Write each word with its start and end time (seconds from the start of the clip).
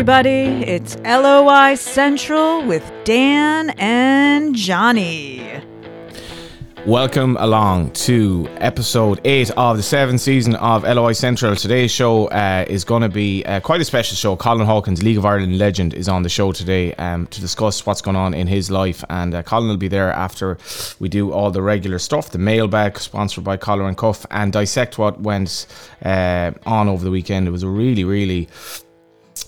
everybody. 0.00 0.64
It's 0.64 0.96
LOI 1.00 1.74
Central 1.74 2.64
with 2.64 2.90
Dan 3.04 3.68
and 3.76 4.54
Johnny. 4.54 5.60
Welcome 6.86 7.36
along 7.38 7.90
to 8.08 8.48
episode 8.52 9.20
8 9.26 9.50
of 9.58 9.76
the 9.76 9.82
seventh 9.82 10.22
season 10.22 10.54
of 10.54 10.84
LOI 10.84 11.12
Central. 11.12 11.54
Today's 11.54 11.90
show 11.90 12.28
uh, 12.28 12.64
is 12.66 12.82
going 12.82 13.02
to 13.02 13.10
be 13.10 13.44
uh, 13.44 13.60
quite 13.60 13.82
a 13.82 13.84
special 13.84 14.16
show. 14.16 14.36
Colin 14.36 14.64
Hawkins, 14.66 15.02
League 15.02 15.18
of 15.18 15.26
Ireland 15.26 15.58
legend, 15.58 15.92
is 15.92 16.08
on 16.08 16.22
the 16.22 16.30
show 16.30 16.50
today 16.52 16.94
um, 16.94 17.26
to 17.26 17.38
discuss 17.42 17.84
what's 17.84 18.00
going 18.00 18.16
on 18.16 18.32
in 18.32 18.46
his 18.46 18.70
life. 18.70 19.04
And 19.10 19.34
uh, 19.34 19.42
Colin 19.42 19.68
will 19.68 19.76
be 19.76 19.88
there 19.88 20.10
after 20.12 20.56
we 20.98 21.10
do 21.10 21.30
all 21.30 21.50
the 21.50 21.60
regular 21.60 21.98
stuff, 21.98 22.30
the 22.30 22.38
mailbag 22.38 22.98
sponsored 22.98 23.44
by 23.44 23.58
Collar 23.58 23.86
and 23.86 23.98
Cuff, 23.98 24.24
and 24.30 24.50
dissect 24.50 24.96
what 24.96 25.20
went 25.20 25.66
uh, 26.02 26.52
on 26.64 26.88
over 26.88 27.04
the 27.04 27.10
weekend. 27.10 27.46
It 27.46 27.50
was 27.50 27.64
a 27.64 27.68
really, 27.68 28.04
really 28.04 28.48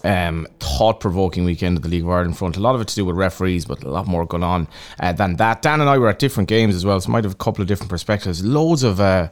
um, 0.04 0.46
thought-provoking 0.60 1.44
weekend 1.44 1.76
of 1.76 1.82
the 1.82 1.88
League 1.88 2.02
of 2.02 2.10
Ireland 2.10 2.36
front. 2.38 2.56
A 2.56 2.60
lot 2.60 2.74
of 2.74 2.80
it 2.80 2.88
to 2.88 2.94
do 2.94 3.04
with 3.04 3.16
referees, 3.16 3.64
but 3.64 3.82
a 3.82 3.90
lot 3.90 4.06
more 4.06 4.26
going 4.26 4.42
on 4.42 4.68
uh, 5.00 5.12
than 5.12 5.36
that. 5.36 5.62
Dan 5.62 5.80
and 5.80 5.88
I 5.88 5.98
were 5.98 6.08
at 6.08 6.18
different 6.18 6.48
games 6.48 6.74
as 6.74 6.84
well, 6.84 7.00
so 7.00 7.10
might 7.10 7.24
have 7.24 7.32
a 7.32 7.36
couple 7.36 7.62
of 7.62 7.68
different 7.68 7.90
perspectives. 7.90 8.44
Loads 8.44 8.82
of 8.82 9.00
uh, 9.00 9.28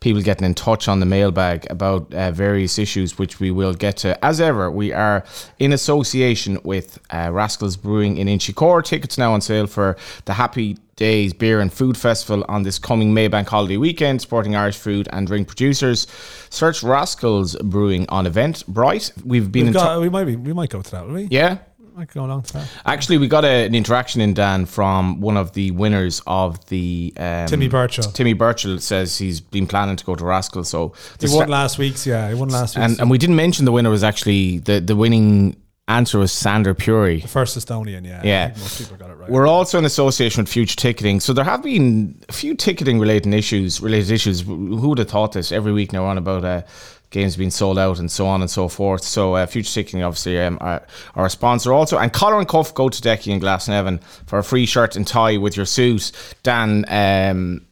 people 0.00 0.22
getting 0.22 0.46
in 0.46 0.54
touch 0.54 0.88
on 0.88 1.00
the 1.00 1.06
mailbag 1.06 1.66
about 1.70 2.12
uh, 2.14 2.30
various 2.30 2.78
issues, 2.78 3.18
which 3.18 3.40
we 3.40 3.50
will 3.50 3.74
get 3.74 3.96
to. 3.98 4.24
As 4.24 4.40
ever, 4.40 4.70
we 4.70 4.92
are 4.92 5.24
in 5.58 5.72
association 5.72 6.58
with 6.64 6.98
uh, 7.10 7.30
Rascals 7.32 7.76
Brewing 7.76 8.16
in 8.18 8.26
Inchicore. 8.28 8.84
Tickets 8.84 9.18
now 9.18 9.32
on 9.32 9.40
sale 9.40 9.66
for 9.66 9.96
the 10.24 10.34
Happy 10.34 10.78
Days 10.96 11.32
Beer 11.32 11.60
and 11.60 11.72
Food 11.72 11.96
Festival 11.96 12.44
on 12.48 12.62
this 12.62 12.78
coming 12.78 13.12
Maybank 13.14 13.48
holiday 13.48 13.76
weekend, 13.76 14.20
supporting 14.20 14.54
Irish 14.54 14.76
food 14.76 15.08
and 15.12 15.26
drink 15.26 15.48
producers. 15.48 16.06
Search 16.50 16.82
Rascals 16.82 17.56
Brewing 17.56 18.06
on 18.08 18.26
Eventbrite, 18.26 19.12
We've 19.24 19.50
been 19.50 19.62
We've 19.66 19.66
in 19.68 19.72
got, 19.72 19.94
tou- 19.96 20.00
we 20.00 20.08
might 20.08 20.24
be, 20.24 20.36
we 20.36 20.52
might 20.52 20.70
go 20.70 20.82
to 20.82 20.90
that, 20.92 21.06
will 21.06 21.14
we? 21.14 21.28
yeah. 21.30 21.58
might 21.96 22.12
go 22.12 22.24
along 22.24 22.42
to 22.42 22.52
that. 22.54 22.68
Actually, 22.86 23.18
we 23.18 23.28
got 23.28 23.44
a, 23.44 23.66
an 23.66 23.74
interaction 23.74 24.20
in 24.20 24.34
Dan 24.34 24.66
from 24.66 25.20
one 25.20 25.36
of 25.36 25.52
the 25.52 25.70
winners 25.72 26.20
of 26.26 26.64
the 26.66 27.12
um, 27.16 27.46
Timmy 27.46 27.68
Birchall. 27.68 28.12
Timmy 28.12 28.34
Birchall 28.34 28.80
says 28.80 29.16
he's 29.18 29.40
been 29.40 29.66
planning 29.66 29.96
to 29.96 30.04
go 30.04 30.14
to 30.16 30.24
Rascal. 30.24 30.64
So 30.64 30.92
He 31.20 31.26
won 31.26 31.44
sta- 31.46 31.52
last 31.52 31.78
week's, 31.78 32.06
yeah. 32.06 32.28
He 32.28 32.34
won 32.34 32.48
last 32.48 32.76
week's. 32.76 32.84
and 32.92 33.00
and 33.00 33.10
we 33.10 33.18
didn't 33.18 33.36
mention 33.36 33.64
the 33.64 33.72
winner 33.72 33.90
was 33.90 34.02
actually 34.04 34.58
the 34.58 34.80
the 34.80 34.96
winning 34.96 35.56
answer 35.88 36.18
was 36.18 36.32
Sander 36.32 36.74
Puri. 36.74 37.20
First 37.20 37.58
Estonian, 37.58 38.06
yeah. 38.06 38.22
Yeah. 38.24 38.48
Most 38.48 38.78
people 38.78 38.96
got 38.96 39.10
it 39.10 39.14
right. 39.14 39.30
We're 39.30 39.46
also 39.46 39.78
in 39.78 39.84
association 39.84 40.42
with 40.42 40.50
Future 40.50 40.76
Ticketing, 40.76 41.20
so 41.20 41.32
there 41.32 41.44
have 41.44 41.62
been 41.62 42.22
a 42.28 42.32
few 42.32 42.54
ticketing 42.54 42.98
related 42.98 43.32
issues. 43.34 43.80
Related 43.80 44.10
issues. 44.10 44.42
Who 44.42 44.88
would 44.88 44.98
have 44.98 45.08
thought 45.08 45.32
this? 45.32 45.52
Every 45.52 45.72
week 45.72 45.92
now, 45.92 46.04
on 46.04 46.18
about 46.18 46.44
uh, 46.44 46.62
games 47.10 47.36
being 47.36 47.50
sold 47.50 47.78
out 47.78 47.98
and 47.98 48.10
so 48.10 48.26
on 48.26 48.40
and 48.40 48.50
so 48.50 48.68
forth. 48.68 49.02
So 49.02 49.34
uh, 49.34 49.46
Future 49.46 49.72
Ticketing, 49.72 50.02
obviously, 50.02 50.40
um, 50.40 50.58
are, 50.60 50.86
are 51.14 51.26
a 51.26 51.30
sponsor 51.30 51.72
also. 51.72 51.98
And 51.98 52.12
collar 52.12 52.38
and 52.38 52.48
cuff 52.48 52.74
go 52.74 52.88
to 52.88 53.00
Decky 53.00 53.32
and 53.32 53.42
Glasnevin 53.42 54.02
for 54.26 54.38
a 54.38 54.44
free 54.44 54.66
shirt 54.66 54.96
and 54.96 55.06
tie 55.06 55.36
with 55.36 55.56
your 55.56 55.66
suit. 55.66 56.12
Dan, 56.42 56.84
um, 56.88 57.66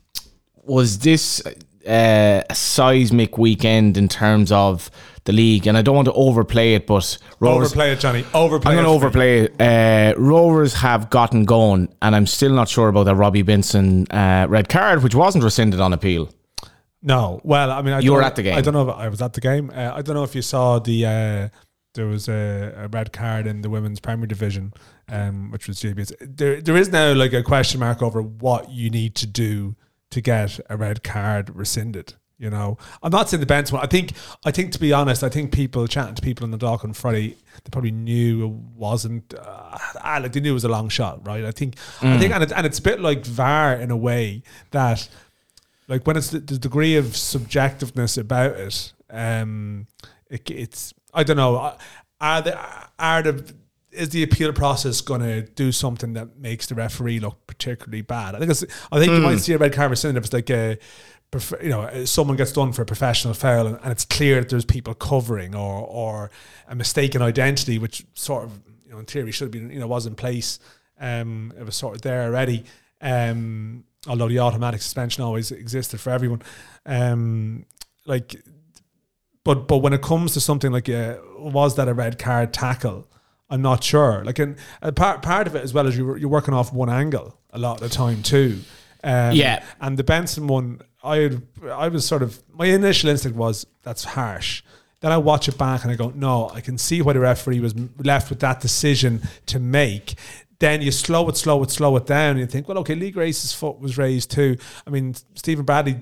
was 0.64 1.00
this 1.00 1.42
uh, 1.86 2.42
a 2.48 2.54
seismic 2.54 3.36
weekend 3.36 3.96
in 3.96 4.08
terms 4.08 4.52
of 4.52 4.90
the 5.24 5.32
league? 5.32 5.66
And 5.66 5.76
I 5.76 5.82
don't 5.82 5.94
want 5.94 6.06
to 6.06 6.12
overplay 6.12 6.74
it, 6.74 6.86
but 6.86 7.18
Rovers, 7.40 7.68
overplay 7.68 7.92
it, 7.92 8.00
Johnny. 8.00 8.24
Overplay 8.34 8.72
I'm 8.72 8.76
going 8.76 8.84
to 8.84 8.90
overplay 8.90 9.40
it. 9.40 9.60
Uh, 9.60 10.18
Rovers 10.18 10.74
have 10.74 11.10
gotten 11.10 11.44
going, 11.44 11.94
and 12.00 12.14
I'm 12.14 12.26
still 12.26 12.52
not 12.52 12.68
sure 12.68 12.88
about 12.88 13.04
the 13.04 13.14
Robbie 13.14 13.42
Benson 13.42 14.06
uh, 14.10 14.46
red 14.48 14.68
card, 14.68 15.02
which 15.02 15.14
wasn't 15.14 15.44
rescinded 15.44 15.80
on 15.80 15.92
appeal. 15.92 16.28
No. 17.02 17.40
Well, 17.42 17.70
I 17.70 17.82
mean, 17.82 17.94
I 17.94 18.00
You 18.00 18.12
were 18.12 18.22
at 18.22 18.36
the 18.36 18.42
game. 18.42 18.56
I 18.56 18.60
don't 18.60 18.74
know 18.74 18.88
if 18.88 18.96
I 18.96 19.08
was 19.08 19.20
at 19.20 19.32
the 19.32 19.40
game. 19.40 19.70
Uh, 19.74 19.92
I 19.94 20.02
don't 20.02 20.14
know 20.14 20.24
if 20.24 20.34
you 20.34 20.42
saw 20.42 20.78
the. 20.78 21.06
Uh, 21.06 21.48
there 21.94 22.06
was 22.06 22.28
a, 22.28 22.72
a 22.76 22.88
red 22.88 23.12
card 23.12 23.46
in 23.46 23.60
the 23.60 23.68
women's 23.68 24.00
Premier 24.00 24.26
Division, 24.26 24.72
um, 25.08 25.50
which 25.50 25.68
was 25.68 25.78
dubious. 25.78 26.12
There, 26.20 26.60
there 26.60 26.76
is 26.76 26.88
now 26.90 27.12
like 27.12 27.34
a 27.34 27.42
question 27.42 27.80
mark 27.80 28.02
over 28.02 28.22
what 28.22 28.70
you 28.70 28.88
need 28.88 29.14
to 29.16 29.26
do 29.26 29.76
to 30.10 30.20
get 30.20 30.58
a 30.70 30.76
red 30.76 31.02
card 31.02 31.54
rescinded. 31.54 32.14
You 32.42 32.50
know, 32.50 32.76
I'm 33.04 33.12
not 33.12 33.30
saying 33.30 33.38
the 33.38 33.46
Benson 33.46 33.76
one. 33.76 33.84
I 33.84 33.86
think, 33.86 34.14
I 34.44 34.50
think 34.50 34.72
to 34.72 34.80
be 34.80 34.92
honest, 34.92 35.22
I 35.22 35.28
think 35.28 35.52
people 35.52 35.86
chatting 35.86 36.16
to 36.16 36.22
people 36.22 36.44
in 36.44 36.50
the 36.50 36.58
dock 36.58 36.82
on 36.82 36.92
Friday, 36.92 37.36
they 37.54 37.70
probably 37.70 37.92
knew 37.92 38.44
it 38.44 38.52
wasn't. 38.76 39.32
Uh, 39.32 39.78
ah, 40.02 40.18
like 40.20 40.32
they 40.32 40.40
knew 40.40 40.50
it 40.50 40.54
was 40.54 40.64
a 40.64 40.68
long 40.68 40.88
shot, 40.88 41.24
right? 41.24 41.44
I 41.44 41.52
think, 41.52 41.76
I 42.00 42.18
think, 42.18 42.34
and, 42.34 42.42
it, 42.42 42.50
and 42.50 42.66
it's 42.66 42.80
a 42.80 42.82
bit 42.82 42.98
like 42.98 43.24
VAR 43.24 43.74
in 43.74 43.92
a 43.92 43.96
way 43.96 44.42
that 44.72 45.08
like 45.86 46.04
when 46.04 46.16
it's 46.16 46.30
the, 46.30 46.40
the 46.40 46.58
degree 46.58 46.96
of 46.96 47.04
subjectiveness 47.04 48.18
about 48.18 48.56
it, 48.56 48.92
um, 49.08 49.86
it, 50.28 50.50
it's 50.50 50.92
I 51.14 51.22
don't 51.22 51.36
know. 51.36 51.76
Are 52.20 52.42
the 52.42 52.58
are 52.98 53.22
the 53.22 53.54
is 53.92 54.08
the 54.08 54.24
appeal 54.24 54.52
process 54.52 55.00
going 55.00 55.20
to 55.20 55.42
do 55.42 55.70
something 55.70 56.14
that 56.14 56.38
makes 56.38 56.66
the 56.66 56.74
referee 56.74 57.20
look 57.20 57.46
particularly 57.46 58.02
bad? 58.02 58.34
I 58.34 58.40
think 58.40 58.50
it's, 58.50 58.64
I 58.90 58.98
think 58.98 59.12
you 59.12 59.20
might 59.20 59.38
see 59.38 59.52
a 59.52 59.58
red 59.58 59.72
card 59.72 59.90
rescinded 59.90 60.16
if 60.16 60.24
it's 60.24 60.32
like 60.32 60.50
a 60.50 60.78
you 61.62 61.70
know 61.70 62.04
someone 62.04 62.36
gets 62.36 62.52
done 62.52 62.72
for 62.72 62.82
a 62.82 62.86
professional 62.86 63.32
foul 63.32 63.66
and, 63.66 63.78
and 63.82 63.90
it's 63.90 64.04
clear 64.04 64.40
that 64.40 64.50
there's 64.50 64.64
people 64.64 64.94
covering 64.94 65.54
or 65.54 65.86
or 65.86 66.30
a 66.68 66.74
mistaken 66.74 67.22
identity, 67.22 67.78
which 67.78 68.04
sort 68.14 68.44
of 68.44 68.60
you 68.84 68.92
know 68.92 68.98
in 68.98 69.06
theory 69.06 69.32
should 69.32 69.50
be 69.50 69.58
you 69.58 69.80
know 69.80 69.86
was 69.86 70.06
in 70.06 70.14
place. 70.14 70.58
Um, 71.00 71.52
it 71.58 71.64
was 71.64 71.74
sort 71.74 71.96
of 71.96 72.02
there 72.02 72.24
already. 72.24 72.64
Um, 73.00 73.84
although 74.06 74.28
the 74.28 74.38
automatic 74.38 74.82
suspension 74.82 75.24
always 75.24 75.50
existed 75.50 76.00
for 76.00 76.10
everyone. 76.10 76.42
Um, 76.86 77.66
like, 78.06 78.36
but 79.44 79.66
but 79.66 79.78
when 79.78 79.92
it 79.92 80.02
comes 80.02 80.34
to 80.34 80.40
something 80.40 80.70
like 80.70 80.88
a, 80.88 81.20
was 81.38 81.76
that 81.76 81.88
a 81.88 81.94
red 81.94 82.18
card 82.18 82.52
tackle? 82.52 83.08
I'm 83.48 83.62
not 83.62 83.84
sure. 83.84 84.24
Like, 84.24 84.38
and 84.38 84.56
a 84.80 84.92
part 84.92 85.22
part 85.22 85.46
of 85.46 85.54
it 85.54 85.62
as 85.62 85.74
well 85.74 85.86
as 85.86 85.96
you're, 85.96 86.16
you're 86.16 86.28
working 86.28 86.54
off 86.54 86.72
one 86.72 86.90
angle 86.90 87.38
a 87.50 87.58
lot 87.58 87.80
of 87.82 87.88
the 87.88 87.94
time 87.94 88.22
too. 88.22 88.60
Um, 89.04 89.34
Yeah. 89.34 89.62
And 89.80 89.98
the 89.98 90.04
Benson 90.04 90.46
one, 90.46 90.80
I 91.02 91.38
I 91.70 91.88
was 91.88 92.06
sort 92.06 92.22
of 92.22 92.42
my 92.54 92.66
initial 92.66 93.10
instinct 93.10 93.36
was 93.36 93.66
that's 93.82 94.04
harsh. 94.04 94.62
Then 95.00 95.10
I 95.10 95.16
watch 95.18 95.48
it 95.48 95.58
back 95.58 95.82
and 95.82 95.90
I 95.90 95.96
go, 95.96 96.12
no, 96.14 96.48
I 96.54 96.60
can 96.60 96.78
see 96.78 97.02
why 97.02 97.12
the 97.12 97.18
referee 97.20 97.58
was 97.58 97.74
left 97.98 98.30
with 98.30 98.38
that 98.40 98.60
decision 98.60 99.22
to 99.46 99.58
make. 99.58 100.14
Then 100.60 100.80
you 100.80 100.92
slow 100.92 101.28
it, 101.28 101.36
slow 101.36 101.60
it, 101.64 101.72
slow 101.72 101.96
it 101.96 102.06
down, 102.06 102.30
and 102.32 102.38
you 102.38 102.46
think, 102.46 102.68
well, 102.68 102.78
okay, 102.78 102.94
Lee 102.94 103.10
Grace's 103.10 103.52
foot 103.52 103.80
was 103.80 103.98
raised 103.98 104.30
too. 104.30 104.56
I 104.86 104.90
mean, 104.90 105.16
Stephen 105.34 105.64
Bradley 105.64 105.96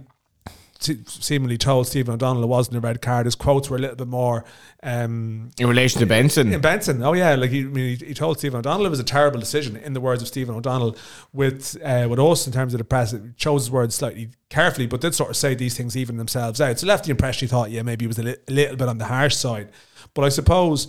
se- 0.80 1.04
seemingly 1.06 1.58
told 1.58 1.86
Stephen 1.86 2.14
O'Donnell 2.14 2.42
it 2.42 2.48
wasn't 2.48 2.76
a 2.76 2.80
red 2.80 3.00
card. 3.00 3.26
His 3.26 3.34
quotes 3.34 3.70
were 3.70 3.76
a 3.76 3.80
little 3.80 3.96
bit 3.96 4.08
more 4.08 4.44
um, 4.82 5.50
In 5.58 5.68
relation 5.68 6.00
to 6.00 6.06
Benson, 6.06 6.52
in 6.52 6.60
Benson, 6.60 7.02
oh 7.02 7.12
yeah, 7.12 7.34
like 7.34 7.50
he, 7.50 7.60
I 7.60 7.64
mean, 7.64 7.96
he, 7.96 8.06
he 8.06 8.14
told 8.14 8.38
Stephen 8.38 8.58
O'Donnell 8.58 8.86
it 8.86 8.90
was 8.90 9.00
a 9.00 9.04
terrible 9.04 9.38
decision. 9.38 9.76
In 9.76 9.92
the 9.92 10.00
words 10.00 10.22
of 10.22 10.28
Stephen 10.28 10.54
O'Donnell, 10.54 10.96
with 11.32 11.76
uh, 11.84 12.06
with 12.08 12.18
us 12.18 12.46
in 12.46 12.52
terms 12.52 12.74
of 12.74 12.78
the 12.78 12.84
press, 12.84 13.12
he 13.12 13.18
chose 13.36 13.62
his 13.64 13.70
words 13.70 13.94
slightly 13.94 14.30
carefully, 14.48 14.86
but 14.86 15.00
did 15.00 15.14
sort 15.14 15.30
of 15.30 15.36
say 15.36 15.54
these 15.54 15.76
things 15.76 15.96
even 15.96 16.16
themselves 16.16 16.60
out. 16.60 16.78
So 16.78 16.86
left 16.86 17.04
the 17.04 17.10
impression 17.10 17.46
he 17.46 17.50
thought, 17.50 17.70
yeah, 17.70 17.82
maybe 17.82 18.04
he 18.04 18.08
was 18.08 18.18
a, 18.18 18.22
li- 18.22 18.36
a 18.48 18.52
little 18.52 18.76
bit 18.76 18.88
on 18.88 18.98
the 18.98 19.04
harsh 19.04 19.36
side. 19.36 19.70
But 20.14 20.24
I 20.24 20.28
suppose 20.28 20.88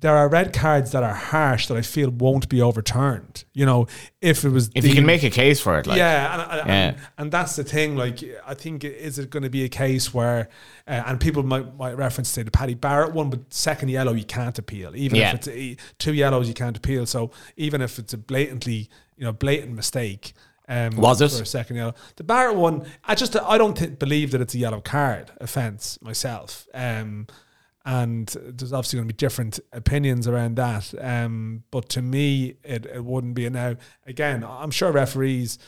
there 0.00 0.16
are 0.16 0.28
red 0.28 0.52
cards 0.54 0.92
that 0.92 1.02
are 1.02 1.14
harsh 1.14 1.66
that 1.66 1.76
I 1.76 1.82
feel 1.82 2.10
won't 2.10 2.48
be 2.48 2.62
overturned. 2.62 3.44
You 3.52 3.66
know, 3.66 3.86
if 4.22 4.44
it 4.44 4.48
was 4.48 4.70
if 4.74 4.86
you 4.86 4.94
can 4.94 5.04
make 5.04 5.22
a 5.22 5.30
case 5.30 5.60
for 5.60 5.78
it, 5.78 5.86
like 5.86 5.98
yeah, 5.98 6.32
and, 6.32 6.42
and, 6.60 6.68
Yeah. 6.68 6.74
and, 6.74 6.96
and 7.18 7.32
that's 7.32 7.56
the 7.56 7.64
thing. 7.64 7.96
Like, 7.96 8.22
I 8.46 8.54
think 8.54 8.82
is 8.84 9.18
it 9.18 9.28
going 9.30 9.42
to 9.42 9.50
be 9.50 9.64
a 9.64 9.68
case 9.68 10.14
where, 10.14 10.48
uh, 10.88 11.02
and 11.06 11.20
people 11.20 11.42
might, 11.42 11.76
might 11.76 11.96
reference 11.98 12.28
say 12.30 12.42
the 12.42 12.50
Paddy 12.50 12.74
Barrett 12.74 13.12
one, 13.12 13.28
but 13.30 13.40
second 13.52 13.90
yellow 13.90 14.12
you 14.12 14.24
can't 14.24 14.58
appeal. 14.58 14.96
Even 14.96 15.18
Yeah. 15.18 15.28
if 15.30 15.34
it's 15.34 15.48
a, 15.48 15.76
two 15.98 16.14
yellows 16.14 16.48
you 16.48 16.54
can't 16.54 16.76
appeal. 16.76 17.04
So 17.06 17.30
even 17.56 17.82
if 17.82 17.98
it's 17.98 18.14
a 18.14 18.18
blatantly, 18.18 18.88
you 19.16 19.24
know, 19.24 19.32
blatant 19.32 19.74
mistake. 19.74 20.32
Um, 20.68 20.96
Was 20.96 21.20
it? 21.20 21.32
for 21.32 21.42
a 21.42 21.46
second 21.46 21.76
yellow? 21.76 21.94
The 22.14 22.22
Barrett 22.22 22.56
one, 22.56 22.86
I 23.04 23.16
just 23.16 23.34
I 23.36 23.58
don't 23.58 23.76
th- 23.76 23.98
believe 23.98 24.30
that 24.30 24.40
it's 24.40 24.54
a 24.54 24.58
yellow 24.58 24.80
card 24.80 25.32
offence 25.40 25.98
myself. 26.00 26.68
Um, 26.72 27.26
and 27.84 28.28
there's 28.42 28.72
obviously 28.72 28.98
going 28.98 29.08
to 29.08 29.14
be 29.14 29.16
different 29.16 29.58
opinions 29.72 30.28
around 30.28 30.56
that. 30.56 30.92
Um, 31.00 31.64
but 31.70 31.88
to 31.90 32.02
me, 32.02 32.56
it, 32.62 32.86
it 32.86 33.04
wouldn't 33.04 33.34
be. 33.34 33.48
Now, 33.48 33.76
again, 34.06 34.44
I'm 34.46 34.70
sure 34.70 34.92
referees 34.92 35.58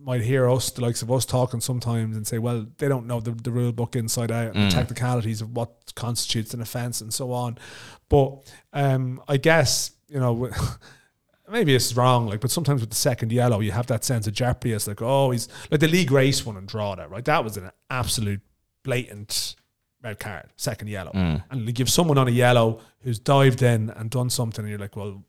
might 0.00 0.22
hear 0.22 0.50
us, 0.50 0.70
the 0.70 0.82
likes 0.82 1.02
of 1.02 1.10
us, 1.12 1.24
talking 1.24 1.60
sometimes 1.60 2.16
and 2.16 2.26
say, 2.26 2.38
well, 2.38 2.66
they 2.78 2.88
don't 2.88 3.06
know 3.06 3.20
the, 3.20 3.30
the 3.30 3.52
rule 3.52 3.72
book 3.72 3.94
inside 3.94 4.32
out 4.32 4.54
and 4.54 4.70
the 4.70 4.74
technicalities 4.74 5.40
of 5.40 5.56
what 5.56 5.92
constitutes 5.94 6.52
an 6.54 6.60
offence 6.60 7.00
and 7.00 7.14
so 7.14 7.32
on. 7.32 7.56
But 8.08 8.52
um, 8.72 9.22
I 9.28 9.36
guess, 9.36 9.92
you 10.08 10.18
know, 10.18 10.50
maybe 11.48 11.74
it's 11.74 11.94
wrong, 11.94 12.26
like, 12.26 12.40
but 12.40 12.50
sometimes 12.50 12.80
with 12.80 12.90
the 12.90 12.96
second 12.96 13.30
yellow, 13.30 13.60
you 13.60 13.70
have 13.70 13.86
that 13.86 14.04
sense 14.04 14.26
of 14.26 14.34
jeopardy. 14.34 14.72
It's 14.72 14.88
like, 14.88 15.00
oh, 15.00 15.30
he's 15.30 15.48
like 15.70 15.80
the 15.80 15.88
league 15.88 16.10
race 16.10 16.44
one 16.44 16.56
and 16.56 16.66
draw 16.66 16.96
that, 16.96 17.08
right? 17.08 17.24
That 17.24 17.44
was 17.44 17.56
an 17.56 17.70
absolute 17.88 18.40
blatant 18.82 19.54
red 20.02 20.18
card, 20.18 20.48
second 20.56 20.88
yellow. 20.88 21.12
Mm. 21.12 21.44
And 21.50 21.66
you 21.66 21.72
give 21.72 21.90
someone 21.90 22.18
on 22.18 22.28
a 22.28 22.32
yellow 22.32 22.80
who's 23.00 23.18
dived 23.18 23.62
in 23.62 23.90
and 23.90 24.10
done 24.10 24.30
something, 24.30 24.64
and 24.64 24.70
you're 24.70 24.78
like, 24.78 24.96
well, 24.96 25.22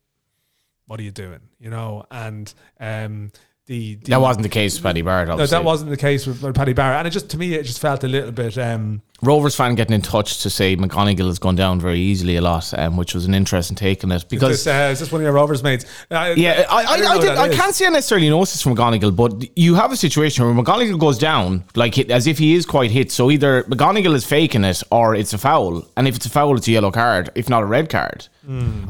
what 0.86 1.00
are 1.00 1.04
you 1.04 1.12
doing? 1.12 1.42
You 1.60 1.70
know, 1.70 2.06
and 2.12 2.54
um, 2.80 3.32
the, 3.66 3.96
the 3.96 4.12
that 4.12 4.22
wasn't 4.22 4.44
the 4.44 4.50
case 4.50 4.76
with 4.76 4.84
Paddy 4.84 5.02
Barrett. 5.02 5.30
no, 5.30 5.46
that 5.46 5.64
wasn't 5.64 5.90
the 5.90 5.98
case 5.98 6.28
with, 6.28 6.42
with 6.42 6.54
Paddy 6.54 6.74
Barrett, 6.74 7.00
and 7.00 7.08
it 7.08 7.12
just 7.12 7.30
to 7.30 7.38
me 7.38 7.54
it 7.54 7.64
just 7.64 7.80
felt 7.80 8.04
a 8.04 8.08
little 8.08 8.32
bit. 8.32 8.58
Um, 8.58 9.02
Rovers 9.22 9.56
fan 9.56 9.76
getting 9.76 9.96
in 9.96 10.02
touch 10.02 10.42
to 10.44 10.50
say 10.50 10.76
McGonigal 10.76 11.28
has 11.28 11.40
gone 11.40 11.56
down 11.56 11.80
very 11.80 12.00
easily 12.00 12.36
a 12.36 12.42
lot, 12.42 12.78
um, 12.78 12.98
which 12.98 13.14
was 13.14 13.26
an 13.26 13.34
interesting 13.34 13.78
take 13.78 14.04
on 14.04 14.12
it 14.12 14.26
because 14.30 14.52
Is 14.52 14.64
this, 14.66 14.74
uh, 14.74 14.92
is 14.92 15.00
this 15.00 15.12
one 15.14 15.22
of 15.22 15.24
your 15.24 15.32
Rovers 15.32 15.64
mates? 15.64 15.86
Uh, 16.12 16.34
yeah, 16.36 16.66
I, 16.70 16.84
I, 16.84 16.86
I, 16.86 16.98
don't 16.98 17.22
did, 17.22 17.38
I 17.38 17.56
can't 17.56 17.74
say 17.74 17.86
I 17.86 17.90
necessarily 17.90 18.30
notice 18.30 18.52
this 18.52 18.62
from 18.62 18.76
McGonigal, 18.76 19.16
but 19.16 19.58
you 19.58 19.76
have 19.76 19.94
a 19.94 19.96
situation 19.96 20.44
where 20.44 20.54
McGonigal 20.54 21.00
goes 21.00 21.18
down, 21.18 21.64
like 21.76 21.98
as 22.10 22.28
if 22.28 22.38
he 22.38 22.54
is 22.54 22.66
quite 22.66 22.92
hit. 22.92 23.14
So 23.14 23.32
either 23.32 23.64
McGonigal 23.64 24.14
is 24.14 24.26
faking 24.26 24.66
it 24.66 24.84
or 24.92 25.16
it's 25.16 25.32
a 25.32 25.38
foul. 25.38 25.88
And 25.96 26.06
if 26.06 26.18
it's 26.18 26.26
a 26.26 26.30
foul, 26.30 26.58
it's 26.58 26.68
a 26.68 26.72
yellow 26.72 26.92
card, 26.92 27.30
if 27.34 27.48
not 27.48 27.64
a 27.64 27.66
red 27.66 27.90
card. 27.90 28.28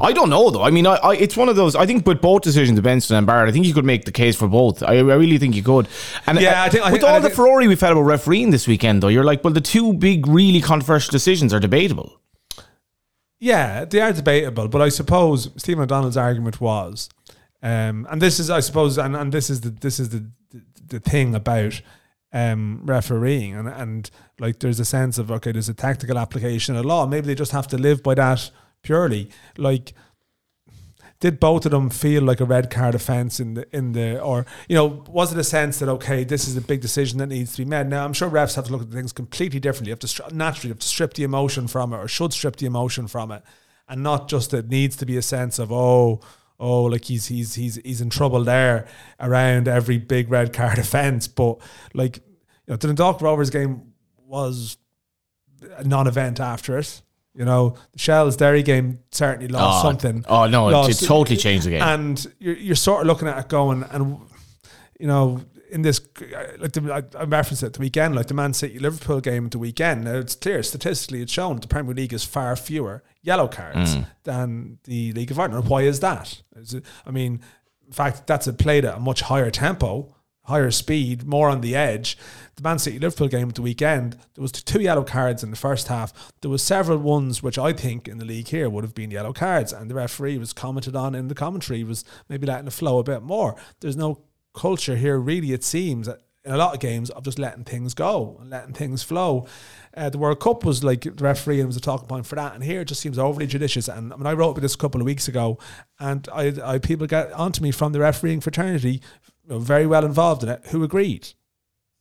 I 0.00 0.12
don't 0.12 0.30
know, 0.30 0.50
though. 0.50 0.62
I 0.62 0.70
mean, 0.70 0.84
I, 0.86 0.94
I, 0.96 1.14
it's 1.14 1.36
one 1.36 1.48
of 1.48 1.54
those. 1.54 1.76
I 1.76 1.86
think 1.86 2.04
with 2.06 2.20
both 2.20 2.42
decisions, 2.42 2.80
Benson 2.80 3.16
and 3.16 3.24
Barrett, 3.26 3.48
I 3.48 3.52
think 3.52 3.66
you 3.66 3.74
could 3.74 3.84
make 3.84 4.04
the 4.04 4.10
case 4.10 4.34
for 4.34 4.48
both. 4.48 4.82
I, 4.82 4.96
I 4.96 5.00
really 5.00 5.38
think 5.38 5.54
you 5.54 5.62
could. 5.62 5.86
And 6.26 6.40
Yeah, 6.40 6.62
uh, 6.62 6.64
I 6.66 6.68
think- 6.70 6.84
I 6.84 6.90
with 6.90 7.00
think- 7.02 7.10
all 7.10 7.16
I 7.16 7.20
the 7.20 7.30
Ferrari 7.30 7.68
we've 7.68 7.80
had 7.80 7.92
about 7.92 8.02
refereeing 8.02 8.50
this 8.50 8.66
weekend, 8.66 9.02
though, 9.02 9.08
you're 9.08 9.22
like, 9.24 9.44
well, 9.44 9.52
the 9.52 9.60
two 9.60 9.92
big, 9.92 10.26
really 10.26 10.60
controversial 10.60 11.12
decisions 11.12 11.54
are 11.54 11.60
debatable. 11.60 12.20
Yeah, 13.38 13.84
they 13.84 14.00
are 14.00 14.12
debatable, 14.12 14.68
but 14.68 14.80
I 14.80 14.88
suppose 14.88 15.50
Steve 15.56 15.78
McDonald's 15.78 16.16
argument 16.16 16.60
was, 16.60 17.08
um, 17.62 18.06
and 18.10 18.20
this 18.20 18.40
is, 18.40 18.50
I 18.50 18.60
suppose, 18.60 18.96
and, 18.98 19.14
and 19.14 19.32
this 19.32 19.50
is 19.50 19.60
the 19.60 19.70
this 19.70 20.00
is 20.00 20.08
the 20.10 20.26
the, 20.50 20.62
the 20.88 21.00
thing 21.00 21.34
about 21.34 21.80
um, 22.32 22.80
refereeing, 22.84 23.54
and 23.54 23.68
and 23.68 24.10
like 24.38 24.60
there's 24.60 24.80
a 24.80 24.84
sense 24.84 25.18
of 25.18 25.30
okay, 25.30 25.52
there's 25.52 25.68
a 25.68 25.74
tactical 25.74 26.16
application 26.18 26.74
of 26.76 26.84
law. 26.86 27.06
Maybe 27.06 27.26
they 27.26 27.34
just 27.34 27.52
have 27.52 27.68
to 27.68 27.76
live 27.76 28.02
by 28.02 28.14
that 28.14 28.50
purely. 28.84 29.28
Like, 29.58 29.92
did 31.18 31.40
both 31.40 31.64
of 31.64 31.72
them 31.72 31.90
feel 31.90 32.22
like 32.22 32.40
a 32.40 32.44
red 32.44 32.70
card 32.70 32.94
offence 32.94 33.40
in 33.40 33.54
the 33.54 33.76
in 33.76 33.92
the 33.92 34.20
or 34.20 34.44
you 34.68 34.76
know 34.76 35.02
was 35.08 35.32
it 35.32 35.38
a 35.38 35.44
sense 35.44 35.78
that 35.78 35.88
okay 35.88 36.22
this 36.22 36.46
is 36.46 36.54
a 36.54 36.60
big 36.60 36.82
decision 36.82 37.18
that 37.18 37.28
needs 37.28 37.52
to 37.52 37.64
be 37.64 37.68
made? 37.68 37.88
Now 37.88 38.04
I'm 38.04 38.12
sure 38.12 38.28
refs 38.28 38.56
have 38.56 38.66
to 38.66 38.72
look 38.72 38.82
at 38.82 38.88
things 38.88 39.12
completely 39.12 39.58
differently. 39.58 39.88
You 39.88 39.92
have 39.92 40.00
to 40.00 40.06
stri- 40.06 40.32
naturally 40.32 40.68
have 40.70 40.80
to 40.80 40.86
strip 40.86 41.14
the 41.14 41.24
emotion 41.24 41.66
from 41.66 41.92
it 41.94 41.96
or 41.96 42.08
should 42.08 42.32
strip 42.32 42.56
the 42.56 42.66
emotion 42.66 43.08
from 43.08 43.32
it 43.32 43.42
and 43.88 44.02
not 44.02 44.28
just 44.28 44.50
that 44.50 44.66
it 44.66 44.68
needs 44.68 44.96
to 44.96 45.06
be 45.06 45.16
a 45.16 45.22
sense 45.22 45.58
of 45.58 45.72
oh 45.72 46.20
oh 46.58 46.84
like 46.84 47.04
he's 47.06 47.26
he's 47.26 47.54
he's 47.54 47.76
he's 47.76 48.00
in 48.00 48.10
trouble 48.10 48.44
there 48.44 48.86
around 49.20 49.68
every 49.68 49.98
big 49.98 50.30
red 50.30 50.52
card 50.52 50.78
offence 50.86 51.26
but 51.26 51.58
like 51.92 52.18
you 52.18 52.22
know 52.68 52.76
the 52.76 52.88
Dundalk 52.88 53.20
Rovers 53.20 53.50
game 53.50 53.92
was 54.26 54.76
a 55.76 55.84
non-event 55.84 56.40
after 56.40 56.78
it 56.78 57.02
you 57.34 57.44
know 57.44 57.76
the 57.92 57.98
Shells 57.98 58.36
Derry 58.36 58.62
game 58.62 59.00
certainly 59.10 59.48
lost 59.48 59.84
Oh, 59.84 59.88
something 59.88 60.24
Oh, 60.28 60.46
no, 60.46 60.84
it, 60.84 60.90
it 60.90 61.06
totally 61.06 61.36
changed 61.36 61.66
the 61.66 61.70
game. 61.70 61.82
and 61.82 62.26
you're, 62.38 62.56
you're 62.56 62.76
sort 62.76 63.02
of 63.02 63.06
looking 63.06 63.28
at 63.28 63.38
it 63.38 63.48
going, 63.48 63.82
and 63.84 64.20
you 64.98 65.06
know, 65.06 65.40
in 65.70 65.82
this, 65.82 66.00
like 66.58 66.72
the, 66.72 67.04
I, 67.18 67.24
referenced 67.24 67.64
it 67.64 67.72
the 67.72 67.80
weekend, 67.80 68.14
like 68.14 68.28
the 68.28 68.34
Man 68.34 68.54
City 68.54 68.78
Liverpool 68.78 69.20
game 69.20 69.46
at 69.46 69.50
the 69.50 69.58
weekend. 69.58 70.04
Now 70.04 70.14
it's 70.14 70.36
clear 70.36 70.62
statistically, 70.62 71.22
it's 71.22 71.32
shown 71.32 71.56
the 71.56 71.66
Premier 71.66 71.94
League 71.94 72.12
is 72.12 72.24
far 72.24 72.54
fewer 72.54 73.02
yellow 73.22 73.48
cards 73.48 73.96
mm. 73.96 74.06
than 74.22 74.78
the 74.84 75.12
League 75.12 75.32
of 75.32 75.38
Ireland. 75.38 75.68
Why 75.68 75.82
is 75.82 76.00
that? 76.00 76.42
Is 76.56 76.74
it, 76.74 76.84
I 77.04 77.10
mean, 77.10 77.40
in 77.86 77.92
fact, 77.92 78.26
that's 78.26 78.46
a 78.46 78.52
played 78.52 78.84
at 78.84 78.96
a 78.96 79.00
much 79.00 79.22
higher 79.22 79.50
tempo. 79.50 80.14
Higher 80.44 80.70
speed, 80.70 81.24
more 81.24 81.48
on 81.48 81.60
the 81.60 81.74
edge. 81.74 82.18
The 82.56 82.62
Man 82.62 82.78
City 82.78 82.98
Liverpool 82.98 83.28
game 83.28 83.48
at 83.48 83.54
the 83.54 83.62
weekend, 83.62 84.18
there 84.34 84.42
was 84.42 84.52
two 84.52 84.80
yellow 84.80 85.02
cards 85.02 85.42
in 85.42 85.50
the 85.50 85.56
first 85.56 85.88
half. 85.88 86.32
There 86.42 86.50
was 86.50 86.62
several 86.62 86.98
ones 86.98 87.42
which 87.42 87.58
I 87.58 87.72
think 87.72 88.06
in 88.06 88.18
the 88.18 88.24
league 88.24 88.48
here 88.48 88.68
would 88.68 88.84
have 88.84 88.94
been 88.94 89.10
yellow 89.10 89.32
cards, 89.32 89.72
and 89.72 89.90
the 89.90 89.94
referee 89.94 90.38
was 90.38 90.52
commented 90.52 90.94
on 90.94 91.14
in 91.14 91.28
the 91.28 91.34
commentary 91.34 91.82
was 91.82 92.04
maybe 92.28 92.46
letting 92.46 92.66
it 92.66 92.72
flow 92.72 92.98
a 92.98 93.04
bit 93.04 93.22
more. 93.22 93.56
There's 93.80 93.96
no 93.96 94.22
culture 94.54 94.96
here, 94.96 95.18
really. 95.18 95.52
It 95.52 95.64
seems 95.64 96.08
in 96.44 96.52
a 96.52 96.56
lot 96.56 96.74
of 96.74 96.80
games 96.80 97.08
of 97.10 97.24
just 97.24 97.38
letting 97.38 97.64
things 97.64 97.94
go 97.94 98.36
and 98.40 98.50
letting 98.50 98.74
things 98.74 99.02
flow. 99.02 99.46
Uh, 99.96 100.10
the 100.10 100.18
World 100.18 100.40
Cup 100.40 100.64
was 100.64 100.84
like 100.84 101.02
the 101.02 101.24
referee 101.24 101.60
and 101.60 101.66
was 101.66 101.76
a 101.76 101.80
talking 101.80 102.06
point 102.06 102.26
for 102.26 102.34
that, 102.34 102.54
and 102.54 102.62
here 102.62 102.82
it 102.82 102.86
just 102.86 103.00
seems 103.00 103.18
overly 103.18 103.46
judicious. 103.46 103.88
And 103.88 104.12
I 104.12 104.16
mean, 104.16 104.26
I 104.26 104.34
wrote 104.34 104.50
about 104.50 104.60
this 104.60 104.74
a 104.74 104.78
couple 104.78 105.00
of 105.00 105.06
weeks 105.06 105.26
ago, 105.26 105.58
and 105.98 106.28
I, 106.32 106.54
I 106.62 106.78
people 106.78 107.06
get 107.06 107.32
onto 107.32 107.62
me 107.62 107.70
from 107.70 107.92
the 107.92 108.00
refereeing 108.00 108.40
fraternity, 108.40 109.00
very 109.48 109.86
well 109.86 110.04
involved 110.04 110.42
in 110.42 110.48
it, 110.48 110.66
who 110.66 110.82
agreed, 110.82 111.28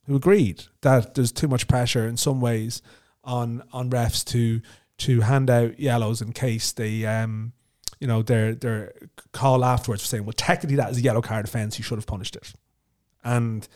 who 0.06 0.16
agreed 0.16 0.64
that 0.82 1.16
there's 1.16 1.32
too 1.32 1.48
much 1.48 1.68
pressure 1.68 2.08
in 2.08 2.18
some 2.18 2.42
ways 2.42 2.82
on 3.24 3.64
on 3.72 3.90
refs 3.90 4.24
to 4.26 4.62
to 4.98 5.22
hand 5.22 5.50
out 5.50 5.80
yellows 5.80 6.22
in 6.22 6.34
case 6.34 6.72
they 6.74 7.06
um 7.06 7.54
you 8.00 8.08
know 8.08 8.22
their 8.22 8.54
their 8.54 8.94
call 9.32 9.64
afterwards 9.64 10.02
for 10.02 10.08
saying 10.08 10.26
well 10.26 10.34
technically 10.34 10.76
that 10.76 10.92
is 10.92 10.98
a 10.98 11.02
yellow 11.02 11.22
card 11.22 11.46
offence 11.46 11.78
you 11.78 11.84
should 11.84 11.98
have 11.98 12.08
punished 12.08 12.36
it. 12.36 12.54
And 13.24 13.68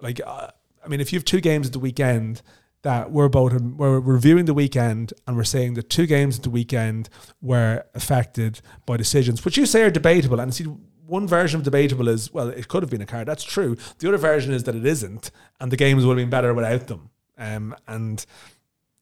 like 0.00 0.20
uh, 0.26 0.48
I 0.84 0.88
mean 0.88 1.00
if 1.00 1.12
you 1.12 1.18
have 1.18 1.24
two 1.24 1.40
games 1.40 1.66
at 1.66 1.72
the 1.72 1.78
weekend 1.78 2.42
that 2.82 3.10
we're 3.10 3.28
both 3.28 3.60
we're 3.60 4.00
reviewing 4.00 4.46
the 4.46 4.54
weekend 4.54 5.12
and 5.26 5.36
we're 5.36 5.44
saying 5.44 5.74
that 5.74 5.90
two 5.90 6.06
games 6.06 6.38
at 6.38 6.44
the 6.44 6.50
weekend 6.50 7.10
were 7.42 7.84
affected 7.94 8.60
by 8.86 8.96
decisions 8.96 9.44
which 9.44 9.58
you 9.58 9.66
say 9.66 9.82
are 9.82 9.90
debatable 9.90 10.40
and 10.40 10.54
see 10.54 10.66
one 11.08 11.26
version 11.26 11.58
of 11.58 11.64
debatable 11.64 12.08
is 12.08 12.32
well 12.32 12.48
it 12.48 12.68
could 12.68 12.82
have 12.82 12.90
been 12.90 13.02
a 13.02 13.06
card. 13.06 13.26
That's 13.26 13.44
true. 13.44 13.76
The 13.98 14.08
other 14.08 14.18
version 14.18 14.52
is 14.52 14.64
that 14.64 14.74
it 14.74 14.86
isn't 14.86 15.30
and 15.60 15.72
the 15.72 15.76
games 15.76 16.04
would 16.04 16.18
have 16.18 16.22
been 16.22 16.30
better 16.30 16.54
without 16.54 16.86
them. 16.86 17.10
Um, 17.36 17.74
and 17.86 18.24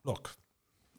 look 0.04 0.36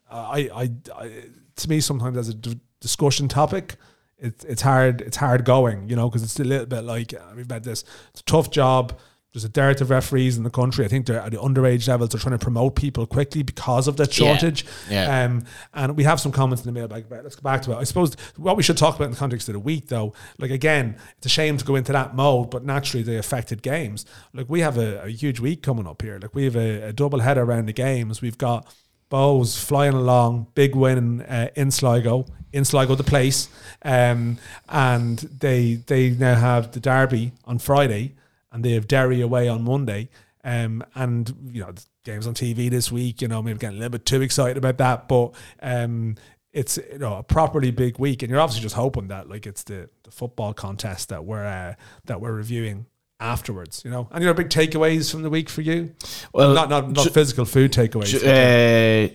I, 0.09 0.49
I, 0.53 0.69
I 0.95 1.11
to 1.55 1.69
me 1.69 1.79
sometimes 1.79 2.17
as 2.17 2.29
a 2.29 2.33
d- 2.33 2.59
discussion 2.79 3.27
topic 3.27 3.75
it's 4.19 4.43
it's 4.45 4.61
hard 4.61 5.01
it's 5.01 5.17
hard 5.17 5.45
going 5.45 5.89
you 5.89 5.95
know 5.95 6.09
because 6.09 6.23
it's 6.23 6.39
a 6.39 6.43
little 6.43 6.65
bit 6.65 6.81
like 6.83 7.13
we've 7.35 7.49
had 7.49 7.63
this 7.63 7.83
it's 8.11 8.21
a 8.21 8.25
tough 8.25 8.49
job 8.49 8.97
there's 9.37 9.45
a 9.45 9.49
dearth 9.49 9.81
of 9.81 9.91
referees 9.91 10.35
in 10.35 10.41
the 10.41 10.49
country. 10.49 10.83
I 10.83 10.87
think 10.87 11.05
they're 11.05 11.21
at 11.21 11.31
the 11.31 11.37
underage 11.37 11.87
levels. 11.87 12.09
They're 12.09 12.19
trying 12.19 12.39
to 12.39 12.43
promote 12.43 12.75
people 12.75 13.05
quickly 13.05 13.43
because 13.43 13.87
of 13.87 13.95
that 13.97 14.11
shortage. 14.11 14.65
Yeah. 14.89 15.25
Um, 15.25 15.43
and 15.75 15.95
we 15.95 16.05
have 16.05 16.19
some 16.19 16.31
comments 16.31 16.65
in 16.65 16.73
the 16.73 16.79
mailbag 16.79 17.05
about. 17.05 17.19
it. 17.19 17.23
Let's 17.23 17.35
go 17.35 17.43
back 17.43 17.61
to 17.63 17.73
it. 17.73 17.75
I 17.75 17.83
suppose 17.83 18.15
what 18.37 18.57
we 18.57 18.63
should 18.63 18.77
talk 18.77 18.95
about 18.95 19.05
in 19.05 19.11
the 19.11 19.17
context 19.17 19.47
of 19.47 19.53
the 19.53 19.59
week, 19.59 19.89
though, 19.89 20.15
like 20.39 20.49
again, 20.49 20.95
it's 21.17 21.27
a 21.27 21.29
shame 21.29 21.55
to 21.57 21.63
go 21.63 21.75
into 21.75 21.91
that 21.91 22.15
mode, 22.15 22.49
but 22.49 22.65
naturally 22.65 23.03
they 23.03 23.17
affected 23.17 23.61
games. 23.61 24.07
Like 24.33 24.49
we 24.49 24.61
have 24.61 24.79
a, 24.79 25.03
a 25.03 25.09
huge 25.09 25.39
week 25.39 25.61
coming 25.61 25.85
up 25.85 26.01
here. 26.01 26.17
Like 26.19 26.33
we 26.33 26.45
have 26.45 26.55
a, 26.55 26.87
a 26.87 26.93
double 26.93 27.19
header 27.19 27.43
around 27.43 27.67
the 27.67 27.73
games. 27.73 28.23
We've 28.23 28.39
got 28.39 28.73
Bohs 29.11 29.63
flying 29.63 29.93
along, 29.93 30.47
big 30.55 30.75
win 30.75 31.21
uh, 31.21 31.49
in 31.55 31.69
Sligo, 31.69 32.25
in 32.51 32.65
Sligo 32.65 32.95
the 32.95 33.03
place, 33.03 33.49
um, 33.83 34.39
and 34.67 35.19
they 35.19 35.75
they 35.75 36.09
now 36.09 36.33
have 36.33 36.71
the 36.71 36.79
derby 36.79 37.33
on 37.45 37.59
Friday, 37.59 38.15
and 38.51 38.63
they 38.63 38.71
have 38.71 38.87
Derry 38.87 39.21
away 39.21 39.47
on 39.47 39.63
Monday, 39.63 40.09
um, 40.43 40.83
and 40.95 41.33
you 41.51 41.61
know 41.61 41.73
games 42.03 42.25
on 42.27 42.33
TV 42.33 42.69
this 42.69 42.91
week. 42.91 43.21
You 43.21 43.27
know, 43.27 43.41
maybe 43.41 43.59
getting 43.59 43.77
a 43.77 43.79
little 43.79 43.91
bit 43.91 44.05
too 44.05 44.21
excited 44.21 44.57
about 44.57 44.77
that, 44.77 45.07
but 45.07 45.33
um, 45.61 46.15
it's 46.53 46.77
you 46.77 46.99
know 46.99 47.17
a 47.17 47.23
properly 47.23 47.71
big 47.71 47.99
week, 47.99 48.23
and 48.23 48.31
you're 48.31 48.39
obviously 48.39 48.63
just 48.63 48.75
hoping 48.75 49.07
that 49.09 49.29
like 49.29 49.45
it's 49.45 49.63
the, 49.63 49.89
the 50.03 50.11
football 50.11 50.53
contest 50.53 51.09
that 51.09 51.25
we're 51.25 51.45
uh, 51.45 51.73
that 52.05 52.21
we're 52.21 52.33
reviewing 52.33 52.85
afterwards. 53.19 53.81
You 53.83 53.91
know, 53.91 54.07
and 54.11 54.21
you 54.23 54.27
know 54.27 54.33
big 54.33 54.49
takeaways 54.49 55.11
from 55.11 55.23
the 55.23 55.29
week 55.29 55.49
for 55.49 55.61
you. 55.61 55.93
Well, 56.33 56.53
not 56.53 56.69
not 56.69 56.91
not 56.91 57.03
ju- 57.05 57.09
physical 57.11 57.45
food 57.45 57.71
takeaways. 57.73 58.13
but, 58.13 58.23
uh, 58.27 59.13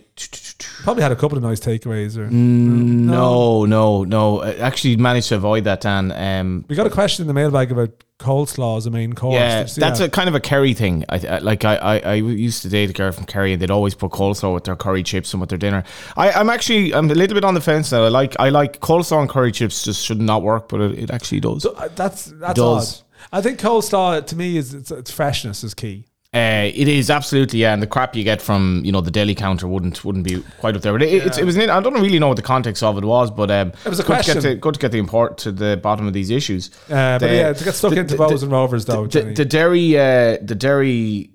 Probably 0.84 1.02
had 1.02 1.12
a 1.12 1.16
couple 1.16 1.38
of 1.38 1.42
nice 1.42 1.60
takeaways. 1.60 2.16
Or 2.18 2.28
no, 2.30 3.64
no, 3.64 4.04
no. 4.04 4.42
I 4.42 4.54
actually 4.56 4.96
managed 4.96 5.28
to 5.30 5.36
avoid 5.36 5.64
that, 5.64 5.80
Dan. 5.80 6.12
Um, 6.12 6.64
we 6.68 6.76
got 6.76 6.86
a 6.86 6.90
question 6.90 7.22
in 7.22 7.28
the 7.28 7.34
mailbag 7.34 7.72
about 7.72 7.90
coleslaw 8.22 8.78
as 8.78 8.86
a 8.86 8.90
main 8.90 9.12
course. 9.12 9.34
yeah, 9.34 9.64
that's 9.64 9.76
that? 9.76 10.00
a 10.00 10.08
kind 10.08 10.28
of 10.28 10.34
a 10.34 10.40
Kerry 10.40 10.74
thing. 10.74 11.04
I, 11.08 11.18
I 11.26 11.38
like 11.38 11.64
I, 11.64 11.76
I, 11.76 11.98
I 11.98 12.14
used 12.14 12.62
to 12.62 12.68
date 12.68 12.90
a 12.90 12.92
girl 12.92 13.12
from 13.12 13.26
Kerry, 13.26 13.52
and 13.52 13.60
they'd 13.60 13.70
always 13.70 13.94
put 13.94 14.12
coleslaw 14.12 14.54
with 14.54 14.64
their 14.64 14.76
curry 14.76 15.02
chips 15.02 15.34
and 15.34 15.40
with 15.40 15.50
their 15.50 15.58
dinner. 15.58 15.84
I, 16.16 16.30
I'm 16.32 16.48
actually 16.48 16.94
I'm 16.94 17.10
a 17.10 17.14
little 17.14 17.34
bit 17.34 17.44
on 17.44 17.54
the 17.54 17.60
fence 17.60 17.92
now. 17.92 18.04
I 18.04 18.08
like 18.08 18.36
I 18.38 18.48
like 18.48 18.80
coleslaw 18.80 19.20
and 19.20 19.28
curry 19.28 19.52
chips 19.52 19.84
just 19.84 20.04
should 20.04 20.20
not 20.20 20.42
work, 20.42 20.68
but 20.68 20.80
it, 20.80 20.98
it 20.98 21.10
actually 21.10 21.40
does. 21.40 21.64
So, 21.64 21.72
uh, 21.72 21.88
that's 21.88 22.26
that's 22.26 22.56
Does. 22.56 23.00
odd. 23.00 23.06
I 23.32 23.40
think 23.40 23.60
coleslaw 23.60 24.26
to 24.26 24.36
me 24.36 24.56
is 24.56 24.74
it's, 24.74 24.90
it's 24.90 25.10
freshness 25.10 25.64
is 25.64 25.74
key. 25.74 26.06
Uh, 26.34 26.70
it 26.74 26.88
is 26.88 27.10
absolutely 27.10 27.58
yeah, 27.58 27.74
and 27.74 27.82
the 27.82 27.86
crap 27.86 28.16
you 28.16 28.24
get 28.24 28.40
from 28.40 28.80
you 28.86 28.90
know 28.90 29.02
the 29.02 29.10
deli 29.10 29.34
counter 29.34 29.68
wouldn't 29.68 30.02
wouldn't 30.02 30.24
be 30.24 30.42
quite 30.60 30.74
up 30.74 30.80
there. 30.80 30.92
But 30.92 31.02
it, 31.02 31.26
it's, 31.26 31.36
it 31.36 31.44
was 31.44 31.56
an, 31.58 31.68
I 31.68 31.78
don't 31.80 31.92
really 31.92 32.18
know 32.18 32.28
what 32.28 32.36
the 32.38 32.42
context 32.42 32.82
of 32.82 32.96
it 32.96 33.04
was, 33.04 33.30
but 33.30 33.50
um, 33.50 33.72
It 33.84 33.90
was 33.90 34.00
a 34.00 34.02
good 34.02 34.22
to 34.24 34.32
get 34.34 34.40
to, 34.40 34.54
good 34.54 34.72
to 34.74 34.80
get 34.80 34.92
the 34.92 34.98
import 34.98 35.36
to 35.38 35.52
the 35.52 35.76
bottom 35.76 36.06
of 36.06 36.14
these 36.14 36.30
issues. 36.30 36.70
Uh, 36.88 37.18
but 37.18 37.28
The- 37.28 37.34
yeah, 37.34 37.52
to 37.52 37.64
get 37.64 37.74
stuck 37.74 37.92
the- 37.92 38.00
into 38.00 38.16
the- 38.16 38.22
Bohs 38.24 38.42
and 38.42 38.50
rovers 38.50 38.86
though. 38.86 39.06
the, 39.06 39.20
the 39.24 39.44
Derry 39.44 39.98
uh, 39.98 40.38
the 40.40 40.54
dairy 40.54 41.32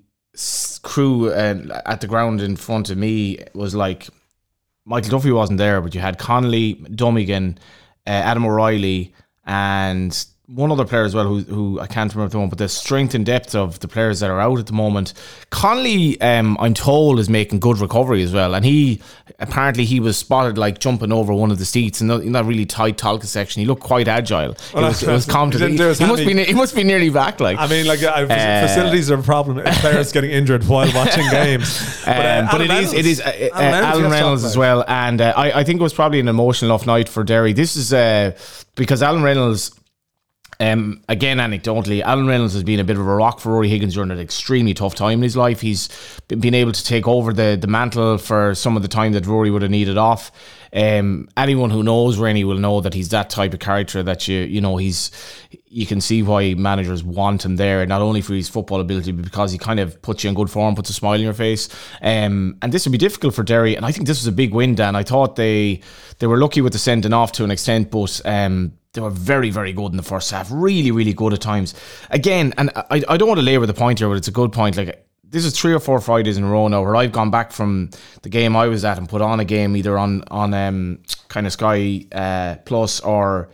crew 0.82 1.30
uh, 1.30 1.80
at 1.86 2.00
the 2.00 2.08
ground 2.08 2.40
in 2.40 2.56
front 2.56 2.90
of 2.90 2.98
me 2.98 3.38
was 3.54 3.76
like 3.76 4.08
Michael 4.84 5.10
Duffy 5.10 5.30
wasn't 5.30 5.58
there, 5.58 5.80
but 5.80 5.94
you 5.94 6.00
had 6.00 6.18
Connolly, 6.18 6.74
Dummigan, 6.74 7.56
uh, 8.04 8.10
Adam 8.10 8.44
O'Reilly, 8.44 9.14
and 9.44 10.26
one 10.48 10.72
other 10.72 10.86
player 10.86 11.02
as 11.02 11.14
well 11.14 11.26
who, 11.26 11.40
who 11.40 11.78
I 11.78 11.86
can't 11.86 12.10
remember 12.10 12.24
at 12.26 12.30
the 12.32 12.38
moment, 12.38 12.52
but 12.52 12.58
the 12.58 12.70
strength 12.70 13.14
and 13.14 13.24
depth 13.26 13.54
of 13.54 13.80
the 13.80 13.88
players 13.88 14.20
that 14.20 14.30
are 14.30 14.40
out 14.40 14.58
at 14.58 14.66
the 14.66 14.72
moment. 14.72 15.12
Connolly, 15.50 16.18
um, 16.22 16.56
I'm 16.58 16.72
told, 16.72 17.18
is 17.20 17.28
making 17.28 17.60
good 17.60 17.78
recovery 17.78 18.22
as 18.22 18.32
well, 18.32 18.54
and 18.54 18.64
he 18.64 19.02
apparently 19.38 19.84
he 19.84 20.00
was 20.00 20.16
spotted 20.16 20.56
like 20.56 20.78
jumping 20.78 21.12
over 21.12 21.34
one 21.34 21.50
of 21.50 21.58
the 21.58 21.66
seats 21.66 22.00
in 22.00 22.08
that, 22.08 22.22
in 22.22 22.32
that 22.32 22.46
really 22.46 22.64
tight 22.64 22.96
Tolka 22.96 23.26
section. 23.26 23.60
He 23.60 23.66
looked 23.66 23.82
quite 23.82 24.08
agile. 24.08 24.56
Well, 24.72 24.84
it 24.86 24.88
was, 24.88 25.02
it 25.02 25.12
was 25.12 25.26
he 25.26 25.32
confident. 25.32 25.76
didn't 25.76 25.98
He, 25.98 26.04
he 26.04 26.10
must 26.10 26.24
be 26.26 26.44
he 26.44 26.54
must 26.54 26.74
be 26.74 26.82
nearly 26.82 27.10
back. 27.10 27.40
Like 27.40 27.58
I 27.58 27.66
mean, 27.66 27.86
like 27.86 28.02
uh, 28.02 28.06
Uh, 28.08 28.66
facilities 28.66 29.10
are 29.10 29.18
a 29.18 29.22
problem. 29.22 29.58
if 29.58 29.74
Players 29.80 30.12
getting 30.12 30.30
injured 30.30 30.64
while 30.66 30.90
watching 30.94 31.28
games. 31.30 31.78
Um, 32.06 32.12
uh, 32.14 32.48
but 32.50 32.60
Alan 32.62 32.70
it 32.70 32.82
is 32.84 32.92
it 32.94 33.04
is 33.06 33.20
uh, 33.20 33.50
uh, 33.54 33.58
Alan 33.60 33.72
Reynolds, 33.72 33.84
Alan 33.84 34.02
to 34.02 34.08
Reynolds 34.08 34.44
as 34.44 34.56
well, 34.56 34.82
and 34.88 35.20
uh, 35.20 35.34
I 35.36 35.60
I 35.60 35.64
think 35.64 35.78
it 35.78 35.82
was 35.82 35.92
probably 35.92 36.20
an 36.20 36.28
emotional 36.28 36.72
off 36.72 36.86
night 36.86 37.08
for 37.10 37.22
Derry. 37.22 37.52
This 37.52 37.76
is 37.76 37.92
uh, 37.92 38.32
because 38.76 39.02
Alan 39.02 39.22
Reynolds. 39.22 39.72
Um, 40.60 41.02
again, 41.08 41.38
anecdotally, 41.38 42.02
Alan 42.02 42.26
Reynolds 42.26 42.54
has 42.54 42.64
been 42.64 42.80
a 42.80 42.84
bit 42.84 42.96
of 42.96 43.06
a 43.06 43.14
rock 43.14 43.38
for 43.38 43.50
Ruaidhrí 43.50 43.68
Higgins 43.68 43.94
during 43.94 44.10
an 44.10 44.18
extremely 44.18 44.74
tough 44.74 44.96
time 44.96 45.20
in 45.20 45.22
his 45.22 45.36
life. 45.36 45.60
He's 45.60 45.88
been 46.26 46.54
able 46.54 46.72
to 46.72 46.84
take 46.84 47.06
over 47.06 47.32
the, 47.32 47.56
the 47.60 47.68
mantle 47.68 48.18
for 48.18 48.56
some 48.56 48.76
of 48.76 48.82
the 48.82 48.88
time 48.88 49.12
that 49.12 49.24
Ruaidhrí 49.24 49.52
would 49.52 49.62
have 49.62 49.70
needed 49.70 49.96
off. 49.96 50.32
Um, 50.72 51.28
anyone 51.36 51.70
who 51.70 51.82
knows 51.82 52.18
Rennie 52.18 52.44
will 52.44 52.58
know 52.58 52.80
that 52.80 52.92
he's 52.92 53.08
that 53.10 53.30
type 53.30 53.54
of 53.54 53.60
character 53.60 54.02
that 54.02 54.28
you 54.28 54.40
you 54.40 54.60
know 54.60 54.76
he's 54.76 55.10
you 55.66 55.86
can 55.86 56.00
see 56.00 56.22
why 56.22 56.54
managers 56.54 57.02
want 57.02 57.44
him 57.44 57.56
there, 57.56 57.86
not 57.86 58.02
only 58.02 58.20
for 58.20 58.34
his 58.34 58.48
football 58.48 58.80
ability, 58.80 59.12
but 59.12 59.24
because 59.24 59.52
he 59.52 59.58
kind 59.58 59.80
of 59.80 60.00
puts 60.02 60.24
you 60.24 60.28
in 60.28 60.34
good 60.34 60.50
form, 60.50 60.74
puts 60.74 60.90
a 60.90 60.92
smile 60.92 61.14
on 61.14 61.20
your 61.20 61.32
face. 61.32 61.68
Um, 62.02 62.58
and 62.60 62.72
this 62.72 62.84
would 62.84 62.92
be 62.92 62.98
difficult 62.98 63.34
for 63.34 63.42
Derry, 63.44 63.76
and 63.76 63.86
I 63.86 63.92
think 63.92 64.06
this 64.06 64.20
was 64.20 64.26
a 64.26 64.32
big 64.32 64.52
win, 64.52 64.74
Dan. 64.74 64.96
I 64.96 65.04
thought 65.04 65.36
they 65.36 65.80
they 66.18 66.26
were 66.26 66.38
lucky 66.38 66.60
with 66.60 66.72
the 66.72 66.78
sending 66.78 67.12
off 67.12 67.32
to 67.32 67.44
an 67.44 67.50
extent, 67.50 67.90
but 67.90 68.20
um, 68.26 68.72
they 68.98 69.02
were 69.02 69.10
very, 69.10 69.50
very 69.50 69.72
good 69.72 69.92
in 69.92 69.96
the 69.96 70.02
first 70.02 70.28
half. 70.32 70.48
Really, 70.50 70.90
really 70.90 71.12
good 71.12 71.32
at 71.32 71.40
times. 71.40 71.72
Again, 72.10 72.52
and 72.58 72.70
I, 72.74 73.04
I 73.08 73.16
don't 73.16 73.28
want 73.28 73.38
to 73.38 73.46
labour 73.46 73.64
the 73.64 73.72
point 73.72 74.00
here, 74.00 74.08
but 74.08 74.16
it's 74.16 74.26
a 74.26 74.32
good 74.32 74.52
point. 74.52 74.76
Like 74.76 75.06
this 75.22 75.44
is 75.44 75.56
three 75.56 75.72
or 75.72 75.78
four 75.78 76.00
Fridays 76.00 76.36
in 76.36 76.42
a 76.42 76.48
row 76.48 76.66
now 76.66 76.82
where 76.82 76.96
I've 76.96 77.12
gone 77.12 77.30
back 77.30 77.52
from 77.52 77.90
the 78.22 78.28
game 78.28 78.56
I 78.56 78.66
was 78.66 78.84
at 78.84 78.98
and 78.98 79.08
put 79.08 79.22
on 79.22 79.38
a 79.38 79.44
game 79.44 79.76
either 79.76 79.96
on 79.96 80.24
on 80.32 80.52
um, 80.52 80.98
kind 81.28 81.46
of 81.46 81.52
Sky 81.52 82.06
uh, 82.10 82.56
Plus 82.64 82.98
or 82.98 83.50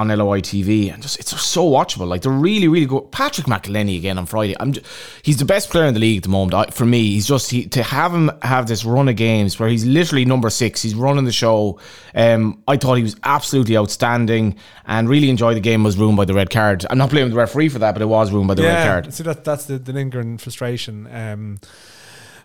on 0.00 0.08
LOI 0.08 0.40
TV, 0.40 0.92
and 0.92 1.02
just 1.02 1.20
it's 1.20 1.38
so 1.40 1.68
watchable. 1.70 2.08
Like 2.08 2.22
they're 2.22 2.32
really, 2.32 2.68
really 2.68 2.86
good. 2.86 3.12
Patrick 3.12 3.46
McEleney 3.46 3.98
again 3.98 4.18
on 4.18 4.26
Friday. 4.26 4.56
I'm, 4.58 4.72
ju- 4.72 4.80
he's 5.22 5.36
the 5.36 5.44
best 5.44 5.70
player 5.70 5.84
in 5.84 5.94
the 5.94 6.00
league 6.00 6.18
at 6.18 6.22
the 6.22 6.30
moment. 6.30 6.54
I, 6.54 6.64
for 6.70 6.86
me, 6.86 7.10
he's 7.10 7.26
just 7.26 7.50
he, 7.50 7.66
to 7.66 7.82
have 7.82 8.12
him 8.12 8.30
have 8.42 8.66
this 8.66 8.84
run 8.84 9.08
of 9.08 9.16
games 9.16 9.58
where 9.58 9.68
he's 9.68 9.84
literally 9.84 10.24
number 10.24 10.50
six. 10.50 10.82
He's 10.82 10.94
running 10.94 11.24
the 11.24 11.32
show. 11.32 11.78
Um, 12.14 12.62
I 12.66 12.76
thought 12.76 12.94
he 12.94 13.02
was 13.02 13.16
absolutely 13.22 13.76
outstanding, 13.76 14.56
and 14.86 15.08
really 15.08 15.30
enjoyed 15.30 15.56
the 15.56 15.60
game. 15.60 15.84
Was 15.84 15.96
ruined 15.96 16.16
by 16.16 16.24
the 16.24 16.34
red 16.34 16.50
card. 16.50 16.84
I'm 16.88 16.98
not 16.98 17.10
blaming 17.10 17.30
the 17.30 17.36
referee 17.36 17.68
for 17.68 17.78
that, 17.80 17.92
but 17.92 18.02
it 18.02 18.06
was 18.06 18.32
ruined 18.32 18.48
by 18.48 18.54
the 18.54 18.62
red 18.62 18.86
card. 18.86 19.14
see 19.14 19.22
that 19.24 19.44
that's 19.44 19.66
the, 19.66 19.78
the 19.78 19.92
lingering 19.92 20.38
frustration. 20.38 21.06
Um, 21.14 21.58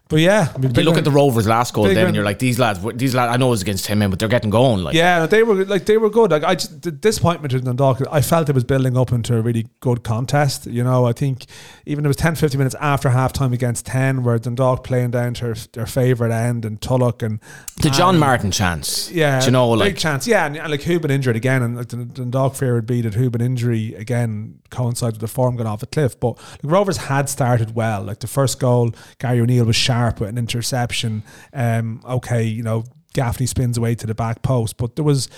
but 0.08 0.20
yeah, 0.20 0.52
I 0.54 0.58
mean, 0.60 0.76
You 0.76 0.84
look 0.84 0.98
at 0.98 1.04
the 1.04 1.12
Rovers' 1.12 1.48
last 1.48 1.74
goal, 1.74 1.86
then, 1.86 1.98
and 1.98 2.16
you're 2.16 2.24
like, 2.24 2.38
these 2.38 2.60
lads, 2.60 2.80
these 2.96 3.16
lads. 3.16 3.34
I 3.34 3.38
know 3.38 3.52
it's 3.54 3.64
against 3.64 3.86
ten 3.86 3.98
men, 3.98 4.12
but 4.12 4.20
they're 4.20 4.28
getting 4.28 4.52
going. 4.52 4.84
Like, 4.84 4.94
Yeah, 4.94 5.26
they 5.26 5.42
were 5.42 5.66
like 5.66 5.86
they 5.86 5.98
were 5.98 6.12
good. 6.12 6.30
Like 6.30 6.44
I 6.44 6.54
just, 6.56 6.84
the 6.84 6.92
disappointment 6.92 7.54
in 7.54 7.64
Dundalk, 7.64 8.02
I 8.12 8.22
felt 8.22 8.48
it 8.48 8.54
was 8.54 8.64
building 8.64 8.96
up 8.98 9.12
into 9.12 9.36
a 9.36 9.42
really 9.42 9.68
good 9.80 10.04
contest. 10.04 10.68
You 10.68 10.84
know, 10.84 11.06
I 11.06 11.14
think 11.14 11.46
even 11.88 12.06
it 12.06 12.08
was 12.08 12.18
10, 12.18 12.36
15 12.36 12.58
minutes 12.58 12.76
after 12.80 13.10
half 13.10 13.34
time 13.34 13.52
against 13.52 13.88
ten, 13.88 14.24
where 14.24 14.38
Dundalk 14.38 14.84
playing 14.84 15.12
down 15.12 15.34
to 15.36 15.46
their, 15.46 15.56
their 15.74 15.86
favourite 15.88 16.32
end 16.32 16.66
and 16.66 16.80
Tulloch 16.80 17.24
and 17.24 17.40
the 17.82 17.90
John 17.90 18.10
and- 18.16 18.20
Martin 18.20 18.52
chance. 18.52 19.10
Yeah, 19.12 19.44
you 19.44 19.52
know, 19.52 19.72
big 19.74 19.80
like 19.80 19.98
chance. 19.98 20.28
Yeah, 20.28 20.46
and, 20.46 20.56
and 20.56 20.70
like 20.70 20.82
Hoban 20.82 21.10
injured 21.10 21.36
again, 21.36 21.64
and 21.64 21.76
like 21.78 21.88
the 21.88 22.06
Dundalk 22.06 22.56
fear 22.56 22.76
would 22.76 22.86
be 22.86 23.02
that 23.02 23.14
Hoban 23.14 23.42
injury 23.42 23.96
again 23.96 24.60
coincided 24.70 25.16
with 25.16 25.22
the 25.22 25.28
form 25.34 25.56
going 25.56 25.68
off 25.68 25.80
the 25.80 25.88
cliff. 25.88 26.20
But 26.20 26.38
like, 26.38 26.60
Rovers 26.64 26.98
had 26.98 27.28
started 27.30 27.76
well. 27.76 28.04
Like 28.04 28.20
the 28.20 28.28
first 28.28 28.60
goal, 28.60 28.92
Gary 29.20 29.40
O'Neill 29.40 29.66
was 29.66 29.76
sharp 29.96 30.20
with 30.20 30.30
an 30.30 30.38
interception. 30.38 31.24
Um, 31.54 32.02
okay, 32.06 32.44
you 32.44 32.64
know 32.64 32.84
Gaffney 33.14 33.46
spins 33.46 33.78
away 33.78 33.96
to 33.96 34.08
the 34.08 34.16
back 34.16 34.42
post, 34.42 34.78
but 34.78 34.96
there 34.96 35.06
was 35.06 35.30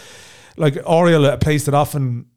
like 0.57 0.75
Oriel 0.85 1.25
a 1.25 1.37
place 1.37 1.65
that 1.65 1.73
often. 1.73 2.27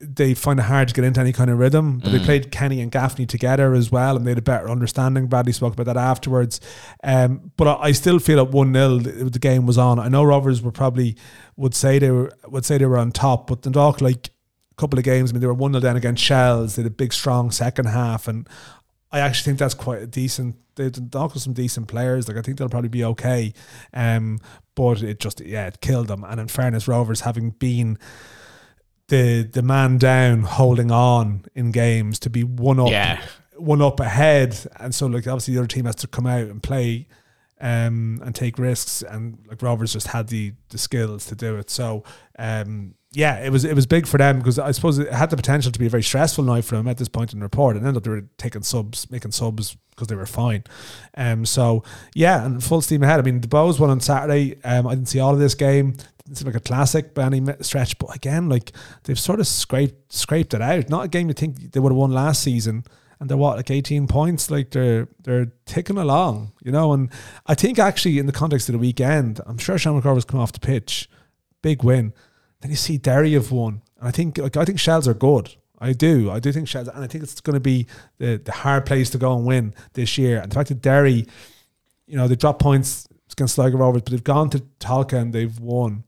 They 0.00 0.34
find 0.34 0.58
it 0.58 0.64
hard 0.64 0.88
to 0.88 0.94
get 0.94 1.04
into 1.04 1.20
any 1.20 1.32
kind 1.32 1.48
of 1.48 1.58
rhythm, 1.58 2.00
but 2.00 2.12
they 2.12 2.18
played 2.18 2.50
Kenny 2.50 2.82
and 2.82 2.90
Gaffney 2.90 3.24
together 3.24 3.72
as 3.74 3.90
well, 3.90 4.16
and 4.16 4.26
they 4.26 4.32
had 4.32 4.38
a 4.38 4.42
better 4.42 4.68
understanding. 4.68 5.28
Bradley 5.28 5.52
spoke 5.52 5.72
about 5.72 5.86
that 5.86 5.96
afterwards. 5.96 6.60
Um, 7.02 7.52
but 7.56 7.68
I, 7.68 7.74
I 7.84 7.92
still 7.92 8.18
feel 8.18 8.40
at 8.40 8.50
one 8.50 8.74
0 8.74 8.98
the 8.98 9.38
game 9.38 9.64
was 9.66 9.78
on. 9.78 9.98
I 9.98 10.08
know 10.08 10.24
Rovers 10.24 10.60
were 10.60 10.72
probably 10.72 11.16
would 11.56 11.74
say 11.74 11.98
they 11.98 12.10
were 12.10 12.32
would 12.48 12.66
say 12.66 12.76
they 12.76 12.86
were 12.86 12.98
on 12.98 13.12
top, 13.12 13.46
but 13.46 13.62
Dundalk 13.62 14.00
like 14.02 14.26
a 14.26 14.74
couple 14.76 14.98
of 14.98 15.04
games. 15.04 15.30
I 15.30 15.32
mean, 15.32 15.40
they 15.40 15.46
were 15.46 15.54
one 15.54 15.72
0 15.72 15.80
down 15.80 15.96
against 15.96 16.22
Shells. 16.22 16.74
They 16.74 16.82
had 16.82 16.90
a 16.92 16.94
big 16.94 17.12
strong 17.12 17.50
second 17.50 17.86
half, 17.86 18.28
and 18.28 18.46
I 19.14 19.20
actually 19.20 19.44
think 19.50 19.58
that's 19.60 19.74
quite 19.74 20.02
a 20.02 20.06
decent. 20.06 20.56
They've 20.76 20.92
have 21.14 21.36
some 21.40 21.52
decent 21.52 21.86
players. 21.88 22.26
Like 22.26 22.36
I 22.36 22.42
think 22.42 22.58
they'll 22.58 22.68
probably 22.68 22.88
be 22.88 23.04
okay. 23.04 23.52
Um, 23.92 24.40
but 24.74 25.02
it 25.02 25.20
just 25.20 25.40
yeah, 25.40 25.68
it 25.68 25.80
killed 25.80 26.08
them. 26.08 26.24
And 26.24 26.40
in 26.40 26.48
fairness, 26.48 26.88
Rovers 26.88 27.20
having 27.20 27.50
been 27.50 27.98
the 29.08 29.42
the 29.42 29.62
man 29.62 29.98
down, 29.98 30.42
holding 30.42 30.90
on 30.90 31.44
in 31.54 31.70
games 31.70 32.18
to 32.20 32.30
be 32.30 32.42
one 32.42 32.80
up, 32.80 32.90
Yeah. 32.90 33.22
one 33.56 33.82
up 33.82 34.00
ahead, 34.00 34.56
and 34.80 34.94
so 34.94 35.06
like 35.06 35.26
obviously 35.26 35.54
the 35.54 35.60
other 35.60 35.68
team 35.68 35.84
has 35.84 35.94
to 35.96 36.06
come 36.06 36.26
out 36.26 36.48
and 36.48 36.62
play. 36.62 37.06
Um, 37.60 38.20
and 38.24 38.34
take 38.34 38.58
risks, 38.58 39.00
and 39.00 39.38
like 39.48 39.62
Rovers 39.62 39.92
just 39.92 40.08
had 40.08 40.26
the 40.26 40.52
the 40.70 40.76
skills 40.76 41.24
to 41.26 41.34
do 41.36 41.56
it. 41.56 41.70
So, 41.70 42.02
um, 42.38 42.94
yeah, 43.14 43.44
it 43.44 43.50
was 43.50 43.64
it 43.64 43.74
was 43.74 43.86
big 43.86 44.06
for 44.06 44.18
them 44.18 44.38
because 44.38 44.58
I 44.58 44.72
suppose 44.72 44.98
it 44.98 45.12
had 45.12 45.30
the 45.30 45.36
potential 45.36 45.70
to 45.70 45.78
be 45.78 45.86
a 45.86 45.90
very 45.90 46.02
stressful 46.02 46.44
night 46.44 46.64
for 46.64 46.76
them 46.76 46.88
at 46.88 46.98
this 46.98 47.08
point 47.08 47.32
in 47.32 47.38
the 47.38 47.44
report, 47.44 47.76
and 47.76 47.86
ended 47.86 47.98
up 47.98 48.04
they 48.04 48.10
were 48.10 48.24
taking 48.38 48.62
subs, 48.62 49.10
making 49.10 49.30
subs 49.30 49.76
because 49.90 50.08
they 50.08 50.16
were 50.16 50.26
fine. 50.26 50.64
Um, 51.16 51.46
so 51.46 51.84
yeah, 52.14 52.44
and 52.44 52.62
full 52.62 52.82
steam 52.82 53.02
ahead. 53.02 53.20
I 53.20 53.22
mean, 53.22 53.40
the 53.40 53.48
Bohs 53.48 53.78
won 53.78 53.90
on 53.90 54.00
Saturday. 54.00 54.56
Um, 54.64 54.86
I 54.86 54.94
didn't 54.94 55.08
see 55.08 55.20
all 55.20 55.32
of 55.32 55.38
this 55.38 55.54
game. 55.54 55.96
Seem 56.32 56.46
like 56.46 56.56
a 56.56 56.60
classic 56.60 57.12
by 57.12 57.24
any 57.24 57.42
stretch, 57.60 57.98
but 57.98 58.14
again, 58.16 58.48
like 58.48 58.72
they've 59.04 59.18
sort 59.18 59.40
of 59.40 59.46
scraped 59.46 60.12
scraped 60.12 60.54
it 60.54 60.62
out. 60.62 60.88
Not 60.88 61.04
a 61.04 61.08
game 61.08 61.28
you 61.28 61.34
think 61.34 61.72
they 61.72 61.80
would 61.80 61.92
have 61.92 61.98
won 61.98 62.12
last 62.12 62.42
season. 62.42 62.84
And 63.20 63.30
they're 63.30 63.36
what, 63.36 63.56
like 63.56 63.70
eighteen 63.70 64.08
points? 64.08 64.50
Like 64.50 64.70
they're 64.70 65.06
they're 65.22 65.52
ticking 65.66 65.98
along, 65.98 66.52
you 66.62 66.72
know. 66.72 66.92
And 66.92 67.10
I 67.46 67.54
think 67.54 67.78
actually 67.78 68.18
in 68.18 68.26
the 68.26 68.32
context 68.32 68.68
of 68.68 68.72
the 68.72 68.78
weekend, 68.78 69.40
I'm 69.46 69.58
sure 69.58 69.78
Sean 69.78 70.00
McCarver's 70.00 70.24
come 70.24 70.40
off 70.40 70.52
the 70.52 70.60
pitch, 70.60 71.08
big 71.62 71.84
win. 71.84 72.12
Then 72.64 72.70
you 72.70 72.78
see 72.78 72.96
Derry 72.96 73.32
have 73.32 73.52
won, 73.52 73.82
and 73.98 74.08
I 74.08 74.10
think 74.10 74.38
like 74.38 74.56
I 74.56 74.64
think 74.64 74.80
Shells 74.80 75.06
are 75.06 75.12
good. 75.12 75.54
I 75.80 75.92
do, 75.92 76.30
I 76.30 76.40
do 76.40 76.50
think 76.50 76.66
Shells, 76.66 76.88
and 76.88 77.04
I 77.04 77.06
think 77.06 77.22
it's 77.22 77.38
going 77.42 77.52
to 77.52 77.60
be 77.60 77.86
the 78.16 78.40
the 78.42 78.52
hard 78.52 78.86
place 78.86 79.10
to 79.10 79.18
go 79.18 79.36
and 79.36 79.44
win 79.44 79.74
this 79.92 80.16
year. 80.16 80.40
And 80.40 80.50
the 80.50 80.54
fact 80.54 80.70
that 80.70 80.80
Derry, 80.80 81.26
you 82.06 82.16
know, 82.16 82.26
they 82.26 82.36
drop 82.36 82.58
points 82.58 83.06
against 83.30 83.56
Sligo 83.56 83.76
Rovers, 83.76 84.00
but 84.00 84.12
they've 84.12 84.24
gone 84.24 84.48
to 84.48 84.60
Tolka 84.80 85.20
and 85.20 85.34
they've 85.34 85.60
won, 85.60 86.04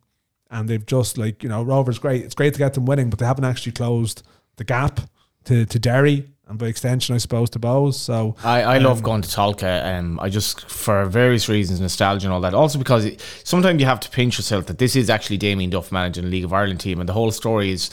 and 0.51 0.67
they've 0.67 0.87
just 0.87 1.19
like 1.19 1.43
you 1.43 1.51
know 1.51 1.63
Rovers 1.63 1.99
great. 1.99 2.25
It's 2.25 2.35
great 2.35 2.55
to 2.55 2.59
get 2.59 2.73
them 2.73 2.87
winning, 2.87 3.11
but 3.11 3.19
they 3.19 3.27
haven't 3.27 3.45
actually 3.45 3.73
closed 3.73 4.23
the 4.57 4.65
gap 4.65 5.01
to 5.45 5.67
to 5.67 5.79
Derry 5.79 6.27
and 6.49 6.59
by 6.59 6.67
extension, 6.67 7.15
I 7.15 7.19
suppose, 7.19 7.51
to 7.51 7.59
Bohs. 7.59 7.95
So 7.95 8.37
I, 8.45 8.63
I 8.63 8.79
love 8.79 8.99
Um, 8.99 9.03
going 9.03 9.23
to 9.23 9.29
Tolka. 9.29 9.99
Um, 9.99 10.21
I 10.21 10.29
just 10.29 10.69
for 10.71 11.05
various 11.07 11.49
reasons, 11.49 11.81
nostalgia 11.81 12.27
and 12.27 12.33
all 12.33 12.41
that. 12.43 12.55
Also 12.55 12.79
because 12.79 13.05
it, 13.05 13.21
sometimes 13.45 13.81
you 13.81 13.87
have 13.87 14.01
to 14.01 14.11
pinch 14.11 14.39
yourself 14.39 14.67
that 14.67 14.79
this 14.79 14.95
is 14.97 15.11
actually 15.11 15.39
Damien 15.39 15.71
Duff 15.71 15.91
managing 15.91 16.25
the 16.25 16.31
League 16.31 16.45
of 16.45 16.53
Ireland 16.53 16.81
team, 16.81 17.01
and 17.01 17.09
the 17.09 17.13
whole 17.15 17.31
story 17.33 17.73
is, 17.73 17.91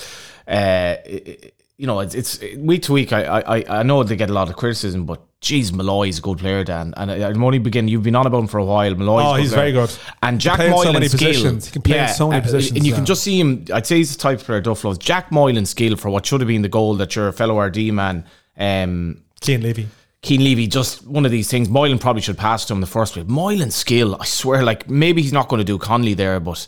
uh, 0.48 0.96
it- 1.06 1.56
you 1.76 1.88
know, 1.88 2.00
it's, 2.02 2.14
it's 2.14 2.40
week 2.60 2.84
to 2.84 2.94
week. 2.94 3.12
I, 3.12 3.24
I 3.24 3.80
I 3.80 3.84
know 3.84 4.04
they 4.04 4.16
get 4.16 4.30
a 4.30 4.34
lot 4.34 4.48
of 4.48 4.56
criticism, 4.56 5.06
but 5.08 5.20
geez, 5.42 5.74
Molloy 5.74 6.08
is 6.08 6.20
a 6.20 6.22
good 6.22 6.38
player, 6.38 6.64
Dan. 6.64 6.94
And 6.96 7.10
I'm 7.12 7.44
only 7.44 7.58
beginning. 7.58 7.90
You've 7.90 8.04
been 8.04 8.16
on 8.16 8.28
about 8.28 8.42
him 8.42 8.48
for 8.48 8.60
a 8.60 8.64
while. 8.64 8.94
Molloy. 8.94 9.22
Oh, 9.24 9.34
he's 9.34 9.52
very 9.52 9.72
good. 9.72 9.92
And 10.22 10.40
Jack 10.40 10.60
in 10.60 10.72
so 10.72 10.78
skill. 11.10 11.32
He 11.66 11.72
can 11.72 11.82
play 11.82 11.98
in 12.00 12.08
so 12.10 12.30
many 12.30 12.42
positions, 12.44 12.78
and 12.78 12.86
you 12.86 12.94
can 12.94 13.06
just 13.06 13.24
see 13.24 13.40
him. 13.40 13.66
I'd 13.74 13.88
say 13.88 13.98
he's 13.98 14.16
the 14.16 14.22
type 14.22 14.40
of 14.40 14.46
player 14.46 14.62
Duff 14.62 14.84
loves. 14.84 15.00
Jack 15.00 15.32
Moylan's 15.32 15.72
skill 15.72 15.96
for 15.98 16.12
what 16.12 16.28
should 16.28 16.42
have 16.42 16.48
been 16.48 16.62
the 16.62 16.70
goal 16.70 16.94
that 16.98 17.16
your 17.16 17.32
fellow 17.32 17.60
RD 17.60 17.92
man. 17.92 18.24
Um, 18.58 19.24
Keane 19.42 19.62
Levy. 19.62 19.88
Keen 20.22 20.44
Levy, 20.44 20.68
just 20.68 21.06
one 21.06 21.26
of 21.26 21.32
these 21.32 21.50
things. 21.50 21.68
Moylan 21.68 22.00
probably 22.00 22.22
should 22.22 22.38
pass 22.38 22.66
to 22.66 22.74
him 22.74 22.80
the 22.80 22.88
first 22.88 23.16
week. 23.18 23.28
Moylan's 23.28 23.76
skill, 23.76 24.16
I 24.20 24.26
swear, 24.26 24.64
like 24.64 24.90
maybe 24.90 25.22
he's 25.22 25.34
not 25.34 25.50
going 25.50 25.60
to 25.60 25.66
do 25.66 25.78
Conley 25.78 26.14
there, 26.14 26.40
but 26.40 26.66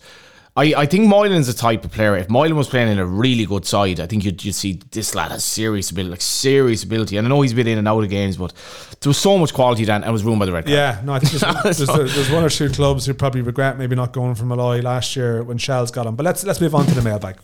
I, 0.57 0.73
I 0.75 0.85
think 0.85 1.07
Moylan's 1.07 1.47
the 1.47 1.53
type 1.53 1.85
of 1.85 1.91
player. 1.91 2.17
If 2.17 2.29
Moylan 2.29 2.57
was 2.57 2.67
playing 2.67 2.89
in 2.89 2.99
a 2.99 3.05
really 3.05 3.45
good 3.45 3.65
side, 3.65 4.01
I 4.01 4.07
think 4.07 4.25
you'd, 4.25 4.43
you'd 4.43 4.55
see 4.55 4.81
this 4.91 5.15
lad 5.15 5.31
has 5.31 5.45
serious 5.45 5.89
ability, 5.89 6.11
like 6.11 6.21
serious 6.21 6.83
ability. 6.83 7.15
And 7.15 7.25
I 7.25 7.29
know 7.29 7.41
he's 7.41 7.53
been 7.53 7.67
in 7.67 7.77
and 7.77 7.87
out 7.87 8.03
of 8.03 8.09
games, 8.09 8.35
but 8.35 8.53
there 8.99 9.09
was 9.09 9.17
so 9.17 9.37
much 9.37 9.53
quality 9.53 9.85
then 9.85 10.03
and 10.03 10.11
was 10.11 10.23
ruined 10.23 10.39
by 10.39 10.45
the 10.45 10.51
red 10.51 10.65
card. 10.65 10.73
Yeah, 10.73 11.01
no, 11.03 11.13
I 11.13 11.19
think 11.19 11.41
there's, 11.41 11.77
there's, 11.77 12.15
there's 12.15 12.31
one 12.31 12.43
or 12.43 12.49
two 12.49 12.69
clubs 12.69 13.05
who 13.05 13.13
probably 13.13 13.41
regret 13.41 13.77
maybe 13.77 13.95
not 13.95 14.11
going 14.11 14.35
for 14.35 14.43
Molloy 14.45 14.81
last 14.81 15.15
year 15.15 15.43
when 15.43 15.57
Shells 15.57 15.91
got 15.91 16.05
him. 16.07 16.15
But 16.15 16.23
let's 16.23 16.43
let's 16.43 16.59
move 16.59 16.75
on 16.75 16.85
to 16.85 16.93
the 16.93 17.01
mailbag. 17.01 17.37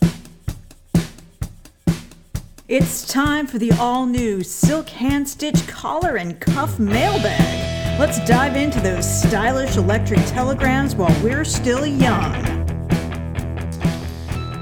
It's 2.71 3.05
time 3.05 3.47
for 3.47 3.59
the 3.59 3.73
all 3.73 4.05
new 4.05 4.45
silk 4.45 4.87
hand 4.87 5.27
stitch 5.27 5.67
collar 5.67 6.15
and 6.15 6.39
cuff 6.39 6.79
mailbag. 6.79 7.99
Let's 7.99 8.23
dive 8.25 8.55
into 8.55 8.79
those 8.79 9.03
stylish 9.23 9.75
electric 9.75 10.21
telegrams 10.27 10.95
while 10.95 11.13
we're 11.21 11.43
still 11.43 11.85
young. 11.85 12.33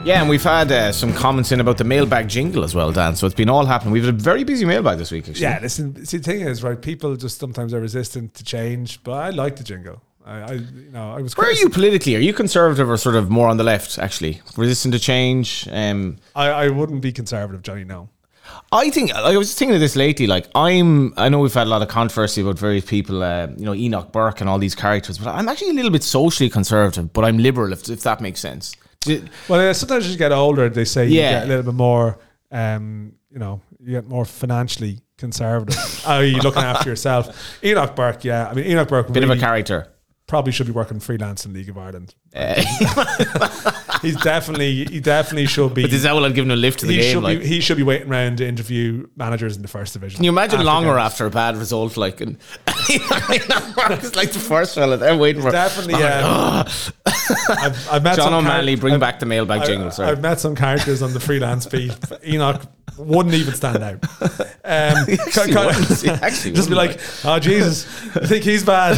Yeah, 0.03 0.21
and 0.21 0.27
we've 0.27 0.41
had 0.41 0.71
uh, 0.71 0.91
some 0.91 1.13
comments 1.13 1.51
in 1.51 1.59
about 1.59 1.77
the 1.77 1.83
mailbag 1.83 2.27
jingle 2.27 2.63
as 2.63 2.73
well, 2.73 2.91
Dan. 2.91 3.15
So 3.15 3.27
it's 3.27 3.35
been 3.35 3.47
all 3.47 3.67
happening. 3.67 3.93
We've 3.93 4.05
had 4.05 4.15
a 4.15 4.17
very 4.17 4.43
busy 4.43 4.65
mailbag 4.65 4.97
this 4.97 5.11
week, 5.11 5.29
actually. 5.29 5.43
Yeah, 5.43 5.59
listen. 5.61 6.03
See, 6.03 6.17
the 6.17 6.23
thing 6.23 6.41
is, 6.41 6.63
right? 6.63 6.81
People 6.81 7.15
just 7.15 7.39
sometimes 7.39 7.75
are 7.75 7.79
resistant 7.79 8.33
to 8.33 8.43
change, 8.43 9.03
but 9.03 9.11
I 9.11 9.29
like 9.29 9.57
the 9.57 9.63
jingle. 9.63 10.01
I, 10.29 10.41
I 10.41 10.53
you 10.53 10.91
know, 10.91 11.13
I 11.13 11.21
was. 11.21 11.36
Where 11.36 11.50
are 11.50 11.53
you 11.53 11.69
politically? 11.69 12.15
Are 12.15 12.19
you 12.19 12.33
conservative 12.33 12.89
or 12.89 12.98
sort 12.98 13.15
of 13.15 13.29
more 13.29 13.48
on 13.48 13.57
the 13.57 13.63
left, 13.63 13.98
actually? 13.98 14.41
Resistant 14.55 14.93
to 14.93 15.00
change? 15.00 15.67
Um, 15.71 16.17
I, 16.36 16.50
I 16.50 16.69
wouldn't 16.69 17.01
be 17.01 17.12
conservative, 17.12 17.63
Johnny. 17.63 17.83
No. 17.83 18.09
I 18.71 18.89
think 18.89 19.13
I 19.13 19.36
was 19.38 19.53
thinking 19.55 19.75
of 19.75 19.81
this 19.81 19.95
lately. 19.95 20.27
Like 20.27 20.48
I'm, 20.55 21.13
I 21.17 21.29
know 21.29 21.39
we've 21.39 21.53
had 21.53 21.67
a 21.67 21.69
lot 21.69 21.81
of 21.81 21.88
controversy 21.88 22.41
about 22.41 22.59
various 22.59 22.86
people, 22.86 23.24
uh, 23.24 23.48
you 23.57 23.65
know, 23.65 23.74
Enoch 23.74 24.12
Burke 24.12 24.41
and 24.41 24.50
all 24.50 24.59
these 24.59 24.75
characters, 24.75 25.17
but 25.17 25.27
I'm 25.27 25.48
actually 25.50 25.71
a 25.71 25.74
little 25.74 25.91
bit 25.91 26.03
socially 26.03 26.50
conservative, 26.50 27.12
but 27.13 27.25
I'm 27.25 27.38
liberal, 27.38 27.74
if, 27.74 27.89
if 27.89 28.01
that 28.03 28.21
makes 28.21 28.39
sense. 28.39 28.75
Well, 29.48 29.69
uh, 29.69 29.74
sometimes 29.74 30.05
as 30.05 30.12
you 30.12 30.17
get 30.17 30.31
older, 30.31 30.69
they 30.69 30.86
say 30.86 31.07
you 31.07 31.15
get 31.15 31.43
a 31.43 31.48
little 31.48 31.63
bit 31.63 31.74
more, 31.74 32.19
um, 32.51 33.13
you 33.31 33.39
know, 33.39 33.62
you 33.79 33.91
get 33.93 34.07
more 34.07 34.25
financially 34.25 35.00
conservative. 35.17 36.03
Are 36.07 36.24
you 36.24 36.39
looking 36.39 36.63
after 36.63 36.89
yourself? 36.89 37.63
Enoch 37.63 37.95
Burke, 37.95 38.24
yeah. 38.24 38.50
I 38.50 38.53
mean, 38.53 38.65
Enoch 38.65 38.89
Burke 38.89 39.12
Bit 39.12 39.24
of 39.24 39.29
a 39.29 39.38
character. 39.38 39.88
Probably 40.29 40.51
should 40.51 40.67
be 40.67 40.71
working 40.71 41.00
freelance 41.00 41.43
in 41.43 41.53
League 41.53 41.69
of 41.69 41.77
Ireland. 41.77 42.13
Uh, 42.33 42.63
He's 44.01 44.15
definitely, 44.17 44.85
he 44.85 44.99
definitely 44.99 45.45
should 45.47 45.73
be. 45.73 45.81
but 45.83 45.91
is 45.93 46.03
that 46.03 46.13
what 46.13 46.23
I'd 46.23 46.33
give 46.35 46.45
him 46.45 46.51
a 46.51 46.55
lift 46.55 46.79
to 46.79 46.85
the 46.85 46.93
he 46.93 46.99
game? 47.01 47.13
should 47.13 47.23
Like, 47.23 47.39
be, 47.39 47.47
he 47.47 47.59
should 47.59 47.77
be 47.77 47.83
waiting 47.83 48.09
around 48.09 48.37
to 48.37 48.47
interview 48.47 49.07
managers 49.15 49.55
in 49.55 49.61
the 49.61 49.67
first 49.67 49.93
division. 49.93 50.17
can 50.17 50.23
you 50.25 50.31
imagine 50.31 50.59
After 50.59 50.65
longer 50.65 50.89
games. 50.91 51.01
after 51.05 51.25
a 51.25 51.29
bad 51.31 51.57
result? 51.57 51.97
Like, 51.97 52.21
and 52.21 52.37
Burke 52.65 54.15
like 54.15 54.31
the 54.31 54.39
first 54.41 54.75
fella 54.75 54.97
they're 54.97 55.15
waiting 55.17 55.41
for. 55.41 55.51
Definitely, 55.51 55.95
yeah. 55.99 56.63
I've, 57.49 57.89
I've 57.91 58.03
met 58.03 58.15
John 58.15 58.25
some 58.27 58.33
O'Malley, 58.35 58.75
bring 58.75 58.93
I've- 58.95 59.01
back 59.01 59.19
the 59.19 59.25
mailbag 59.25 59.65
jingle. 59.65 59.91
Sorry. 59.91 60.09
I've 60.09 60.21
met 60.21 60.39
some 60.39 60.55
characters 60.55 61.01
on 61.01 61.13
the 61.13 61.19
freelance 61.19 61.65
beat. 61.65 61.93
Enoch 62.25 62.61
wouldn't 62.97 63.35
even 63.35 63.53
stand 63.53 63.83
out. 63.83 64.03
Um, 64.21 64.37
actually 65.09 65.55
wouldn't. 65.55 66.01
He 66.01 66.09
actually 66.09 66.51
just 66.53 66.69
be 66.69 66.75
wouldn't, 66.75 66.97
like, 66.97 66.99
"Oh 67.25 67.39
Jesus, 67.39 67.85
I 68.15 68.25
think 68.25 68.43
he's 68.43 68.63
bad." 68.63 68.97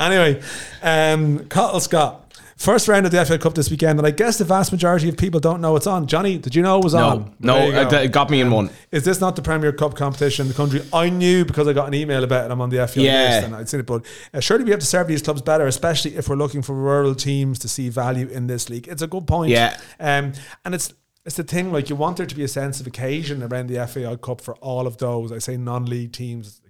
anyway, 0.00 0.40
um, 0.82 1.46
Cottle 1.48 1.80
Scott. 1.80 2.29
First 2.60 2.88
round 2.88 3.06
of 3.06 3.12
the 3.12 3.24
FA 3.24 3.38
Cup 3.38 3.54
this 3.54 3.70
weekend, 3.70 3.98
and 3.98 4.06
I 4.06 4.10
guess 4.10 4.36
the 4.36 4.44
vast 4.44 4.70
majority 4.70 5.08
of 5.08 5.16
people 5.16 5.40
don't 5.40 5.62
know 5.62 5.76
it's 5.76 5.86
on. 5.86 6.06
Johnny, 6.06 6.36
did 6.36 6.54
you 6.54 6.60
know 6.60 6.78
it 6.78 6.84
was 6.84 6.92
no, 6.92 7.08
on? 7.08 7.34
no, 7.40 7.88
go. 7.88 7.96
it 7.96 8.12
got 8.12 8.28
me 8.28 8.42
in 8.42 8.50
one. 8.50 8.68
Is 8.92 9.02
this 9.02 9.18
not 9.18 9.34
the 9.34 9.40
Premier 9.40 9.72
Cup 9.72 9.94
competition 9.94 10.44
in 10.44 10.48
the 10.48 10.54
country? 10.54 10.82
I 10.92 11.08
knew 11.08 11.46
because 11.46 11.66
I 11.66 11.72
got 11.72 11.88
an 11.88 11.94
email 11.94 12.22
about 12.22 12.44
it. 12.44 12.50
I'm 12.50 12.60
on 12.60 12.68
the 12.68 12.86
FA 12.86 13.00
Yeah. 13.00 13.12
list 13.30 13.46
and 13.46 13.56
I'd 13.56 13.68
seen 13.70 13.80
it. 13.80 13.86
But 13.86 14.04
uh, 14.34 14.40
surely 14.40 14.64
we 14.64 14.72
have 14.72 14.80
to 14.80 14.84
serve 14.84 15.08
these 15.08 15.22
clubs 15.22 15.40
better, 15.40 15.66
especially 15.66 16.16
if 16.16 16.28
we're 16.28 16.36
looking 16.36 16.60
for 16.60 16.74
rural 16.74 17.14
teams 17.14 17.58
to 17.60 17.68
see 17.68 17.88
value 17.88 18.28
in 18.28 18.46
this 18.46 18.68
league. 18.68 18.88
It's 18.88 19.00
a 19.00 19.06
good 19.06 19.26
point. 19.26 19.52
Yeah. 19.52 19.78
Um, 19.98 20.34
and 20.62 20.74
it's 20.74 20.92
it's 21.24 21.36
the 21.36 21.44
thing 21.44 21.72
like 21.72 21.88
you 21.88 21.96
want 21.96 22.18
there 22.18 22.26
to 22.26 22.34
be 22.34 22.44
a 22.44 22.48
sense 22.48 22.78
of 22.78 22.86
occasion 22.86 23.42
around 23.42 23.68
the 23.68 23.86
FAI 23.86 24.16
Cup 24.16 24.42
for 24.42 24.54
all 24.56 24.86
of 24.86 24.98
those. 24.98 25.32
I 25.32 25.38
say 25.38 25.56
non-league 25.56 26.12
teams. 26.12 26.60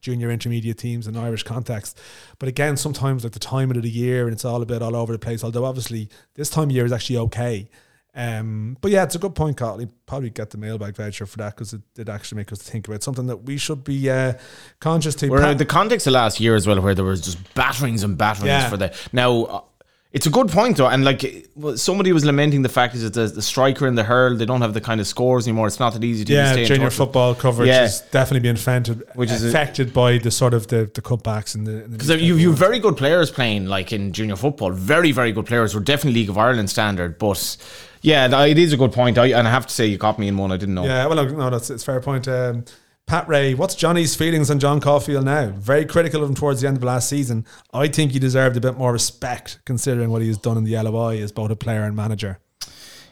Junior 0.00 0.30
intermediate 0.30 0.78
teams 0.78 1.06
in 1.06 1.16
Irish 1.16 1.42
context. 1.42 1.98
But 2.38 2.48
again, 2.48 2.76
sometimes 2.76 3.24
like 3.24 3.32
the 3.32 3.38
time 3.38 3.70
of 3.70 3.82
the 3.82 3.90
year 3.90 4.24
and 4.24 4.32
it's 4.32 4.44
all 4.44 4.62
a 4.62 4.66
bit 4.66 4.82
all 4.82 4.94
over 4.96 5.12
the 5.12 5.18
place. 5.18 5.42
Although 5.42 5.64
obviously 5.64 6.08
this 6.34 6.50
time 6.50 6.64
of 6.64 6.70
year 6.72 6.84
is 6.84 6.92
actually 6.92 7.18
okay. 7.18 7.68
Um, 8.14 8.76
but 8.80 8.90
yeah, 8.90 9.04
it's 9.04 9.14
a 9.14 9.18
good 9.18 9.34
point, 9.34 9.56
Carl. 9.56 9.80
You 9.80 9.88
probably 10.06 10.30
get 10.30 10.50
the 10.50 10.58
mailbag 10.58 10.96
voucher 10.96 11.26
for 11.26 11.38
that 11.38 11.54
because 11.54 11.72
it 11.72 11.82
did 11.94 12.08
actually 12.08 12.36
make 12.36 12.50
us 12.52 12.60
think 12.60 12.88
about 12.88 13.02
something 13.02 13.26
that 13.26 13.44
we 13.44 13.58
should 13.58 13.84
be 13.84 14.10
uh, 14.10 14.32
conscious 14.80 15.14
to. 15.16 15.28
We're 15.28 15.40
Pat- 15.40 15.52
in 15.52 15.58
the 15.58 15.64
context 15.64 16.06
of 16.06 16.14
last 16.14 16.40
year 16.40 16.56
as 16.56 16.66
well, 16.66 16.80
where 16.80 16.94
there 16.94 17.04
was 17.04 17.20
just 17.20 17.54
batterings 17.54 18.02
and 18.02 18.18
batterings 18.18 18.46
Yeah. 18.48 18.70
for 18.70 18.76
the 18.76 18.94
now. 19.12 19.64
It's 20.10 20.24
a 20.24 20.30
good 20.30 20.48
point 20.48 20.78
though, 20.78 20.86
and 20.88 21.04
like 21.04 21.46
somebody 21.76 22.12
was 22.12 22.24
lamenting 22.24 22.62
the 22.62 22.70
fact 22.70 22.94
is 22.94 23.02
that 23.02 23.12
the, 23.12 23.26
the 23.26 23.42
striker 23.42 23.86
and 23.86 23.96
the 23.96 24.04
hurl 24.04 24.36
they 24.36 24.46
don't 24.46 24.62
have 24.62 24.72
the 24.72 24.80
kind 24.80 25.02
of 25.02 25.06
scores 25.06 25.46
anymore. 25.46 25.66
It's 25.66 25.78
not 25.78 25.92
that 25.92 26.02
easy 26.02 26.24
to 26.24 26.32
yeah, 26.32 26.52
stay 26.52 26.62
in 26.62 26.66
junior 26.66 26.88
football 26.90 27.34
coverage 27.34 27.68
Yeah. 27.68 27.84
is 27.84 28.00
definitely 28.10 28.40
being 28.40 28.54
affected, 28.54 29.02
Which 29.14 29.30
is 29.30 29.44
a- 29.44 29.48
affected 29.48 29.92
by 29.92 30.16
the 30.16 30.30
sort 30.30 30.54
of 30.54 30.68
the, 30.68 30.90
the 30.94 31.02
cutbacks 31.02 31.54
and 31.54 31.66
the. 31.66 31.86
Because 31.86 32.08
you 32.22 32.36
you 32.36 32.54
very 32.54 32.78
good 32.78 32.96
players 32.96 33.30
playing 33.30 33.66
like 33.66 33.92
in 33.92 34.12
junior 34.12 34.36
football, 34.36 34.70
very 34.70 35.12
very 35.12 35.30
good 35.30 35.44
players. 35.44 35.74
We're 35.74 35.82
definitely 35.82 36.20
League 36.20 36.30
of 36.30 36.38
Ireland 36.38 36.70
standard, 36.70 37.18
but 37.18 37.58
yeah, 38.00 38.44
it 38.46 38.58
is 38.58 38.72
a 38.72 38.78
good 38.78 38.92
point. 38.92 39.18
I, 39.18 39.26
and 39.26 39.46
I 39.46 39.50
have 39.50 39.66
to 39.66 39.74
say, 39.74 39.84
you 39.86 39.98
caught 39.98 40.18
me 40.18 40.28
in 40.28 40.38
one 40.38 40.52
I 40.52 40.56
didn't 40.56 40.74
know. 40.74 40.84
Yeah, 40.86 41.04
well, 41.06 41.16
no, 41.16 41.28
no, 41.28 41.50
that's 41.50 41.68
it's 41.68 41.84
fair 41.84 42.00
point. 42.00 42.26
Um, 42.28 42.64
Pat 43.08 43.26
Ray, 43.26 43.54
what's 43.54 43.74
Johnny's 43.74 44.14
feelings 44.14 44.50
on 44.50 44.58
John 44.58 44.82
Caulfield 44.82 45.24
now? 45.24 45.46
Very 45.46 45.86
critical 45.86 46.22
of 46.22 46.28
him 46.28 46.34
towards 46.34 46.60
the 46.60 46.68
end 46.68 46.76
of 46.76 46.84
last 46.84 47.08
season. 47.08 47.46
I 47.72 47.88
think 47.88 48.12
he 48.12 48.18
deserved 48.18 48.58
a 48.58 48.60
bit 48.60 48.76
more 48.76 48.92
respect 48.92 49.60
considering 49.64 50.10
what 50.10 50.20
he 50.20 50.28
has 50.28 50.36
done 50.36 50.58
in 50.58 50.64
the 50.64 50.76
LOI 50.76 51.22
as 51.22 51.32
both 51.32 51.50
a 51.50 51.56
player 51.56 51.84
and 51.84 51.96
manager. 51.96 52.38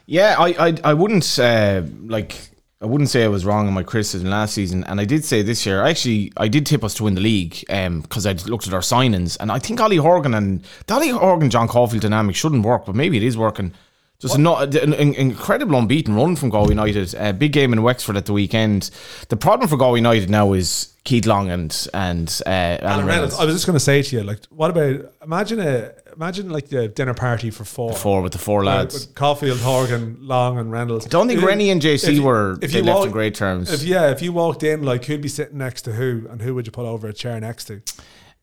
Yeah, 0.05 0.37
I, 0.39 0.69
I, 0.69 0.75
I 0.85 0.95
wouldn't 0.95 1.39
uh, 1.39 1.83
like. 2.05 2.51
I 2.79 2.85
wouldn't 2.85 3.09
say 3.09 3.25
I 3.25 3.29
was 3.29 3.47
wrong 3.47 3.67
in 3.67 3.73
my 3.73 3.83
criticism 3.83 4.29
last 4.29 4.53
season, 4.53 4.85
and 4.85 5.01
I 5.01 5.07
did 5.07 5.25
say 5.25 5.41
this 5.41 5.65
year. 5.65 5.83
Actually, 5.83 6.31
I 6.37 6.47
did 6.47 6.67
tip 6.67 6.85
us 6.85 6.93
to 6.97 7.05
win 7.05 7.15
the 7.15 7.23
league 7.23 7.59
because 7.61 8.27
I 8.27 8.33
looked 8.33 8.69
at 8.69 8.75
our 8.75 8.81
signings, 8.81 9.39
and 9.41 9.51
I 9.51 9.59
think 9.59 9.81
Ollie 9.81 9.97
Horgan 9.97 10.35
and 10.35 10.63
the 10.87 10.95
Ollie 10.95 11.09
Horgan 11.09 11.49
John 11.49 11.69
Caulfield 11.69 12.03
dynamic 12.03 12.37
shouldn't 12.37 12.67
work, 12.67 12.85
but 12.85 12.95
maybe 12.95 13.17
it 13.17 13.23
is 13.23 13.39
working. 13.39 13.73
Just 14.19 14.39
not, 14.39 14.75
an, 14.75 14.95
an 14.95 15.13
incredible 15.15 15.79
unbeaten 15.79 16.15
run 16.15 16.37
from 16.37 16.49
Galway 16.49 16.71
United. 16.71 17.15
A 17.15 17.33
big 17.35 17.53
game 17.53 17.73
in 17.75 17.83
Wexford 17.83 18.17
at 18.17 18.25
the 18.25 18.33
weekend. 18.33 18.91
The 19.29 19.37
problem 19.37 19.69
for 19.69 19.77
Galway 19.77 19.99
United 19.99 20.31
now 20.31 20.55
is 20.55 20.95
Keith 21.05 21.27
Long 21.27 21.51
and 21.51 21.87
and 21.93 22.41
uh, 22.47 22.49
Alan 22.81 23.05
Reynolds. 23.05 23.35
I 23.39 23.45
was 23.45 23.55
just 23.55 23.67
going 23.67 23.75
to 23.77 23.81
say 23.85 24.01
to 24.03 24.17
you, 24.17 24.23
like, 24.23 24.43
what 24.47 24.71
about 24.71 25.13
imagine 25.23 25.61
a 25.61 25.93
imagine 26.15 26.49
like 26.49 26.69
the 26.69 26.89
dinner 26.89 27.13
party 27.13 27.51
for 27.51 27.65
four, 27.65 27.93
Four 27.93 28.23
with 28.23 28.33
the 28.33 28.39
four 28.39 28.65
lads. 28.65 28.95
with 29.07 29.15
Caulfield, 29.15 29.61
Horgan, 29.61 30.17
Long, 30.21 30.59
and 30.59 30.73
Reynolds. 30.73 31.05
Don't 31.05 31.29
think 31.29 31.41
If- 31.41 31.47
Rennie 31.47 31.69
and 31.69 31.83
JC 31.83 32.17
if 32.17 32.21
were 32.25 32.57
if 32.63 32.73
they 32.73 32.81
left 32.81 32.97
walk- 33.01 33.07
in 33.09 33.13
great 33.13 33.35
terms. 33.35 33.71
If 33.71 33.83
yeah, 33.83 34.11
if 34.13 34.23
you 34.23 34.33
walked 34.33 34.63
in, 34.63 34.83
like, 34.83 35.05
who'd 35.05 35.21
be 35.21 35.29
sitting 35.29 35.59
next 35.59 35.83
to 35.83 35.93
who, 35.93 36.27
and 36.31 36.41
who 36.41 36.55
would 36.55 36.65
you 36.67 36.73
put 36.73 36.87
over 36.87 37.07
a 37.07 37.13
chair 37.13 37.39
next 37.39 37.67
to? 37.67 37.83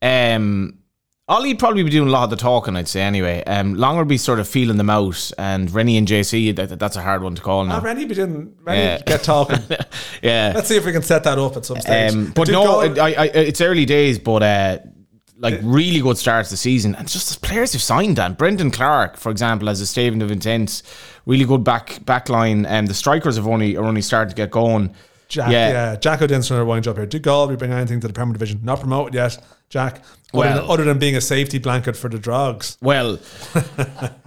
Um, 0.04 0.80
Ollie'd 1.30 1.58
probably 1.58 1.84
be 1.84 1.90
doing 1.90 2.10
a 2.10 2.12
lot 2.12 2.26
of 2.26 2.32
the 2.32 2.36
talking, 2.36 2.76
I'd 2.76 2.90
say. 2.90 3.02
Anyway, 3.02 3.42
um, 3.46 3.76
Long 3.76 3.96
would 3.96 4.10
be 4.10 4.18
sort 4.18 4.40
of 4.40 4.48
feeling 4.48 4.76
them 4.76 4.90
out, 4.90 5.32
and 5.38 5.72
Rennie 5.72 5.96
and 5.98 6.06
JC, 6.06 6.54
that, 6.58 6.78
that's 6.78 6.98
a 6.98 7.02
hard 7.02 7.24
one 7.24 7.34
to 7.36 7.42
call 7.42 7.62
Ah, 7.62 7.64
now. 7.78 7.80
Rennie 7.80 8.04
be 8.04 8.14
doing 8.16 8.54
Rennie 8.62 8.82
Yeah. 8.82 8.98
get 9.06 9.24
talking. 9.24 9.60
yeah, 10.22 10.52
Let's 10.54 10.68
see 10.68 10.76
if 10.76 10.86
we 10.86 10.92
can 10.92 11.02
set 11.02 11.24
that 11.24 11.40
up 11.40 11.56
at 11.56 11.64
some 11.66 11.80
stage. 11.80 12.12
um, 12.14 12.34
but 12.36 12.50
no, 12.50 12.94
Gal- 12.94 13.06
I, 13.06 13.14
I, 13.14 13.26
it's 13.28 13.62
early 13.62 13.86
days, 13.86 14.20
but 14.20 14.44
uh, 14.44 14.80
like 15.38 15.60
really 15.64 16.02
good 16.02 16.18
start 16.18 16.44
to 16.46 16.52
the 16.52 16.58
season, 16.58 16.94
and 16.96 17.08
just 17.08 17.40
the 17.42 17.48
players 17.48 17.72
who've 17.72 17.82
signed. 17.82 18.18
Dan 18.18 18.34
Brendan 18.34 18.70
Clark, 18.72 19.16
for 19.16 19.32
example, 19.32 19.70
as 19.70 19.80
a 19.80 19.88
statement 19.88 20.24
of 20.24 20.30
intent, 20.32 20.84
really 21.26 21.46
good 21.46 21.64
back 21.64 22.04
back 22.06 22.28
line, 22.28 22.66
and 22.66 22.86
the 22.90 22.94
strikers 22.94 23.38
have 23.38 23.48
only 23.48 23.78
are 23.78 23.86
only 23.86 24.02
starting 24.02 24.30
to 24.32 24.36
get 24.36 24.52
going. 24.52 24.94
Jack, 25.30 25.52
yeah. 25.52 25.96
Jack 25.96 26.22
O'Denn's 26.22 26.48
trying 26.50 26.60
to 26.60 26.66
wind 26.66 26.86
up 26.88 26.98
here. 26.98 27.06
Did 27.08 27.24
Galway 27.24 27.56
bring 27.56 27.72
anything 27.72 28.00
to 28.02 28.08
the 28.08 28.14
Premier 28.14 28.34
Division? 28.34 28.60
Not 28.62 28.82
promoted 28.82 29.16
yet, 29.16 29.38
Jack. 29.70 30.04
Other, 30.34 30.40
Well- 30.48 30.56
than, 30.62 30.72
other 30.72 30.84
than 30.86 30.98
being 31.00 31.16
a 31.16 31.22
safety 31.22 31.60
blanket 31.60 31.96
for 31.96 32.10
the 32.10 32.18
Drogs. 32.18 32.78
Well, 32.82 33.18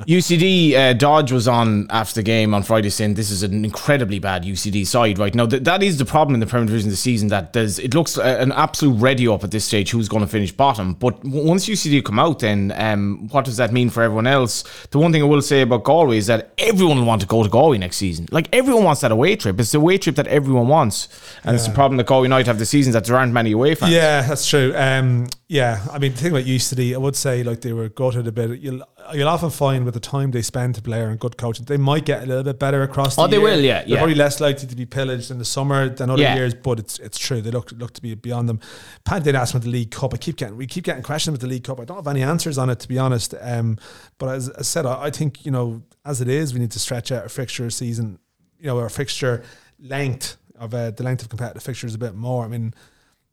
UCD 0.07 0.75
uh, 0.75 0.93
Dodge 0.93 1.33
was 1.33 1.49
on 1.49 1.87
after 1.91 2.17
the 2.17 2.23
game 2.23 2.55
on 2.55 2.63
Friday 2.63 2.91
saying 2.91 3.15
this 3.15 3.31
is 3.31 3.43
an 3.43 3.65
incredibly 3.65 4.19
bad 4.19 4.45
UCD 4.45 4.87
side 4.87 5.19
right 5.19 5.35
now. 5.35 5.47
Th- 5.47 5.63
that 5.63 5.83
is 5.83 5.99
the 5.99 6.05
problem 6.05 6.35
in 6.35 6.41
the 6.41 6.47
Premier 6.47 6.67
Division 6.67 6.91
this 6.91 7.01
season 7.01 7.29
that 7.29 7.53
there's 7.53 7.79
it 7.79 7.95
looks 7.95 8.19
uh, 8.19 8.23
an 8.39 8.53
absolute 8.53 8.95
ready 9.01 9.27
up 9.27 9.43
at 9.45 9.51
this 9.51 9.65
stage 9.65 9.91
who's 9.91 10.09
going 10.09 10.23
to 10.23 10.29
finish 10.29 10.53
bottom. 10.53 10.95
But 10.95 11.23
w- 11.23 11.47
once 11.47 11.67
UCD 11.69 12.05
come 12.05 12.19
out, 12.19 12.39
then 12.41 12.73
um, 12.77 13.29
what 13.31 13.45
does 13.45 13.57
that 13.57 13.73
mean 13.73 13.91
for 13.91 14.03
everyone 14.03 14.27
else? 14.27 14.65
The 14.91 14.99
one 14.99 15.13
thing 15.13 15.23
I 15.23 15.27
will 15.27 15.43
say 15.43 15.63
about 15.63 15.85
Galway 15.85 16.19
is 16.19 16.27
that 16.29 16.53
everyone 16.59 16.99
will 16.99 17.07
want 17.07 17.21
to 17.23 17.27
go 17.27 17.43
to 17.43 17.49
Galway 17.49 17.79
next 17.79 17.97
season. 17.97 18.29
Like 18.31 18.49
everyone 18.55 18.85
wants 18.85 19.01
that 19.01 19.11
away 19.13 19.37
trip. 19.37 19.59
It's 19.59 19.73
the 19.73 19.79
away 19.79 19.99
trip 19.99 20.17
that 20.17 20.27
everyone 20.29 20.69
wants, 20.69 21.09
and 21.45 21.55
it's 21.57 21.67
the 21.67 21.75
problem 21.75 21.97
that 21.99 22.07
Galway 22.07 22.27
United 22.27 22.47
have 22.47 22.59
this 22.59 22.71
season 22.71 22.93
that 22.93 23.05
there 23.05 23.17
aren't 23.17 23.33
many 23.33 23.53
away 23.53 23.75
fans. 23.75 23.93
Yeah, 23.93 24.23
that's 24.23 24.49
true. 24.49 24.73
Um, 24.77 25.27
yeah, 25.49 25.81
I 25.97 25.99
mean, 25.99 26.13
the 26.13 26.19
thing 26.19 26.33
about 26.33 26.45
UCD, 26.45 26.93
I 26.95 26.99
would 26.99 27.17
say 27.17 27.43
like 27.43 27.63
they 27.63 27.73
were 27.73 27.89
gutted 27.89 28.27
a 28.27 28.33
bit. 28.33 28.61
You'll 28.61 28.83
you'll 29.15 29.29
often 29.29 29.49
find 29.49 29.87
with 29.87 29.95
the 29.95 30.01
time 30.01 30.31
they 30.31 30.43
spend 30.43 30.75
to 30.75 30.83
player 30.83 31.09
and 31.09 31.19
good 31.19 31.39
coaching, 31.39 31.65
they 31.65 31.79
might 31.79 32.05
get 32.05 32.23
a 32.23 32.27
little 32.27 32.43
bit 32.45 32.59
better 32.59 32.83
across. 32.83 33.17
The 33.17 33.23
Oh, 33.23 33.27
they 33.27 33.39
year. 33.39 33.43
will, 33.45 33.61
yeah, 33.61 33.79
They're 33.81 33.89
yeah. 33.89 33.97
probably 33.97 34.15
less 34.15 34.39
likely 34.39 34.69
to 34.69 34.77
be 34.77 34.85
pillaged 34.85 35.31
in 35.31 35.39
the 35.39 35.47
summer 35.47 35.89
than 35.89 36.11
other 36.11 36.21
Yeah. 36.21 36.35
years, 36.35 36.53
but 36.53 36.79
it's 36.79 36.99
it's 36.99 37.17
true. 37.17 37.41
They 37.41 37.51
look 37.51 37.73
look 37.73 37.95
to 37.95 38.03
be 38.03 38.15
beyond 38.15 38.47
them. 38.47 38.61
Pat 39.07 39.25
did 39.25 39.35
ask 39.35 39.55
me 39.55 39.59
about 39.59 39.65
the 39.65 39.71
League 39.71 39.91
Cup. 39.91 40.13
I 40.13 40.19
keep 40.19 40.37
getting 40.37 40.59
we 40.59 40.67
keep 40.67 40.85
getting 40.85 41.03
questions 41.03 41.33
with 41.33 41.41
the 41.41 41.47
League 41.47 41.65
Cup. 41.65 41.81
I 41.81 41.87
don't 41.87 41.97
have 41.97 42.07
any 42.09 42.23
answers 42.23 42.59
on 42.59 42.69
it 42.69 42.79
to 42.81 42.89
be 42.89 42.99
honest. 42.99 43.35
Um, 43.41 43.79
but 44.19 44.29
as 44.29 44.51
I 44.51 44.63
said, 44.63 44.85
I, 44.85 45.05
I 45.05 45.11
think 45.11 45.47
you 45.47 45.51
know 45.51 45.83
as 46.05 46.21
it 46.21 46.29
is, 46.29 46.53
we 46.53 46.61
need 46.61 46.73
to 46.73 46.79
stretch 46.79 47.11
out 47.11 47.23
our 47.23 47.31
fixture 47.31 47.71
season. 47.71 48.19
You 48.61 48.67
know, 48.67 48.79
our 48.81 48.91
fixture 48.91 49.45
length 49.81 50.37
of 50.59 50.75
uh, 50.75 50.91
the 50.91 51.03
length 51.05 51.23
of 51.23 51.31
competitive 51.31 51.63
fixtures 51.63 51.95
a 51.95 51.99
bit 51.99 52.15
more. 52.15 52.45
I 52.45 52.49
mean 52.49 52.75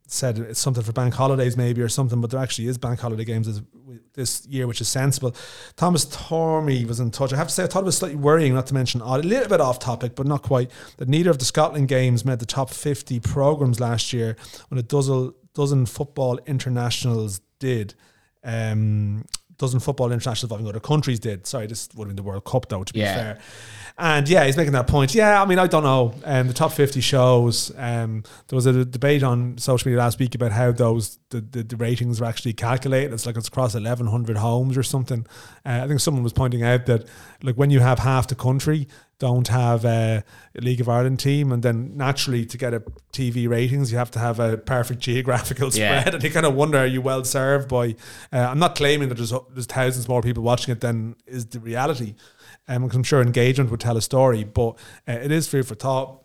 said 0.08 0.38
it's 0.38 0.60
something 0.60 0.84
for 0.84 0.92
bank 0.92 1.14
holidays 1.14 1.58
maybe 1.58 1.82
or 1.82 1.90
something, 1.90 2.22
but 2.22 2.30
there 2.30 2.40
actually 2.40 2.68
is 2.68 2.78
bank 2.78 3.00
holiday 3.00 3.24
games 3.24 3.62
this, 4.14 4.46
year, 4.46 4.68
which 4.68 4.82
is 4.82 4.88
sensible. 4.88 5.36
Thomas 5.76 6.06
Tormey 6.06 6.86
was 6.86 7.00
in 7.00 7.12
touch. 7.12 7.34
I 7.34 7.38
have 7.38 7.48
to 7.48 7.54
say, 7.54 7.64
I 7.64 7.68
thought 7.68 7.84
it 7.84 7.86
was 7.86 7.98
slightly 7.98 8.18
worrying, 8.18 8.54
not 8.54 8.68
to 8.68 8.74
mention 8.74 9.02
odd, 9.02 9.24
a 9.24 9.28
little 9.28 9.50
bit 9.50 9.62
off 9.62 9.80
topic, 9.80 10.16
but 10.16 10.28
not 10.28 10.44
quite, 10.44 10.70
that 10.98 11.10
neither 11.10 11.30
of 11.30 11.40
the 11.40 11.46
Scotland 11.46 11.88
games 11.88 12.26
made 12.26 12.40
the 12.40 12.46
top 12.46 12.70
50 12.70 13.20
programmes 13.22 13.80
last 13.80 14.14
year 14.14 14.36
when 14.70 14.78
a 14.78 14.84
dozen, 14.84 15.34
dozen 15.54 15.86
football 15.86 16.40
internationals 16.46 17.42
did. 17.60 17.96
Um, 18.44 19.26
dozen 19.58 19.80
football 19.80 20.12
internationals 20.12 20.44
involving 20.44 20.68
other 20.68 20.80
countries 20.80 21.20
did. 21.20 21.46
Sorry, 21.48 21.68
this 21.68 21.90
would 21.96 22.06
have 22.06 22.16
been 22.16 22.24
the 22.24 22.28
World 22.28 22.46
Cup 22.46 22.68
though, 22.70 22.84
to 22.84 22.94
be 22.94 23.00
Yeah. 23.02 23.16
fair. 23.16 23.40
And 23.96 24.28
yeah, 24.28 24.44
he's 24.46 24.58
making 24.58 24.74
that 24.74 24.88
point. 24.88 25.14
Yeah, 25.14 25.40
I 25.40 25.46
mean, 25.46 25.60
I 25.60 25.68
don't 25.68 25.84
know. 25.84 26.16
Um, 26.26 26.48
the 26.48 26.54
top 26.54 26.72
fifty 26.72 27.00
shows. 27.00 27.72
Um, 27.78 28.24
there 28.48 28.56
was 28.58 28.66
a 28.66 28.84
debate 28.86 29.22
on 29.22 29.60
social 29.60 29.88
media 29.88 30.00
last 30.00 30.18
week 30.20 30.34
about 30.34 30.52
how 30.52 30.72
those 30.72 31.20
the, 31.30 31.42
the, 31.42 31.62
the 31.64 31.76
ratings 31.78 32.20
are 32.20 32.26
actually 32.26 32.54
calculated. 32.54 33.14
It's 33.14 33.28
like 33.28 33.38
it's 33.38 33.48
across 33.50 33.76
eleven 33.76 34.08
hundred 34.08 34.38
homes 34.38 34.78
or 34.78 34.84
something. 34.84 35.28
Uh, 35.64 35.82
I 35.84 35.88
think 35.88 36.00
someone 36.00 36.24
was 36.24 36.34
pointing 36.34 36.64
out 36.64 36.88
that 36.88 37.06
like 37.44 37.56
when 37.56 37.70
you 37.70 37.82
have 37.82 38.00
half 38.00 38.28
the 38.28 38.36
country 38.36 38.88
don't 39.24 39.48
have 39.48 39.86
a, 39.86 40.24
League 40.56 40.82
of 40.82 40.90
Ireland 40.90 41.20
team, 41.20 41.52
and 41.54 41.64
then 41.64 41.96
naturally 41.96 42.46
to 42.46 42.58
get 42.58 42.74
a 42.74 42.82
TV 43.14 43.48
ratings, 43.48 43.92
you 43.92 43.98
have 43.98 44.12
to 44.12 44.20
have 44.20 44.38
a 44.40 44.58
perfect 44.58 45.00
geographical 45.00 45.70
Yeah. 45.74 46.02
spread, 46.02 46.14
and 46.16 46.24
you 46.24 46.30
kind 46.30 46.46
of 46.46 46.54
wonder, 46.56 46.80
are 46.80 46.86
you 46.86 47.02
well 47.02 47.24
served 47.24 47.70
by? 47.70 47.96
Uh, 48.32 48.48
I'm 48.52 48.60
not 48.60 48.76
claiming 48.76 49.08
that 49.10 49.16
there's 49.16 49.34
there's 49.54 49.66
thousands 49.66 50.08
more 50.10 50.22
people 50.22 50.44
watching 50.44 50.72
it 50.74 50.82
than 50.82 51.16
is 51.26 51.46
the 51.46 51.60
reality, 51.62 52.16
um, 52.68 52.84
I'm 52.84 53.04
sure 53.04 53.22
engagement 53.22 53.72
would 53.72 53.80
tell 53.80 53.98
a 53.98 54.02
story, 54.02 54.44
but 54.44 54.72
uh, 55.08 55.14
it 55.26 55.32
is 55.32 55.48
food 55.48 55.66
for 55.68 55.76
thought. 55.76 56.22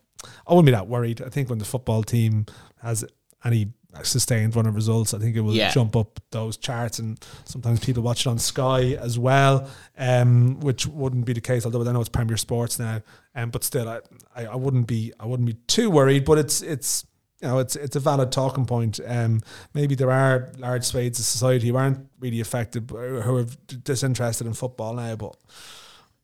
I 0.47 0.53
wouldn't 0.53 0.67
be 0.67 0.73
that 0.73 0.89
worried. 0.89 1.23
I 1.23 1.29
think 1.29 1.49
when 1.49 1.59
the 1.59 1.65
football 1.65 2.03
team 2.03 2.47
has 2.83 3.05
any 3.45 3.73
sustained 4.03 4.55
run 4.55 4.67
of 4.67 4.75
results, 4.75 5.15
I 5.15 5.19
think 5.19 5.35
it 5.37 5.41
will 5.41 5.55
Yeah. 5.55 5.71
jump 5.71 5.97
up 5.97 6.21
those 6.31 6.57
charts, 6.57 6.99
and 6.99 7.19
sometimes 7.45 7.81
people 7.81 8.03
watch 8.03 8.27
it 8.27 8.27
on 8.29 8.39
Sky 8.39 8.93
as 8.95 9.19
well, 9.19 9.69
um, 9.99 10.61
which 10.61 10.87
wouldn't 10.87 11.25
be 11.25 11.33
the 11.33 11.41
case. 11.41 11.65
Although 11.65 11.89
I 11.89 11.93
know 11.93 12.01
it's 12.01 12.09
Premier 12.09 12.37
Sports 12.37 12.79
now, 12.79 13.01
um, 13.35 13.51
but 13.51 13.65
still, 13.65 13.89
I, 13.89 14.01
I, 14.37 14.47
I 14.47 14.57
wouldn't 14.57 14.87
be 14.87 15.13
I 15.19 15.27
wouldn't 15.27 15.47
be 15.47 15.55
too 15.67 15.91
worried. 15.91 16.25
But 16.25 16.39
it's 16.39 16.61
it's 16.63 17.07
you 17.41 17.49
know 17.49 17.59
it's 17.61 17.77
it's 17.77 17.97
a 17.97 18.01
valid 18.01 18.31
talking 18.31 18.67
point. 18.67 19.01
Um, 19.07 19.41
maybe 19.75 19.95
there 19.95 20.11
are 20.11 20.53
large 20.59 20.85
swathes 20.85 21.19
of 21.19 21.25
society 21.25 21.69
who 21.69 21.77
aren't 21.77 22.07
really 22.21 22.41
affected, 22.41 22.91
who 22.91 23.37
are 23.37 23.47
disinterested 23.85 24.47
in 24.47 24.55
football 24.55 24.95
now, 24.95 25.17
but. 25.17 25.37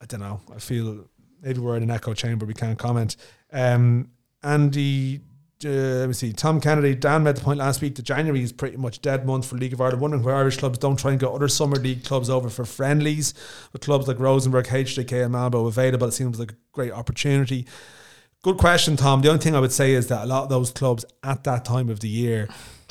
I 0.01 0.07
don't 0.07 0.21
know. 0.21 0.41
I 0.55 0.59
feel 0.59 1.07
maybe 1.41 1.61
we're 1.61 1.77
in 1.79 1.83
an 1.85 1.91
echo 1.91 2.13
chamber. 2.13 2.45
We 2.45 2.53
can't 2.53 2.79
comment. 2.79 3.17
Um, 3.51 4.11
Andy, 4.43 5.21
uh, 5.65 5.69
let 5.69 6.09
me 6.09 6.13
see. 6.13 6.33
Tom 6.33 6.61
Kennedy, 6.61 6.95
Dan 6.95 7.23
made 7.23 7.37
the 7.37 7.41
point 7.41 7.59
last 7.59 7.81
week 7.81 7.95
that 7.95 8.03
January 8.03 8.43
is 8.43 8.53
pretty 8.53 8.77
much 8.77 9.01
dead 9.01 9.27
month 9.27 9.47
for 9.47 9.57
League 9.57 9.73
of 9.73 9.81
Ireland. 9.81 10.01
Wondering 10.01 10.23
where 10.23 10.35
Irish 10.35 10.57
clubs 10.57 10.79
don't 10.79 10.99
try 10.99 11.13
and 11.13 11.21
get 11.21 11.29
other 11.29 11.49
summer 11.49 11.77
league 11.77 12.05
clubs 12.05 12.29
over 12.29 12.49
for 12.51 12.65
friendlies. 12.65 13.35
With 13.73 13.83
clubs 13.83 14.09
like 14.09 14.19
Rosenborg, 14.19 14.67
HJK, 14.67 15.25
and 15.25 15.33
Malmo 15.33 15.67
available, 15.67 16.09
it 16.09 16.13
seems 16.13 16.39
like 16.39 16.53
a 16.53 16.57
great 16.73 16.93
opportunity. 16.93 17.67
Good 18.43 18.59
question, 18.59 18.97
Tom. 18.97 19.23
The 19.23 19.29
only 19.29 19.41
thing 19.41 19.55
I 19.55 19.61
would 19.61 19.73
say 19.73 19.93
is 19.93 20.09
that 20.09 20.25
a 20.25 20.27
lot 20.27 20.43
of 20.43 20.49
those 20.51 20.71
clubs 20.71 21.05
at 21.23 21.45
that 21.45 21.65
time 21.65 21.89
of 21.89 22.01
the 22.01 22.09
year 22.09 22.49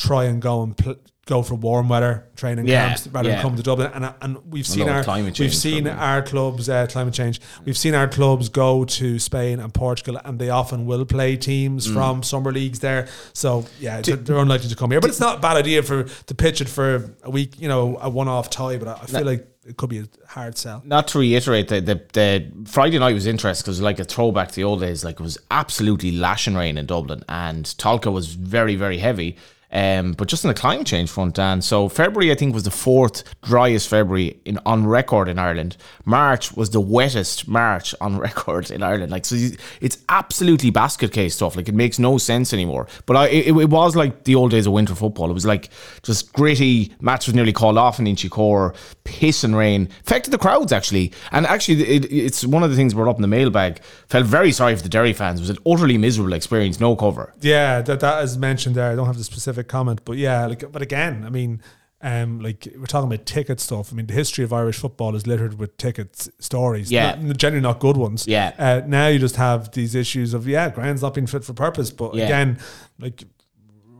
try 0.07 0.25
and 0.25 0.41
go 0.41 0.63
and 0.63 0.77
pl- 0.77 0.95
go 1.25 1.41
for 1.41 1.55
warm 1.55 1.87
weather 1.87 2.25
training 2.35 2.67
Yeah, 2.67 2.87
camps 2.87 3.07
rather 3.07 3.29
yeah. 3.29 3.35
than 3.35 3.41
come 3.43 3.55
to 3.55 3.63
Dublin. 3.63 3.89
And 3.93 4.13
and 4.21 4.37
we've 4.51 4.67
seen 4.67 4.89
our 4.89 5.03
we've 5.39 5.55
seen 5.55 5.87
our 5.87 6.21
clubs 6.21 6.67
uh, 6.67 6.85
climate 6.87 7.13
change. 7.13 7.39
We've 7.65 7.77
seen 7.77 7.95
our 7.95 8.09
clubs 8.09 8.49
go 8.49 8.83
to 8.99 9.19
Spain 9.19 9.59
and 9.59 9.73
Portugal, 9.73 10.19
and 10.25 10.37
they 10.37 10.49
often 10.49 10.85
will 10.85 11.05
play 11.05 11.37
teams 11.37 11.87
Mm. 11.87 11.93
from 11.93 12.23
summer 12.23 12.51
leagues 12.51 12.79
there. 12.79 13.07
So 13.33 13.65
yeah, 13.79 14.01
they're, 14.01 14.17
they're 14.17 14.37
unlikely 14.37 14.69
to 14.69 14.75
come 14.75 14.91
here. 14.91 14.99
But 14.99 15.11
it's 15.11 15.19
not 15.21 15.37
a 15.37 15.41
bad 15.41 15.55
idea 15.57 15.81
for 15.83 16.03
to 16.03 16.35
pitch 16.35 16.59
it 16.59 16.67
for 16.69 17.15
a 17.23 17.29
week. 17.31 17.59
You 17.61 17.69
know, 17.69 17.97
a 18.01 18.09
one-off 18.09 18.49
tie. 18.49 18.77
But 18.77 18.87
I, 18.89 18.93
I 19.03 19.05
feel 19.05 19.25
like 19.25 19.47
it 19.65 19.77
could 19.77 19.89
be 19.89 19.99
a 19.99 20.07
hard 20.27 20.57
sell. 20.57 20.81
not 20.83 21.07
to 21.09 21.19
reiterate 21.19 21.69
the, 21.69 21.79
the 21.79 21.95
the 22.11 22.51
Friday 22.65 22.99
night 22.99 23.13
was 23.13 23.27
interesting 23.27 23.63
because 23.63 23.79
like 23.79 23.97
a 23.99 24.03
throwback 24.03 24.49
to 24.49 24.55
the 24.55 24.65
old 24.65 24.81
days. 24.81 25.05
Like 25.05 25.21
it 25.21 25.23
was 25.23 25.37
absolutely 25.51 26.11
lashing 26.11 26.55
rain 26.55 26.77
in 26.77 26.85
Dublin, 26.85 27.23
and 27.29 27.63
Tolka 27.65 28.11
was 28.11 28.27
very 28.35 28.75
very 28.75 28.97
heavy. 28.97 29.37
Um, 29.73 30.11
but 30.11 30.27
just 30.27 30.45
on 30.45 30.49
the 30.49 30.59
climate 30.59 30.85
change 30.85 31.09
front, 31.09 31.33
Dan. 31.33 31.61
So 31.61 31.89
February, 31.89 32.31
I 32.31 32.35
think, 32.35 32.53
was 32.53 32.63
the 32.63 32.71
fourth 32.71 33.23
driest 33.41 33.89
February 33.89 34.39
in 34.45 34.59
on 34.67 34.85
record 34.85 35.27
in 35.27 35.39
Ireland. 35.39 35.77
March 36.05 36.53
was 36.55 36.69
the 36.69 36.79
wettest 36.79 37.47
March 37.47 37.95
on 37.99 38.17
record 38.19 38.69
in 38.69 38.83
Ireland. 38.83 39.11
Like 39.11 39.25
so, 39.25 39.35
it's 39.81 39.97
absolutely 40.09 40.69
basket 40.69 41.11
case 41.11 41.35
stuff. 41.35 41.55
Like 41.55 41.67
it 41.67 41.75
makes 41.75 41.97
no 41.97 42.19
sense 42.19 42.53
anymore. 42.53 42.87
But 43.07 43.17
I, 43.17 43.27
it, 43.29 43.47
it 43.47 43.69
was 43.69 43.95
like 43.95 44.25
the 44.25 44.35
old 44.35 44.51
days 44.51 44.67
of 44.67 44.73
winter 44.73 44.93
football. 44.93 45.31
It 45.31 45.33
was 45.33 45.45
like 45.45 45.69
just 46.03 46.31
gritty. 46.33 46.93
Match 47.01 47.25
was 47.25 47.33
nearly 47.33 47.53
called 47.53 47.77
off 47.77 47.97
in 47.99 48.05
Inchicore. 48.05 48.75
Piss 49.05 49.43
and 49.43 49.55
rain 49.55 49.89
affected 50.05 50.29
the 50.29 50.37
crowds 50.37 50.71
actually. 50.71 51.11
And 51.31 51.47
actually, 51.47 51.83
it, 51.83 52.11
it's 52.11 52.45
one 52.45 52.61
of 52.61 52.69
the 52.69 52.75
things 52.75 52.93
brought 52.93 53.09
up 53.09 53.15
in 53.15 53.23
the 53.23 53.27
mailbag. 53.27 53.81
Felt 54.07 54.27
very 54.27 54.51
sorry 54.51 54.75
for 54.75 54.83
the 54.83 54.89
Derry 54.89 55.13
fans. 55.13 55.39
It 55.39 55.43
was 55.43 55.49
an 55.49 55.57
utterly 55.65 55.97
miserable 55.97 56.33
experience. 56.33 56.79
No 56.79 56.95
cover. 56.95 57.33
Yeah, 57.41 57.81
that 57.81 57.99
that 58.01 58.23
is 58.23 58.37
mentioned 58.37 58.75
there. 58.75 58.91
I 58.91 58.95
don't 58.95 59.07
have 59.07 59.17
the 59.17 59.23
specific 59.23 59.62
comment, 59.67 60.01
but 60.05 60.17
yeah, 60.17 60.45
like 60.45 60.71
but 60.71 60.81
again, 60.81 61.23
I 61.25 61.29
mean, 61.29 61.61
um, 62.01 62.39
like 62.41 62.67
we're 62.77 62.85
talking 62.85 63.11
about 63.11 63.25
ticket 63.25 63.59
stuff. 63.59 63.91
I 63.91 63.95
mean, 63.95 64.07
the 64.07 64.13
history 64.13 64.43
of 64.43 64.51
Irish 64.51 64.77
football 64.77 65.15
is 65.15 65.25
littered 65.25 65.57
with 65.59 65.77
ticket 65.77 66.27
stories. 66.39 66.91
Yeah. 66.91 67.15
not, 67.19 67.37
generally 67.37 67.61
not 67.61 67.79
good 67.79 67.95
ones. 67.97 68.27
Yeah. 68.27 68.53
Uh, 68.57 68.81
now 68.85 69.07
you 69.07 69.19
just 69.19 69.37
have 69.37 69.71
these 69.71 69.95
issues 69.95 70.33
of 70.33 70.47
yeah, 70.47 70.69
grounds 70.69 71.01
not 71.01 71.13
being 71.13 71.27
fit 71.27 71.43
for 71.45 71.53
purpose. 71.53 71.91
But 71.91 72.13
Yeah. 72.15 72.25
again, 72.25 72.59
like 72.99 73.23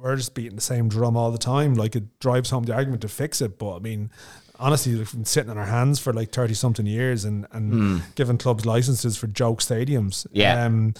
we're 0.02 0.18
just 0.18 0.34
beating 0.36 0.56
the 0.56 0.62
same 0.62 0.90
drum 0.90 1.16
all 1.16 1.32
the 1.32 1.38
time. 1.38 1.76
Like 1.76 1.96
it 1.96 2.20
drives 2.20 2.50
home 2.50 2.64
the 2.64 2.74
argument 2.74 3.02
to 3.04 3.08
fix 3.08 3.42
it. 3.42 3.58
But 3.58 3.78
I 3.78 3.80
mean. 3.80 4.12
Honestly, 4.60 4.96
we've 4.96 5.12
been 5.12 5.26
sitting 5.26 5.50
on 5.50 5.58
our 5.58 5.66
hands 5.66 6.00
for 6.00 6.14
like 6.14 6.32
thirty 6.32 6.54
something 6.54 6.86
years, 6.86 7.26
and 7.26 7.48
and 7.52 8.02
giving 8.16 8.38
clubs 8.38 8.66
licenses 8.66 9.18
for 9.18 9.26
joke 9.28 9.60
stadiums. 9.62 10.26
Yeah. 10.32 10.64
Um, 10.64 10.94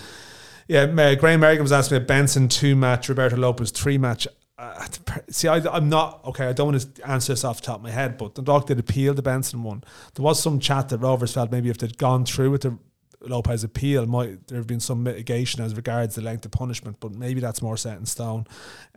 yeah, 0.68 0.82
uh, 0.82 1.16
Graham 1.16 1.42
Merrigan 1.42 1.62
was 1.62 1.72
asking 1.72 1.98
about 1.98 2.08
Benson 2.08 2.50
two 2.50 2.76
match, 2.76 3.08
Roberto 3.08 3.38
Lopez 3.38 3.70
three 3.72 3.98
match. 4.00 4.28
Uh, 4.64 4.88
see, 5.30 5.48
I, 5.48 5.58
I'm 5.76 5.90
not 5.90 6.22
okay. 6.26 6.48
I 6.48 6.54
don't 6.54 6.72
want 6.72 6.96
to 6.96 7.10
answer 7.10 7.34
this 7.34 7.44
off 7.44 7.62
the 7.62 7.66
top 7.66 7.78
of 7.78 7.84
my 7.84 7.92
head, 7.92 8.18
but 8.18 8.36
the 8.36 8.42
dog 8.42 8.68
did 8.68 8.80
appeal 8.80 9.14
the 9.14 9.22
Benson 9.22 9.64
one. 9.64 9.84
There 10.16 10.24
was 10.24 10.42
some 10.42 10.60
chat 10.60 10.90
that 10.90 11.00
Rovers 11.00 11.34
felt 11.34 11.52
maybe 11.52 11.70
if 11.70 11.78
they'd 11.78 11.98
gone 11.98 12.26
through 12.26 12.52
with 12.52 12.62
the 12.62 12.78
Lopez 13.22 13.64
appeal, 13.64 14.06
might 14.06 14.48
there 14.48 14.58
have 14.58 14.68
been 14.68 14.80
some 14.80 15.04
mitigation 15.04 15.64
as 15.64 15.76
regards 15.76 16.16
the 16.16 16.22
length 16.22 16.46
of 16.46 16.52
punishment, 16.52 16.98
but 17.00 17.14
maybe 17.14 17.40
that's 17.40 17.62
more 17.62 17.78
set 17.78 17.98
in 17.98 18.06
stone. 18.06 18.46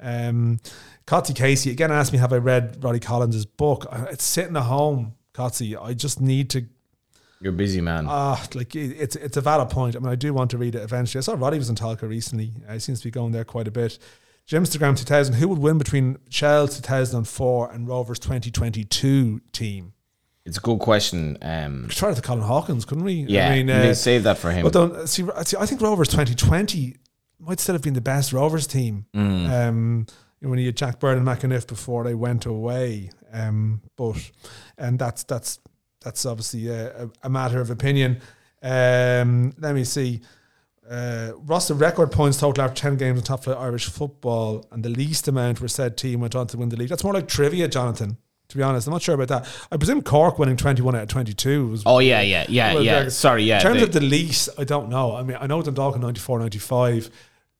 Um, 0.00 0.58
Cotsy 1.06 1.34
Casey 1.34 1.70
again 1.70 1.92
asked 1.92 2.12
me, 2.12 2.18
have 2.18 2.32
I 2.32 2.38
read 2.38 2.82
Roddy 2.82 3.00
Collins' 3.00 3.46
book? 3.46 3.86
Uh, 3.90 4.06
It's 4.10 4.24
sitting 4.24 4.56
at 4.56 4.64
home, 4.64 5.14
Cotsy. 5.32 5.80
I 5.80 5.94
just 5.94 6.20
need 6.20 6.50
to 6.50 6.64
You're 7.40 7.52
a 7.52 7.56
busy 7.56 7.80
man. 7.80 8.06
Ah, 8.08 8.44
like 8.54 8.74
it's 8.74 9.14
it's 9.14 9.36
a 9.36 9.40
valid 9.40 9.70
point. 9.70 9.94
I 9.94 10.00
mean, 10.00 10.10
I 10.10 10.16
do 10.16 10.34
want 10.34 10.50
to 10.52 10.58
read 10.58 10.74
it 10.74 10.82
eventually. 10.82 11.20
I 11.20 11.22
saw 11.22 11.34
Roddy 11.34 11.58
was 11.58 11.68
in 11.68 11.76
Tolka 11.76 12.08
recently. 12.08 12.52
Uh, 12.68 12.72
he 12.74 12.78
seems 12.80 13.00
to 13.00 13.04
be 13.06 13.10
going 13.12 13.32
there 13.32 13.44
quite 13.44 13.68
a 13.68 13.70
bit. 13.70 13.98
Jimstagram 14.48 14.96
2000. 14.96 15.34
Who 15.34 15.48
would 15.48 15.58
win 15.58 15.78
between 15.78 16.18
Shell 16.30 16.68
2004 16.68 17.72
and 17.72 17.88
Rovers 17.88 18.18
2022 18.18 19.40
team? 19.52 19.92
it's 20.44 20.58
a 20.58 20.60
good 20.60 20.78
question. 20.78 21.36
Um, 21.42 21.86
We 21.88 21.94
tried 21.94 22.12
it 22.12 22.14
to 22.16 22.22
Colin 22.22 22.44
Hawkins, 22.44 22.84
couldn't 22.84 23.02
we? 23.04 23.14
yeah, 23.28 23.48
I 23.48 23.54
mean, 23.56 23.68
uh, 23.68 23.92
save 23.94 24.22
that 24.22 24.38
for 24.38 24.52
him. 24.52 24.62
but 24.62 24.72
don't 24.72 25.08
see, 25.08 25.24
see. 25.44 25.56
I 25.58 25.66
think 25.66 25.80
Rovers 25.80 26.06
2020 26.08 26.94
might 27.40 27.58
still 27.58 27.74
have 27.74 27.82
been 27.82 27.94
the 27.94 28.00
best 28.00 28.32
Rovers 28.32 28.68
team. 28.68 29.06
Mm. 29.14 29.50
Um, 29.50 30.06
when 30.40 30.60
you 30.60 30.66
had 30.66 30.76
Jack 30.76 31.00
Byrne 31.00 31.18
and 31.18 31.26
McEneff 31.26 31.66
before 31.66 32.04
they 32.04 32.14
went 32.14 32.46
away, 32.46 33.10
um, 33.32 33.82
but 33.96 34.30
and 34.78 34.98
that's 34.98 35.24
that's 35.24 35.58
that's 36.00 36.24
obviously 36.24 36.68
a, 36.68 37.04
a, 37.04 37.10
a 37.24 37.28
matter 37.28 37.60
of 37.60 37.70
opinion. 37.70 38.20
Um, 38.62 39.52
let 39.58 39.74
me 39.74 39.82
see. 39.82 40.20
Uh, 40.88 41.32
the 41.68 41.74
record 41.74 42.12
points 42.12 42.38
total 42.38 42.64
after 42.64 42.80
10 42.80 42.96
games 42.96 43.18
in 43.18 43.24
top 43.24 43.44
flight 43.44 43.56
Irish 43.58 43.86
football, 43.86 44.66
and 44.70 44.84
the 44.84 44.88
least 44.88 45.26
amount 45.28 45.60
where 45.60 45.68
said 45.68 45.96
team 45.96 46.20
went 46.20 46.34
on 46.36 46.46
to 46.48 46.56
win 46.56 46.68
the 46.68 46.76
league. 46.76 46.88
That's 46.88 47.02
more 47.04 47.12
like 47.14 47.26
trivia, 47.28 47.68
Jonathan. 47.68 48.16
To 48.50 48.56
be 48.56 48.62
honest, 48.62 48.86
I'm 48.86 48.92
not 48.92 49.02
sure 49.02 49.16
about 49.16 49.26
that. 49.28 49.48
I 49.72 49.76
presume 49.76 50.02
Cork 50.02 50.38
winning 50.38 50.56
21 50.56 50.94
out 50.94 51.02
of 51.02 51.08
22 51.08 51.66
was 51.66 51.82
oh 51.84 51.98
yeah, 51.98 52.20
yeah, 52.20 52.46
yeah, 52.48 52.74
well, 52.74 52.82
yeah. 52.84 53.00
they're- 53.00 53.10
Sorry, 53.10 53.42
yeah. 53.42 53.56
in 53.56 53.62
terms 53.62 53.78
they- 53.78 53.82
of 53.82 53.92
the 53.92 54.00
least, 54.00 54.48
I 54.56 54.62
don't 54.62 54.88
know. 54.88 55.16
I 55.16 55.24
mean, 55.24 55.36
I 55.40 55.48
know 55.48 55.60
Dundalk 55.62 55.96
in 55.96 56.00
94, 56.02 56.38
95, 56.38 57.10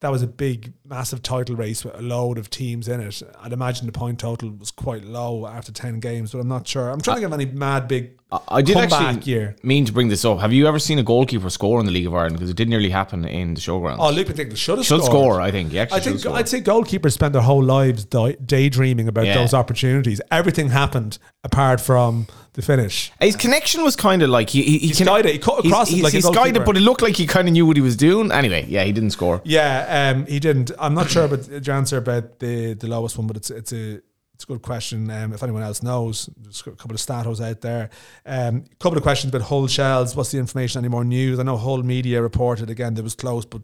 that 0.00 0.12
was 0.12 0.22
a 0.22 0.28
big, 0.28 0.72
massive 0.88 1.22
title 1.22 1.56
race 1.56 1.84
with 1.84 1.94
a 1.98 2.02
load 2.02 2.38
of 2.38 2.50
teams 2.50 2.88
in 2.88 3.00
it. 3.00 3.22
I'd 3.40 3.52
imagine 3.52 3.86
the 3.86 3.92
point 3.92 4.18
total 4.18 4.50
was 4.50 4.70
quite 4.70 5.04
low 5.04 5.46
after 5.46 5.72
10 5.72 6.00
games, 6.00 6.32
but 6.32 6.38
I'm 6.38 6.48
not 6.48 6.66
sure. 6.66 6.90
I'm 6.90 7.00
trying 7.00 7.16
to 7.16 7.20
think 7.22 7.32
of 7.34 7.40
any 7.40 7.50
mad 7.50 7.88
big 7.88 8.12
I- 8.32 8.40
I 8.48 8.62
did 8.62 8.76
actually 8.76 9.22
year. 9.30 9.54
mean 9.62 9.84
to 9.84 9.92
bring 9.92 10.08
this 10.08 10.24
up. 10.24 10.40
Have 10.40 10.52
you 10.52 10.66
ever 10.66 10.78
seen 10.80 10.98
a 10.98 11.02
goalkeeper 11.04 11.48
score 11.48 11.78
in 11.78 11.86
the 11.86 11.92
League 11.92 12.06
of 12.06 12.14
Ireland? 12.14 12.34
Because 12.34 12.50
it 12.50 12.56
didn't 12.56 12.70
nearly 12.70 12.90
happen 12.90 13.24
in 13.24 13.54
the 13.54 13.60
showgrounds. 13.60 13.96
Oh, 14.00 14.10
Luke 14.10 14.26
McDick 14.26 14.56
should 14.56 14.78
have 14.78 14.86
should 14.86 14.98
scored. 15.02 15.04
score, 15.04 15.40
I 15.40 15.50
think. 15.52 15.70
He 15.70 15.78
actually 15.78 15.98
I 16.00 16.00
think. 16.00 16.26
I'd 16.26 16.48
say 16.48 16.60
goalkeepers 16.60 17.12
spend 17.12 17.34
their 17.36 17.42
whole 17.42 17.62
lives 17.62 18.04
di- 18.04 18.36
daydreaming 18.44 19.06
about 19.08 19.26
Yeah. 19.26 19.34
those 19.38 19.54
opportunities. 19.54 20.20
Everything 20.32 20.70
happened 20.70 21.18
apart 21.44 21.80
from 21.80 22.26
the 22.54 22.62
finish. 22.62 23.12
His 23.20 23.36
connection 23.36 23.84
was 23.84 23.94
kind 23.94 24.22
of 24.22 24.30
like 24.30 24.50
he 24.50 24.62
he, 24.62 24.78
he 24.78 24.86
He's 24.88 24.96
can- 24.96 25.06
guided. 25.06 25.30
He 25.32 25.38
cut 25.38 25.60
he's- 25.62 25.66
across 25.72 25.90
it 25.90 25.94
he's, 25.94 26.02
like 26.02 26.12
a 26.12 26.16
he's 26.16 26.24
goalkeeper. 26.24 26.44
guided, 26.46 26.64
but 26.64 26.76
it 26.76 26.80
looked 26.80 27.02
like 27.02 27.14
he 27.16 27.26
kind 27.28 27.46
of 27.46 27.52
knew 27.52 27.64
what 27.66 27.76
he 27.76 27.82
was 27.82 27.96
doing. 27.96 28.32
Anyway, 28.32 28.66
yeah, 28.68 28.82
he 28.82 28.90
didn't 28.92 29.10
score. 29.10 29.40
Yeah, 29.44 30.12
um, 30.16 30.26
he 30.26 30.40
didn't. 30.40 30.72
I'm 30.78 30.94
not 30.94 31.10
sure 31.10 31.24
about 31.24 31.66
your 31.66 31.76
answer 31.76 31.98
about 31.98 32.38
the 32.38 32.74
the 32.74 32.88
lowest 32.88 33.18
one, 33.18 33.26
but 33.26 33.36
it's 33.36 33.50
it's 33.50 33.72
a 33.72 34.00
it's 34.36 34.44
a 34.44 34.46
good 34.46 34.60
question. 34.60 35.10
Um, 35.10 35.32
if 35.32 35.42
anyone 35.42 35.62
else 35.62 35.82
knows, 35.82 36.28
there's 36.36 36.60
a 36.60 36.72
couple 36.72 36.94
of 36.94 37.00
statos 37.00 37.40
out 37.40 37.62
there. 37.62 37.88
Um, 38.26 38.64
a 38.70 38.76
couple 38.76 38.98
of 38.98 39.02
questions 39.02 39.34
about 39.34 39.46
Hull 39.46 39.66
shells. 39.66 40.14
What's 40.14 40.30
the 40.30 40.38
information? 40.38 40.80
Any 40.80 40.88
more 40.88 41.04
news? 41.04 41.38
I 41.38 41.42
know 41.42 41.56
Hull 41.56 41.82
Media 41.82 42.20
reported 42.20 42.68
again 42.68 42.94
that 42.94 43.02
was 43.02 43.14
close, 43.14 43.46
but 43.46 43.62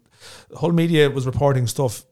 Hull 0.57 0.72
Media 0.72 1.11
was 1.11 1.27
reporting 1.27 1.66
stuff 1.66 2.07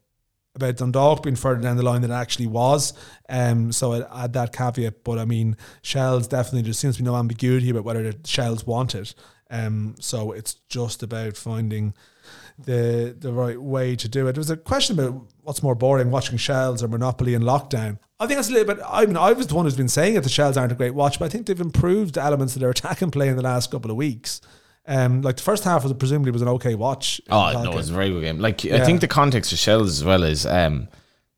about 0.55 0.77
Dundalk 0.77 1.23
being 1.23 1.37
further 1.37 1.63
down 1.63 1.79
the 1.79 1.83
line 1.83 2.03
than 2.03 2.11
it 2.11 2.15
actually 2.15 2.49
was. 2.49 2.93
Um, 3.31 3.73
so 3.73 3.93
I'd 3.93 4.07
add 4.13 4.33
that 4.35 4.53
caveat. 4.53 5.05
But 5.05 5.19
I 5.19 5.25
mean, 5.25 5.57
Shells 5.81 6.29
definitely 6.29 6.63
there 6.63 6.73
seems 6.75 6.97
to 6.97 7.03
be 7.03 7.07
no 7.07 7.17
ambiguity 7.17 7.71
about 7.71 7.85
whether 7.85 8.13
the 8.13 8.29
Shells 8.29 8.67
want 8.67 8.95
it. 8.95 9.15
Um, 9.51 9.95
so 10.01 10.33
it's 10.33 10.55
just 10.69 11.03
about 11.03 11.37
finding 11.37 11.95
the 12.65 13.17
the 13.19 13.33
right 13.33 13.61
way 13.61 13.97
to 13.97 14.09
do 14.09 14.27
it. 14.29 14.33
There 14.33 14.41
was 14.41 14.51
a 14.51 14.57
question 14.57 14.99
about 14.99 15.27
what's 15.43 15.63
more 15.63 15.75
boring, 15.75 16.11
watching 16.11 16.39
Shells 16.39 16.83
or 16.83 16.89
Monopoly 16.89 17.35
in 17.35 17.43
lockdown. 17.43 17.99
I 18.19 18.27
think 18.27 18.37
that's 18.37 18.51
a 18.51 18.53
little 18.53 18.75
bit. 18.75 18.85
I 18.87 19.07
mean, 19.07 19.17
I 19.17 19.33
was 19.33 19.47
the 19.47 19.55
one 19.55 19.65
who's 19.65 19.77
been 19.77 19.89
saying 19.89 20.15
that 20.15 20.23
The 20.23 20.29
Shells 20.29 20.57
aren't 20.57 20.73
a 20.73 20.75
great 20.75 20.95
watch, 20.95 21.19
but 21.19 21.25
I 21.25 21.29
think 21.29 21.47
they've 21.47 21.61
improved 21.61 22.15
the 22.15 22.23
elements 22.23 22.55
of 22.55 22.61
their 22.61 22.71
attacking 22.71 23.11
play 23.11 23.29
in 23.29 23.37
the 23.37 23.43
last 23.43 23.71
couple 23.71 23.91
of 23.91 23.97
weeks. 23.97 24.41
Um, 24.87 25.23
like 25.23 25.37
the 25.37 25.43
first 25.43 25.65
half 25.65 25.85
was 25.85 25.93
presumably 25.95 26.31
was 26.31 26.43
an 26.43 26.49
okay 26.49 26.75
watch. 26.75 27.21
Oh 27.31 27.53
no, 27.53 27.63
Falcon. 27.63 27.79
it's 27.79 27.91
a 27.91 27.93
very 27.93 28.11
good 28.11 28.23
game. 28.23 28.39
Like 28.41 28.65
I 28.67 28.85
think 28.85 29.01
the 29.01 29.09
context 29.09 29.53
of 29.53 29.59
Shells 29.59 29.89
as 29.91 30.05
well 30.05 30.23
is, 30.23 30.47
um, 30.47 30.89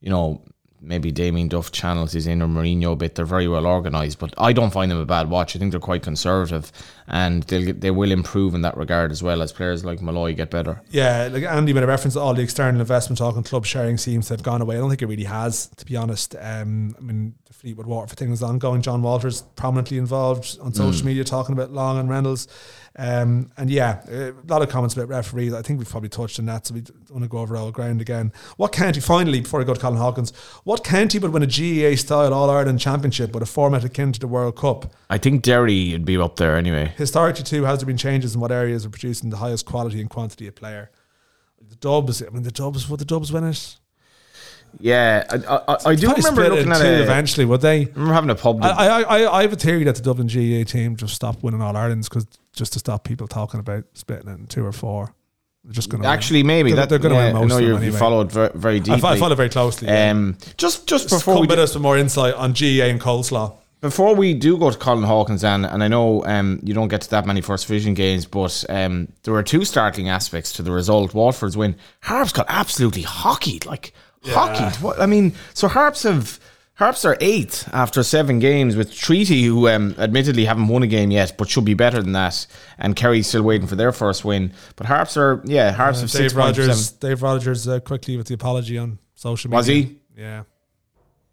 you 0.01 0.11
know, 0.11 0.43
maybe 0.83 1.11
Damien 1.13 1.49
Duff 1.49 1.73
channels 1.73 2.13
his 2.13 2.27
inner 2.27 2.47
Mourinho 2.47 2.97
bit. 2.99 3.15
They're 3.15 3.25
very 3.25 3.49
well 3.49 3.67
organised, 3.67 4.19
but 4.19 4.35
I 4.37 4.53
don't 4.53 4.73
find 4.73 4.91
them 4.91 4.99
a 4.99 5.07
bad 5.07 5.31
watch. 5.31 5.55
I 5.55 5.59
think 5.59 5.71
they're 5.71 5.81
quite 5.81 6.03
conservative, 6.03 6.73
and 7.07 7.43
they'll 7.45 7.73
they 7.75 7.91
will 7.91 8.11
improve 8.11 8.55
in 8.55 8.63
that 8.63 8.77
regard 8.77 9.13
as 9.13 9.23
well 9.23 9.43
as 9.43 9.53
players 9.53 9.85
like 9.85 10.03
Molloy 10.03 10.35
get 10.35 10.51
better. 10.51 10.83
Yeah, 10.91 11.29
like 11.33 11.45
Andy 11.45 11.73
made 11.73 11.85
a 11.85 11.87
reference 11.87 12.15
to 12.15 12.21
all 12.21 12.35
the 12.35 12.43
external 12.43 12.81
investment 12.81 13.19
talk 13.19 13.37
and 13.37 13.45
club 13.45 13.65
sharing 13.65 13.97
seems 13.99 14.29
to 14.29 14.35
have 14.35 14.43
gone 14.43 14.61
away. 14.61 14.77
I 14.77 14.79
don't 14.79 14.91
think 14.91 15.03
it 15.03 15.07
really 15.07 15.25
has, 15.25 15.69
to 15.69 15.87
be 15.87 15.97
honest. 15.97 16.35
Um, 16.39 16.95
I 16.99 17.03
mean, 17.03 17.35
Fleetwood 17.63 17.87
Waterford 17.87 18.19
thing 18.19 18.33
is 18.33 18.43
ongoing. 18.43 18.83
John 18.83 19.03
Walters 19.03 19.43
prominently 19.55 19.97
involved 19.97 20.59
on 20.61 20.75
social 20.75 21.07
media 21.07 21.23
talking 21.23 21.53
about 21.53 21.71
Long 21.71 21.97
and 21.97 22.11
Reynolds. 22.11 22.49
Um, 22.97 23.53
and 23.57 23.71
yeah, 23.71 24.03
a 24.11 24.33
lot 24.49 24.63
of 24.63 24.69
comments 24.69 24.97
about 24.97 25.07
referees. 25.07 25.55
I 25.55 25.63
think 25.63 25.79
we've 25.79 25.89
probably 25.89 26.09
touched 26.09 26.41
on 26.41 26.47
that, 26.47 26.67
so 26.67 26.75
we 26.75 26.81
don't 26.81 27.11
want 27.13 27.23
to 27.23 27.29
go 27.29 27.39
over 27.39 27.57
all 27.57 27.71
ground 27.71 28.01
again. 28.01 28.33
What 28.57 28.73
county, 28.73 28.99
finally, 28.99 29.43
before 29.43 29.61
I 29.61 29.65
go 29.65 29.75
to 29.75 29.81
Colin 29.81 29.99
Hawkins, 29.99 30.33
what 30.65 30.83
county 30.83 31.21
would 31.21 31.33
win 31.33 31.45
a 31.45 31.47
GAA 31.47 31.95
style 31.95 32.35
All 32.35 32.51
Ireland 32.51 32.81
Championship 32.81 33.33
with 33.33 33.45
a 33.45 33.47
format 33.47 33.85
akin 33.85 34.11
to 34.11 34.19
the 34.19 34.27
World 34.27 34.57
Cup? 34.57 34.93
I 35.09 35.19
think 35.19 35.43
Derry 35.43 35.93
would 35.93 36.05
be 36.05 36.17
up 36.17 36.35
there 36.35 36.57
anyway. 36.57 36.93
Historically, 36.97 37.45
too, 37.45 37.63
has 37.63 37.79
there 37.79 37.87
been 37.87 37.97
changes 37.97 38.35
in 38.35 38.41
what 38.41 38.51
areas 38.51 38.85
are 38.85 38.91
producing 38.91 39.31
the 39.31 39.37
highest 39.37 39.67
quality 39.67 40.01
and 40.01 40.11
quantity 40.11 40.49
of 40.49 40.57
player? 40.57 40.91
The 41.61 41.77
Dubs, 41.77 42.21
I 42.25 42.29
mean, 42.31 42.43
the 42.43 42.51
Dubs, 42.51 42.89
would 42.89 42.99
the 42.99 43.05
Dubs 43.05 43.31
win 43.31 43.45
it? 43.45 43.77
Yeah, 44.81 45.25
I, 45.31 45.37
I, 45.57 45.77
I 45.91 45.95
do 45.95 46.13
remember 46.13 46.49
looking 46.49 46.73
at 46.73 46.81
a, 46.81 47.03
eventually, 47.03 47.45
would 47.45 47.61
they? 47.61 47.83
I 47.83 47.89
remember 47.95 48.15
having 48.15 48.31
a 48.31 48.35
pub. 48.35 48.63
I, 48.63 48.71
I, 48.71 49.01
I, 49.03 49.39
I 49.39 49.43
have 49.43 49.53
a 49.53 49.57
theory 49.57 49.85
that 49.85 49.95
the 49.97 50.03
Dublin 50.03 50.27
GAA 50.27 50.65
team 50.71 50.97
just 50.97 51.15
stopped 51.15 51.43
winning 51.43 51.61
All 51.63 51.75
Irelands 51.77 52.09
because 52.09 52.27
just 52.53 52.73
to 52.75 52.79
stop 52.79 53.05
people 53.05 53.29
talking 53.29 53.61
about 53.61 53.85
splitting 53.95 54.29
it 54.29 54.39
in 54.39 54.47
two 54.47 54.65
or 54.65 54.73
four. 54.73 55.15
They're 55.65 55.73
just 55.73 55.91
going 55.91 56.03
to 56.03 56.09
Actually, 56.09 56.43
maybe 56.43 56.71
They're- 56.71 56.77
that 56.77 56.89
they're 56.89 56.99
gonna 56.99 57.15
yeah, 57.15 57.33
win 57.33 57.35
most 57.49 57.53
I 57.53 57.61
know 57.61 57.67
you 57.67 57.77
anyway. 57.77 57.97
followed 57.97 58.33
very, 58.33 58.51
very 58.55 58.81
deeply. 58.81 59.11
I 59.11 59.17
follow 59.19 59.37
very 59.37 59.49
closely. 59.49 59.87
yeah. 59.89 60.11
um, 60.11 60.37
just 60.57 60.89
just 60.89 61.09
Just 61.09 61.21
before 61.21 61.35
come 61.35 61.43
we 61.43 61.47
with 61.47 61.59
us 61.61 61.73
for 61.75 61.79
more 61.79 61.97
insight 61.97 62.35
on 62.35 62.53
GAA 62.53 62.87
and 62.91 63.01
coleslaw. 63.01 63.55
Before 63.81 64.15
we 64.15 64.33
do 64.35 64.57
go 64.59 64.71
to 64.71 64.79
Colin 64.79 65.05
Hawkins, 65.05 65.43
and 65.45 65.65
and 65.67 65.83
I 65.85 65.89
know 65.89 66.25
um, 66.25 66.59
you 66.65 66.75
don't 66.75 66.89
get 66.89 67.01
to 67.03 67.11
that 67.11 67.27
many 67.27 67.41
first 67.41 67.67
division 67.69 67.95
games, 67.95 68.27
but 68.27 68.65
um, 68.69 69.09
there 69.23 69.35
were 69.35 69.43
two 69.45 69.65
startling 69.65 70.09
aspects 70.09 70.53
to 70.55 70.63
the 70.63 70.71
result. 70.73 71.15
Waterford's 71.15 71.57
win. 71.57 71.77
Harps 72.01 72.33
got 72.33 72.47
absolutely 72.49 73.03
hockeyed, 73.03 73.65
like 73.67 73.93
hockeyed. 74.27 74.81
What 74.83 75.01
I 75.01 75.07
mean, 75.07 75.35
so 75.55 75.69
Harps 75.69 76.03
have 76.05 76.39
Harps 76.75 77.05
are 77.05 77.17
eighth 77.21 77.69
after 77.73 78.03
seven 78.03 78.39
games 78.39 78.77
with 78.77 78.95
Treaty, 78.95 79.45
who 79.45 79.69
um, 79.69 79.95
admittedly 79.99 80.47
haven't 80.47 80.69
won 80.69 80.83
a 80.83 80.87
game 80.87 81.11
yet, 81.11 81.35
but 81.37 81.49
should 81.49 81.65
be 81.65 81.75
better 81.75 82.03
than 82.03 82.13
that. 82.13 82.47
And 82.79 82.97
Kerry's 82.97 83.27
still 83.27 83.43
waiting 83.43 83.67
for 83.67 83.77
their 83.77 83.93
first 83.93 84.25
win. 84.25 84.53
But 84.77 84.87
Harps 84.87 85.17
are 85.17 85.43
yeah, 85.45 85.73
Harps 85.73 86.01
have 86.01 86.11
six 86.11 86.33
Dave 86.33 86.43
points. 86.43 86.59
Rogers, 86.59 86.93
Dave 86.93 87.23
Rogers, 87.23 87.69
uh, 87.69 87.81
quickly 87.81 88.17
with 88.17 88.27
the 88.27 88.35
apology 88.35 88.79
on 88.79 88.99
social 89.15 89.51
media. 89.51 89.57
Was 89.59 89.67
he? 89.67 89.99
Yeah, 90.17 90.43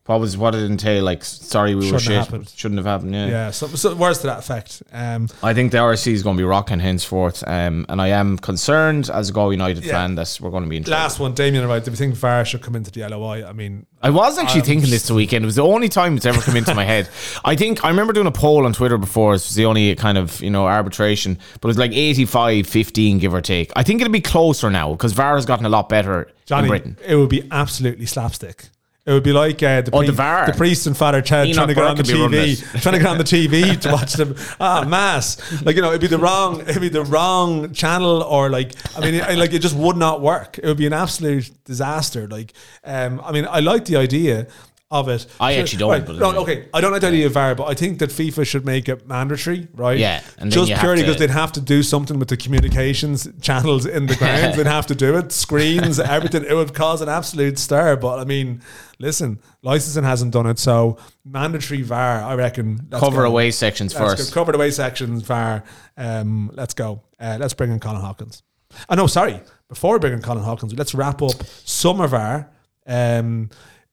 What 0.10 0.22
was 0.22 0.36
what 0.36 0.52
did 0.56 0.63
it 0.63 0.72
entail? 0.72 1.04
Like, 1.04 1.24
sorry, 1.24 1.76
we 1.76 1.82
were 1.91 2.00
Shouldn't 2.00 2.02
shit. 2.02 2.15
have 2.15 2.26
happened. 2.26 2.50
Shouldn't 2.56 2.80
have 2.80 2.88
happened. 2.88 3.13
Yeah. 3.13 3.28
yeah. 3.28 3.52
So, 3.52 3.67
so 3.67 3.93
words 3.93 4.17
to 4.22 4.26
that 4.26 4.39
effect. 4.39 4.82
Um, 4.91 5.30
I 5.43 5.54
think 5.54 5.72
the 5.72 5.78
RSC 5.78 6.12
is 6.13 6.24
going 6.24 6.36
to 6.36 6.41
be 6.41 6.45
rocking 6.45 6.80
henceforth, 6.80 7.43
um, 7.45 7.86
and 7.89 8.02
I 8.02 8.08
am 8.08 8.39
concerned 8.39 9.12
as 9.12 9.30
a 9.30 9.34
Go 9.34 9.52
United 9.52 9.86
Yeah. 9.86 9.91
fan 9.91 10.15
that 10.15 10.39
we're 10.41 10.50
going 10.50 10.63
to 10.63 10.69
be 10.69 10.78
in 10.78 10.84
trouble. 10.84 11.00
last 11.00 11.19
one, 11.19 11.36
Damien, 11.36 11.67
right? 11.67 11.86
Do 11.86 11.91
we 11.91 11.98
think 11.98 12.15
VAR 12.15 12.43
should 12.43 12.63
come 12.63 12.76
into 12.76 12.89
the 12.89 13.08
LOI? 13.08 13.45
I 13.48 13.54
mean, 13.54 13.86
I 14.02 14.10
was 14.10 14.39
actually 14.39 14.62
I'm 14.62 14.65
thinking 14.65 14.89
this 14.89 15.08
the 15.08 15.13
weekend. 15.13 15.43
It 15.43 15.45
was 15.45 15.58
the 15.58 15.63
only 15.63 15.89
time 15.89 16.17
it's 16.17 16.26
ever 16.26 16.41
come 16.41 16.56
into 16.58 16.74
my 16.74 16.86
head. 16.86 17.08
I 17.45 17.56
think 17.56 17.86
I 17.86 17.89
remember 17.89 18.12
doing 18.12 18.26
a 18.26 18.32
poll 18.32 18.65
on 18.65 18.74
Twitter 18.74 18.98
before. 18.98 19.34
It 19.34 19.45
was 19.45 19.54
the 19.54 19.65
only 19.67 19.93
kind 19.93 20.17
of 20.17 20.41
you 20.41 20.50
know 20.50 20.65
arbitration, 20.65 21.38
but 21.62 21.67
it 21.67 21.69
was 21.69 21.78
like 21.78 21.91
85, 21.91 22.65
15, 22.65 23.19
give 23.19 23.32
or 23.36 23.41
take. 23.41 23.72
I 23.76 23.84
think 23.84 24.02
it'll 24.02 24.12
be 24.12 24.22
closer 24.22 24.72
now 24.72 24.93
because 24.93 25.13
VAR 25.13 25.36
has 25.36 25.45
gotten 25.45 25.67
a 25.67 25.69
lot 25.69 25.88
better 25.88 26.32
Johnny, 26.48 26.63
in 26.63 26.69
Britain. 26.69 26.98
it 27.06 27.15
would 27.15 27.30
be 27.30 27.48
absolutely 27.52 28.08
slapstick. 28.08 28.69
It 29.10 29.13
would 29.13 29.24
be 29.24 29.34
like 29.34 29.63
uh, 29.63 29.82
the, 29.82 29.89
Oh, 29.91 30.04
the 30.04 30.12
VAR. 30.12 30.45
the 30.45 30.54
priest 30.54 30.86
and 30.86 30.95
Father 30.95 31.19
Ted 31.24 31.48
Enoch 31.48 31.56
trying 31.56 31.67
to 31.69 31.74
get 31.74 31.82
Burke 31.82 31.89
on 31.89 31.98
the 31.98 32.04
could 32.04 32.13
be 32.13 32.22
running 32.22 32.39
TV, 32.56 32.82
trying 32.84 32.93
to 32.93 33.00
get 33.00 33.08
on 33.08 33.17
the 33.17 33.24
TV 33.24 33.82
to 33.82 33.91
watch 33.91 34.13
them. 34.13 34.36
Ah, 34.60 34.86
mass. 34.88 35.63
Like 35.65 35.76
you 35.76 35.82
know, 35.82 35.89
it'd 35.89 36.02
be 36.02 36.06
the 36.06 36.19
wrong, 36.19 36.62
it'd 36.62 36.80
be 36.80 36.89
the 36.89 37.04
wrong 37.04 37.74
channel, 37.74 38.22
or 38.22 38.52
like 38.52 38.76
I 38.95 39.00
mean, 39.00 39.15
it, 39.15 39.36
like 39.39 39.52
it 39.54 39.63
just 39.63 39.76
would 39.76 39.98
not 39.98 40.22
work. 40.22 40.60
It 40.60 40.65
would 40.65 40.78
be 40.78 40.86
an 40.86 40.93
absolute 40.93 41.50
disaster. 41.63 42.28
Like, 42.28 42.54
um, 42.84 43.19
I 43.24 43.32
mean, 43.32 43.48
I 43.50 43.62
like 43.62 43.86
the 43.86 43.95
idea 43.95 44.45
of 44.91 45.08
it. 45.08 45.28
I 45.39 45.56
actually 45.56 45.78
don't, 45.80 45.89
Right, 45.91 46.08
no, 46.08 46.39
okay, 46.41 46.67
I 46.73 46.82
don't 46.82 46.93
idea 46.95 47.28
of 47.28 47.34
VAR, 47.34 47.54
but 47.54 47.65
I 47.65 47.75
think 47.75 47.99
that 47.99 48.10
FIFA 48.10 48.45
should 48.47 48.65
make 48.65 48.89
it 48.89 49.08
mandatory, 49.08 49.67
right? 49.75 49.97
Yeah, 49.99 50.21
and 50.39 50.52
just 50.52 50.73
purely 50.80 51.04
because 51.04 51.17
they'd 51.17 51.30
have 51.30 51.52
to 51.54 51.62
do 51.62 51.84
something 51.84 52.17
with 52.17 52.30
the 52.30 52.38
communications 52.38 53.28
channels 53.39 53.86
in 53.86 54.08
the 54.08 54.15
grounds. 54.15 54.58
they'd 54.58 54.65
have 54.65 54.88
to 54.88 54.95
do 54.95 55.15
it, 55.15 55.32
screens, 55.32 55.99
everything. 55.99 56.43
It 56.43 56.54
would 56.56 56.73
cause 56.73 57.02
an 57.02 57.10
absolute 57.10 57.60
stir. 57.60 57.97
But 57.97 58.19
I 58.19 58.23
mean, 58.25 58.62
listen, 58.97 59.39
licensing 59.62 60.04
hasn't 60.04 60.34
done 60.34 60.47
it, 60.47 60.58
so 60.58 60.97
mandatory 61.23 61.84
VAR. 61.84 62.23
I 62.23 62.34
reckon. 62.34 62.88
Cover 62.91 63.23
go. 63.23 63.28
away 63.30 63.52
sections 63.52 63.93
Let's 63.93 64.15
first. 64.15 64.34
go. 64.34 64.41
Cover 64.41 64.54
away 64.54 64.71
sections 64.71 65.21
VAR. 65.21 65.63
Um, 65.97 66.49
let's 66.56 66.73
go. 66.73 67.04
Uh, 67.19 67.38
let's 67.39 67.54
bring 67.54 67.71
in 67.71 67.80
Colin 67.80 68.02
Hawkins. 68.02 68.41
Oh 68.89 68.95
no, 68.95 69.06
sorry. 69.06 69.39
Before 69.67 69.93
we 69.93 69.99
bring 69.99 70.13
in 70.13 70.21
Colin 70.23 70.43
Hawkins, 70.43 70.73
let's 70.73 70.95
wrap 70.95 71.21
up 71.21 71.43
summer 71.63 72.08
VAR. 72.08 72.49
Um, 72.88 73.52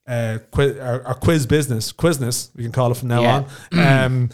uh, 0.08 0.38
quiz, 0.50 0.78
our, 0.78 1.04
our 1.06 1.14
quiz 1.14 1.46
business, 1.46 1.92
quizness, 1.92 2.50
we 2.54 2.62
can 2.62 2.72
call 2.72 2.90
it 2.92 2.96
from 2.96 3.08
now 3.08 3.22
Yeah. 3.22 3.44
on. 3.72 4.04
Um, 4.06 4.30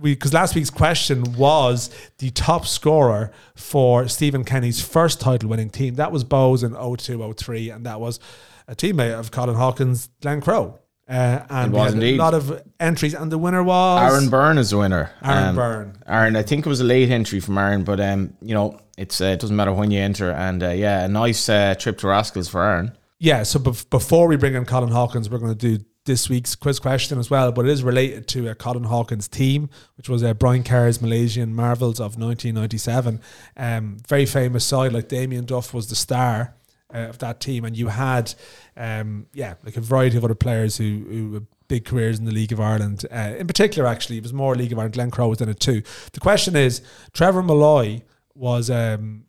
we 0.00 0.14
because 0.14 0.34
last 0.34 0.54
week's 0.54 0.68
question 0.70 1.32
was 1.36 1.88
the 2.18 2.30
top 2.30 2.66
scorer 2.66 3.30
for 3.54 4.08
Stephen 4.08 4.44
Kenny's 4.44 4.82
first 4.84 5.20
title 5.20 5.48
winning 5.48 5.70
team. 5.70 5.94
That 5.94 6.12
was 6.12 6.22
Bohs 6.22 6.62
in 6.62 6.74
02 6.98 7.32
03, 7.34 7.70
and 7.70 7.86
that 7.86 7.98
was 7.98 8.20
a 8.68 8.74
teammate 8.76 9.18
of 9.18 9.30
Colin 9.30 9.56
Hawkins, 9.56 10.10
Glenn 10.20 10.40
Crowe. 10.42 10.78
Uh, 11.08 11.40
and 11.48 11.72
It 11.72 11.76
was 11.78 11.94
indeed. 11.94 12.18
a 12.18 12.22
lot 12.22 12.34
of 12.34 12.60
entries, 12.80 13.14
and 13.14 13.30
the 13.32 13.38
winner 13.38 13.62
was 13.62 14.12
Aaron 14.12 14.28
Byrne 14.28 14.58
is 14.58 14.70
the 14.70 14.78
winner. 14.78 15.10
Aaron 15.24 15.48
Um, 15.50 15.54
Byrne. 15.54 15.92
Aaron, 16.06 16.36
I 16.36 16.42
think 16.42 16.66
it 16.66 16.68
was 16.68 16.80
a 16.80 16.84
late 16.84 17.10
entry 17.10 17.40
from 17.40 17.56
Aaron, 17.56 17.84
but 17.84 17.98
um, 18.00 18.34
you 18.42 18.54
know, 18.54 18.78
it's 18.98 19.20
uh, 19.20 19.26
it 19.26 19.40
doesn't 19.40 19.54
matter 19.56 19.72
when 19.72 19.90
you 19.92 20.00
enter, 20.00 20.30
and 20.30 20.62
uh, 20.62 20.70
yeah, 20.70 21.04
a 21.04 21.08
nice 21.08 21.48
uh, 21.48 21.74
trip 21.78 21.96
to 21.98 22.08
Rascals 22.08 22.48
for 22.48 22.60
Aaron. 22.62 22.92
Yeah, 23.18 23.44
so 23.44 23.58
bef- 23.58 23.88
before 23.88 24.28
we 24.28 24.36
bring 24.36 24.54
in 24.54 24.66
Colin 24.66 24.90
Hawkins, 24.90 25.30
we're 25.30 25.38
going 25.38 25.56
to 25.56 25.78
do 25.78 25.84
this 26.04 26.28
week's 26.28 26.54
quiz 26.54 26.78
question 26.78 27.18
as 27.18 27.30
well, 27.30 27.50
but 27.50 27.64
it 27.64 27.70
is 27.70 27.82
related 27.82 28.28
to 28.28 28.48
uh, 28.48 28.54
Colin 28.54 28.84
Hawkins' 28.84 29.26
team, 29.26 29.70
which 29.96 30.08
was 30.08 30.22
uh, 30.22 30.34
Brian 30.34 30.62
Kerr's 30.62 31.00
Malaysian 31.02 31.54
Marvels 31.54 31.98
of 31.98 32.16
1997. 32.18 33.20
Um, 33.56 33.96
very 34.06 34.26
famous 34.26 34.64
side, 34.64 34.92
like 34.92 35.08
Damien 35.08 35.46
Duff 35.46 35.74
was 35.74 35.88
the 35.88 35.96
star 35.96 36.54
uh, 36.94 36.98
of 36.98 37.18
that 37.18 37.40
team, 37.40 37.64
and 37.64 37.76
you 37.76 37.88
had, 37.88 38.34
um, 38.76 39.26
yeah, 39.32 39.54
like 39.64 39.76
a 39.76 39.80
variety 39.80 40.16
of 40.16 40.24
other 40.24 40.34
players 40.34 40.76
who, 40.76 41.04
who 41.08 41.34
had 41.34 41.46
big 41.68 41.84
careers 41.84 42.18
in 42.18 42.26
the 42.26 42.32
League 42.32 42.52
of 42.52 42.60
Ireland. 42.60 43.04
Uh, 43.10 43.34
in 43.38 43.46
particular, 43.46 43.88
actually, 43.88 44.18
it 44.18 44.22
was 44.22 44.32
more 44.32 44.54
League 44.54 44.72
of 44.72 44.78
Ireland. 44.78 44.94
Glenn 44.94 45.10
Crowe 45.10 45.28
was 45.28 45.40
in 45.40 45.48
it 45.48 45.58
too. 45.58 45.82
The 46.12 46.20
question 46.20 46.54
is, 46.54 46.82
Trevor 47.12 47.42
Molloy 47.42 48.02
was 48.34 48.70
um, 48.70 49.24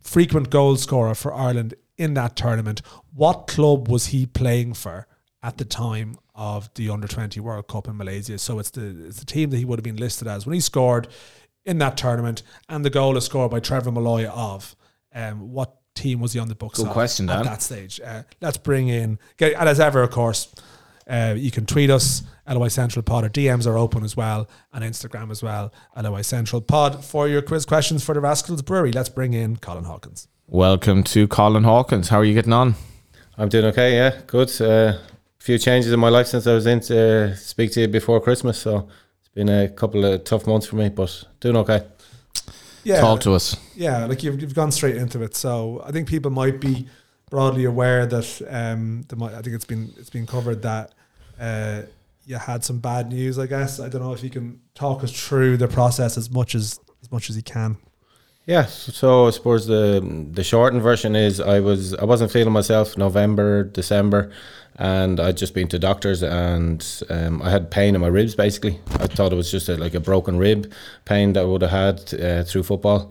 frequent 0.00 0.48
goal 0.48 0.76
scorer 0.76 1.14
for 1.14 1.34
Ireland 1.34 1.74
in 1.96 2.14
that 2.14 2.36
tournament. 2.36 2.82
What 3.12 3.46
club 3.46 3.88
was 3.88 4.06
he 4.06 4.26
playing 4.26 4.74
for 4.74 5.06
at 5.42 5.58
the 5.58 5.64
time 5.64 6.16
of 6.34 6.72
the 6.74 6.90
Under 6.90 7.06
Twenty 7.06 7.40
World 7.40 7.68
Cup 7.68 7.88
in 7.88 7.96
Malaysia? 7.96 8.38
So 8.38 8.58
it's 8.58 8.70
the 8.70 9.06
it's 9.06 9.18
the 9.18 9.26
team 9.26 9.50
that 9.50 9.58
he 9.58 9.64
would 9.64 9.78
have 9.78 9.84
been 9.84 9.96
listed 9.96 10.28
as 10.28 10.46
when 10.46 10.54
he 10.54 10.60
scored 10.60 11.08
in 11.64 11.78
that 11.78 11.96
tournament, 11.96 12.42
and 12.68 12.84
the 12.84 12.90
goal 12.90 13.16
is 13.16 13.24
scored 13.24 13.50
by 13.50 13.60
Trevor 13.60 13.90
Molloy 13.90 14.26
of. 14.26 14.76
Um, 15.14 15.52
what 15.52 15.76
team 15.94 16.20
was 16.20 16.32
he 16.32 16.40
on 16.40 16.48
the 16.48 16.54
books? 16.54 16.78
Good 16.78 16.90
question, 16.90 17.30
at 17.30 17.44
that 17.44 17.62
stage. 17.62 18.00
Uh, 18.04 18.24
let's 18.40 18.58
bring 18.58 18.88
in, 18.88 19.18
get, 19.36 19.54
and 19.54 19.68
as 19.68 19.80
ever, 19.80 20.02
of 20.02 20.10
course. 20.10 20.52
Uh, 21.06 21.34
you 21.36 21.50
can 21.50 21.66
tweet 21.66 21.90
us, 21.90 22.22
LOI 22.48 22.68
Central 22.68 23.02
Pod. 23.02 23.24
Our 23.24 23.30
DMs 23.30 23.66
are 23.66 23.76
open 23.76 24.04
as 24.04 24.16
well, 24.16 24.48
and 24.72 24.82
Instagram 24.82 25.30
as 25.30 25.42
well, 25.42 25.72
LOI 25.96 26.22
Central 26.22 26.62
Pod. 26.62 27.04
For 27.04 27.28
your 27.28 27.42
quiz 27.42 27.66
questions 27.66 28.02
for 28.02 28.14
the 28.14 28.20
Rascals 28.20 28.62
Brewery, 28.62 28.90
let's 28.90 29.10
bring 29.10 29.34
in 29.34 29.56
Colin 29.56 29.84
Hawkins. 29.84 30.28
Welcome 30.46 31.02
to 31.04 31.26
Colin 31.26 31.64
Hawkins. 31.64 32.08
How 32.08 32.18
are 32.18 32.24
you 32.24 32.34
getting 32.34 32.52
on? 32.52 32.74
I'm 33.36 33.48
doing 33.48 33.64
okay, 33.66 33.94
yeah, 33.96 34.20
good. 34.26 34.48
A 34.60 35.00
few 35.38 35.58
changes 35.58 35.92
in 35.92 35.98
my 35.98 36.08
life 36.10 36.26
since 36.28 36.46
I 36.46 36.54
was 36.54 36.66
in 36.66 36.80
to 36.80 37.32
uh, 37.32 37.34
speak 37.34 37.72
to 37.72 37.80
you 37.80 37.88
before 37.88 38.20
Christmas, 38.20 38.58
so 38.58 38.88
it's 39.20 39.28
been 39.28 39.48
a 39.48 39.68
couple 39.68 40.04
of 40.04 40.24
tough 40.24 40.46
months 40.46 40.66
for 40.66 40.76
me, 40.76 40.90
but 40.90 41.24
doing 41.40 41.56
okay. 41.56 41.82
Yeah, 42.84 43.00
Talk 43.00 43.20
to 43.22 43.32
us. 43.32 43.56
yeah, 43.74 44.04
like 44.04 44.22
you've, 44.22 44.40
you've 44.40 44.54
gone 44.54 44.70
straight 44.70 44.96
into 44.96 45.22
it. 45.22 45.34
So 45.34 45.82
I 45.86 45.90
think 45.90 46.06
people 46.06 46.30
might 46.30 46.60
be 46.60 46.86
broadly 47.30 47.64
aware 47.64 48.04
that 48.04 48.42
um, 48.50 49.04
the, 49.08 49.24
I 49.24 49.40
think 49.40 49.56
it's 49.56 49.64
been 49.64 49.92
it's 49.96 50.10
been 50.10 50.26
covered 50.26 50.60
that 50.62 50.92
uh, 51.40 51.82
you 52.26 52.36
had 52.36 52.62
some 52.62 52.80
bad 52.80 53.08
news. 53.08 53.38
I 53.38 53.46
guess 53.46 53.80
I 53.80 53.88
don't 53.88 54.02
know 54.02 54.12
if 54.12 54.22
you 54.22 54.28
can 54.28 54.60
talk 54.74 55.02
us 55.02 55.12
through 55.12 55.56
the 55.56 55.66
process 55.66 56.18
as 56.18 56.30
much 56.30 56.54
as 56.54 56.78
as 57.02 57.10
much 57.10 57.30
as 57.30 57.36
you 57.36 57.42
can. 57.42 57.78
Yeah, 58.46 58.66
so 58.66 59.26
I 59.26 59.30
suppose 59.30 59.66
the 59.66 60.00
the 60.32 60.44
shortened 60.44 60.82
version 60.82 61.16
is 61.16 61.40
I 61.40 61.60
was 61.60 61.94
I 61.94 62.04
wasn't 62.04 62.30
feeling 62.30 62.52
myself 62.52 62.98
November 62.98 63.64
December, 63.64 64.30
and 64.76 65.18
I'd 65.18 65.38
just 65.38 65.54
been 65.54 65.68
to 65.68 65.78
doctors 65.78 66.22
and 66.22 66.84
um, 67.08 67.40
I 67.40 67.48
had 67.48 67.70
pain 67.70 67.94
in 67.94 68.02
my 68.02 68.08
ribs 68.08 68.34
basically. 68.34 68.80
I 69.00 69.06
thought 69.06 69.32
it 69.32 69.36
was 69.36 69.50
just 69.50 69.70
a, 69.70 69.78
like 69.78 69.94
a 69.94 70.00
broken 70.00 70.36
rib 70.36 70.70
pain 71.06 71.32
that 71.32 71.40
I 71.40 71.44
would 71.44 71.62
have 71.62 71.70
had 71.70 72.20
uh, 72.20 72.44
through 72.44 72.64
football. 72.64 73.10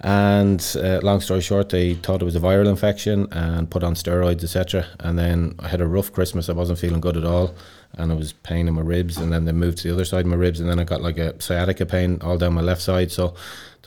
And 0.00 0.64
uh, 0.80 1.00
long 1.02 1.20
story 1.20 1.40
short, 1.40 1.70
they 1.70 1.94
thought 1.94 2.22
it 2.22 2.24
was 2.24 2.36
a 2.36 2.40
viral 2.40 2.68
infection 2.68 3.26
and 3.32 3.68
put 3.68 3.82
on 3.82 3.94
steroids, 3.94 4.44
etc. 4.44 4.86
And 5.00 5.18
then 5.18 5.56
I 5.58 5.66
had 5.66 5.80
a 5.80 5.88
rough 5.88 6.12
Christmas. 6.12 6.48
I 6.48 6.52
wasn't 6.52 6.78
feeling 6.78 7.00
good 7.00 7.16
at 7.16 7.24
all, 7.24 7.52
and 7.94 8.12
I 8.12 8.14
was 8.14 8.32
pain 8.32 8.68
in 8.68 8.74
my 8.74 8.82
ribs. 8.82 9.16
And 9.16 9.32
then 9.32 9.44
they 9.44 9.50
moved 9.50 9.78
to 9.78 9.88
the 9.88 9.94
other 9.94 10.04
side 10.04 10.20
of 10.20 10.26
my 10.26 10.36
ribs, 10.36 10.60
and 10.60 10.70
then 10.70 10.78
I 10.78 10.84
got 10.84 11.02
like 11.02 11.18
a 11.18 11.42
sciatica 11.42 11.84
pain 11.84 12.18
all 12.22 12.38
down 12.38 12.54
my 12.54 12.60
left 12.60 12.80
side. 12.80 13.10
So 13.10 13.34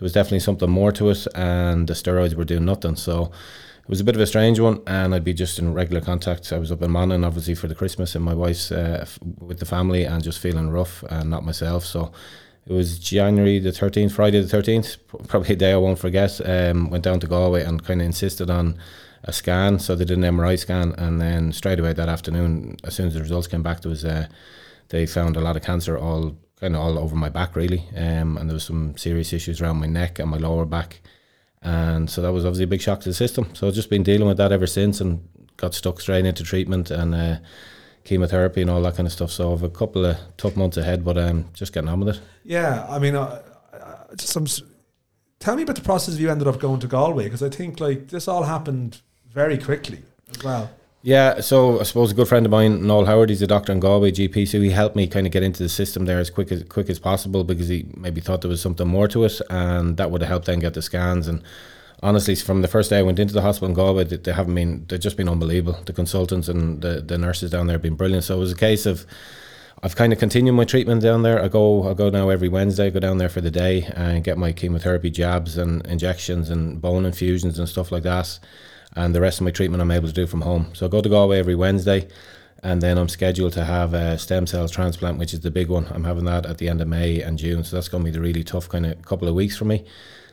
there 0.01 0.05
was 0.05 0.13
definitely 0.13 0.39
something 0.39 0.67
more 0.67 0.91
to 0.93 1.11
it, 1.11 1.27
and 1.35 1.87
the 1.87 1.93
steroids 1.93 2.33
were 2.33 2.43
doing 2.43 2.65
nothing. 2.65 2.95
So 2.95 3.25
it 3.83 3.87
was 3.87 4.01
a 4.01 4.03
bit 4.03 4.15
of 4.15 4.21
a 4.21 4.25
strange 4.25 4.59
one, 4.59 4.81
and 4.87 5.13
I'd 5.13 5.23
be 5.23 5.31
just 5.31 5.59
in 5.59 5.75
regular 5.75 6.01
contact. 6.01 6.51
I 6.51 6.57
was 6.57 6.71
up 6.71 6.81
in 6.81 6.89
Monaghan, 6.89 7.23
obviously, 7.23 7.53
for 7.53 7.67
the 7.67 7.75
Christmas, 7.75 8.15
and 8.15 8.25
my 8.25 8.33
wife's 8.33 8.71
uh, 8.71 9.01
f- 9.01 9.19
with 9.39 9.59
the 9.59 9.65
family, 9.67 10.03
and 10.05 10.23
just 10.23 10.39
feeling 10.39 10.71
rough 10.71 11.03
and 11.03 11.29
not 11.29 11.45
myself. 11.45 11.85
So 11.85 12.11
it 12.65 12.73
was 12.73 12.97
January 12.97 13.59
the 13.59 13.69
13th, 13.69 14.13
Friday 14.13 14.41
the 14.41 14.57
13th, 14.57 14.97
probably 15.27 15.53
a 15.53 15.55
day 15.55 15.71
I 15.71 15.77
won't 15.77 15.99
forget. 15.99 16.41
Um, 16.49 16.89
went 16.89 17.03
down 17.03 17.19
to 17.19 17.27
Galway 17.27 17.63
and 17.63 17.83
kind 17.83 18.01
of 18.01 18.05
insisted 18.07 18.49
on 18.49 18.79
a 19.23 19.31
scan. 19.31 19.77
So 19.77 19.95
they 19.95 20.05
did 20.05 20.17
an 20.17 20.23
MRI 20.23 20.57
scan, 20.57 20.95
and 20.97 21.21
then 21.21 21.51
straight 21.51 21.79
away 21.79 21.93
that 21.93 22.09
afternoon, 22.09 22.77
as 22.83 22.95
soon 22.95 23.05
as 23.05 23.13
the 23.13 23.21
results 23.21 23.45
came 23.45 23.61
back, 23.61 23.81
there 23.81 23.91
was 23.91 24.03
uh, 24.03 24.25
they 24.89 25.05
found 25.05 25.37
a 25.37 25.41
lot 25.41 25.55
of 25.55 25.61
cancer 25.61 25.95
all 25.95 26.39
kind 26.61 26.75
of 26.75 26.81
all 26.81 26.99
over 26.99 27.15
my 27.15 27.29
back, 27.29 27.55
really. 27.55 27.83
Um, 27.97 28.37
and 28.37 28.47
there 28.47 28.53
was 28.53 28.63
some 28.63 28.95
serious 28.95 29.33
issues 29.33 29.59
around 29.61 29.77
my 29.77 29.87
neck 29.87 30.19
and 30.19 30.29
my 30.29 30.37
lower 30.37 30.63
back. 30.63 31.01
And 31.63 32.09
so 32.09 32.21
that 32.21 32.31
was 32.31 32.45
obviously 32.45 32.63
a 32.65 32.67
big 32.67 32.81
shock 32.81 33.01
to 33.01 33.09
the 33.09 33.15
system. 33.15 33.53
So 33.53 33.67
I've 33.67 33.73
just 33.73 33.89
been 33.89 34.03
dealing 34.03 34.27
with 34.27 34.37
that 34.37 34.51
ever 34.51 34.67
since 34.67 35.01
and 35.01 35.27
got 35.57 35.73
stuck 35.73 35.99
straight 35.99 36.25
into 36.25 36.43
treatment 36.43 36.91
and 36.91 37.13
uh, 37.13 37.37
chemotherapy 38.03 38.61
and 38.61 38.69
all 38.69 38.81
that 38.83 38.95
kind 38.95 39.07
of 39.07 39.13
stuff. 39.13 39.31
So 39.31 39.51
I've 39.51 39.63
a 39.63 39.69
couple 39.69 40.05
of 40.05 40.17
tough 40.37 40.55
months 40.55 40.77
ahead, 40.77 41.03
but 41.03 41.17
um, 41.17 41.45
just 41.53 41.73
getting 41.73 41.89
on 41.89 41.99
with 41.99 42.15
it. 42.15 42.21
Yeah, 42.43 42.85
I 42.89 42.99
mean, 42.99 43.15
uh, 43.15 43.41
uh, 43.73 44.15
some. 44.17 44.45
Tell 45.39 45.55
me 45.55 45.63
about 45.63 45.75
the 45.75 45.81
process 45.81 46.17
you 46.17 46.29
ended 46.29 46.47
up 46.47 46.59
going 46.59 46.79
to 46.81 46.87
Galway 46.87 47.23
because 47.23 47.41
I 47.41 47.49
think 47.49 47.79
like 47.79 48.09
this 48.09 48.27
all 48.27 48.43
happened 48.43 49.01
very 49.27 49.57
quickly 49.57 50.03
as 50.29 50.43
well. 50.43 50.69
Yeah, 51.03 51.41
so 51.41 51.79
I 51.79 51.83
suppose 51.83 52.11
a 52.11 52.13
good 52.13 52.27
friend 52.27 52.45
of 52.45 52.51
mine, 52.51 52.85
Noel 52.85 53.05
Howard, 53.05 53.29
he's 53.29 53.41
a 53.41 53.47
doctor 53.47 53.71
in 53.71 53.79
Galway, 53.79 54.11
GP, 54.11 54.47
so 54.47 54.61
he 54.61 54.69
helped 54.69 54.95
me 54.95 55.07
kind 55.07 55.25
of 55.25 55.33
get 55.33 55.41
into 55.41 55.63
the 55.63 55.69
system 55.69 56.05
there 56.05 56.19
as 56.19 56.29
quick 56.29 56.51
as 56.51 56.63
quick 56.65 56.91
as 56.91 56.99
possible 56.99 57.43
because 57.43 57.69
he 57.69 57.87
maybe 57.97 58.21
thought 58.21 58.41
there 58.41 58.49
was 58.49 58.61
something 58.61 58.87
more 58.87 59.07
to 59.07 59.23
it, 59.23 59.41
and 59.49 59.97
that 59.97 60.11
would 60.11 60.21
have 60.21 60.29
helped 60.29 60.45
then 60.45 60.59
get 60.59 60.75
the 60.75 60.81
scans. 60.83 61.27
And 61.27 61.41
honestly, 62.03 62.35
from 62.35 62.61
the 62.61 62.67
first 62.67 62.91
day 62.91 62.99
I 62.99 63.01
went 63.01 63.17
into 63.17 63.33
the 63.33 63.41
hospital 63.41 63.69
in 63.69 63.73
Galway, 63.73 64.03
they, 64.03 64.17
they 64.17 64.31
haven't 64.31 64.53
been 64.53 64.85
they've 64.89 64.99
just 64.99 65.17
been 65.17 65.27
unbelievable. 65.27 65.79
The 65.83 65.93
consultants 65.93 66.47
and 66.47 66.81
the, 66.81 67.01
the 67.01 67.17
nurses 67.17 67.49
down 67.49 67.65
there 67.65 67.75
have 67.75 67.81
been 67.81 67.95
brilliant. 67.95 68.25
So 68.25 68.35
it 68.35 68.39
was 68.39 68.51
a 68.51 68.55
case 68.55 68.85
of 68.85 69.07
I've 69.81 69.95
kind 69.95 70.13
of 70.13 70.19
continued 70.19 70.53
my 70.53 70.65
treatment 70.65 71.01
down 71.01 71.23
there. 71.23 71.41
I 71.43 71.47
go 71.47 71.89
I 71.89 71.95
go 71.95 72.11
now 72.11 72.29
every 72.29 72.47
Wednesday. 72.47 72.87
I 72.87 72.89
go 72.91 72.99
down 72.99 73.17
there 73.17 73.29
for 73.29 73.41
the 73.41 73.49
day 73.49 73.89
and 73.95 74.23
get 74.23 74.37
my 74.37 74.51
chemotherapy 74.51 75.09
jabs 75.09 75.57
and 75.57 75.83
injections 75.87 76.51
and 76.51 76.79
bone 76.79 77.05
infusions 77.05 77.57
and 77.57 77.67
stuff 77.67 77.91
like 77.91 78.03
that. 78.03 78.37
And 78.95 79.15
the 79.15 79.21
rest 79.21 79.39
of 79.39 79.45
my 79.45 79.51
treatment 79.51 79.81
I'm 79.81 79.91
able 79.91 80.07
to 80.07 80.13
do 80.13 80.27
from 80.27 80.41
home. 80.41 80.67
So 80.73 80.85
I 80.85 80.89
go 80.89 81.01
to 81.01 81.09
Galway 81.09 81.39
every 81.39 81.55
Wednesday, 81.55 82.07
and 82.61 82.81
then 82.81 82.97
I'm 82.97 83.09
scheduled 83.09 83.53
to 83.53 83.65
have 83.65 83.93
a 83.93 84.17
stem 84.17 84.45
cell 84.47 84.67
transplant, 84.67 85.17
which 85.17 85.33
is 85.33 85.39
the 85.39 85.51
big 85.51 85.69
one. 85.69 85.87
I'm 85.91 86.03
having 86.03 86.25
that 86.25 86.45
at 86.45 86.57
the 86.57 86.67
end 86.67 86.81
of 86.81 86.87
May 86.87 87.21
and 87.21 87.37
June. 87.37 87.63
So 87.63 87.77
that's 87.77 87.87
going 87.87 88.03
to 88.03 88.11
be 88.11 88.11
the 88.11 88.21
really 88.21 88.43
tough 88.43 88.69
kind 88.69 88.85
of 88.85 89.01
couple 89.03 89.27
of 89.27 89.33
weeks 89.33 89.57
for 89.57 89.65
me. 89.65 89.85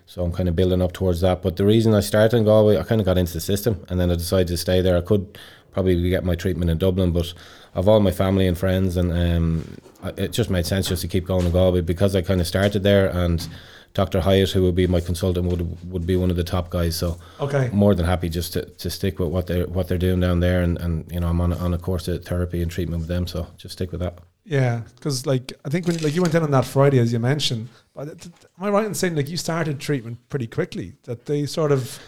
So 0.07 0.25
I'm 0.25 0.33
kind 0.33 0.49
of 0.49 0.57
building 0.57 0.83
up 0.83 0.93
towards 0.93 1.21
that. 1.21 1.43
But 1.43 1.57
the 1.57 1.67
reason 1.67 1.95
I 1.95 2.01
started 2.01 2.37
in 2.37 2.45
Galway, 2.45 2.79
I 2.79 2.83
kind 2.83 3.01
of 3.01 3.05
got 3.05 3.19
into 3.19 3.35
the 3.35 3.41
system, 3.41 3.85
and 3.89 4.01
then 4.01 4.11
I 4.11 4.15
decided 4.15 4.49
to 4.49 4.57
stay 4.57 4.81
there. 4.81 4.97
I 4.97 5.03
could 5.03 5.39
probably 5.73 6.09
get 6.09 6.25
my 6.25 6.35
treatment 6.35 6.71
in 6.71 6.79
Dublin, 6.79 7.13
but 7.13 7.33
I've 7.75 7.87
all 7.87 8.01
my 8.01 8.11
family 8.11 8.47
and 8.47 8.57
friends, 8.57 8.97
and 8.97 9.13
um, 9.13 9.79
it 10.17 10.33
just 10.33 10.51
made 10.51 10.67
sense 10.67 10.89
just 10.89 11.03
to 11.03 11.09
keep 11.09 11.27
going 11.27 11.45
to 11.45 11.51
Galway 11.51 11.83
because 11.83 12.17
I 12.17 12.23
kind 12.23 12.41
of 12.41 12.47
started 12.47 12.83
there, 12.83 13.09
and 13.09 13.47
Dr. 13.95 14.21
Hyatt, 14.21 14.51
who 14.51 14.63
would 14.63 14.75
be 14.75 14.87
my 14.87 15.01
consultant, 15.01 15.47
would 15.47 15.91
would 15.93 16.07
be 16.07 16.17
one 16.17 16.31
of 16.31 16.37
the 16.37 16.45
top 16.45 16.71
guys. 16.71 16.97
So 16.97 17.19
Okay. 17.41 17.69
more 17.73 17.95
than 17.95 18.07
happy 18.07 18.29
just 18.29 18.53
to, 18.53 18.65
to 18.65 18.91
stick 18.91 19.19
with 19.19 19.29
what 19.31 19.47
they 19.47 19.61
are 19.63 19.67
what 19.67 19.89
they're 19.89 19.99
doing 19.99 20.21
down 20.21 20.41
there, 20.41 20.63
and, 20.63 20.79
and 20.79 21.11
you 21.13 21.21
know 21.21 21.29
I'm 21.29 21.41
on 21.41 21.53
a, 21.53 21.57
on 21.59 21.75
a 21.75 21.79
course 21.79 22.07
of 22.09 22.25
therapy 22.25 22.63
and 22.63 22.71
treatment 22.71 23.01
with 23.01 23.09
them, 23.09 23.27
so 23.27 23.47
just 23.57 23.73
stick 23.75 23.91
with 23.93 24.01
that. 24.01 24.19
Yeah, 24.45 24.81
because 24.97 25.27
like 25.27 25.53
I 25.65 25.69
think 25.69 25.87
when 25.87 25.99
like 25.99 26.15
you 26.15 26.23
went 26.23 26.35
in 26.35 26.43
on 26.43 26.51
that 26.53 26.65
Friday, 26.65 26.99
as 27.01 27.13
you 27.13 27.19
mentioned, 27.19 27.69
but 27.95 28.09
am 28.59 28.65
I 28.65 28.71
right 28.71 28.87
in 28.87 28.95
saying 28.95 29.15
like 29.17 29.29
you 29.29 29.37
started 29.37 29.79
treatment 29.81 30.19
pretty 30.29 30.47
quickly? 30.47 30.95
That 31.05 31.27
they 31.27 31.45
sort 31.47 31.73
of 31.73 31.99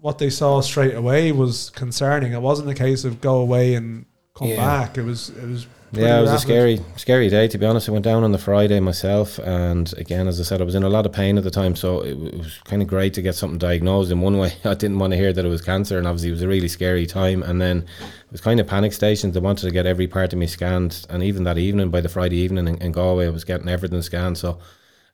what 0.00 0.18
they 0.18 0.28
saw 0.30 0.60
straight 0.60 0.94
away 0.94 1.32
was 1.32 1.70
concerning. 1.70 2.32
It 2.32 2.42
wasn't 2.42 2.68
a 2.68 2.74
case 2.74 3.04
of 3.04 3.20
go 3.20 3.36
away 3.38 3.74
and 3.74 4.04
come 4.34 4.48
Yeah. 4.48 4.56
back. 4.56 4.98
It 4.98 5.04
was 5.04 5.30
it 5.30 5.48
was 5.48 5.66
Yeah, 5.96 6.18
it 6.18 6.22
was 6.22 6.32
a 6.32 6.38
scary, 6.38 6.80
scary 6.96 7.28
day 7.28 7.48
to 7.48 7.58
be 7.58 7.66
honest. 7.66 7.88
I 7.88 7.92
went 7.92 8.04
down 8.04 8.24
on 8.24 8.32
the 8.32 8.38
Friday 8.38 8.80
myself, 8.80 9.38
and 9.38 9.92
again, 9.98 10.28
as 10.28 10.40
I 10.40 10.44
said, 10.44 10.60
I 10.60 10.64
was 10.64 10.74
in 10.74 10.82
a 10.82 10.88
lot 10.88 11.06
of 11.06 11.12
pain 11.12 11.38
at 11.38 11.44
the 11.44 11.50
time, 11.50 11.76
so 11.76 12.00
it, 12.00 12.16
it 12.18 12.38
was 12.38 12.58
kind 12.64 12.82
of 12.82 12.88
great 12.88 13.14
to 13.14 13.22
get 13.22 13.34
something 13.34 13.58
diagnosed. 13.58 14.10
In 14.10 14.20
one 14.20 14.38
way, 14.38 14.52
I 14.64 14.74
didn't 14.74 14.98
want 14.98 15.12
to 15.12 15.16
hear 15.16 15.32
that 15.32 15.44
it 15.44 15.48
was 15.48 15.62
cancer, 15.62 15.98
and 15.98 16.06
obviously, 16.06 16.28
it 16.28 16.32
was 16.32 16.42
a 16.42 16.48
really 16.48 16.68
scary 16.68 17.06
time. 17.06 17.42
And 17.42 17.60
then 17.60 17.78
it 17.78 18.32
was 18.32 18.40
kind 18.40 18.60
of 18.60 18.66
panic 18.66 18.92
stations. 18.92 19.34
They 19.34 19.40
wanted 19.40 19.66
to 19.66 19.72
get 19.72 19.86
every 19.86 20.06
part 20.06 20.32
of 20.32 20.38
me 20.38 20.46
scanned, 20.46 21.06
and 21.10 21.22
even 21.22 21.44
that 21.44 21.58
evening, 21.58 21.90
by 21.90 22.00
the 22.00 22.08
Friday 22.08 22.36
evening 22.36 22.68
in, 22.68 22.76
in 22.78 22.92
Galway, 22.92 23.26
I 23.26 23.30
was 23.30 23.44
getting 23.44 23.68
everything 23.68 24.02
scanned. 24.02 24.38
So. 24.38 24.58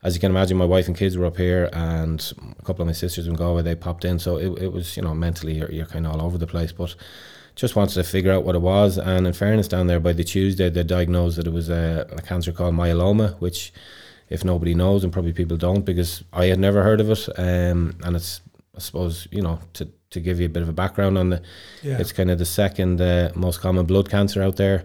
As 0.04 0.16
you 0.16 0.20
can 0.20 0.32
imagine, 0.32 0.56
my 0.56 0.64
wife 0.64 0.88
and 0.88 0.96
kids 0.96 1.16
were 1.16 1.26
up 1.26 1.36
here, 1.36 1.70
and 1.72 2.32
a 2.58 2.64
couple 2.64 2.82
of 2.82 2.88
my 2.88 2.92
sisters 2.92 3.28
in 3.28 3.34
Galway 3.34 3.62
they 3.62 3.76
popped 3.76 4.04
in. 4.04 4.18
So 4.18 4.36
it, 4.36 4.60
it 4.60 4.72
was, 4.72 4.96
you 4.96 5.02
know, 5.04 5.14
mentally 5.14 5.52
you're, 5.52 5.70
you're 5.70 5.86
kind 5.86 6.08
of 6.08 6.14
all 6.14 6.22
over 6.22 6.38
the 6.38 6.46
place. 6.48 6.72
But 6.72 6.96
just 7.54 7.76
wanted 7.76 7.94
to 7.94 8.04
figure 8.04 8.32
out 8.32 8.44
what 8.44 8.54
it 8.54 8.62
was. 8.62 8.98
And 8.98 9.26
in 9.26 9.32
fairness, 9.32 9.68
down 9.68 9.86
there 9.86 10.00
by 10.00 10.12
the 10.12 10.24
Tuesday, 10.24 10.70
they 10.70 10.82
diagnosed 10.82 11.36
that 11.36 11.46
it 11.46 11.52
was 11.52 11.68
a, 11.68 12.06
a 12.12 12.22
cancer 12.22 12.52
called 12.52 12.74
myeloma, 12.74 13.38
which, 13.40 13.72
if 14.28 14.44
nobody 14.44 14.74
knows, 14.74 15.04
and 15.04 15.12
probably 15.12 15.32
people 15.32 15.56
don't, 15.56 15.84
because 15.84 16.24
I 16.32 16.46
had 16.46 16.58
never 16.58 16.82
heard 16.82 17.00
of 17.00 17.10
it. 17.10 17.28
Um, 17.38 17.96
and 18.04 18.16
it's, 18.16 18.40
I 18.76 18.80
suppose, 18.80 19.28
you 19.30 19.42
know, 19.42 19.58
to, 19.74 19.88
to 20.10 20.20
give 20.20 20.40
you 20.40 20.46
a 20.46 20.48
bit 20.48 20.62
of 20.62 20.68
a 20.68 20.72
background 20.72 21.18
on 21.18 21.30
the, 21.30 21.42
Yeah. 21.82 21.98
it's 21.98 22.12
kind 22.12 22.30
of 22.30 22.38
the 22.38 22.46
second 22.46 23.00
uh, 23.00 23.30
most 23.34 23.60
common 23.60 23.84
blood 23.86 24.08
cancer 24.10 24.42
out 24.42 24.56
there. 24.56 24.84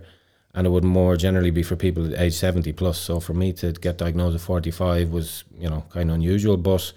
And 0.53 0.65
it 0.65 0.71
would 0.71 0.83
more 0.83 1.15
generally 1.17 1.51
be 1.51 1.61
for 1.61 1.75
people 1.75 2.15
age 2.15 2.33
70 2.33 2.73
plus. 2.73 2.97
So 2.99 3.19
for 3.19 3.33
me 3.35 3.53
to 3.53 3.73
get 3.73 3.97
diagnosed 3.99 4.35
at 4.35 4.41
45 4.41 5.11
was, 5.11 5.43
you 5.57 5.69
know, 5.69 5.85
kind 5.91 6.09
of 6.09 6.15
unusual. 6.15 6.57
But, 6.57 6.91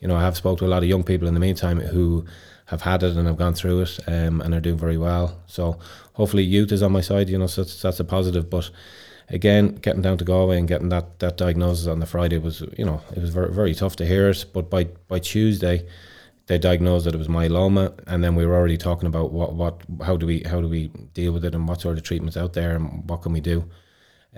you 0.00 0.06
know, 0.08 0.16
I 0.16 0.20
have 0.20 0.36
spoke 0.36 0.58
to 0.58 0.66
a 0.66 0.68
lot 0.68 0.82
of 0.82 0.88
young 0.88 1.02
people 1.02 1.26
in 1.26 1.32
the 1.32 1.40
meantime 1.40 1.80
who 1.80 2.26
have 2.66 2.82
had 2.82 3.02
it 3.02 3.16
and 3.16 3.26
have 3.26 3.36
gone 3.36 3.54
through 3.54 3.80
it 3.82 3.98
um, 4.06 4.40
and 4.40 4.54
are 4.54 4.60
doing 4.60 4.78
very 4.78 4.98
well. 4.98 5.40
So 5.46 5.78
hopefully 6.14 6.42
youth 6.42 6.72
is 6.72 6.82
on 6.82 6.92
my 6.92 7.00
side, 7.00 7.28
you 7.28 7.38
know, 7.38 7.46
so 7.46 7.62
that's, 7.62 7.80
that's 7.80 8.00
a 8.00 8.04
positive. 8.04 8.50
But 8.50 8.70
again, 9.28 9.76
getting 9.76 10.02
down 10.02 10.18
to 10.18 10.24
Galway 10.24 10.58
and 10.58 10.68
getting 10.68 10.88
that, 10.90 11.18
that 11.20 11.36
diagnosis 11.36 11.86
on 11.86 12.00
the 12.00 12.06
Friday 12.06 12.38
was, 12.38 12.62
you 12.76 12.84
know, 12.84 13.00
it 13.14 13.20
was 13.20 13.30
very, 13.30 13.52
very 13.52 13.74
tough 13.74 13.96
to 13.96 14.06
hear 14.06 14.28
it. 14.28 14.44
But 14.52 14.68
by, 14.68 14.84
by 15.08 15.20
Tuesday, 15.20 15.86
they 16.46 16.58
diagnosed 16.58 17.04
that 17.04 17.14
it 17.14 17.18
was 17.18 17.28
myeloma, 17.28 17.98
and 18.06 18.22
then 18.22 18.36
we 18.36 18.46
were 18.46 18.54
already 18.54 18.76
talking 18.76 19.08
about 19.08 19.32
what, 19.32 19.54
what 19.54 19.82
how 20.04 20.16
do 20.16 20.26
we 20.26 20.42
how 20.46 20.60
do 20.60 20.68
we 20.68 20.88
deal 21.12 21.32
with 21.32 21.44
it 21.44 21.54
and 21.54 21.66
what 21.66 21.80
sort 21.80 21.98
of 21.98 22.04
treatments 22.04 22.36
out 22.36 22.52
there 22.52 22.76
and 22.76 23.08
what 23.08 23.22
can 23.22 23.32
we 23.32 23.40
do. 23.40 23.68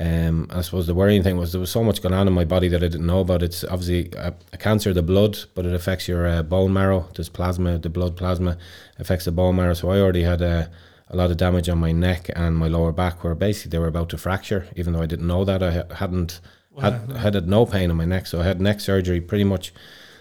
Um, 0.00 0.46
I 0.50 0.60
suppose 0.60 0.86
the 0.86 0.94
worrying 0.94 1.24
thing 1.24 1.36
was 1.36 1.50
there 1.50 1.60
was 1.60 1.72
so 1.72 1.82
much 1.82 2.02
going 2.02 2.14
on 2.14 2.28
in 2.28 2.32
my 2.32 2.44
body 2.44 2.68
that 2.68 2.84
I 2.84 2.88
didn't 2.88 3.06
know 3.06 3.20
about. 3.20 3.42
It's 3.42 3.64
obviously 3.64 4.10
a, 4.16 4.32
a 4.52 4.56
cancer 4.56 4.90
of 4.90 4.94
the 4.94 5.02
blood, 5.02 5.38
but 5.54 5.66
it 5.66 5.74
affects 5.74 6.06
your 6.06 6.26
uh, 6.26 6.42
bone 6.42 6.72
marrow. 6.72 7.08
There's 7.16 7.28
plasma, 7.28 7.78
the 7.78 7.88
blood 7.88 8.16
plasma 8.16 8.58
affects 8.98 9.24
the 9.24 9.32
bone 9.32 9.56
marrow. 9.56 9.74
So 9.74 9.90
I 9.90 10.00
already 10.00 10.22
had 10.22 10.40
a, 10.40 10.70
a 11.08 11.16
lot 11.16 11.32
of 11.32 11.36
damage 11.36 11.68
on 11.68 11.78
my 11.78 11.90
neck 11.90 12.30
and 12.36 12.56
my 12.56 12.68
lower 12.68 12.92
back, 12.92 13.24
where 13.24 13.34
basically 13.34 13.70
they 13.70 13.80
were 13.80 13.88
about 13.88 14.08
to 14.10 14.18
fracture. 14.18 14.68
Even 14.76 14.92
though 14.92 15.02
I 15.02 15.06
didn't 15.06 15.26
know 15.26 15.44
that, 15.44 15.62
I 15.62 15.72
ha- 15.72 15.94
hadn't 15.94 16.40
had 16.80 17.10
had 17.16 17.34
had 17.34 17.48
no 17.48 17.66
pain 17.66 17.90
in 17.90 17.96
my 17.96 18.04
neck. 18.04 18.26
So 18.26 18.40
I 18.40 18.44
had 18.44 18.60
neck 18.60 18.78
surgery 18.80 19.20
pretty 19.20 19.44
much 19.44 19.72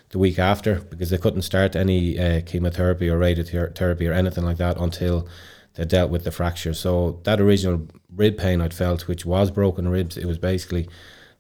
the 0.10 0.18
week 0.18 0.40
after 0.40 0.80
because 0.80 1.10
they 1.10 1.18
couldn't 1.18 1.42
start 1.44 1.76
any 1.76 2.18
uh, 2.18 2.42
chemotherapy 2.42 3.10
or 3.10 3.20
radiotherapy 3.20 4.10
or 4.10 4.14
anything 4.14 4.46
like 4.46 4.58
that 4.58 4.78
until 4.78 5.28
they 5.76 5.86
dealt 5.86 6.10
with 6.10 6.24
the 6.24 6.32
fracture. 6.32 6.74
So 6.74 7.20
that 7.24 7.40
original 7.40 7.88
rib 8.14 8.38
pain 8.38 8.62
I'd 8.62 8.74
felt, 8.74 9.08
which 9.08 9.26
was 9.26 9.52
broken 9.52 9.88
ribs, 9.88 10.18
it 10.18 10.26
was 10.26 10.38
basically 10.38 10.88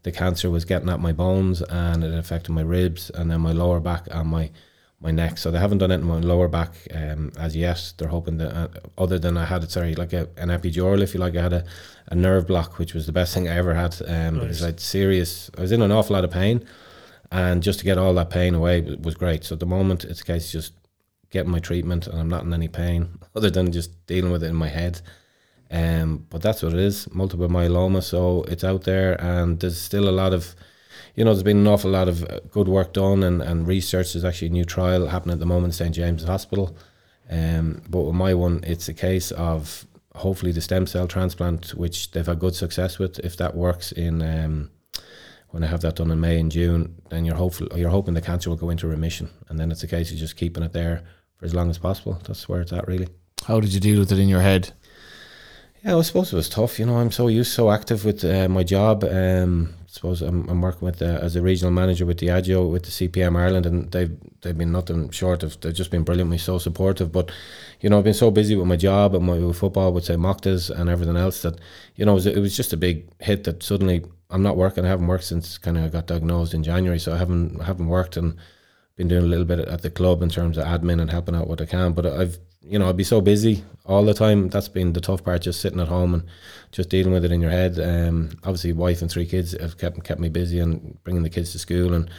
the 0.03 0.12
cancer 0.12 0.49
was 0.49 0.65
getting 0.65 0.89
at 0.89 0.99
my 0.99 1.12
bones 1.12 1.62
and 1.62 2.03
it 2.03 2.13
affected 2.13 2.51
my 2.51 2.62
ribs 2.62 3.10
and 3.10 3.30
then 3.30 3.41
my 3.41 3.51
lower 3.51 3.80
back 3.80 4.08
and 4.12 4.30
my 4.30 4.51
my 4.99 5.12
neck. 5.12 5.38
So 5.38 5.51
they 5.51 5.60
haven't 5.60 5.77
done 5.77 5.91
it 5.91 5.95
in 5.95 6.06
my 6.06 6.17
lower 6.19 6.47
back 6.47 6.71
um, 6.91 7.32
as 7.38 7.56
yet. 7.56 7.93
They're 7.97 8.08
hoping 8.08 8.38
that 8.38 8.51
uh, 8.51 8.67
other 8.97 9.19
than 9.19 9.38
I 9.38 9.45
had 9.45 9.63
it, 9.63 9.69
sorry, 9.69 9.93
like 9.93 10.12
a, 10.12 10.27
an 10.38 10.49
epidural, 10.49 11.01
if 11.01 11.13
you 11.13 11.19
like, 11.19 11.36
I 11.36 11.42
had 11.44 11.54
a, 11.54 11.65
a 12.08 12.15
nerve 12.15 12.48
block, 12.48 12.79
which 12.79 12.96
was 12.96 13.06
the 13.06 13.12
best 13.12 13.31
thing 13.31 13.48
I 13.48 13.56
ever 13.56 13.75
had 13.75 13.96
um, 14.08 14.39
because 14.39 14.63
I 14.63 14.67
had 14.67 14.79
serious, 14.79 15.52
I 15.56 15.62
was 15.62 15.71
in 15.71 15.83
an 15.83 15.92
awful 15.92 16.15
lot 16.15 16.23
of 16.23 16.31
pain 16.31 16.65
and 17.31 17.62
just 17.62 17.79
to 17.79 17.85
get 17.85 17.98
all 17.98 18.13
that 18.15 18.29
pain 18.29 18.56
away 18.56 18.81
was 18.81 19.15
great. 19.15 19.44
So 19.44 19.54
at 19.54 19.60
the 19.60 19.65
moment, 19.65 20.04
it's 20.04 20.21
a 20.21 20.25
case 20.25 20.48
of 20.48 20.52
just 20.52 20.73
getting 21.29 21.52
my 21.52 21.60
treatment 21.60 22.08
and 22.08 22.19
I'm 22.19 22.29
not 22.29 22.44
in 22.44 22.54
any 22.54 22.67
pain 22.67 23.19
other 23.35 23.50
than 23.50 23.71
just 23.71 24.06
dealing 24.08 24.31
with 24.31 24.44
it 24.44 24.48
in 24.48 24.56
my 24.56 24.69
head. 24.69 25.02
Um, 25.70 26.26
but 26.30 26.42
that's 26.42 26.63
what 26.63 26.74
it 26.74 26.80
is, 26.80 27.13
multiple 27.13 27.48
myeloma. 27.50 28.02
So 28.02 28.44
it's 28.44 28.63
out 28.63 28.84
there, 28.84 29.20
and 29.22 29.60
there's 29.60 29.80
still 29.80 30.08
a 30.08 30.12
lot 30.12 30.34
of, 30.34 30.56
you 31.15 31.26
know, 31.26 31.34
there's 31.34 31.44
been 31.44 31.58
an 31.58 31.68
awful 31.68 31.92
lot 31.92 32.08
of 32.08 32.24
uh, 32.24 32.40
good 32.52 32.68
work 32.68 32.94
done 32.94 33.24
and, 33.24 33.42
and 33.42 33.68
research. 33.68 34.13
There's 34.13 34.26
actually 34.26 34.48
a 34.48 34.52
new 34.52 34.65
trial 34.65 35.08
happening 35.08 35.34
at 35.34 35.40
the 35.40 35.46
moment, 35.46 35.74
St 35.74 35.94
James 35.94 36.24
Hospital. 36.24 36.78
Um, 37.30 37.82
but 37.90 38.04
with 38.04 38.15
my 38.15 38.34
one, 38.34 38.63
it's 38.63 38.88
a 38.88 38.94
case 38.94 39.32
of 39.32 39.86
hopefully 40.15 40.52
the 40.52 40.62
stem 40.62 40.88
cell 40.88 41.08
transplant, 41.08 41.72
which 41.72 42.12
they've 42.12 42.26
had 42.26 42.40
good 42.40 42.56
success 42.56 42.98
with. 42.98 43.20
If 43.20 43.36
that 43.38 43.56
works 43.56 43.92
in 43.92 44.22
um, 44.22 44.72
when 45.50 45.63
I 45.63 45.68
have 45.68 45.82
that 45.82 45.96
done 45.98 46.12
in 46.12 46.20
May 46.20 46.40
and 46.40 46.52
June, 46.52 46.96
then 47.10 47.26
you're 47.26 47.36
hopeful 47.36 47.68
you're 47.76 47.90
hoping 47.90 48.13
the 48.13 48.22
cancer 48.22 48.50
will 48.50 48.58
go 48.58 48.70
into 48.70 48.88
remission, 48.88 49.30
and 49.50 49.60
then 49.60 49.72
it's 49.72 49.84
a 49.84 49.88
case 49.88 50.12
of 50.12 50.18
just 50.18 50.38
keeping 50.38 50.63
it 50.63 50.74
there 50.74 51.04
for 51.36 51.46
as 51.46 51.54
long 51.54 51.70
as 51.70 51.78
possible. 51.78 52.20
That's 52.26 52.48
where 52.48 52.62
it's 52.62 52.74
at, 52.74 52.88
really. 52.88 53.10
How 53.46 53.60
did 53.60 53.74
you 53.74 53.80
deal 53.80 54.00
with 54.00 54.12
it 54.12 54.20
in 54.20 54.30
your 54.30 54.42
head? 54.42 54.72
Yeah, 55.84 55.98
I 55.98 56.02
suppose 56.02 56.34
it 56.34 56.36
was 56.36 56.50
tough. 56.50 56.80
You 56.80 56.86
know, 56.86 56.98
I'm 56.98 57.12
so 57.12 57.28
used, 57.28 57.54
so 57.54 57.71
active 57.71 58.04
with 58.04 58.23
uh, 58.25 58.50
my 58.50 58.63
job. 58.63 59.04
Um, 59.04 59.73
I 59.84 59.90
suppose 59.90 60.21
I'm, 60.21 60.48
I'm 60.50 60.62
working 60.62 60.86
with 60.86 61.02
uh, 61.02 61.19
as 61.21 61.36
a 61.36 61.42
regional 61.42 61.71
manager 61.71 62.06
with 62.06 62.17
the 62.19 62.28
Diageo 62.28 62.69
with 62.69 62.84
the 62.84 62.92
CPM 62.92 63.38
Ireland, 63.38 63.65
and 63.65 63.92
they've 63.92 64.15
they've 64.42 64.58
been 64.58 64.71
nothing 64.71 65.10
short 65.12 65.44
of 65.44 65.60
they've 65.62 65.73
just 65.73 65.92
been 65.92 66.04
brilliantly 66.04 66.40
so 66.40 66.58
supportive. 66.58 67.12
But 67.12 67.32
you 67.80 67.90
know, 67.90 68.00
I've 68.00 68.04
been 68.04 68.13
so 68.13 68.32
busy 68.32 68.56
with 68.56 68.67
my 68.67 68.75
job 68.75 69.13
and 69.15 69.25
my 69.25 69.38
with 69.38 69.58
football, 69.58 69.94
with 69.94 70.06
say 70.06 70.15
Mochtas 70.15 70.69
and 70.69 70.90
everything 70.90 71.15
else 71.15 71.42
that 71.44 71.60
you 71.96 72.06
know 72.06 72.13
it 72.13 72.15
was, 72.15 72.25
it 72.25 72.40
was 72.40 72.58
just 72.58 72.73
a 72.73 72.78
big 72.78 73.08
hit 73.21 73.44
that 73.46 73.62
suddenly 73.63 74.04
I'm 74.30 74.44
not 74.44 74.58
working. 74.58 74.84
I 74.84 74.90
haven't 74.90 75.08
worked 75.08 75.25
since 75.25 75.58
kind 75.58 75.78
of 75.78 75.86
I 75.86 75.90
got 75.90 76.08
diagnosed 76.08 76.54
in 76.56 76.63
January, 76.63 77.00
so 77.00 77.13
I 77.13 77.17
haven't 77.17 77.62
I 77.62 77.65
haven't 77.65 77.88
worked 77.88 78.17
and 78.17 78.36
been 78.96 79.08
doing 79.08 79.23
a 79.23 79.28
little 79.28 79.46
bit 79.46 79.60
at 79.60 79.84
the 79.84 79.92
club 79.92 80.23
in 80.23 80.30
terms 80.30 80.58
of 80.58 80.65
admin 80.65 81.00
and 81.00 81.12
helping 81.12 81.36
out 81.36 81.48
what 81.48 81.62
I 81.62 81.65
can. 81.65 81.94
But 81.94 82.08
I've 82.08 82.40
you 82.68 82.80
know 82.80 82.90
I'd 82.90 82.98
be 82.98 83.04
so 83.04 83.22
busy 83.22 83.63
all 83.86 84.04
the 84.04 84.13
time. 84.13 84.50
That's 84.50 84.68
been 84.68 84.94
the 84.94 85.02
tough 85.02 85.24
part, 85.24 85.42
just 85.42 85.62
sitting 85.62 85.80
at 85.80 85.88
home 85.88 86.13
and 86.13 86.24
just 86.72 86.90
dealing 86.90 87.13
with 87.13 87.26
it 87.26 87.32
in 87.32 87.42
your 87.42 87.52
head. 87.52 87.80
Um, 87.80 88.32
obviously, 88.44 88.74
wife 88.74 89.02
and 89.02 89.10
three 89.10 89.26
kids 89.26 89.60
have 89.60 89.78
kept 89.78 90.04
kept 90.04 90.20
me 90.20 90.30
busy 90.30 90.60
and 90.60 91.02
bringing 91.04 91.24
the 91.24 91.30
kids 91.30 91.52
to 91.54 91.60
school 91.60 91.94
and 91.94 92.10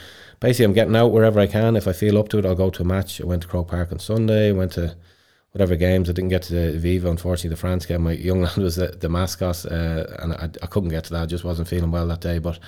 basically 0.41 0.65
I'm 0.65 0.73
getting 0.73 0.97
out 0.97 1.13
wherever 1.13 1.41
I 1.41 1.47
can. 1.47 1.77
If 1.77 1.89
I 1.89 1.93
feel 1.93 2.19
up 2.19 2.29
to 2.31 2.39
it, 2.39 2.47
I'll 2.47 2.55
go 2.55 2.71
to 2.71 2.83
a 2.83 2.87
match. 2.87 3.21
I 3.21 3.25
went 3.25 3.43
to 3.43 3.49
Croke 3.49 3.69
Park 3.69 3.93
on 3.93 3.99
Sunday. 3.99 4.53
Went 4.53 4.73
to 4.73 4.97
whatever 5.53 5.77
games. 5.77 6.09
I 6.09 6.13
didn't 6.13 6.31
get 6.31 6.43
to 6.43 6.55
the 6.55 6.79
Aviva, 6.79 7.11
unfortunately, 7.11 7.51
the 7.51 7.57
France 7.57 7.87
game. 7.87 8.03
My 8.03 8.13
young 8.13 8.43
lad 8.43 8.57
was 8.57 8.77
the, 8.77 8.89
the 8.89 9.09
mascot, 9.09 9.65
uh, 9.67 10.07
and 10.19 10.33
I, 10.35 10.51
I 10.63 10.67
couldn't 10.67 10.91
get 10.91 11.05
to 11.05 11.13
that. 11.15 11.23
I 11.23 11.27
just 11.27 11.45
wasn't 11.45 11.69
feeling 11.69 11.91
well 11.91 12.07
that 12.09 12.21
day. 12.21 12.39
But 12.39 12.59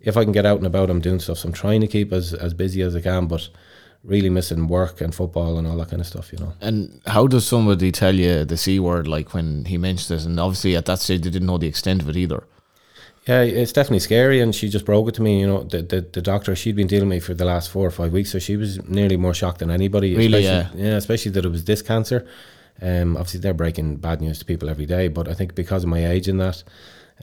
if 0.00 0.16
I 0.16 0.24
can 0.24 0.32
get 0.32 0.46
out 0.46 0.58
and 0.58 0.66
about, 0.66 0.90
I'm 0.90 1.00
doing 1.00 1.20
stuff. 1.20 1.38
So 1.38 1.48
I'm 1.48 1.54
trying 1.54 1.80
to 1.80 1.88
keep 1.88 2.12
as, 2.12 2.32
as 2.32 2.54
busy 2.54 2.82
as 2.82 2.96
I 2.96 3.00
can, 3.00 3.26
but 3.26 3.48
really 4.02 4.30
missing 4.30 4.66
work 4.66 5.00
and 5.00 5.14
football 5.14 5.58
and 5.58 5.66
all 5.66 5.76
that 5.76 5.90
kind 5.90 6.00
of 6.00 6.06
stuff, 6.06 6.32
you 6.32 6.38
know. 6.38 6.52
And 6.60 7.00
how 7.06 7.26
does 7.26 7.46
somebody 7.46 7.92
tell 7.92 8.14
you 8.14 8.44
the 8.44 8.56
C 8.56 8.80
word, 8.80 9.06
like 9.06 9.34
when 9.34 9.64
he 9.66 9.76
mentioned 9.78 10.16
this? 10.16 10.24
And 10.24 10.40
obviously 10.40 10.76
at 10.76 10.86
that 10.86 11.00
stage, 11.00 11.22
they 11.22 11.30
didn't 11.30 11.46
know 11.46 11.58
the 11.58 11.68
extent 11.68 12.02
of 12.02 12.08
it 12.08 12.16
either. 12.16 12.44
Yeah, 13.28 13.42
it's 13.42 13.72
definitely 13.72 14.00
scary, 14.00 14.40
and 14.40 14.54
she 14.54 14.70
just 14.70 14.86
broke 14.86 15.08
it 15.08 15.14
to 15.16 15.22
me. 15.22 15.40
You 15.40 15.46
know, 15.46 15.62
the, 15.62 15.82
the 15.82 16.00
the 16.00 16.22
doctor 16.22 16.56
she'd 16.56 16.74
been 16.74 16.86
dealing 16.86 17.08
with 17.08 17.16
me 17.16 17.20
for 17.20 17.34
the 17.34 17.44
last 17.44 17.70
four 17.70 17.86
or 17.86 17.90
five 17.90 18.12
weeks, 18.12 18.30
so 18.32 18.38
she 18.38 18.56
was 18.56 18.82
nearly 18.88 19.18
more 19.18 19.34
shocked 19.34 19.58
than 19.58 19.70
anybody. 19.70 20.16
Really, 20.16 20.44
especially, 20.44 20.82
yeah, 20.82 20.96
especially 20.96 21.30
that 21.32 21.44
it 21.44 21.50
was 21.50 21.64
this 21.66 21.82
cancer. 21.82 22.26
Um, 22.80 23.16
obviously 23.16 23.40
they're 23.40 23.52
breaking 23.52 23.96
bad 23.96 24.22
news 24.22 24.38
to 24.38 24.46
people 24.46 24.70
every 24.70 24.86
day, 24.86 25.08
but 25.08 25.28
I 25.28 25.34
think 25.34 25.54
because 25.54 25.84
of 25.84 25.90
my 25.90 26.06
age 26.06 26.28
in 26.28 26.38
that, 26.38 26.64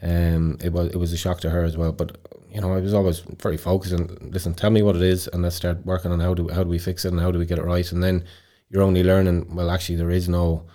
um, 0.03 0.59
it 0.63 0.71
was 0.71 0.89
it 0.89 0.97
was 0.97 1.13
a 1.13 1.17
shock 1.17 1.41
to 1.41 1.49
her 1.49 1.63
as 1.63 1.75
well. 1.75 1.91
But 1.91 2.17
you 2.51 2.61
know, 2.61 2.73
I 2.73 2.79
was 2.79 2.93
always 2.93 3.19
very 3.19 3.57
focused 3.57 3.93
and 3.93 4.33
listen, 4.33 4.53
tell 4.53 4.69
me 4.69 4.81
what 4.81 4.95
it 4.95 5.01
is, 5.01 5.27
and 5.27 5.41
let's 5.41 5.55
start 5.55 5.85
working 5.85 6.11
on 6.11 6.19
how 6.19 6.33
do 6.33 6.47
how 6.49 6.63
do 6.63 6.69
we 6.69 6.79
fix 6.79 7.05
it 7.05 7.11
and 7.11 7.21
how 7.21 7.31
do 7.31 7.39
we 7.39 7.45
get 7.45 7.59
it 7.59 7.65
right, 7.65 7.91
and 7.91 8.03
then 8.03 8.25
you're 8.69 8.83
only 8.83 9.03
learning. 9.03 9.55
Well, 9.55 9.69
actually, 9.69 9.97
there 9.97 10.11
is 10.11 10.27
no 10.29 10.65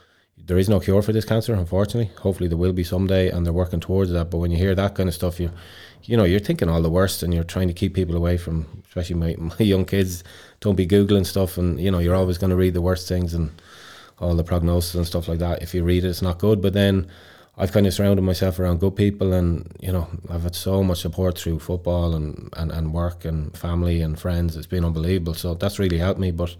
there 0.45 0.59
is 0.59 0.69
no 0.69 0.81
cure 0.81 1.03
for 1.03 1.13
this 1.13 1.25
cancer, 1.25 1.55
unfortunately. 1.55 2.13
Hopefully, 2.19 2.49
there 2.49 2.59
will 2.59 2.73
be 2.73 2.85
someday, 2.85 3.31
and 3.31 3.47
they're 3.47 3.53
working 3.53 3.81
towards 3.81 4.11
that. 4.11 4.31
But 4.31 4.39
when 4.39 4.51
you 4.51 4.59
hear 4.59 4.75
that 4.75 4.95
kind 4.95 5.09
of 5.09 5.15
stuff, 5.15 5.39
you 5.41 5.51
you 6.05 6.17
know 6.17 6.25
you're 6.25 6.41
thinking 6.41 6.69
all 6.69 6.83
the 6.83 6.91
worst, 6.91 7.23
and 7.23 7.33
you're 7.33 7.45
trying 7.45 7.69
to 7.69 7.75
keep 7.75 7.95
people 7.95 8.17
away 8.17 8.37
from, 8.37 8.83
especially 8.87 9.17
my, 9.17 9.35
my 9.39 9.57
young 9.59 9.85
kids. 9.85 10.25
Don't 10.61 10.77
be 10.77 10.87
googling 10.87 11.27
stuff, 11.27 11.59
and 11.59 11.81
you 11.81 11.91
know 11.91 11.99
you're 11.99 12.15
always 12.15 12.39
going 12.39 12.51
to 12.51 12.57
read 12.57 12.75
the 12.75 12.83
worst 12.83 13.09
things 13.09 13.35
and 13.35 13.51
all 14.19 14.35
the 14.35 14.45
prognosis 14.45 14.95
and 14.95 15.07
stuff 15.07 15.29
like 15.29 15.39
that. 15.39 15.63
If 15.63 15.75
you 15.75 15.85
read 15.85 16.05
it, 16.05 16.09
it's 16.09 16.23
not 16.23 16.39
good. 16.39 16.61
But 16.61 16.75
then 16.75 17.09
I've 17.57 17.73
kind 17.73 17.87
of 17.87 17.93
surrounded 17.93 18.23
myself 18.23 18.59
around 18.59 18.81
good 18.81 18.97
people, 18.97 19.33
and 19.33 19.71
you 19.81 19.93
know 19.93 20.09
I've 20.31 20.43
had 20.43 20.55
so 20.55 20.83
much 20.83 21.01
support 21.01 21.39
through 21.39 21.59
football 21.59 22.15
and, 22.15 22.49
and, 22.55 22.73
and 22.73 22.95
work 22.95 23.25
and 23.25 23.57
family 23.57 24.01
and 24.01 24.19
friends. 24.19 24.57
It's 24.57 24.67
been 24.67 24.85
unbelievable. 24.85 25.35
So 25.35 25.55
that's 25.55 25.79
really 25.79 25.99
helped 25.99 26.21
me. 26.21 26.31
But 26.31 26.57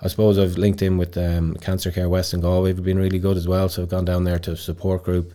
I 0.00 0.08
suppose 0.08 0.38
I've 0.38 0.58
linked 0.58 0.82
in 0.82 0.98
with 0.98 1.16
um, 1.16 1.54
Cancer 1.60 1.90
Care 1.92 2.08
West 2.08 2.32
and 2.32 2.42
Galway. 2.42 2.70
Have 2.70 2.84
been 2.84 2.98
really 2.98 3.20
good 3.20 3.36
as 3.36 3.46
well. 3.46 3.68
So 3.68 3.82
I've 3.82 3.88
gone 3.88 4.04
down 4.04 4.24
there 4.24 4.40
to 4.40 4.56
support 4.56 5.04
group, 5.04 5.32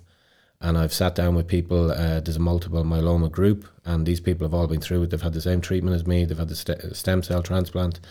and 0.59 0.77
I've 0.77 0.93
sat 0.93 1.15
down 1.15 1.35
with 1.35 1.47
people. 1.47 1.91
Uh, 1.91 2.19
there's 2.19 2.35
a 2.35 2.39
multiple 2.39 2.83
myeloma 2.83 3.31
group, 3.31 3.65
and 3.85 4.05
these 4.05 4.19
people 4.19 4.45
have 4.45 4.53
all 4.53 4.67
been 4.67 4.81
through 4.81 5.03
it. 5.03 5.11
They've 5.11 5.21
had 5.21 5.33
the 5.33 5.41
same 5.41 5.61
treatment 5.61 5.95
as 5.95 6.05
me. 6.05 6.25
They've 6.25 6.37
had 6.37 6.49
the 6.49 6.55
st- 6.55 6.95
stem 6.95 7.23
cell 7.23 7.41
transplant 7.41 8.01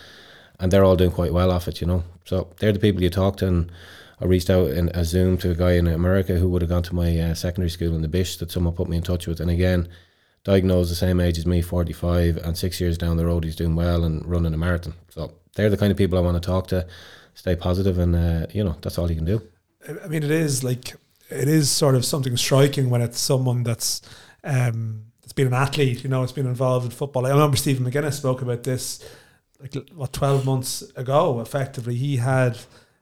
and 0.60 0.70
they're 0.70 0.84
all 0.84 0.96
doing 0.96 1.10
quite 1.10 1.32
well 1.32 1.50
off 1.50 1.66
it, 1.66 1.80
you 1.80 1.86
know. 1.86 2.04
So 2.26 2.48
they're 2.58 2.72
the 2.72 2.78
people 2.78 3.02
you 3.02 3.10
talk 3.10 3.38
to. 3.38 3.46
And 3.46 3.72
I 4.20 4.26
reached 4.26 4.50
out 4.50 4.70
in 4.70 4.90
a 4.90 5.04
Zoom 5.04 5.38
to 5.38 5.50
a 5.50 5.54
guy 5.54 5.72
in 5.72 5.86
America 5.86 6.34
who 6.34 6.48
would 6.50 6.62
have 6.62 6.68
gone 6.68 6.82
to 6.84 6.94
my 6.94 7.18
uh, 7.18 7.34
secondary 7.34 7.70
school 7.70 7.94
in 7.94 8.02
the 8.02 8.08
Bish 8.08 8.36
that 8.36 8.50
someone 8.50 8.74
put 8.74 8.88
me 8.88 8.96
in 8.96 9.02
touch 9.02 9.26
with. 9.26 9.40
And 9.40 9.50
again, 9.50 9.88
diagnosed 10.44 10.90
the 10.90 10.96
same 10.96 11.20
age 11.20 11.38
as 11.38 11.46
me, 11.46 11.62
45, 11.62 12.36
and 12.38 12.56
six 12.56 12.80
years 12.80 12.98
down 12.98 13.16
the 13.16 13.26
road, 13.26 13.44
he's 13.44 13.56
doing 13.56 13.74
well 13.74 14.04
and 14.04 14.24
running 14.26 14.52
a 14.52 14.58
marathon. 14.58 14.94
So 15.08 15.32
they're 15.54 15.70
the 15.70 15.76
kind 15.78 15.90
of 15.90 15.96
people 15.96 16.18
I 16.18 16.22
want 16.22 16.40
to 16.40 16.46
talk 16.46 16.66
to, 16.68 16.86
stay 17.34 17.56
positive, 17.56 17.98
and, 17.98 18.14
uh, 18.14 18.46
you 18.52 18.62
know, 18.62 18.76
that's 18.82 18.98
all 18.98 19.10
you 19.10 19.16
can 19.16 19.24
do. 19.24 19.42
I 19.88 20.08
mean, 20.08 20.22
it 20.22 20.30
is 20.30 20.62
like, 20.62 20.94
it 21.30 21.48
is 21.48 21.70
sort 21.70 21.94
of 21.94 22.04
something 22.04 22.36
striking 22.36 22.90
when 22.90 23.00
it's 23.00 23.18
someone 23.18 23.62
that's, 23.62 24.02
um, 24.44 25.06
it's 25.22 25.32
been 25.32 25.46
an 25.46 25.54
athlete, 25.54 26.04
you 26.04 26.10
know, 26.10 26.22
it's 26.22 26.32
been 26.32 26.46
involved 26.46 26.84
in 26.84 26.90
football. 26.90 27.24
I 27.24 27.30
remember 27.30 27.56
Stephen 27.56 27.90
McGuinness 27.90 28.14
spoke 28.14 28.42
about 28.42 28.64
this 28.64 29.02
like 29.60 29.74
what 29.94 30.12
12 30.12 30.46
months 30.46 30.82
ago 30.96 31.40
effectively 31.40 31.94
he 31.94 32.16
had 32.16 32.58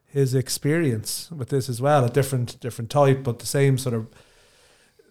his 0.09 0.35
experience 0.35 1.31
with 1.31 1.51
this 1.51 1.69
as 1.69 1.81
well 1.81 2.05
a 2.05 2.11
different 2.11 2.59
different 2.61 2.91
type 2.91 3.23
but 3.23 3.39
the 3.39 3.47
same 3.47 3.79
sort 3.79 3.95
of 3.95 4.09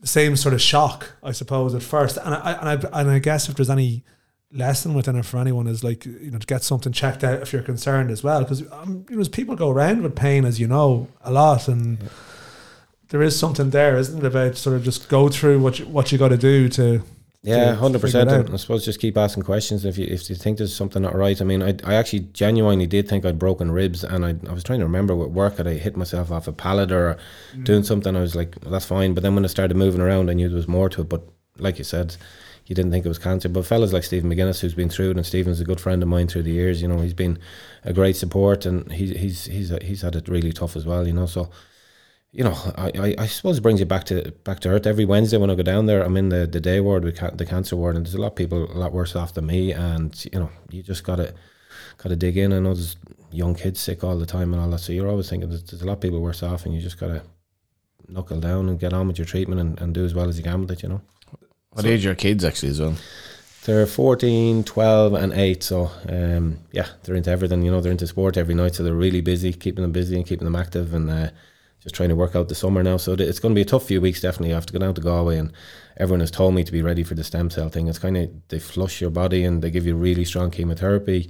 the 0.01 0.07
same 0.07 0.35
sort 0.35 0.53
of 0.53 0.61
shock 0.61 1.13
I 1.23 1.31
suppose 1.31 1.73
at 1.73 1.83
first 1.83 2.17
and 2.17 2.33
I 2.33 2.51
and 2.53 2.69
I, 2.69 2.99
and 3.01 3.11
I 3.11 3.19
guess 3.19 3.47
if 3.47 3.55
there's 3.55 3.69
any 3.69 4.03
lesson 4.51 4.93
within 4.93 5.15
it 5.17 5.25
for 5.25 5.37
anyone 5.37 5.67
is 5.67 5.83
like 5.83 6.05
you 6.05 6.31
know 6.31 6.37
to 6.37 6.47
get 6.47 6.63
something 6.63 6.93
checked 6.93 7.23
out 7.23 7.41
if 7.41 7.51
you're 7.51 7.61
concerned 7.61 8.09
as 8.09 8.23
well 8.23 8.41
because 8.41 8.63
um, 8.71 9.05
you 9.09 9.17
know 9.17 9.23
people 9.25 9.55
go 9.55 9.69
around 9.69 10.01
with 10.01 10.15
pain 10.15 10.45
as 10.45 10.59
you 10.59 10.67
know 10.67 11.07
a 11.21 11.31
lot 11.31 11.67
and 11.67 12.01
yeah. 12.01 12.09
there 13.09 13.21
is 13.21 13.37
something 13.37 13.71
there 13.71 13.97
isn't 13.97 14.19
it 14.19 14.25
about 14.25 14.55
sort 14.55 14.75
of 14.75 14.83
just 14.83 15.09
go 15.09 15.27
through 15.27 15.59
what 15.59 15.79
you, 15.79 15.85
what 15.85 16.11
you 16.11 16.17
got 16.17 16.29
to 16.29 16.37
do 16.37 16.69
to 16.69 17.03
yeah, 17.47 17.73
hundred 17.75 18.01
percent. 18.01 18.29
I 18.29 18.55
suppose 18.57 18.83
just 18.83 18.99
keep 18.99 19.17
asking 19.17 19.43
questions 19.43 19.85
if 19.85 19.97
you 19.97 20.05
if 20.05 20.29
you 20.29 20.35
think 20.35 20.57
there's 20.57 20.75
something 20.75 21.01
not 21.01 21.15
right. 21.15 21.39
I 21.41 21.45
mean, 21.45 21.63
I, 21.63 21.75
I 21.85 21.95
actually 21.95 22.27
genuinely 22.33 22.87
did 22.87 23.07
think 23.07 23.25
I'd 23.25 23.39
broken 23.39 23.71
ribs, 23.71 24.03
and 24.03 24.25
I, 24.25 24.35
I 24.49 24.53
was 24.53 24.63
trying 24.63 24.79
to 24.79 24.85
remember 24.85 25.15
what 25.15 25.31
work 25.31 25.57
had 25.57 25.67
I 25.67 25.75
hit 25.75 25.95
myself 25.95 26.29
off 26.29 26.47
a 26.47 26.51
pallet 26.51 26.91
or 26.91 27.17
mm. 27.55 27.63
doing 27.63 27.83
something. 27.83 28.15
I 28.15 28.19
was 28.19 28.35
like, 28.35 28.55
well, 28.61 28.71
that's 28.71 28.85
fine. 28.85 29.13
But 29.13 29.23
then 29.23 29.33
when 29.33 29.45
I 29.45 29.47
started 29.47 29.77
moving 29.77 30.01
around, 30.01 30.29
I 30.29 30.33
knew 30.33 30.49
there 30.49 30.57
was 30.57 30.67
more 30.67 30.89
to 30.89 31.01
it. 31.01 31.09
But 31.09 31.23
like 31.57 31.77
you 31.77 31.85
said, 31.85 32.17
you 32.65 32.75
didn't 32.75 32.91
think 32.91 33.05
it 33.05 33.09
was 33.09 33.17
cancer. 33.17 33.47
But 33.47 33.65
fellas 33.65 33.93
like 33.93 34.03
Stephen 34.03 34.29
McGuinness, 34.29 34.59
who's 34.59 34.73
been 34.73 34.89
through 34.89 35.11
it, 35.11 35.17
and 35.17 35.25
Stephen's 35.25 35.61
a 35.61 35.65
good 35.65 35.79
friend 35.79 36.03
of 36.03 36.09
mine 36.09 36.27
through 36.27 36.43
the 36.43 36.51
years. 36.51 36.81
You 36.81 36.89
know, 36.89 36.99
he's 36.99 37.13
been 37.13 37.39
a 37.85 37.93
great 37.93 38.17
support, 38.17 38.65
and 38.65 38.91
he, 38.91 39.13
he's 39.13 39.45
he's 39.45 39.69
he's 39.81 40.01
had 40.01 40.17
it 40.17 40.27
really 40.27 40.51
tough 40.51 40.75
as 40.75 40.85
well. 40.85 41.07
You 41.07 41.13
know, 41.13 41.27
so 41.27 41.49
you 42.37 42.43
know, 42.43 42.55
I, 42.75 42.91
I, 42.99 43.15
I, 43.17 43.25
suppose 43.25 43.57
it 43.57 43.61
brings 43.61 43.79
you 43.79 43.87
back 43.87 44.03
to 44.05 44.31
back 44.43 44.59
to 44.59 44.69
earth. 44.69 44.85
Every 44.85 45.05
Wednesday 45.05 45.37
when 45.37 45.49
I 45.49 45.55
go 45.55 45.63
down 45.63 45.87
there, 45.87 46.03
I'm 46.03 46.15
in 46.15 46.29
the, 46.29 46.45
the 46.45 46.59
day 46.59 46.79
ward 46.79 47.15
ca- 47.17 47.31
the 47.31 47.47
cancer 47.47 47.75
ward, 47.75 47.95
and 47.95 48.05
there's 48.05 48.13
a 48.13 48.21
lot 48.21 48.27
of 48.27 48.35
people 48.35 48.71
a 48.71 48.77
lot 48.77 48.93
worse 48.93 49.15
off 49.15 49.33
than 49.33 49.47
me. 49.47 49.71
And 49.71 50.13
you 50.31 50.39
know, 50.39 50.51
you 50.69 50.83
just 50.83 51.03
gotta 51.03 51.33
gotta 51.97 52.15
dig 52.15 52.37
in. 52.37 52.53
I 52.53 52.59
know 52.59 52.75
there's 52.75 52.95
young 53.31 53.55
kids 53.55 53.79
sick 53.79 54.03
all 54.03 54.19
the 54.19 54.27
time 54.27 54.53
and 54.53 54.61
all 54.61 54.69
that, 54.69 54.81
so 54.81 54.93
you're 54.93 55.09
always 55.09 55.27
thinking 55.27 55.49
there's, 55.49 55.63
there's 55.63 55.81
a 55.81 55.85
lot 55.87 55.93
of 55.93 56.01
people 56.01 56.21
worse 56.21 56.43
off, 56.43 56.67
and 56.67 56.75
you 56.75 56.79
just 56.79 56.99
gotta 56.99 57.23
knuckle 58.07 58.39
down 58.39 58.69
and 58.69 58.79
get 58.79 58.93
on 58.93 59.07
with 59.07 59.17
your 59.17 59.25
treatment 59.25 59.59
and, 59.59 59.81
and 59.81 59.95
do 59.95 60.05
as 60.05 60.13
well 60.13 60.29
as 60.29 60.37
you 60.37 60.43
can 60.43 60.61
with 60.61 60.69
it. 60.69 60.83
You 60.83 60.89
know. 60.89 61.01
What 61.71 61.85
so, 61.85 61.87
age 61.89 62.05
are 62.05 62.09
your 62.09 62.15
kids 62.15 62.45
actually 62.45 62.69
as 62.69 62.79
well? 62.79 62.93
They're 63.63 63.87
14, 63.87 64.63
12 64.63 65.13
and 65.15 65.33
8 65.33 65.61
so 65.61 65.91
um, 66.07 66.59
yeah 66.71 66.87
they're 67.03 67.17
into 67.17 67.29
everything 67.29 67.63
you 67.63 67.71
know 67.71 67.81
they're 67.81 67.91
into 67.91 68.07
sport 68.07 68.37
every 68.37 68.55
night 68.55 68.75
so 68.75 68.83
they're 68.83 68.93
really 68.93 69.19
busy 69.19 69.51
keeping 69.51 69.81
them 69.81 69.91
busy 69.91 70.15
and 70.15 70.25
keeping 70.25 70.45
them 70.45 70.55
active 70.55 70.93
and 70.93 71.09
uh, 71.09 71.29
just 71.87 71.95
trying 71.95 72.09
to 72.09 72.15
work 72.15 72.35
out 72.35 72.49
the 72.49 72.55
summer 72.55 72.83
now. 72.83 72.97
So 72.97 73.13
it's 73.13 73.39
going 73.39 73.53
to 73.53 73.57
be 73.57 73.61
a 73.61 73.65
tough 73.65 73.85
few 73.85 74.01
weeks. 74.01 74.21
Definitely, 74.21 74.51
I 74.51 74.55
have 74.55 74.65
to 74.65 74.73
go 74.73 74.79
down 74.79 74.93
to 74.95 75.01
Galway, 75.01 75.37
and 75.37 75.53
everyone 75.95 76.19
has 76.19 76.31
told 76.31 76.53
me 76.53 76.65
to 76.65 76.71
be 76.71 76.81
ready 76.81 77.01
for 77.03 77.15
the 77.15 77.23
stem 77.23 77.49
cell 77.49 77.69
thing. 77.69 77.87
It's 77.87 77.99
kind 77.99 78.17
of 78.17 78.29
they 78.49 78.59
flush 78.59 78.99
your 78.99 79.09
body 79.09 79.45
and 79.45 79.61
they 79.61 79.71
give 79.71 79.85
you 79.85 79.95
really 79.95 80.25
strong 80.25 80.51
chemotherapy. 80.51 81.29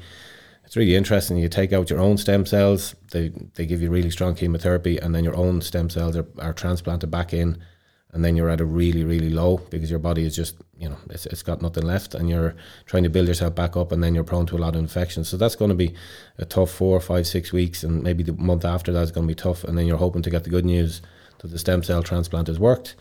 It's 0.66 0.76
really 0.76 0.96
interesting. 0.96 1.38
You 1.38 1.48
take 1.48 1.74
out 1.74 1.90
your 1.92 2.00
own 2.00 2.18
stem 2.18 2.46
cells. 2.46 2.96
They 3.12 3.30
they 3.54 3.66
give 3.68 3.82
you 3.82 3.92
really 3.92 4.10
strong 4.10 4.34
chemotherapy, 4.36 4.98
and 4.98 5.14
then 5.14 5.24
your 5.24 5.36
own 5.36 5.62
stem 5.62 5.90
cells 5.90 6.18
are, 6.18 6.28
are 6.40 6.54
transplanted 6.54 7.12
back 7.12 7.34
in, 7.34 7.58
and 8.18 8.26
then 8.26 8.36
you're 8.36 8.50
at 8.50 8.60
a 8.60 8.66
really 8.66 9.04
really 9.04 9.30
low 9.30 9.58
because 9.70 9.92
your 9.92 10.00
body 10.00 10.24
is 10.26 10.36
just 10.36 10.56
you 10.80 10.90
know 10.90 10.98
it's, 11.12 11.28
it's 11.28 11.44
got 11.44 11.62
nothing 11.62 11.86
left 11.86 12.16
and 12.16 12.28
you're 12.28 12.56
trying 12.88 13.04
to 13.04 13.10
build 13.10 13.28
yourself 13.28 13.54
back 13.54 13.78
up 13.78 13.92
and 13.92 14.04
then 14.04 14.16
you're 14.16 14.24
prone 14.24 14.48
to 14.48 14.58
a 14.58 14.64
lot 14.66 14.74
of 14.76 14.82
infections. 14.82 15.30
So 15.30 15.38
that's 15.38 15.56
going 15.56 15.70
to 15.70 15.76
be 15.86 15.94
a 16.40 16.46
tough 16.46 16.72
four 16.72 17.00
five 17.00 17.28
six 17.28 17.54
weeks 17.54 17.84
and 17.84 18.02
maybe 18.02 18.24
the 18.24 18.34
month 18.34 18.66
after 18.66 18.92
that 18.94 19.02
is 19.04 19.12
going 19.12 19.28
to 19.28 19.32
be 19.36 19.36
tough 19.48 19.64
and 19.64 19.78
then 19.78 19.86
you're 19.86 19.98
hoping 20.06 20.24
to 20.24 20.32
get 20.32 20.44
the 20.46 20.50
good 20.50 20.66
news 20.66 21.02
that 21.40 21.50
the 21.50 21.60
stem 21.60 21.84
cell 21.84 22.02
transplant 22.02 22.48
has 22.48 22.60
worked. 22.60 22.96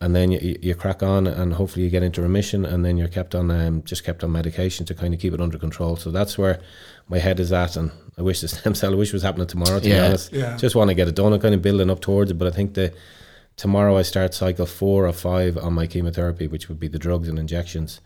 And 0.00 0.14
then 0.16 0.32
you, 0.32 0.58
you 0.60 0.74
crack 0.74 1.02
on 1.02 1.26
and 1.28 1.52
hopefully 1.54 1.84
you 1.84 1.90
get 1.90 2.02
into 2.02 2.20
remission 2.20 2.64
and 2.64 2.84
then 2.84 2.96
you're 2.96 3.08
kept 3.18 3.34
on 3.34 3.50
um, 3.50 3.82
just 3.84 4.02
kept 4.04 4.24
on 4.24 4.32
medication 4.32 4.84
to 4.86 4.94
kind 4.94 5.14
of 5.14 5.20
keep 5.20 5.32
it 5.34 5.40
under 5.40 5.56
control. 5.58 5.94
So 5.96 6.10
that's 6.10 6.36
where 6.36 6.58
my 7.08 7.18
head 7.18 7.38
is 7.38 7.52
at 7.52 7.76
and 7.76 7.92
I 8.18 8.22
wish 8.22 8.40
the 8.40 8.48
stem 8.54 8.74
cell 8.74 8.92
I 8.92 8.96
wish 8.96 9.10
it 9.10 9.18
was 9.20 9.22
happening 9.22 9.46
tomorrow 9.46 9.78
to 9.80 9.88
Yeah. 9.88 10.00
be 10.00 10.06
honest. 10.06 10.32
Yeah. 10.32 10.56
just 10.56 10.74
want 10.74 10.88
to 10.90 10.94
get 10.94 11.06
it 11.08 11.14
done 11.14 11.32
I'm 11.32 11.40
kind 11.40 11.54
of 11.54 11.62
building 11.62 11.90
up 11.90 12.00
towards 12.00 12.30
it. 12.32 12.38
But 12.38 12.48
I 12.48 12.50
think 12.56 12.74
the 12.74 12.92
tomorrow 13.56 13.96
I 13.96 14.02
start 14.02 14.34
cycle 14.34 14.66
four 14.66 15.06
or 15.06 15.12
five 15.12 15.56
on 15.56 15.72
my 15.74 15.86
chemotherapy 15.86 16.46
which 16.46 16.68
would 16.68 16.80
be 16.80 16.88
the 16.88 16.98
drugs 16.98 17.28
and 17.28 17.38
injections. 17.38 18.00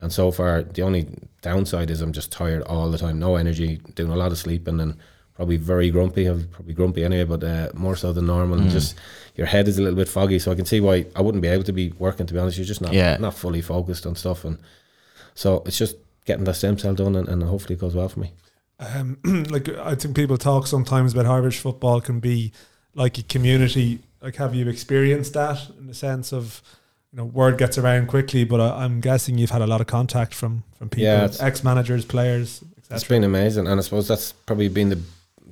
And 0.00 0.12
so 0.12 0.30
far 0.30 0.62
the 0.62 0.82
only 0.82 1.08
downside 1.42 1.90
is 1.90 2.00
I'm 2.00 2.12
just 2.12 2.30
tired 2.32 2.62
all 2.62 2.90
the 2.90 2.98
time. 2.98 3.18
No 3.18 3.36
energy 3.36 3.80
doing 3.94 4.10
a 4.12 4.16
lot 4.16 4.32
of 4.32 4.38
sleeping 4.38 4.80
and 4.80 4.96
probably 5.34 5.56
very 5.56 5.90
grumpy 5.90 6.26
I'm 6.26 6.48
probably 6.48 6.74
grumpy 6.74 7.04
anyway 7.04 7.24
but 7.24 7.44
uh, 7.44 7.68
more 7.74 7.96
so 7.96 8.12
than 8.12 8.26
normal. 8.26 8.58
And 8.58 8.70
just 8.70 8.96
your 9.36 9.46
head 9.46 9.68
is 9.68 9.78
a 9.78 9.82
little 9.82 9.96
bit 9.96 10.08
foggy 10.08 10.38
so 10.38 10.50
I 10.52 10.56
can 10.56 10.66
see 10.66 10.80
why 10.80 11.06
I 11.16 11.22
wouldn't 11.22 11.42
be 11.42 11.48
able 11.48 11.64
to 11.64 11.72
be 11.72 11.92
working 11.98 12.26
to 12.26 12.34
be 12.34 12.40
honest. 12.40 12.58
You're 12.58 12.66
just 12.66 12.80
not 12.80 12.92
Yeah. 12.92 13.16
not 13.18 13.34
fully 13.34 13.60
focused 13.62 14.06
on 14.06 14.14
stuff. 14.16 14.44
And 14.44 14.58
so 15.34 15.62
it's 15.66 15.78
just 15.78 15.96
getting 16.24 16.44
that 16.44 16.54
stem 16.54 16.76
cell 16.78 16.94
done 16.94 17.14
and, 17.16 17.28
and 17.28 17.42
hopefully 17.42 17.74
it 17.74 17.80
goes 17.80 17.94
well 17.94 18.08
for 18.08 18.20
me. 18.20 18.32
Um, 18.80 19.18
like 19.50 19.68
I 19.68 19.94
think 19.96 20.14
people 20.14 20.38
talk 20.38 20.66
sometimes 20.66 21.12
about 21.12 21.26
how 21.26 21.34
Irish 21.34 21.58
football 21.58 22.00
can 22.00 22.20
be 22.20 22.52
like 22.94 23.18
a 23.18 23.22
community. 23.22 24.00
Like, 24.20 24.36
have 24.36 24.54
you 24.54 24.68
experienced 24.68 25.34
that 25.34 25.68
in 25.78 25.86
the 25.86 25.94
sense 25.94 26.32
of, 26.32 26.60
you 27.12 27.18
know, 27.18 27.24
word 27.24 27.56
gets 27.58 27.78
around 27.78 28.08
quickly? 28.08 28.44
But 28.44 28.60
I, 28.60 28.84
I'm 28.84 29.00
guessing 29.00 29.38
you've 29.38 29.50
had 29.50 29.62
a 29.62 29.66
lot 29.66 29.80
of 29.80 29.86
contact 29.86 30.34
from 30.34 30.64
from 30.76 30.88
people, 30.88 31.04
Yeah, 31.04 31.30
ex 31.40 31.62
managers, 31.62 32.04
players, 32.04 32.62
It's 32.90 33.04
been 33.04 33.24
amazing, 33.24 33.66
and 33.66 33.78
I 33.78 33.82
suppose 33.82 34.08
that's 34.08 34.32
probably 34.32 34.68
been 34.68 34.88
the 34.88 35.00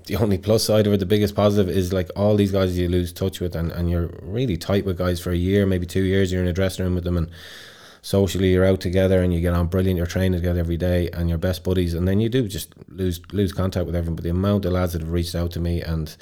the 0.06 0.16
only 0.16 0.38
plus 0.38 0.64
side 0.64 0.86
of 0.86 0.92
it. 0.92 1.00
The 1.00 1.06
biggest 1.06 1.34
positive 1.34 1.68
is 1.68 1.92
like 1.92 2.08
all 2.14 2.36
these 2.36 2.52
guys 2.52 2.78
you 2.78 2.88
lose 2.88 3.12
touch 3.12 3.40
with, 3.40 3.56
and, 3.56 3.72
and 3.72 3.90
you're 3.90 4.08
really 4.22 4.56
tight 4.56 4.84
with 4.84 4.98
guys 4.98 5.20
for 5.20 5.32
a 5.32 5.36
year, 5.36 5.66
maybe 5.66 5.86
two 5.86 6.04
years. 6.04 6.32
You're 6.32 6.42
in 6.42 6.48
a 6.48 6.52
dressing 6.52 6.84
room 6.84 6.94
with 6.94 7.04
them, 7.04 7.16
and 7.16 7.28
socially 8.02 8.52
you're 8.52 8.64
out 8.64 8.80
together, 8.80 9.20
and 9.22 9.34
you 9.34 9.40
get 9.40 9.52
on 9.52 9.66
brilliant. 9.66 9.96
You're 9.96 10.06
training 10.06 10.40
together 10.40 10.60
every 10.60 10.76
day, 10.76 11.10
and 11.12 11.28
you're 11.28 11.38
best 11.38 11.64
buddies. 11.64 11.92
And 11.94 12.06
then 12.06 12.20
you 12.20 12.28
do 12.28 12.46
just 12.46 12.72
lose 12.88 13.20
lose 13.32 13.52
contact 13.52 13.86
with 13.86 13.96
everyone. 13.96 14.16
But 14.16 14.24
the 14.24 14.30
amount 14.30 14.64
of 14.64 14.72
lads 14.72 14.92
that 14.92 15.02
have 15.02 15.10
reached 15.10 15.34
out 15.34 15.50
to 15.52 15.60
me, 15.60 15.82
and 15.82 16.16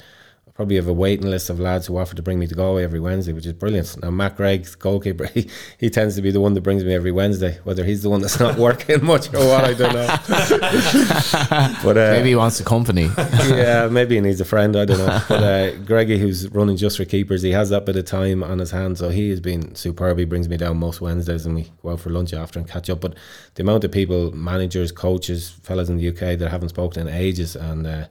probably 0.55 0.77
have 0.77 0.87
a 0.87 0.93
waiting 0.93 1.29
list 1.29 1.49
of 1.49 1.59
lads 1.59 1.85
who 1.85 1.97
offer 1.97 2.15
to 2.15 2.21
bring 2.21 2.39
me 2.39 2.47
to 2.47 2.55
Galway 2.55 2.85
every 2.85 3.01
Wednesday, 3.01 3.33
which 3.33 3.45
is 3.45 3.51
brilliant. 3.51 4.01
Now 4.01 4.09
Matt 4.09 4.37
Gregg, 4.37 4.65
goalkeeper, 4.79 5.25
he, 5.33 5.49
he 5.77 5.89
tends 5.89 6.15
to 6.15 6.21
be 6.21 6.31
the 6.31 6.39
one 6.39 6.53
that 6.53 6.61
brings 6.61 6.85
me 6.85 6.95
every 6.95 7.11
Wednesday. 7.11 7.59
Whether 7.65 7.83
he's 7.83 8.03
the 8.03 8.09
one 8.09 8.21
that's 8.21 8.39
not 8.39 8.57
working 8.57 9.03
much 9.03 9.33
or 9.33 9.45
what, 9.45 9.65
I 9.65 9.73
don't 9.73 9.93
know. 9.93 10.07
but 11.83 11.97
uh, 11.97 12.11
Maybe 12.11 12.29
he 12.29 12.35
wants 12.35 12.57
the 12.57 12.63
company. 12.63 13.09
yeah, 13.17 13.89
maybe 13.91 14.15
he 14.15 14.21
needs 14.21 14.39
a 14.39 14.45
friend. 14.45 14.77
I 14.77 14.85
don't 14.85 14.99
know. 14.99 15.21
But 15.27 15.43
uh, 15.43 15.75
Greggy, 15.79 16.17
who's 16.17 16.47
running 16.49 16.77
just 16.77 16.95
for 16.95 17.03
keepers, 17.03 17.41
he 17.41 17.51
has 17.51 17.69
that 17.71 17.85
bit 17.85 17.97
of 17.97 18.05
time 18.05 18.41
on 18.41 18.59
his 18.59 18.71
hands, 18.71 18.99
so 18.99 19.09
he 19.09 19.29
has 19.31 19.41
been 19.41 19.75
superb. 19.75 20.17
He 20.17 20.25
brings 20.25 20.47
me 20.47 20.55
down 20.55 20.77
most 20.77 21.01
Wednesdays, 21.01 21.45
and 21.45 21.55
we 21.55 21.69
go 21.83 21.89
out 21.89 21.99
for 21.99 22.11
lunch 22.11 22.33
after 22.33 22.59
and 22.59 22.67
catch 22.67 22.89
up. 22.89 23.01
But 23.01 23.15
the 23.55 23.63
amount 23.63 23.83
of 23.83 23.91
people, 23.91 24.31
managers, 24.31 24.93
coaches, 24.93 25.49
fellas 25.63 25.89
in 25.89 25.97
the 25.97 26.07
UK 26.07 26.39
that 26.39 26.43
I 26.43 26.49
haven't 26.49 26.69
spoken 26.69 27.05
in 27.05 27.13
ages, 27.13 27.57
and 27.57 27.85
uh, 27.85 28.05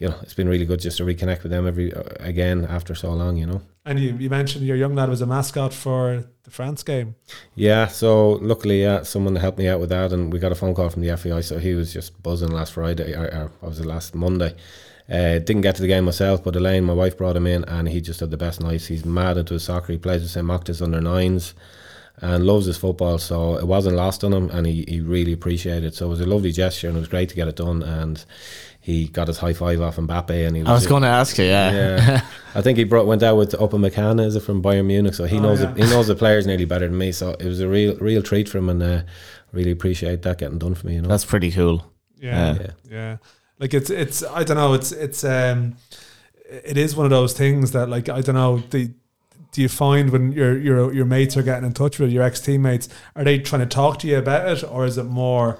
you 0.00 0.08
know, 0.08 0.16
it's 0.22 0.34
been 0.34 0.48
really 0.48 0.64
good 0.64 0.80
just 0.80 0.96
to 0.96 1.04
reconnect 1.04 1.42
with 1.42 1.52
them 1.52 1.68
every 1.68 1.92
uh, 1.94 2.02
again 2.18 2.64
after 2.64 2.94
so 2.94 3.12
long. 3.12 3.36
You 3.36 3.46
know. 3.46 3.62
And 3.84 4.00
you, 4.00 4.16
you 4.16 4.30
mentioned 4.30 4.66
your 4.66 4.76
young 4.76 4.94
lad 4.94 5.08
was 5.08 5.20
a 5.20 5.26
mascot 5.26 5.72
for 5.72 6.24
the 6.42 6.50
France 6.50 6.82
game. 6.82 7.14
Yeah, 7.54 7.86
so 7.86 8.32
luckily, 8.42 8.82
yeah, 8.82 9.02
someone 9.02 9.36
helped 9.36 9.58
me 9.58 9.68
out 9.68 9.78
with 9.78 9.90
that, 9.90 10.12
and 10.12 10.32
we 10.32 10.38
got 10.38 10.52
a 10.52 10.54
phone 10.54 10.74
call 10.74 10.88
from 10.88 11.02
the 11.02 11.16
FAI. 11.16 11.42
So 11.42 11.58
he 11.58 11.74
was 11.74 11.92
just 11.92 12.22
buzzing 12.22 12.50
last 12.50 12.72
Friday, 12.72 13.14
or, 13.14 13.50
or 13.60 13.68
was 13.68 13.78
it 13.78 13.86
last 13.86 14.14
Monday? 14.14 14.54
Uh, 15.10 15.38
didn't 15.38 15.62
get 15.62 15.74
to 15.76 15.82
the 15.82 15.88
game 15.88 16.04
myself, 16.04 16.42
but 16.42 16.56
Elaine, 16.56 16.84
my 16.84 16.92
wife, 16.92 17.18
brought 17.18 17.36
him 17.36 17.46
in, 17.46 17.64
and 17.64 17.88
he 17.88 18.00
just 18.00 18.20
had 18.20 18.30
the 18.30 18.36
best 18.36 18.60
nights. 18.60 18.86
He's 18.86 19.04
mad 19.04 19.36
into 19.36 19.54
his 19.54 19.64
soccer. 19.64 19.92
He 19.92 19.98
plays 19.98 20.22
with 20.22 20.30
St. 20.30 20.46
Mochtas 20.46 20.80
under 20.80 21.00
nines, 21.00 21.52
and 22.18 22.46
loves 22.46 22.66
his 22.66 22.76
football. 22.76 23.18
So 23.18 23.56
it 23.56 23.66
wasn't 23.66 23.96
lost 23.96 24.24
on 24.24 24.32
him, 24.32 24.50
and 24.50 24.66
he, 24.66 24.84
he 24.86 25.00
really 25.00 25.32
appreciated 25.32 25.84
it. 25.84 25.94
So 25.94 26.06
it 26.06 26.10
was 26.10 26.20
a 26.20 26.26
lovely 26.26 26.52
gesture, 26.52 26.88
and 26.88 26.96
it 26.96 27.00
was 27.00 27.08
great 27.08 27.28
to 27.30 27.34
get 27.34 27.48
it 27.48 27.56
done. 27.56 27.82
And 27.82 28.24
he 28.80 29.08
got 29.08 29.28
his 29.28 29.38
high 29.38 29.52
five 29.52 29.80
off 29.80 29.96
Mbappe, 29.96 30.46
and 30.46 30.56
he 30.56 30.62
Was 30.62 30.68
I 30.70 30.72
was 30.74 30.86
going 30.86 31.02
to 31.02 31.08
ask 31.08 31.36
you, 31.38 31.44
yeah. 31.44 31.70
yeah, 31.72 32.20
I 32.54 32.62
think 32.62 32.78
he 32.78 32.84
brought 32.84 33.06
went 33.06 33.22
out 33.22 33.36
with 33.36 33.52
Upamecano, 33.52 34.24
is 34.24 34.36
it 34.36 34.40
from 34.40 34.62
Bayern 34.62 34.86
Munich? 34.86 35.14
So 35.14 35.24
he 35.24 35.38
Oh, 35.38 35.42
knows 35.42 35.60
yeah. 35.60 35.72
the, 35.72 35.84
he 35.84 35.90
knows 35.90 36.06
the 36.06 36.14
players 36.14 36.46
nearly 36.46 36.64
better 36.64 36.88
than 36.88 36.96
me. 36.98 37.12
So 37.12 37.30
it 37.32 37.44
was 37.44 37.60
a 37.60 37.68
real 37.68 37.96
real 37.98 38.22
treat 38.22 38.48
for 38.48 38.58
him, 38.58 38.68
and 38.70 38.82
uh, 38.82 39.02
really 39.52 39.70
appreciate 39.70 40.22
that 40.22 40.38
getting 40.38 40.58
done 40.58 40.74
for 40.74 40.86
me. 40.86 40.94
You 40.94 41.02
know, 41.02 41.08
That's 41.08 41.24
pretty 41.24 41.50
cool. 41.50 41.84
Yeah, 42.18 42.54
Yeah. 42.54 42.70
yeah. 42.90 43.16
Like 43.58 43.74
it's 43.74 43.90
it's 43.90 44.22
I 44.24 44.42
don't 44.44 44.56
know. 44.56 44.72
It's 44.72 44.92
it's 44.92 45.22
um, 45.24 45.76
it 46.48 46.78
is 46.78 46.96
one 46.96 47.04
of 47.06 47.10
those 47.10 47.34
things 47.34 47.72
that 47.72 47.88
like 47.90 48.08
I 48.08 48.22
don't 48.22 48.34
know. 48.34 48.62
The 48.70 48.90
do 49.52 49.60
you 49.62 49.68
find 49.68 50.10
when 50.10 50.32
your 50.32 50.56
your 50.58 50.92
your 50.94 51.04
mates 51.04 51.36
are 51.36 51.42
getting 51.42 51.66
in 51.66 51.72
touch 51.74 51.98
with 51.98 52.10
your 52.10 52.22
ex 52.22 52.40
teammates, 52.40 52.88
are 53.14 53.24
they 53.24 53.38
trying 53.38 53.60
to 53.60 53.66
talk 53.66 53.98
to 53.98 54.06
you 54.06 54.16
about 54.16 54.48
it, 54.48 54.64
or 54.64 54.86
is 54.86 54.96
it 54.96 55.04
more 55.04 55.58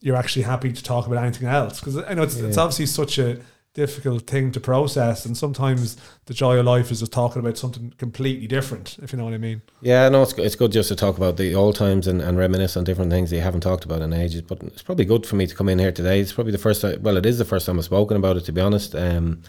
you're 0.00 0.16
actually 0.16 0.42
happy 0.42 0.72
to 0.72 0.82
talk 0.82 1.06
about 1.06 1.22
anything 1.22 1.48
else? 1.48 1.80
Because 1.80 1.96
I 1.98 2.14
know 2.14 2.22
it's 2.22 2.36
it's 2.36 2.58
obviously 2.58 2.86
such 2.86 3.18
a 3.18 3.40
difficult 3.72 4.26
thing 4.26 4.50
to 4.52 4.60
process, 4.60 5.24
and 5.24 5.36
sometimes 5.36 5.96
the 6.26 6.34
joy 6.34 6.58
of 6.58 6.66
life 6.66 6.90
is 6.90 7.00
just 7.00 7.12
talking 7.12 7.40
about 7.40 7.56
something 7.56 7.94
completely 7.98 8.46
different. 8.46 8.98
If 9.00 9.12
you 9.12 9.18
know 9.18 9.24
what 9.24 9.34
I 9.34 9.38
mean. 9.38 9.62
yeah, 9.80 10.08
no, 10.08 10.22
it's 10.22 10.32
good, 10.32 10.44
it's 10.44 10.56
good 10.56 10.72
just 10.72 10.88
to 10.88 10.96
talk 10.96 11.16
about 11.16 11.36
the 11.36 11.54
old 11.54 11.76
times 11.76 12.06
and, 12.06 12.20
and 12.20 12.36
reminisce 12.36 12.76
on 12.76 12.84
different 12.84 13.10
things 13.10 13.30
that 13.30 13.36
you 13.36 13.42
haven't 13.42 13.60
talked 13.60 13.84
about 13.84 14.02
in 14.02 14.12
ages. 14.12 14.42
But 14.42 14.62
it's 14.64 14.82
probably 14.82 15.04
good 15.04 15.26
for 15.26 15.36
me 15.36 15.46
to 15.46 15.54
come 15.54 15.68
in 15.68 15.78
here 15.78 15.92
today. 15.92 16.20
It's 16.20 16.32
probably 16.32 16.52
the 16.52 16.58
first 16.58 16.82
time. 16.82 17.02
Well, 17.02 17.16
it 17.16 17.26
is 17.26 17.38
the 17.38 17.44
first 17.44 17.66
time 17.66 17.78
I've 17.78 17.84
spoken 17.84 18.16
about 18.16 18.36
it, 18.36 18.44
to 18.46 18.52
be 18.52 18.60
honest. 18.60 18.94
Um, 18.94 19.42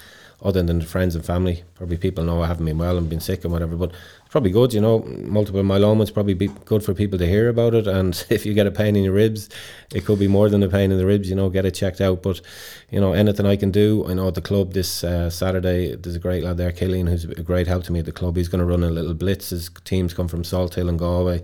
other 0.43 0.63
than 0.63 0.79
the 0.79 0.85
friends 0.85 1.15
and 1.15 1.23
family, 1.23 1.63
probably 1.75 1.97
people 1.97 2.23
know 2.23 2.41
I 2.41 2.47
haven't 2.47 2.65
been 2.65 2.79
well 2.79 2.97
and 2.97 3.07
been 3.07 3.19
sick 3.19 3.43
and 3.43 3.53
whatever. 3.53 3.75
But 3.75 3.91
it's 3.91 4.29
probably 4.29 4.49
good, 4.49 4.73
you 4.73 4.81
know. 4.81 4.99
Multiple 4.99 5.61
myeloma. 5.61 6.01
It's 6.01 6.09
probably 6.09 6.33
be 6.33 6.47
good 6.65 6.83
for 6.83 6.95
people 6.95 7.19
to 7.19 7.27
hear 7.27 7.47
about 7.47 7.75
it. 7.75 7.85
And 7.85 8.25
if 8.29 8.45
you 8.45 8.53
get 8.53 8.65
a 8.65 8.71
pain 8.71 8.95
in 8.95 9.03
your 9.03 9.13
ribs, 9.13 9.49
it 9.93 10.03
could 10.03 10.17
be 10.17 10.27
more 10.27 10.49
than 10.49 10.63
a 10.63 10.69
pain 10.69 10.91
in 10.91 10.97
the 10.97 11.05
ribs. 11.05 11.29
You 11.29 11.35
know, 11.35 11.49
get 11.49 11.65
it 11.65 11.75
checked 11.75 12.01
out. 12.01 12.23
But 12.23 12.41
you 12.89 12.99
know, 12.99 13.13
anything 13.13 13.45
I 13.45 13.55
can 13.55 13.69
do. 13.69 14.03
I 14.07 14.15
know 14.15 14.29
at 14.29 14.35
the 14.35 14.41
club 14.41 14.73
this 14.73 15.03
uh, 15.03 15.29
Saturday, 15.29 15.95
there's 15.95 16.15
a 16.15 16.19
great 16.19 16.43
lad 16.43 16.57
there, 16.57 16.71
Killian, 16.71 17.05
who's 17.05 17.25
a 17.25 17.43
great 17.43 17.67
help 17.67 17.83
to 17.83 17.91
me 17.91 17.99
at 17.99 18.05
the 18.05 18.11
club. 18.11 18.35
He's 18.35 18.47
going 18.47 18.59
to 18.59 18.65
run 18.65 18.83
a 18.83 18.89
little 18.89 19.13
blitz. 19.13 19.51
His 19.51 19.69
teams 19.83 20.13
come 20.13 20.27
from 20.27 20.41
Salthill 20.41 20.89
and 20.89 20.97
Galway, 20.97 21.43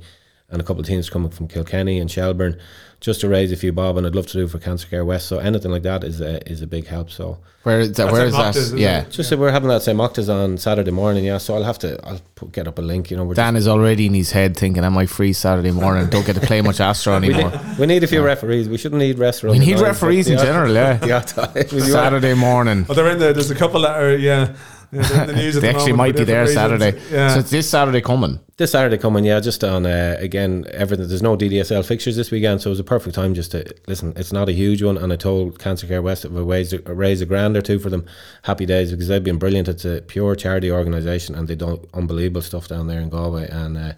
and 0.50 0.62
a 0.62 0.64
couple 0.64 0.80
of 0.80 0.88
teams 0.88 1.10
coming 1.10 1.30
from 1.30 1.50
Kilkenny 1.50 2.00
and 2.00 2.10
Shelbourne, 2.10 2.58
just 3.02 3.20
to 3.20 3.28
raise 3.28 3.52
a 3.52 3.58
few 3.58 3.74
bob. 3.74 3.98
And 3.98 4.08
I'd 4.08 4.16
love 4.16 4.28
to 4.28 4.34
do 4.38 4.48
for 4.48 4.60
Cancer 4.60 4.88
Care 4.88 5.04
West. 5.04 5.28
So 5.28 5.40
anything 5.40 5.72
like 5.72 5.84
that 5.84 6.06
is 6.06 6.22
a, 6.22 6.42
is 6.50 6.62
a 6.62 6.68
big 6.68 6.88
help. 6.88 7.12
So 7.12 7.40
Where 7.64 7.82
is 7.82 7.90
that? 7.90 8.06
That's 8.06 8.12
Where 8.14 8.22
at 8.28 8.56
is 8.56 8.72
that? 8.72 8.78
Yeah. 8.80 9.02
it? 9.02 9.12
just 9.12 9.30
that 9.30 9.40
we're 9.40 9.52
having 9.52 9.68
that 9.68 9.82
St. 9.82 9.98
Mochtas 10.00 10.34
on 10.34 10.58
Saturday 10.58 10.92
morning. 10.92 11.26
Yeah, 11.26 11.38
so 11.38 11.56
I'll 11.56 11.64
have 11.64 11.80
to 11.80 12.00
I'll 12.08 12.22
put, 12.36 12.54
get 12.54 12.66
up 12.66 12.80
a 12.80 12.82
link. 12.82 13.12
You 13.12 13.18
know, 13.18 13.26
we're 13.26 13.34
Dan 13.34 13.58
is 13.58 13.68
already 13.68 14.06
in 14.06 14.14
his 14.14 14.32
head 14.32 14.56
thinking, 14.56 14.86
"Am 14.86 14.98
I 14.98 15.06
free 15.06 15.34
Saturday 15.34 15.72
morning? 15.72 16.08
Don't 16.10 16.26
get 16.26 16.36
to 16.36 16.42
play 16.42 16.62
much 16.62 16.80
Astro 16.80 17.20
we 17.20 17.34
anymore." 17.34 17.52
need, 17.52 17.78
we 17.80 17.86
need 17.86 18.04
a 18.06 18.08
few 18.08 18.24
referees. 18.24 18.70
We 18.70 18.78
shouldn't 18.78 19.00
need 19.00 19.20
restaurants. 19.20 19.60
We 19.60 19.66
need 19.66 19.82
referees 19.82 20.30
in 20.30 20.38
general, 20.38 20.74
yeah. 20.74 21.26
Saturday 21.26 22.36
morning. 22.36 22.86
Well, 22.88 22.96
they're 22.96 23.12
in 23.12 23.20
the. 23.20 23.34
There's 23.34 23.52
a 23.52 23.56
couple 23.56 23.82
that 23.82 24.02
are 24.02 24.16
yeah. 24.16 24.56
yeah 24.92 25.02
they're 25.02 25.26
the 25.28 25.34
news 25.34 25.56
They 25.56 25.62
the 25.62 25.70
actually 25.70 25.92
moment 25.94 25.98
might 25.98 26.16
be 26.18 26.24
there 26.24 26.46
different 26.46 26.80
Saturday. 26.80 27.02
Yeah. 27.12 27.34
So 27.34 27.40
it's 27.40 27.50
this 27.50 27.70
Saturday 27.70 28.02
coming. 28.02 28.40
This 28.56 28.72
Saturday 28.72 28.98
coming, 28.98 29.26
yeah, 29.26 29.40
just 29.40 29.64
on 29.64 29.86
uh, 29.86 30.16
again 30.20 30.66
everything. 30.72 31.08
There's 31.08 31.22
no 31.22 31.36
DDSL 31.36 31.86
fixtures 31.86 32.16
this 32.16 32.32
weekend, 32.32 32.62
so 32.62 32.70
it 32.70 32.72
was 32.72 32.80
a 32.80 32.84
perfect 32.84 33.16
time 33.16 33.34
just 33.34 33.52
to 33.52 33.66
listen. 33.88 34.14
It's 34.16 34.32
not 34.32 34.50
a 34.50 34.54
huge 34.54 34.82
one, 34.82 34.98
and 34.98 35.12
I 35.12 35.16
told 35.16 35.60
Cancer 35.60 35.88
Care 35.88 36.02
West 36.02 36.26
if 36.26 36.32
I 36.32 36.40
raise 36.40 36.74
a, 36.74 36.80
raise 36.80 37.22
a 37.22 37.26
grand 37.26 37.58
or 37.58 37.62
two 37.62 37.80
for 37.80 37.90
them, 37.90 38.06
happy 38.44 38.66
days 38.66 38.92
because 38.92 39.10
they've 39.10 39.24
been 39.24 39.38
brilliant. 39.38 39.68
It's 39.68 39.86
a 39.86 40.02
pure 40.02 40.36
charity 40.36 40.72
organisation, 40.72 41.36
and 41.36 41.48
they 41.48 41.56
do 41.56 41.88
unbelievable 41.94 42.42
stuff 42.42 42.68
down 42.68 42.88
there 42.88 43.02
in 43.02 43.10
Galway. 43.10 43.48
And 43.50 43.78
uh, 43.78 43.94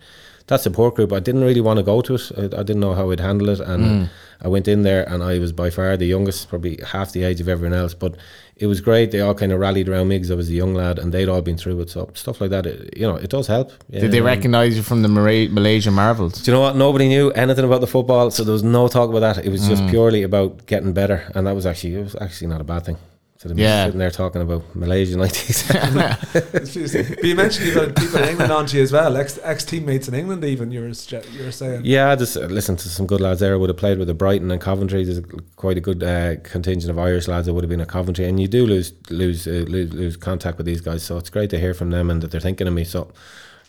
that 0.49 0.61
support 0.61 0.95
group, 0.95 1.13
I 1.13 1.19
didn't 1.19 1.43
really 1.43 1.61
want 1.61 1.77
to 1.77 1.83
go 1.83 2.01
to 2.01 2.15
it. 2.15 2.31
I, 2.37 2.43
I 2.43 2.63
didn't 2.63 2.81
know 2.81 2.93
how 2.93 3.09
I'd 3.11 3.19
handle 3.19 3.49
it, 3.49 3.59
and 3.59 3.83
mm. 3.83 4.09
I 4.41 4.47
went 4.47 4.67
in 4.67 4.83
there, 4.83 5.07
and 5.07 5.23
I 5.23 5.39
was 5.39 5.51
by 5.51 5.69
far 5.69 5.95
the 5.95 6.05
youngest, 6.05 6.49
probably 6.49 6.79
half 6.85 7.11
the 7.13 7.23
age 7.23 7.39
of 7.39 7.47
everyone 7.47 7.77
else, 7.77 7.93
but. 7.93 8.15
It 8.61 8.67
was 8.67 8.81
great. 8.81 9.11
They 9.11 9.21
all 9.21 9.33
kind 9.33 9.53
of 9.53 9.59
rallied 9.61 9.87
around 9.87 10.09
me 10.09 10.17
because 10.17 10.31
I 10.31 10.35
was 10.35 10.49
a 10.49 10.53
young 10.53 10.73
lad, 10.73 10.99
and 10.99 11.13
they'd 11.13 11.29
all 11.29 11.41
been 11.41 11.55
through 11.55 11.79
it. 11.79 11.89
So 11.89 12.09
stuff 12.13 12.41
like 12.41 12.49
that, 12.49 12.65
it, 12.65 12.97
you 12.97 13.07
know, 13.07 13.15
it 13.15 13.29
does 13.29 13.47
help. 13.47 13.71
Did 13.89 14.11
they 14.11 14.19
recognise 14.19 14.75
you 14.75 14.83
from 14.83 15.01
the 15.01 15.07
Mara- 15.07 15.47
Malaysia 15.47 15.91
Marvels? 15.91 16.41
do 16.41 16.51
you 16.51 16.55
know 16.55 16.59
what? 16.59 16.75
Nobody 16.75 17.07
knew 17.07 17.31
anything 17.31 17.63
about 17.63 17.79
the 17.79 17.87
football, 17.87 18.31
so 18.31 18.43
there 18.43 18.51
was 18.51 18.61
no 18.61 18.89
talk 18.89 19.09
about 19.09 19.21
that. 19.21 19.45
It 19.45 19.49
was 19.49 19.65
just 19.65 19.83
mm. 19.83 19.89
purely 19.89 20.23
about 20.23 20.65
getting 20.65 20.91
better, 20.91 21.31
and 21.35 21.47
that 21.47 21.55
was 21.55 21.65
actually 21.65 21.95
it 21.95 22.03
was 22.03 22.17
actually 22.19 22.47
not 22.47 22.59
a 22.59 22.65
bad 22.65 22.83
thing. 22.83 22.97
So 23.41 23.47
them 23.47 23.57
Yeah. 23.57 23.85
sitting 23.85 23.99
there 23.99 24.11
talking 24.11 24.41
about 24.41 24.63
Malaysia 24.75 25.15
nineties. 25.15 25.63
but 25.71 27.23
you 27.23 27.35
mentioned 27.35 27.67
you've 27.67 27.75
got 27.75 27.95
people 27.95 28.21
in 28.21 28.29
England 28.29 28.51
on 28.51 28.65
to 28.65 28.75
you 28.75 28.83
as 28.83 28.91
well, 28.91 29.15
ex 29.15 29.39
ex 29.43 29.63
teammates 29.63 30.09
in 30.09 30.13
England. 30.13 30.43
Even 30.43 30.71
you 30.71 30.81
were 30.81 30.89
you 30.89 31.45
were 31.45 31.51
saying. 31.51 31.81
yeah, 31.85 32.13
just 32.17 32.35
uh, 32.35 32.41
listen 32.41 32.75
to 32.75 32.89
some 32.89 33.07
good 33.07 33.21
lads 33.21 33.39
there. 33.39 33.53
I 33.53 33.55
would 33.55 33.69
have 33.69 33.77
played 33.77 33.97
with 33.97 34.09
the 34.09 34.13
Brighton 34.13 34.51
and 34.51 34.59
Coventry. 34.59 35.05
There's 35.05 35.21
quite 35.55 35.77
a 35.77 35.79
good 35.79 36.03
uh, 36.03 36.35
contingent 36.43 36.91
of 36.91 36.99
Irish 36.99 37.29
lads 37.29 37.45
that 37.45 37.53
would 37.53 37.63
have 37.63 37.69
been 37.69 37.79
at 37.79 37.87
Coventry, 37.87 38.25
and 38.25 38.41
you 38.41 38.49
do 38.49 38.65
lose 38.65 38.91
lose, 39.09 39.47
uh, 39.47 39.63
lose 39.69 39.93
lose 39.93 40.17
contact 40.17 40.57
with 40.57 40.65
these 40.65 40.81
guys. 40.81 41.03
So 41.03 41.15
it's 41.17 41.29
great 41.29 41.49
to 41.51 41.59
hear 41.59 41.73
from 41.73 41.91
them 41.91 42.09
and 42.09 42.21
that 42.21 42.31
they're 42.31 42.41
thinking 42.41 42.67
of 42.67 42.73
me. 42.73 42.83
So 42.83 43.09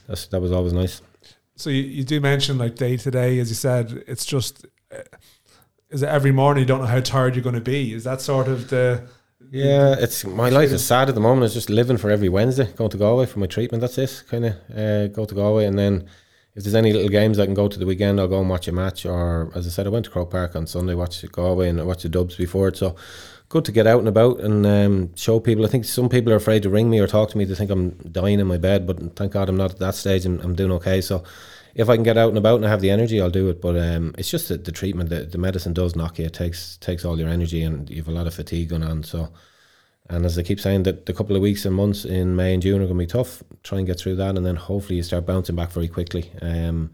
that's 0.09 0.27
that 0.27 0.41
was 0.41 0.51
always 0.51 0.73
nice. 0.73 1.01
So 1.55 1.71
you, 1.71 1.83
you 1.83 2.03
do 2.03 2.21
mention 2.21 2.59
like 2.59 2.75
day 2.75 2.97
to 2.97 3.11
day, 3.13 3.39
as 3.39 3.51
you 3.51 3.55
said, 3.55 4.03
it's 4.09 4.25
just 4.27 4.67
uh, 4.91 5.03
is 5.91 6.03
it 6.03 6.09
every 6.09 6.33
morning 6.33 6.63
you 6.63 6.67
don't 6.67 6.81
know 6.81 6.87
how 6.87 6.99
tired 7.01 7.37
you're 7.37 7.45
going 7.45 7.55
to 7.55 7.61
be? 7.61 7.95
Is 7.95 8.03
that 8.03 8.21
sort 8.21 8.49
of 8.49 8.71
the 8.71 9.03
Yeah, 9.53 9.97
it's 9.99 10.25
my 10.25 10.49
life 10.49 10.71
is 10.71 10.87
sad 10.87 11.09
at 11.09 11.17
the 11.17 11.21
moment. 11.21 11.45
It's 11.45 11.55
just 11.55 11.71
living 11.71 11.97
for 11.97 12.09
every 12.09 12.29
Wednesday, 12.29 12.73
going 12.73 12.91
to 12.91 12.97
Galway 12.97 13.27
for 13.27 13.41
my 13.41 13.47
treatment. 13.47 13.81
That's 13.81 13.99
it, 13.99 14.23
kind 14.29 14.45
of 14.45 14.55
uh, 14.77 15.09
go 15.09 15.25
to 15.25 15.35
Galway, 15.35 15.67
and 15.67 15.77
then 15.77 16.09
if 16.55 16.63
there's 16.63 16.77
any 16.77 16.93
little 16.93 17.09
games 17.09 17.37
I 17.37 17.47
can 17.47 17.55
go 17.55 17.67
to 17.67 17.79
the 17.79 17.85
weekend, 17.87 18.21
I'll 18.21 18.29
go 18.29 18.41
and 18.41 18.49
watch 18.49 18.69
a 18.69 18.73
match. 18.73 19.05
Or 19.05 19.51
as 19.57 19.67
I 19.67 19.71
said, 19.71 19.89
I 19.89 19.91
went 19.91 20.05
to 20.05 20.11
Croke 20.13 20.31
Park 20.31 20.55
on 20.55 20.69
Sunday, 20.69 20.95
watched 20.95 21.31
Galway, 21.33 21.69
and 21.69 21.81
I 21.81 21.83
watched 21.83 22.05
the 22.05 22.09
Dubs 22.09 22.37
before 22.37 22.69
it. 22.69 22.77
So 22.77 22.95
good 23.49 23.65
to 23.65 23.73
get 23.73 23.89
out 23.89 23.99
and 23.99 24.07
about 24.07 24.39
and 24.39 24.65
um, 24.65 25.17
show 25.17 25.41
people. 25.41 25.65
I 25.65 25.69
think 25.69 25.85
some 25.85 26.09
people 26.09 26.33
are 26.33 26.37
afraid 26.37 26.63
to 26.63 26.71
ring 26.71 26.89
me 26.89 27.01
or 27.01 27.09
talk 27.09 27.31
to 27.31 27.39
me. 27.39 27.45
They 27.45 27.57
think 27.57 27.73
I'm 27.73 27.91
dying 28.13 28.39
in 28.39 28.47
my 28.47 28.59
bed, 28.59 28.87
but 28.87 29.17
thank 29.17 29.33
God 29.33 29.49
I'm 29.49 29.57
not 29.57 29.73
at 29.73 29.79
that 29.81 29.97
stage. 29.97 30.27
and 30.27 30.41
I'm 30.43 30.55
doing 30.55 30.71
okay. 30.73 31.01
So 31.01 31.25
if 31.75 31.89
I 31.89 31.97
can 31.97 32.03
get 32.03 32.19
out 32.19 32.29
and 32.29 32.39
about 32.39 32.57
and 32.57 32.67
I 32.67 32.71
have 32.71 32.81
the 32.81 32.91
energy, 32.91 33.21
I'll 33.21 33.31
do 33.31 33.49
it. 33.49 33.61
But 33.61 33.77
um, 33.77 34.15
it's 34.19 34.31
just 34.31 34.49
that 34.49 34.65
the 34.65 34.73
treatment, 34.73 35.11
the, 35.11 35.23
the 35.25 35.39
medicine 35.39 35.73
does 35.73 35.97
knock 35.97 36.19
you. 36.19 36.27
It 36.27 36.33
takes 36.33 36.77
takes 36.79 37.05
all 37.05 37.19
your 37.19 37.29
energy, 37.29 37.63
and 37.63 37.89
you 37.89 37.97
have 37.97 38.09
a 38.09 38.13
lot 38.13 38.27
of 38.27 38.35
fatigue 38.35 38.71
going 38.71 38.83
on. 38.83 39.03
So, 39.03 39.29
and 40.09 40.25
as 40.25 40.39
I 40.39 40.43
keep 40.43 40.61
saying, 40.61 40.85
that 40.85 41.07
the 41.07 41.13
couple 41.13 41.37
of 41.37 41.43
weeks 41.43 41.65
and 41.65 41.75
months 41.75 42.05
in 42.05 42.37
May 42.37 42.55
and 42.55 42.63
June 42.63 42.83
are 42.83 42.87
going 42.87 42.99
to 42.99 43.03
be 43.03 43.07
tough. 43.07 43.43
Try 43.63 43.79
and 43.79 43.87
get 43.87 43.99
through 43.99 44.17
that, 44.17 44.37
and 44.37 44.45
then 44.45 44.57
hopefully 44.57 44.97
you 44.97 45.03
start 45.03 45.27
bouncing 45.27 45.57
back 45.57 45.71
very 45.71 45.89
quickly. 45.89 46.33
Um, 46.43 46.91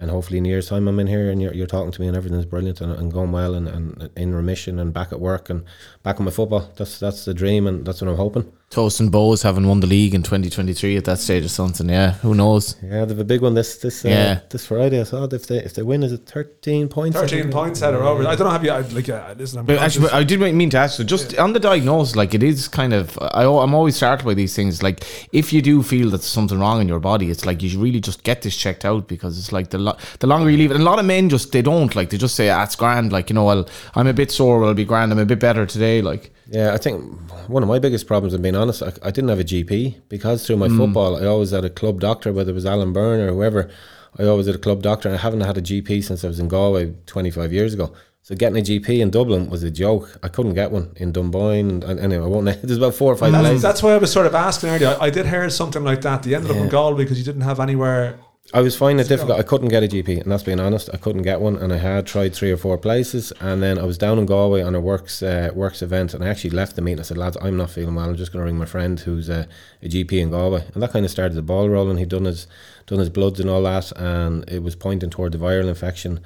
and 0.00 0.10
hopefully 0.10 0.38
in 0.38 0.46
a 0.46 0.48
year's 0.48 0.68
time 0.68 0.88
I'm 0.88 0.98
in 0.98 1.06
here 1.06 1.30
and 1.30 1.42
you're, 1.42 1.52
you're 1.52 1.66
talking 1.66 1.92
to 1.92 2.00
me 2.00 2.08
and 2.08 2.16
everything's 2.16 2.46
brilliant 2.46 2.80
and, 2.80 2.90
and 2.90 3.12
going 3.12 3.32
well 3.32 3.54
and, 3.54 3.68
and 3.68 4.10
in 4.16 4.34
remission 4.34 4.78
and 4.78 4.94
back 4.94 5.12
at 5.12 5.20
work 5.20 5.50
and 5.50 5.62
back 6.02 6.18
on 6.18 6.24
my 6.24 6.30
football. 6.30 6.70
That's 6.76 6.98
that's 6.98 7.26
the 7.26 7.34
dream 7.34 7.66
and 7.66 7.84
that's 7.84 8.00
what 8.00 8.08
I'm 8.08 8.16
hoping. 8.16 8.50
Toast 8.70 9.00
and 9.00 9.10
Bohs 9.10 9.42
having 9.42 9.66
won 9.66 9.80
the 9.80 9.88
league 9.88 10.14
in 10.14 10.22
2023 10.22 10.96
at 10.96 11.04
that 11.06 11.18
stage 11.18 11.44
or 11.44 11.48
something. 11.48 11.88
Yeah, 11.88 12.12
who 12.12 12.36
knows? 12.36 12.76
Yeah, 12.80 12.88
they 13.04 13.08
have 13.08 13.18
a 13.18 13.24
big 13.24 13.40
one 13.42 13.54
this 13.54 13.78
this 13.78 14.04
uh, 14.04 14.08
Yeah. 14.08 14.40
this 14.48 14.64
Friday. 14.66 15.00
I 15.00 15.02
saw 15.02 15.24
if 15.24 15.48
they 15.48 15.56
if 15.56 15.74
they 15.74 15.82
win, 15.82 16.04
is 16.04 16.12
it 16.12 16.24
13 16.26 16.86
points? 16.88 17.16
I 17.16 17.22
thirteen 17.22 17.40
think? 17.42 17.52
points 17.52 17.80
header 17.80 18.00
over? 18.04 18.24
I 18.28 18.36
don't 18.36 18.46
know. 18.46 18.50
Have 18.50 18.62
you 18.62 18.70
I- 18.70 18.82
like 18.82 19.08
uh, 19.08 19.34
listen? 19.36 19.58
I'm 19.58 19.66
But 19.66 19.78
actually, 19.78 20.02
conscious- 20.10 20.14
I 20.14 20.22
did 20.22 20.54
mean 20.54 20.70
to 20.70 20.76
ask 20.78 21.00
you, 21.00 21.04
just 21.04 21.36
on 21.36 21.52
the 21.52 21.58
diagnosis, 21.58 22.14
like 22.14 22.32
it 22.32 22.44
is 22.44 22.68
kind 22.68 22.92
of, 22.92 23.18
I, 23.20 23.42
I'm 23.42 23.74
always 23.74 23.96
startled 23.96 24.24
by 24.26 24.34
these 24.34 24.54
things. 24.54 24.84
Like, 24.84 25.02
if 25.32 25.52
you 25.52 25.62
do 25.62 25.82
feel 25.82 26.04
that 26.10 26.18
there's 26.18 26.26
something 26.26 26.60
wrong 26.60 26.80
in 26.80 26.86
your 26.86 27.00
body, 27.00 27.28
it's 27.28 27.44
like 27.44 27.62
you 27.64 27.68
should 27.70 27.80
really 27.80 27.98
just 28.00 28.22
get 28.22 28.42
this 28.42 28.56
checked 28.56 28.84
out 28.84 29.08
because 29.08 29.36
it's 29.36 29.50
like 29.50 29.70
the 29.70 29.78
lo- 29.78 29.96
the 30.20 30.28
longer 30.28 30.48
you 30.48 30.56
leave 30.56 30.70
it, 30.70 30.74
and 30.74 30.82
a 30.82 30.86
lot 30.88 31.00
of 31.00 31.04
men 31.06 31.28
just, 31.28 31.50
they 31.50 31.60
don't, 31.62 31.96
like, 31.96 32.10
they 32.10 32.18
just 32.18 32.36
say, 32.36 32.50
ah, 32.50 32.62
it's 32.62 32.76
grand, 32.76 33.10
like, 33.10 33.30
you 33.30 33.34
know, 33.34 33.46
well, 33.46 33.68
I'm 33.96 34.06
a 34.06 34.12
bit 34.12 34.30
sore, 34.30 34.60
well, 34.60 34.68
I'll 34.68 34.74
be 34.76 34.84
grand, 34.84 35.10
I'm 35.10 35.18
a 35.18 35.26
bit 35.26 35.40
better 35.40 35.66
today, 35.66 36.02
like, 36.02 36.30
Yeah, 36.50 36.74
I 36.74 36.78
think 36.78 37.04
one 37.48 37.62
of 37.62 37.68
my 37.68 37.78
biggest 37.78 38.06
problems, 38.08 38.34
I'm 38.34 38.42
being 38.42 38.56
honest, 38.56 38.82
I, 38.82 38.92
I 39.02 39.10
didn't 39.12 39.28
have 39.30 39.38
a 39.38 39.44
GP 39.44 40.00
because 40.08 40.44
through 40.46 40.56
my 40.56 40.66
Mm. 40.68 40.78
football, 40.78 41.16
I 41.22 41.26
always 41.26 41.52
had 41.52 41.64
a 41.64 41.70
club 41.70 42.00
doctor, 42.00 42.32
whether 42.32 42.50
it 42.50 42.54
was 42.54 42.66
Alan 42.66 42.92
Byrne 42.92 43.20
or 43.20 43.32
whoever. 43.32 43.70
I 44.18 44.24
always 44.24 44.46
had 44.46 44.56
a 44.56 44.58
club 44.58 44.82
doctor, 44.82 45.08
and 45.08 45.16
I 45.16 45.20
haven't 45.20 45.42
had 45.42 45.56
a 45.56 45.62
GP 45.62 46.02
since 46.02 46.24
I 46.24 46.26
was 46.28 46.40
in 46.40 46.48
Galway 46.48 46.94
25 47.06 47.52
years 47.52 47.72
ago. 47.72 47.92
So 48.22 48.34
getting 48.34 48.58
a 48.58 48.62
GP 48.62 49.00
in 49.00 49.10
Dublin 49.10 49.48
was 49.48 49.62
a 49.62 49.70
joke. 49.70 50.18
I 50.22 50.28
couldn't 50.28 50.54
get 50.54 50.72
one 50.72 50.92
in 50.96 51.12
Dunboyne. 51.12 51.70
And, 51.70 51.84
and 51.84 52.00
anyway, 52.00 52.24
I 52.24 52.28
won't. 52.28 52.44
There's 52.62 52.76
about 52.76 52.94
four 52.94 53.12
or 53.12 53.16
five 53.16 53.32
that's, 53.32 53.44
places. 53.44 53.62
that's 53.62 53.82
why 53.82 53.92
I 53.92 53.98
was 53.98 54.12
sort 54.12 54.26
of 54.26 54.34
asking 54.34 54.70
earlier. 54.70 54.96
I, 55.00 55.06
I 55.06 55.10
did 55.10 55.26
hear 55.26 55.48
something 55.50 55.82
like 55.84 56.00
that. 56.02 56.26
You 56.26 56.36
ended 56.36 56.50
up 56.50 56.56
in 56.58 56.68
Galway 56.68 57.04
because 57.04 57.18
you 57.18 57.24
didn't 57.24 57.42
have 57.42 57.60
anywhere. 57.60 58.18
I 58.52 58.62
was 58.62 58.76
finding 58.76 59.04
it 59.04 59.08
difficult. 59.08 59.38
I 59.38 59.44
couldn't 59.44 59.68
get 59.68 59.84
a 59.84 59.88
GP, 59.88 60.22
and 60.22 60.32
that's 60.32 60.42
being 60.42 60.58
honest. 60.58 60.90
I 60.92 60.96
couldn't 60.96 61.22
get 61.22 61.40
one, 61.40 61.56
and 61.56 61.72
I 61.72 61.76
had 61.76 62.06
tried 62.06 62.34
three 62.34 62.50
or 62.50 62.56
four 62.56 62.78
places, 62.78 63.32
and 63.40 63.62
then 63.62 63.78
I 63.78 63.84
was 63.84 63.96
down 63.96 64.18
in 64.18 64.26
Galway 64.26 64.60
on 64.60 64.74
a 64.74 64.80
works 64.80 65.22
uh, 65.22 65.50
works 65.54 65.82
event, 65.82 66.14
and 66.14 66.24
I 66.24 66.28
actually 66.28 66.50
left 66.50 66.74
the 66.74 66.82
meeting. 66.82 66.94
And 66.94 67.00
I 67.00 67.04
said, 67.04 67.16
"Lads, 67.16 67.36
I'm 67.40 67.56
not 67.56 67.70
feeling 67.70 67.94
well. 67.94 68.08
I'm 68.08 68.16
just 68.16 68.32
going 68.32 68.40
to 68.40 68.46
ring 68.46 68.58
my 68.58 68.64
friend 68.64 68.98
who's 68.98 69.28
a, 69.28 69.46
a 69.82 69.88
GP 69.88 70.12
in 70.14 70.30
Galway," 70.30 70.64
and 70.74 70.82
that 70.82 70.90
kind 70.90 71.04
of 71.04 71.12
started 71.12 71.34
the 71.36 71.42
ball 71.42 71.68
rolling. 71.68 71.98
He'd 71.98 72.08
done 72.08 72.24
his 72.24 72.48
done 72.86 72.98
his 72.98 73.10
bloods 73.10 73.38
and 73.38 73.48
all 73.48 73.62
that, 73.62 73.92
and 73.92 74.48
it 74.50 74.64
was 74.64 74.74
pointing 74.74 75.10
toward 75.10 75.32
the 75.32 75.38
viral 75.38 75.68
infection. 75.68 76.18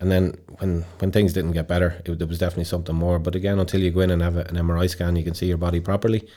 And 0.00 0.10
then 0.10 0.36
when 0.58 0.84
when 0.98 1.12
things 1.12 1.32
didn't 1.32 1.52
get 1.52 1.68
better, 1.68 2.02
it, 2.04 2.18
there 2.18 2.26
was 2.26 2.38
definitely 2.38 2.64
something 2.64 2.94
more. 2.94 3.20
But 3.20 3.36
again, 3.36 3.60
until 3.60 3.82
you 3.82 3.92
go 3.92 4.00
in 4.00 4.10
and 4.10 4.22
have 4.22 4.36
a, 4.36 4.40
an 4.40 4.56
MRI 4.56 4.90
scan, 4.90 5.14
you 5.14 5.22
can 5.22 5.34
see 5.34 5.46
your 5.46 5.58
body 5.58 5.78
properly 5.78 6.28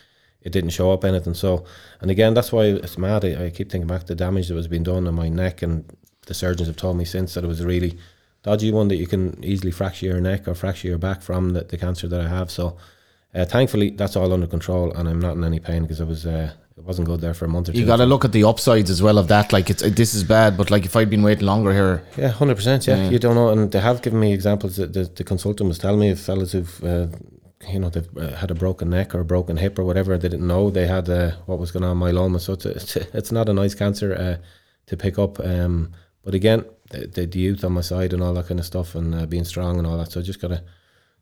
it 0.42 0.52
didn't 0.52 0.72
show 0.72 0.92
up 0.92 1.04
anything. 1.06 1.34
So, 1.34 1.66
and 2.02 2.10
again, 2.12 2.34
that's 2.34 2.52
why 2.52 2.66
it's 2.66 2.98
mad. 2.98 3.24
I, 3.26 3.46
I 3.46 3.50
keep 3.50 3.72
thinking 3.72 3.88
back 3.88 4.02
to 4.02 4.08
the 4.08 4.16
damage 4.16 4.48
that 4.48 4.56
was 4.56 4.68
being 4.68 4.84
done 4.84 5.08
on 5.08 5.14
my 5.16 5.30
neck, 5.30 5.62
and 5.62 5.86
the 6.28 6.34
surgeons 6.34 6.68
have 6.68 6.78
told 6.78 6.98
me 6.98 7.06
since 7.06 7.34
that 7.34 7.44
it 7.44 7.48
was 7.48 7.62
a 7.62 7.68
really 7.68 7.98
dodgy 8.44 8.72
one 8.72 8.88
that 8.88 8.96
you 8.96 9.08
can 9.08 9.44
easily 9.44 9.72
fracture 9.72 10.08
your 10.08 10.20
neck 10.22 10.48
or 10.48 10.56
fracture 10.56 10.88
your 10.88 10.98
back 10.98 11.22
from 11.22 11.52
the, 11.52 11.62
the 11.62 11.78
cancer 11.78 12.08
that 12.08 12.22
I 12.22 12.28
have. 12.28 12.50
So, 12.50 12.78
uh, 13.36 13.46
thankfully, 13.46 13.92
that's 13.92 14.16
all 14.16 14.34
under 14.34 14.48
control, 14.48 14.92
and 14.94 15.08
I'm 15.08 15.20
not 15.20 15.36
in 15.38 15.44
any 15.44 15.60
pain 15.60 15.84
because 15.84 16.02
I 16.02 16.06
was 16.06 16.26
uh, 16.26 16.52
it 16.78 16.84
wasn't 16.84 17.08
good 17.08 17.22
there 17.22 17.34
for 17.36 17.46
a 17.46 17.48
month 17.48 17.70
or 17.70 17.74
two. 17.74 17.80
you 17.80 17.86
got 17.86 17.98
to 17.98 18.06
look 18.06 18.26
at 18.26 18.32
the 18.32 18.44
upsides 18.46 18.90
as 18.90 19.02
well 19.02 19.18
of 19.20 19.28
that. 19.28 19.54
Like, 19.54 19.70
it's 19.70 19.84
this 19.84 20.14
is 20.16 20.24
bad, 20.24 20.58
but 20.58 20.72
like, 20.72 20.86
if 20.86 20.96
I'd 20.96 21.10
been 21.10 21.22
waiting 21.22 21.46
longer 21.46 21.72
here, 21.72 22.04
Yeah, 22.18 22.30
hundred 22.30 22.56
percent. 22.56 22.88
Yeah, 22.88 22.96
Yeah. 22.96 23.10
you 23.10 23.20
don't 23.20 23.36
know, 23.36 23.50
and 23.50 23.72
they 23.72 23.80
have 23.80 24.02
given 24.02 24.20
me 24.20 24.34
examples. 24.34 24.78
That 24.78 24.94
the, 24.94 25.04
the 25.04 25.24
consultant 25.24 25.68
was 25.68 25.78
telling 25.78 26.00
me 26.00 26.10
of 26.10 26.20
fellas 26.20 26.52
who've, 26.54 26.84
uh, 26.84 27.08
you 27.70 27.80
know, 27.80 27.90
they've 27.90 28.18
uh, 28.18 28.36
had 28.36 28.52
a 28.52 28.56
broken 28.56 28.90
neck 28.90 29.14
or 29.14 29.20
a 29.20 29.26
broken 29.26 29.58
hip 29.58 29.78
or 29.78 29.84
whatever. 29.84 30.18
They 30.18 30.30
didn't 30.30 30.48
know 30.48 30.70
they 30.70 30.88
had 30.88 31.10
uh, 31.10 31.32
what 31.46 31.60
was 31.60 31.72
going 31.72 31.84
on 31.84 31.98
myeloma. 31.98 32.40
So 32.40 32.54
it's 32.54 32.66
a, 32.66 32.70
it's, 32.72 32.96
a, 32.96 33.18
it's 33.18 33.32
not 33.32 33.50
a 33.50 33.54
nice 33.54 33.76
cancer 33.76 34.14
uh, 34.14 34.46
to 34.88 34.98
pick 34.98 35.20
up. 35.20 35.40
Um, 35.40 35.94
but 36.24 36.34
again, 36.34 36.66
the, 36.90 37.08
the, 37.08 37.26
the 37.26 37.40
youth 37.40 37.64
on 37.64 37.74
my 37.74 37.82
side 37.82 38.14
and 38.14 38.22
all 38.22 38.34
that 38.34 38.48
kind 38.48 38.60
of 38.60 38.66
stuff, 38.66 38.96
and 38.96 39.16
uh, 39.16 39.26
being 39.26 39.46
strong 39.46 39.78
and 39.78 39.88
all 39.88 39.98
that. 39.98 40.12
So 40.12 40.20
I 40.20 40.24
just 40.24 40.42
gotta 40.42 40.64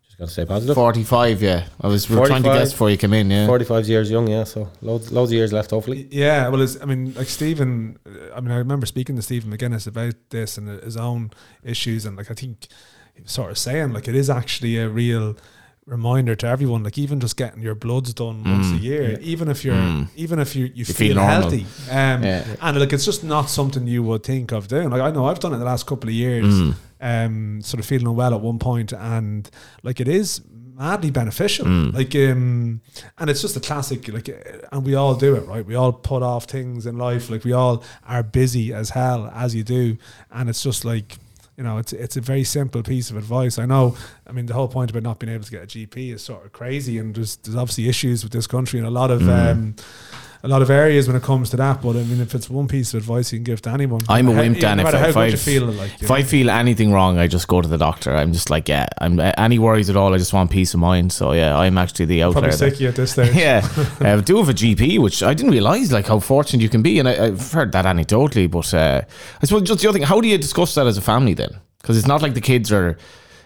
just 0.05 0.17
gotta 0.17 0.31
stay 0.31 0.45
positive. 0.45 0.75
45, 0.75 1.41
yeah. 1.41 1.67
I 1.79 1.87
was 1.87 2.09
we 2.09 2.17
were 2.17 2.27
trying 2.27 2.43
to 2.43 2.49
45. 2.49 2.61
guess 2.61 2.71
before 2.73 2.89
you 2.89 2.97
came 2.97 3.13
in, 3.13 3.29
yeah. 3.29 3.45
Forty 3.45 3.65
five 3.65 3.87
years 3.87 4.11
young, 4.11 4.27
yeah. 4.27 4.43
So 4.43 4.69
loads 4.81 5.11
loads 5.11 5.31
of 5.31 5.35
years 5.35 5.53
left, 5.53 5.71
hopefully. 5.71 6.07
Yeah, 6.11 6.49
well, 6.49 6.61
it's, 6.61 6.81
I 6.81 6.85
mean, 6.85 7.13
like 7.13 7.27
Stephen. 7.27 7.97
uh, 8.05 8.35
I 8.35 8.41
mean, 8.41 8.51
I 8.51 8.57
remember 8.57 8.85
speaking 8.85 9.15
to 9.15 9.21
Stephen 9.21 9.55
McGuinness 9.55 9.87
about 9.87 10.15
this 10.29 10.57
and 10.57 10.67
his 10.67 10.97
own 10.97 11.31
issues, 11.63 12.05
and 12.05 12.17
like 12.17 12.29
I 12.29 12.33
think 12.33 12.67
he 13.13 13.21
was 13.21 13.31
sort 13.31 13.51
of 13.51 13.57
saying 13.57 13.93
like 13.93 14.07
it 14.07 14.15
is 14.15 14.29
actually 14.29 14.77
a 14.77 14.89
real 14.89 15.35
reminder 15.89 16.35
to 16.35 16.47
everyone. 16.47 16.83
Like 16.83 16.97
even 16.97 17.19
just 17.19 17.35
getting 17.37 17.61
your 17.61 17.75
bloods 17.75 18.13
done 18.13 18.43
once 18.43 18.71
a 18.71 18.77
year, 18.77 19.17
even 19.21 19.47
if 19.49 19.65
you're 19.65 20.07
even 20.15 20.39
if 20.39 20.55
you 20.55 20.71
you, 20.73 20.85
feel, 20.85 21.15
feel 21.15 21.19
healthy, 21.19 21.65
um, 21.89 22.23
Yeah. 22.23 22.45
and 22.61 22.79
like 22.79 22.93
it's 22.93 23.05
just 23.05 23.23
not 23.23 23.49
something 23.49 23.87
you 23.87 24.03
would 24.03 24.23
think 24.23 24.51
of 24.51 24.67
doing. 24.67 24.89
Like 24.89 25.01
I 25.01 25.11
know 25.11 25.25
I've 25.25 25.39
done 25.39 25.53
it 25.53 25.57
the 25.57 25.65
last 25.65 25.85
couple 25.87 26.09
of 26.09 26.15
years, 26.15 26.53
Mm. 26.53 26.75
um, 27.01 27.61
sort 27.61 27.79
of 27.79 27.85
feeling 27.85 28.07
unwell 28.07 28.33
at 28.33 28.41
one 28.41 28.59
point, 28.59 28.93
and 28.93 29.49
like 29.83 29.99
it 29.99 30.07
is 30.07 30.41
madly 30.75 31.11
beneficial. 31.11 31.65
Mm. 31.65 31.93
Like, 31.93 32.15
um, 32.15 32.79
and 33.17 33.29
it's 33.29 33.41
just 33.41 33.57
a 33.57 33.59
classic. 33.59 34.07
Like, 34.07 34.29
and 34.71 34.85
we 34.85 34.95
all 34.95 35.13
do 35.15 35.35
it, 35.35 35.45
right? 35.45 35.65
We 35.65 35.75
all 35.75 35.91
put 35.91 36.23
off 36.23 36.45
things 36.45 36.85
in 36.85 36.97
life. 36.97 37.29
Like, 37.29 37.43
we 37.43 37.51
all 37.51 37.83
are 38.07 38.23
busy 38.23 38.73
as 38.73 38.91
hell 38.91 39.29
as 39.35 39.53
you 39.53 39.63
do, 39.63 39.97
and 40.31 40.49
it's 40.49 40.63
just 40.63 40.85
like. 40.85 41.17
You 41.59 41.65
know, 41.65 41.77
it's 41.77 41.91
it's 41.91 42.15
a 42.15 42.21
very 42.21 42.45
simple 42.45 42.81
piece 42.83 43.11
of 43.11 43.17
advice. 43.17 43.59
I 43.59 43.65
know. 43.65 43.97
I 44.25 44.31
mean, 44.31 44.45
the 44.45 44.53
whole 44.53 44.69
point 44.69 44.91
about 44.91 45.03
not 45.03 45.19
being 45.19 45.33
able 45.33 45.43
to 45.43 45.51
get 45.51 45.63
a 45.63 45.67
GP 45.67 46.13
is 46.13 46.21
sort 46.23 46.45
of 46.45 46.53
crazy, 46.53 46.97
and 46.97 47.13
there's 47.13 47.35
there's 47.35 47.57
obviously 47.57 47.89
issues 47.89 48.23
with 48.23 48.31
this 48.31 48.47
country 48.47 48.79
and 48.79 48.87
a 48.87 48.91
lot 49.01 49.11
of 49.11 49.21
Mm. 49.23 49.51
um, 49.51 49.75
a 50.41 50.47
lot 50.47 50.61
of 50.61 50.69
areas 50.69 51.07
when 51.07 51.17
it 51.17 51.23
comes 51.23 51.49
to 51.49 51.57
that. 51.57 51.81
But 51.81 51.97
I 51.97 52.03
mean, 52.03 52.21
if 52.21 52.33
it's 52.33 52.49
one 52.49 52.67
piece 52.67 52.93
of 52.93 52.99
advice 52.99 53.33
you 53.33 53.39
can 53.39 53.43
give 53.43 53.61
to 53.63 53.69
anyone, 53.71 54.01
I'm 54.07 54.27
a 54.27 54.31
wimp, 54.31 54.59
Dan. 54.59 54.79
If, 54.79 54.85
I- 54.87 55.07
if, 55.09 55.17
I, 55.17 55.31
feel, 55.35 55.65
like 55.65 55.91
if 56.01 56.09
know. 56.09 56.15
I 56.15 56.23
feel 56.23 56.49
anything 56.49 56.91
wrong, 56.93 57.17
I 57.17 57.27
just 57.27 57.47
go 57.47 57.61
to 57.61 57.67
the 57.67 57.77
doctor. 57.77 58.15
I'm 58.15 58.31
just 58.31 58.49
like, 58.49 58.69
yeah, 58.69 58.87
I'm 58.99 59.19
uh, 59.19 59.31
any 59.37 59.59
worries 59.59 59.89
at 59.89 59.97
all. 59.97 60.13
I 60.13 60.17
just 60.17 60.31
want 60.33 60.49
peace 60.51 60.73
of 60.73 60.79
mind. 60.79 61.11
So 61.11 61.33
yeah, 61.33 61.57
I'm 61.57 61.77
actually 61.77 62.05
the 62.05 62.21
probably 62.21 62.37
outlier. 62.49 62.55
there. 62.57 62.71
sick 62.71 62.81
at 62.87 62.95
this 62.95 63.11
stage. 63.13 63.35
yeah, 63.35 63.67
uh, 64.01 64.21
do 64.21 64.37
have 64.37 64.49
a 64.49 64.53
GP, 64.53 64.99
which 64.99 65.21
I 65.23 65.33
didn't 65.33 65.51
realize 65.51 65.91
like 65.91 66.07
how 66.07 66.19
fortunate 66.19 66.61
you 66.61 66.69
can 66.69 66.81
be, 66.81 66.99
and 66.99 67.07
I, 67.09 67.25
I've 67.27 67.51
heard 67.51 67.71
that 67.73 67.85
anecdotally. 67.85 68.49
But 68.49 68.73
uh, 68.73 69.01
I 69.41 69.45
suppose 69.45 69.63
just 69.63 69.81
the 69.81 69.89
other 69.89 69.97
thing, 69.99 70.07
how 70.07 70.21
do 70.21 70.27
you 70.27 70.37
discuss 70.37 70.75
that 70.75 70.87
as 70.87 70.97
a 70.97 71.01
family 71.01 71.33
then? 71.33 71.59
Because 71.81 71.97
it's 71.97 72.07
not 72.07 72.21
like 72.21 72.33
the 72.33 72.41
kids 72.41 72.71
are 72.71 72.97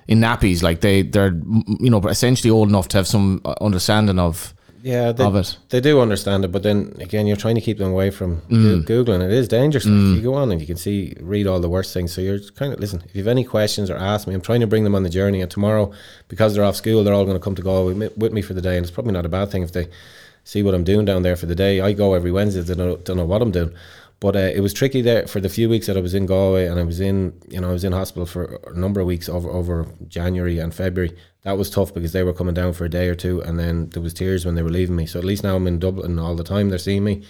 in 0.08 0.20
nappies; 0.20 0.62
like 0.62 0.82
they 0.82 1.02
they're 1.02 1.34
you 1.80 1.90
know 1.90 2.00
essentially 2.02 2.52
old 2.52 2.70
enough 2.70 2.88
to 2.90 2.98
have 2.98 3.08
some 3.08 3.42
uh, 3.46 3.56
understanding 3.62 4.20
of 4.20 4.54
Yeah, 4.86 5.14
they, 5.14 5.24
of 5.24 5.36
it. 5.38 5.58
they 5.70 5.80
do 5.80 6.02
understand 6.02 6.44
it, 6.44 6.52
but 6.52 6.62
then 6.62 6.94
again, 7.00 7.26
you're 7.26 7.38
trying 7.38 7.56
to 7.56 7.62
keep 7.62 7.78
them 7.78 7.92
away 7.92 8.10
from 8.12 8.42
Mm. 8.50 8.84
Googling. 8.84 9.24
It 9.24 9.32
is 9.32 9.48
dangerous. 9.48 9.86
Like, 9.86 9.94
you 10.18 10.22
go 10.22 10.34
on 10.34 10.52
and 10.52 10.60
you 10.60 10.68
can 10.68 10.76
see, 10.76 11.16
read 11.22 11.48
all 11.48 11.62
the 11.62 11.70
worst 11.70 11.94
things. 11.94 12.12
So 12.14 12.20
you're 12.20 12.40
kind 12.58 12.74
of 12.74 12.80
listen. 12.82 13.02
If 13.06 13.16
you 13.16 13.22
have 13.22 13.30
any 13.30 13.46
questions 13.46 13.90
or 13.90 13.96
ask 13.96 14.28
me, 14.28 14.34
I'm 14.34 14.42
trying 14.42 14.60
to 14.60 14.68
bring 14.68 14.84
them 14.84 14.94
on 14.94 15.04
the 15.04 15.10
journey. 15.10 15.40
And 15.42 15.50
tomorrow, 15.50 15.94
because 16.28 16.54
they're 16.54 16.66
off 16.66 16.76
school, 16.76 17.04
they're 17.06 17.14
all 17.14 17.24
going 17.24 17.38
to 17.38 17.44
come 17.44 17.56
to 17.56 17.94
me, 17.94 18.10
with 18.18 18.34
me 18.34 18.42
for 18.42 18.54
the 18.54 18.62
day. 18.62 18.76
And 18.76 18.84
it's 18.86 18.92
probably 18.92 19.14
not 19.14 19.26
a 19.26 19.30
bad 19.30 19.52
thing 19.52 19.64
if 19.64 19.72
they 19.72 19.88
see 20.44 20.62
what 20.64 20.74
I'm 20.74 20.84
doing 20.84 21.06
down 21.06 21.24
there 21.24 21.38
for 21.38 21.46
the 21.46 21.56
day. 21.56 21.80
I 21.80 21.94
go 21.94 22.14
every 22.14 22.34
Wednesday. 22.34 22.60
They 22.62 22.76
don't, 22.76 23.06
don't 23.06 23.16
know 23.16 23.26
what 23.26 23.42
I'm 23.42 23.52
doing. 23.52 23.74
But 24.20 24.36
uh, 24.36 24.40
it 24.54 24.60
was 24.60 24.74
tricky 24.74 25.02
there 25.02 25.28
for 25.28 25.40
the 25.40 25.50
few 25.50 25.70
weeks 25.70 25.88
that 25.88 25.96
I 25.98 26.02
was 26.02 26.14
in 26.14 26.26
Galway, 26.26 26.66
and 26.68 26.78
I 26.80 26.84
was 26.84 27.00
in, 27.00 27.34
you 27.50 27.60
know, 27.62 27.70
I 27.70 27.74
was 27.74 27.84
in 27.86 27.92
hospital 27.94 28.26
for 28.26 28.60
a 28.68 28.74
number 28.78 29.00
of 29.02 29.08
weeks 29.08 29.28
over 29.30 29.50
over 29.50 29.88
January 30.08 30.60
and 30.60 30.74
February. 30.74 31.16
That 31.44 31.58
was 31.58 31.70
tough 31.70 31.94
because 31.94 32.14
they 32.14 32.24
were 32.24 32.34
coming 32.34 32.54
down 32.54 32.72
for 32.74 32.86
a 32.86 32.90
day 32.90 33.08
or 33.10 33.16
two, 33.16 33.42
and 33.42 33.60
then 33.60 33.90
there 33.90 34.02
was 34.02 34.14
tears 34.14 34.46
when 34.46 34.56
they 34.56 34.62
were 34.64 34.70
leaving 34.70 34.96
me. 34.96 35.06
So 35.06 35.20
at 35.20 35.26
least 35.26 35.44
now 35.44 35.56
I'm 35.58 35.68
in 35.68 35.78
Dublin 35.80 36.18
all 36.18 36.36
the 36.36 36.44
time. 36.44 36.70
They're 36.70 36.78
seeing 36.78 37.04
me, 37.04 37.24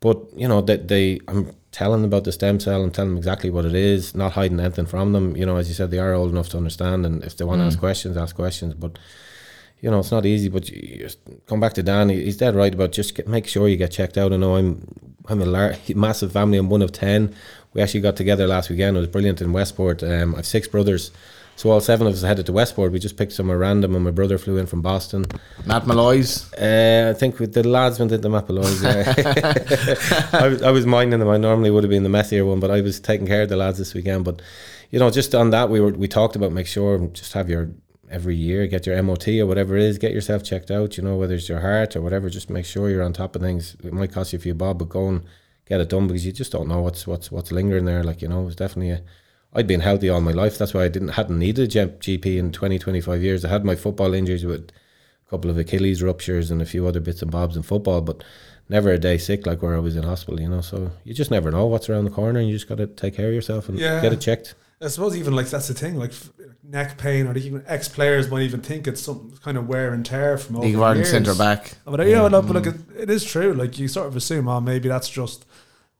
but 0.00 0.18
you 0.34 0.48
know 0.48 0.62
that 0.62 0.88
they, 0.88 1.20
I'm 1.28 1.54
telling 1.70 2.00
them 2.00 2.08
about 2.10 2.24
the 2.24 2.32
stem 2.32 2.60
cell. 2.60 2.82
I'm 2.82 2.90
telling 2.90 3.10
them 3.10 3.18
exactly 3.18 3.50
what 3.50 3.66
it 3.66 3.74
is, 3.74 4.14
not 4.14 4.32
hiding 4.32 4.58
anything 4.58 4.86
from 4.86 5.12
them. 5.12 5.36
You 5.36 5.44
know, 5.44 5.56
as 5.56 5.68
you 5.68 5.74
said, 5.74 5.90
they 5.90 5.98
are 5.98 6.14
old 6.14 6.30
enough 6.30 6.48
to 6.50 6.56
understand, 6.56 7.04
and 7.04 7.22
if 7.24 7.36
they 7.36 7.44
want 7.44 7.60
to 7.60 7.66
ask 7.66 7.78
questions, 7.78 8.16
ask 8.16 8.34
questions. 8.34 8.72
But 8.72 8.98
you 9.80 9.90
know, 9.90 9.98
it's 9.98 10.12
not 10.12 10.24
easy. 10.24 10.48
But 10.48 10.70
you 10.70 10.98
just 11.00 11.18
come 11.46 11.60
back 11.60 11.74
to 11.74 11.82
Dan. 11.82 12.08
he- 12.08 12.24
He's 12.24 12.38
dead 12.38 12.54
right 12.54 12.72
about 12.72 12.92
just 12.92 13.14
get, 13.14 13.28
make 13.28 13.46
sure 13.46 13.68
you 13.68 13.76
get 13.76 13.90
checked 13.90 14.16
out. 14.16 14.32
I 14.32 14.36
know 14.38 14.56
I'm 14.56 14.86
I'm 15.28 15.42
a 15.42 15.46
lar- 15.46 15.76
massive 15.94 16.32
family. 16.32 16.56
I'm 16.56 16.70
one 16.70 16.80
of 16.80 16.92
ten. 16.92 17.34
We 17.74 17.82
actually 17.82 18.00
got 18.00 18.16
together 18.16 18.46
last 18.46 18.70
weekend. 18.70 18.96
It 18.96 19.00
was 19.00 19.08
brilliant 19.10 19.42
in 19.42 19.52
Westport. 19.52 20.02
Um, 20.02 20.34
I've 20.36 20.46
six 20.46 20.68
brothers. 20.68 21.10
So 21.56 21.70
all 21.70 21.80
seven 21.80 22.06
of 22.06 22.14
us 22.14 22.22
headed 22.22 22.46
to 22.46 22.52
Westport. 22.52 22.92
We 22.92 22.98
just 22.98 23.16
picked 23.16 23.32
somewhere 23.32 23.58
random, 23.58 23.94
and 23.94 24.04
my 24.04 24.10
brother 24.10 24.38
flew 24.38 24.56
in 24.56 24.66
from 24.66 24.82
Boston. 24.82 25.26
Matt 25.64 25.86
Molloy's. 25.86 26.52
Uh, 26.54 27.12
I 27.14 27.18
think 27.18 27.38
with 27.38 27.54
the 27.54 27.66
lads 27.66 27.98
went 27.98 28.10
into 28.10 28.28
Matt 28.28 28.48
Molloy's. 28.48 28.82
Yeah. 28.82 29.12
I, 30.32 30.48
was, 30.48 30.62
I 30.62 30.70
was 30.70 30.86
minding 30.86 31.20
them. 31.20 31.28
I 31.28 31.36
normally 31.36 31.70
would 31.70 31.84
have 31.84 31.90
been 31.90 32.02
the 32.02 32.08
messier 32.08 32.44
one, 32.44 32.58
but 32.58 32.70
I 32.70 32.80
was 32.80 32.98
taking 33.00 33.26
care 33.26 33.42
of 33.42 33.48
the 33.48 33.56
lads 33.56 33.78
this 33.78 33.94
weekend. 33.94 34.24
But 34.24 34.42
you 34.90 34.98
know, 34.98 35.10
just 35.10 35.34
on 35.34 35.50
that, 35.50 35.70
we 35.70 35.80
were 35.80 35.92
we 35.92 36.08
talked 36.08 36.36
about 36.36 36.52
make 36.52 36.66
sure 36.66 36.98
just 37.08 37.32
have 37.34 37.48
your 37.48 37.70
every 38.12 38.36
year 38.36 38.66
get 38.66 38.86
your 38.86 39.02
MOT 39.02 39.26
or 39.28 39.46
whatever 39.46 39.76
it 39.76 39.82
is, 39.82 39.98
get 39.98 40.12
yourself 40.12 40.44
checked 40.44 40.70
out. 40.70 40.96
You 40.96 41.02
know, 41.02 41.16
whether 41.16 41.34
it's 41.34 41.48
your 41.48 41.60
heart 41.60 41.96
or 41.96 42.02
whatever, 42.02 42.28
just 42.28 42.50
make 42.50 42.66
sure 42.66 42.90
you're 42.90 43.02
on 43.02 43.14
top 43.14 43.34
of 43.34 43.42
things. 43.42 43.74
It 43.82 43.92
might 43.92 44.12
cost 44.12 44.32
you 44.32 44.38
a 44.38 44.42
few 44.42 44.54
bob, 44.54 44.78
but 44.78 44.90
go 44.90 45.08
and 45.08 45.24
get 45.66 45.80
it 45.80 45.88
done 45.88 46.06
because 46.06 46.26
you 46.26 46.32
just 46.32 46.52
don't 46.52 46.68
know 46.68 46.82
what's 46.82 47.06
what's 47.06 47.32
what's 47.32 47.50
lingering 47.50 47.86
there. 47.86 48.04
Like 48.04 48.22
you 48.22 48.28
know, 48.28 48.46
it's 48.46 48.56
definitely 48.56 48.90
a. 48.90 49.02
I'd 49.54 49.66
been 49.66 49.80
healthy 49.80 50.08
all 50.08 50.20
my 50.20 50.30
life. 50.32 50.56
That's 50.58 50.72
why 50.74 50.84
I 50.84 50.88
didn't 50.88 51.08
hadn't 51.08 51.38
needed 51.38 51.76
a 51.76 51.86
GP 51.86 52.38
in 52.38 52.52
20, 52.52 52.78
25 52.78 53.22
years. 53.22 53.44
I 53.44 53.48
had 53.48 53.64
my 53.64 53.74
football 53.74 54.14
injuries 54.14 54.44
with 54.46 54.70
a 55.26 55.30
couple 55.30 55.50
of 55.50 55.58
Achilles 55.58 56.02
ruptures 56.02 56.50
and 56.50 56.62
a 56.62 56.66
few 56.66 56.86
other 56.86 57.00
bits 57.00 57.22
and 57.22 57.30
bobs 57.30 57.56
in 57.56 57.62
football, 57.62 58.00
but 58.00 58.24
never 58.68 58.90
a 58.90 58.98
day 58.98 59.18
sick 59.18 59.44
like 59.46 59.60
where 59.62 59.74
I 59.76 59.78
was 59.78 59.94
in 59.96 60.04
hospital, 60.04 60.40
you 60.40 60.48
know. 60.48 60.62
So 60.62 60.90
you 61.04 61.12
just 61.12 61.30
never 61.30 61.50
know 61.50 61.66
what's 61.66 61.90
around 61.90 62.04
the 62.04 62.10
corner 62.10 62.38
and 62.40 62.48
you 62.48 62.54
just 62.54 62.68
got 62.68 62.78
to 62.78 62.86
take 62.86 63.14
care 63.14 63.28
of 63.28 63.34
yourself 63.34 63.68
and 63.68 63.78
Yeah. 63.78 64.00
get 64.00 64.12
it 64.12 64.20
checked. 64.20 64.54
I 64.80 64.88
suppose 64.88 65.16
even 65.16 65.36
like 65.36 65.48
that's 65.48 65.68
the 65.68 65.74
thing, 65.74 65.96
like 65.96 66.12
neck 66.64 66.98
pain, 66.98 67.28
or 67.28 67.36
even 67.38 67.62
ex 67.68 67.88
players 67.88 68.28
might 68.30 68.42
even 68.42 68.60
think 68.62 68.88
it's 68.88 69.00
some 69.00 69.32
kind 69.44 69.56
of 69.56 69.68
wear 69.68 69.92
and 69.92 70.04
tear 70.04 70.36
from 70.38 70.56
over 70.56 70.64
League 70.66 70.74
of 70.74 70.80
the 70.80 70.84
Ireland 70.84 71.00
years. 71.00 71.10
centre 71.10 71.34
back. 71.36 71.74
But 71.84 72.00
uh, 72.00 72.02
you 72.04 72.16
know, 72.16 72.26
look, 72.26 72.46
but 72.48 72.54
look, 72.54 72.66
it, 72.66 72.80
it 72.98 73.10
is 73.10 73.22
true. 73.22 73.52
Like 73.54 73.78
you 73.78 73.86
sort 73.86 74.08
of 74.08 74.16
assume, 74.16 74.48
oh, 74.48 74.60
maybe 74.60 74.88
that's 74.88 75.08
just 75.08 75.44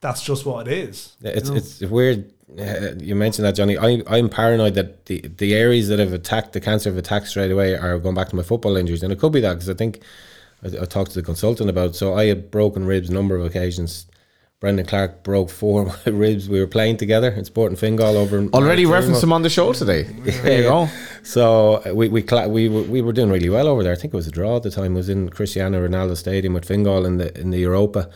that's 0.00 0.22
just 0.24 0.44
what 0.44 0.66
it 0.66 0.72
is. 0.72 1.12
It's 1.20 1.44
you 1.48 1.54
know? 1.54 1.58
it's 1.58 1.80
weird. 1.82 2.32
Uh, 2.58 2.94
you 2.98 3.14
mentioned 3.14 3.44
that, 3.46 3.54
Johnny. 3.54 3.76
I 3.76 4.02
I'm 4.06 4.28
paranoid 4.28 4.74
that 4.74 5.06
the 5.06 5.20
the 5.20 5.54
areas 5.54 5.88
that 5.88 5.98
have 5.98 6.12
attacked 6.12 6.52
the 6.52 6.60
cancer 6.60 6.90
have 6.90 6.98
attacked 6.98 7.28
straight 7.28 7.50
away 7.50 7.74
are 7.74 7.98
going 7.98 8.14
back 8.14 8.28
to 8.30 8.36
my 8.36 8.42
football 8.42 8.76
injuries, 8.76 9.02
and 9.02 9.12
it 9.12 9.18
could 9.18 9.32
be 9.32 9.40
that 9.40 9.54
because 9.54 9.70
I 9.70 9.74
think 9.74 10.00
I, 10.62 10.82
I 10.82 10.84
talked 10.84 11.12
to 11.12 11.20
the 11.20 11.24
consultant 11.24 11.70
about. 11.70 11.90
It. 11.90 11.94
So 11.96 12.14
I 12.14 12.26
had 12.26 12.50
broken 12.50 12.84
ribs 12.86 13.10
a 13.10 13.12
number 13.12 13.36
of 13.36 13.44
occasions. 13.44 14.06
Brendan 14.60 14.86
Clarke 14.86 15.24
broke 15.24 15.50
four 15.50 15.82
of 15.82 16.06
my 16.06 16.12
ribs. 16.12 16.48
We 16.48 16.60
were 16.60 16.68
playing 16.68 16.96
together 16.96 17.30
in 17.32 17.44
Sporting 17.44 17.76
Fingal 17.76 18.16
over 18.16 18.38
in 18.38 18.48
Already 18.54 18.86
referenced 18.86 19.20
him 19.20 19.32
on 19.32 19.42
the 19.42 19.50
show 19.50 19.72
today. 19.72 20.04
There 20.24 20.62
you 20.62 20.68
go. 20.68 20.88
So 21.24 21.82
uh, 21.84 21.92
we 21.92 22.08
we 22.08 22.22
cla- 22.22 22.48
we 22.48 22.68
were, 22.68 22.82
we 22.82 23.02
were 23.02 23.12
doing 23.12 23.30
really 23.30 23.48
well 23.48 23.66
over 23.66 23.82
there. 23.82 23.92
I 23.92 23.96
think 23.96 24.14
it 24.14 24.16
was 24.16 24.28
a 24.28 24.30
draw 24.30 24.56
at 24.56 24.62
the 24.62 24.70
time. 24.70 24.92
It 24.92 24.98
was 24.98 25.08
in 25.08 25.30
Cristiano 25.30 25.84
Ronaldo 25.86 26.16
Stadium 26.16 26.54
with 26.54 26.64
Fingal 26.64 27.04
in 27.06 27.16
the 27.16 27.36
in 27.40 27.50
the 27.50 27.58
Europa, 27.58 28.08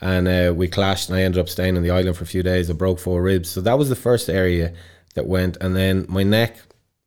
and 0.00 0.28
uh, 0.28 0.52
we 0.54 0.68
clashed. 0.68 1.08
And 1.08 1.18
I 1.18 1.22
ended 1.22 1.40
up 1.40 1.48
staying 1.48 1.76
on 1.76 1.82
the 1.82 1.90
island 1.90 2.16
for 2.16 2.24
a 2.24 2.26
few 2.26 2.42
days. 2.42 2.70
I 2.70 2.72
broke 2.72 2.98
four 2.98 3.22
ribs. 3.22 3.48
So 3.50 3.60
that 3.60 3.78
was 3.78 3.88
the 3.88 3.96
first 3.96 4.28
area 4.28 4.72
that 5.14 5.26
went. 5.26 5.56
And 5.60 5.76
then 5.76 6.06
my 6.08 6.22
neck. 6.22 6.58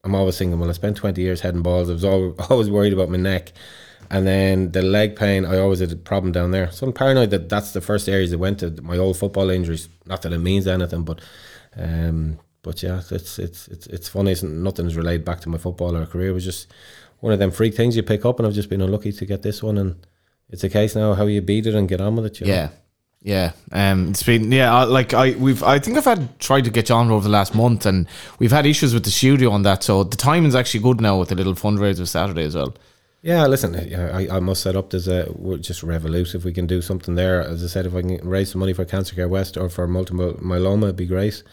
I'm 0.03 0.15
always 0.15 0.35
thinking, 0.35 0.59
well, 0.59 0.69
I 0.69 0.73
spent 0.73 0.97
20 0.97 1.21
years 1.21 1.41
heading 1.41 1.61
balls. 1.61 1.87
I 1.89 1.93
was 1.93 2.03
always, 2.03 2.33
always 2.49 2.69
worried 2.71 2.93
about 2.93 3.09
my 3.09 3.17
neck. 3.17 3.53
And 4.09 4.27
then 4.27 4.71
the 4.71 4.81
leg 4.81 5.15
pain, 5.15 5.45
I 5.45 5.59
always 5.59 5.79
had 5.79 5.91
a 5.91 5.95
problem 5.95 6.31
down 6.31 6.51
there. 6.51 6.71
So 6.71 6.87
I'm 6.87 6.93
paranoid 6.93 7.29
that 7.29 7.49
that's 7.49 7.71
the 7.71 7.81
first 7.81 8.09
areas 8.09 8.31
that 8.31 8.39
went 8.39 8.59
to 8.59 8.71
my 8.81 8.97
old 8.97 9.17
football 9.17 9.49
injuries. 9.49 9.89
Not 10.05 10.23
that 10.23 10.33
it 10.33 10.39
means 10.39 10.67
anything, 10.67 11.03
but 11.03 11.21
um, 11.77 12.39
but 12.61 12.83
yeah, 12.83 13.01
it's 13.09 13.39
it's 13.39 13.67
it's 13.69 13.87
it's 13.87 14.09
funny. 14.09 14.31
It's 14.31 14.43
nothing's 14.43 14.97
related 14.97 15.23
back 15.23 15.39
to 15.41 15.49
my 15.49 15.57
football 15.57 15.95
or 15.95 16.05
career. 16.05 16.29
It 16.29 16.33
was 16.33 16.43
just 16.43 16.67
one 17.21 17.31
of 17.31 17.39
them 17.39 17.51
freak 17.51 17.75
things 17.75 17.95
you 17.95 18.03
pick 18.03 18.25
up, 18.25 18.39
and 18.39 18.47
I've 18.47 18.53
just 18.53 18.69
been 18.69 18.81
unlucky 18.81 19.11
to 19.13 19.25
get 19.25 19.43
this 19.43 19.63
one. 19.63 19.77
And 19.77 20.05
it's 20.51 20.63
a 20.63 20.69
case 20.69 20.95
now 20.95 21.13
how 21.13 21.25
you 21.25 21.41
beat 21.41 21.65
it 21.67 21.75
and 21.75 21.87
get 21.89 22.01
on 22.01 22.15
with 22.15 22.25
it. 22.25 22.39
You 22.41 22.47
know? 22.47 22.53
Yeah. 22.53 22.69
Yeah, 23.23 23.51
um, 23.71 24.09
it's 24.09 24.23
been 24.23 24.51
yeah. 24.51 24.73
I- 24.73 24.85
Like 24.85 25.13
I, 25.13 25.35
we've 25.37 25.61
I 25.61 25.77
think 25.77 25.95
I've 25.95 26.05
had 26.05 26.39
tried 26.39 26.63
to 26.63 26.71
get 26.71 26.89
you 26.89 26.95
on 26.95 27.11
over 27.11 27.21
the 27.25 27.29
last 27.29 27.53
month, 27.53 27.85
and 27.85 28.07
we've 28.39 28.51
had 28.51 28.65
issues 28.65 28.95
with 28.95 29.03
the 29.03 29.11
studio 29.11 29.51
on 29.51 29.61
that. 29.61 29.83
So 29.83 30.03
the 30.03 30.17
timing's 30.17 30.55
actually 30.55 30.79
good 30.79 30.99
now 30.99 31.19
with 31.19 31.29
the 31.29 31.35
little 31.35 31.53
fundraiser 31.53 32.07
Saturday 32.07 32.45
as 32.45 32.55
well. 32.55 32.73
Yeah, 33.21 33.45
listen, 33.45 33.75
I, 33.75 34.37
I 34.37 34.39
must 34.39 34.63
set 34.63 34.75
up 34.75 34.89
there's 34.89 35.07
a 35.07 35.31
we're 35.35 35.57
just 35.57 35.83
Revolut 35.83 36.33
if 36.33 36.43
we 36.43 36.51
can 36.51 36.65
do 36.65 36.81
something 36.81 37.13
there. 37.13 37.41
As 37.43 37.63
I 37.63 37.67
said, 37.67 37.85
if 37.85 37.93
I 37.93 38.01
can 38.01 38.27
raise 38.27 38.53
some 38.53 38.59
money 38.59 38.73
for 38.73 38.85
Cancer 38.85 39.13
Care 39.13 39.27
West 39.29 39.55
or 39.55 39.69
for 39.69 39.87
multiple 39.87 40.33
myeloma, 40.41 40.85
it'd 40.85 40.95
be 40.95 41.05
great. 41.05 41.43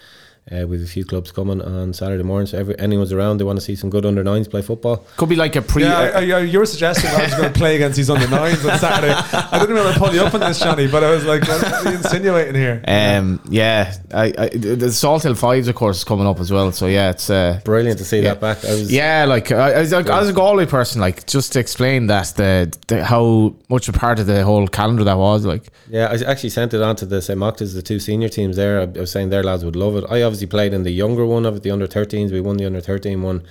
Uh, 0.51 0.67
with 0.67 0.83
a 0.83 0.87
few 0.87 1.05
clubs 1.05 1.31
coming 1.31 1.61
on 1.61 1.93
Saturday 1.93 2.23
morning, 2.23 2.47
so 2.47 2.57
every, 2.59 2.79
anyone's 2.79 3.13
around, 3.13 3.37
they 3.37 3.45
want 3.45 3.59
to 3.59 3.65
see 3.65 3.77
some 3.77 3.91
good 3.91 4.07
under 4.07 4.25
nines 4.25 4.49
play 4.49 4.63
football. 4.63 5.05
Could 5.19 5.29
be 5.29 5.37
like 5.37 5.55
a 5.57 5.61
pre. 5.61 5.83
Yeah, 5.83 5.99
I, 6.15 6.31
I, 6.31 6.39
you 6.41 6.59
were 6.59 6.65
suggesting 6.65 7.11
I 7.11 7.25
was 7.25 7.35
going 7.35 7.53
to 7.53 7.59
play 7.59 7.77
against 7.77 7.99
these 7.99 8.09
under 8.09 8.27
nines 8.29 8.65
on 8.65 8.79
Saturday. 8.79 9.13
I 9.13 9.59
didn't 9.59 9.77
want 9.77 9.93
to 9.93 10.01
pull 10.01 10.15
you 10.15 10.23
up 10.23 10.33
on 10.33 10.41
this, 10.41 10.59
Johnny, 10.59 10.87
but 10.89 11.05
I 11.05 11.11
was 11.11 11.27
like, 11.27 11.43
what 11.43 11.63
are 11.65 11.91
you 11.91 11.97
insinuating 11.99 12.55
here? 12.55 12.83
um, 12.89 13.41
yeah, 13.51 13.95
I, 14.15 14.25
I, 14.39 14.49
the 14.49 14.87
Salthill 14.87 15.37
Fives, 15.37 15.69
of 15.69 15.75
course, 15.75 15.99
is 15.99 16.05
coming 16.05 16.27
up 16.27 16.41
as 16.41 16.51
well. 16.51 16.73
So 16.73 16.87
yeah, 16.87 17.11
it's 17.11 17.29
uh, 17.29 17.61
Brilliant 17.65 17.99
to 17.99 18.07
see 18.07 18.19
Yeah. 18.23 18.35
that 18.35 18.41
back. 18.41 18.65
I 18.65 18.71
was, 18.71 18.91
Yeah, 18.91 19.27
like 19.27 19.53
I, 19.53 19.73
as, 19.73 19.93
a, 19.93 19.99
as 19.99 20.31
a 20.31 20.33
Galway 20.33 20.65
person, 20.65 21.03
like 21.03 21.27
just 21.27 21.53
to 21.53 21.61
explain 21.61 22.07
that 22.07 22.29
the, 22.37 22.75
the 22.87 23.05
how 23.05 23.55
much 23.69 23.87
a 23.91 23.93
part 23.93 24.19
of 24.19 24.27
the 24.27 24.45
whole 24.45 24.67
calendar 24.67 25.05
that 25.05 25.19
was, 25.19 25.45
like 25.45 25.65
Yeah, 25.91 26.07
I 26.07 26.31
actually 26.31 26.51
sent 26.51 26.73
it 26.73 26.81
on 26.81 26.97
to 26.97 27.05
the 27.07 27.21
St. 27.21 27.39
Mochtas, 27.39 27.75
the 27.75 27.83
two 27.83 27.99
senior 28.01 28.31
teams 28.31 28.57
there. 28.57 28.81
I, 28.81 28.85
I 28.85 29.01
was 29.01 29.11
saying 29.11 29.29
their 29.29 29.43
lads 29.43 29.63
would 29.63 29.77
love 29.77 29.95
it. 29.97 30.05
I 30.09 30.23
obviously 30.23 30.38
played 30.47 30.73
in 30.73 30.83
the 30.83 30.91
younger 30.91 31.27
one 31.27 31.45
of 31.47 31.57
it, 31.57 31.63
the 31.63 31.71
under 31.71 31.87
13s. 31.87 32.31
We 32.33 32.41
won 32.41 32.57
the 32.57 32.67
under 32.67 32.81
13 32.81 33.23
one 33.23 33.43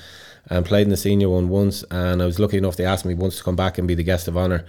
and 0.49 0.65
played 0.65 0.83
in 0.83 0.89
the 0.89 0.97
senior 0.97 1.29
one 1.29 1.49
once. 1.49 1.83
And 1.91 2.21
I 2.21 2.25
was 2.25 2.39
lucky 2.39 2.57
enough, 2.57 2.75
they 2.75 2.85
asked 2.85 3.05
me 3.05 3.13
once 3.13 3.38
to 3.38 3.43
come 3.43 3.55
back 3.55 3.77
and 3.77 3.88
be 3.88 3.95
the 3.95 4.03
guest 4.03 4.27
of 4.27 4.38
honour. 4.38 4.65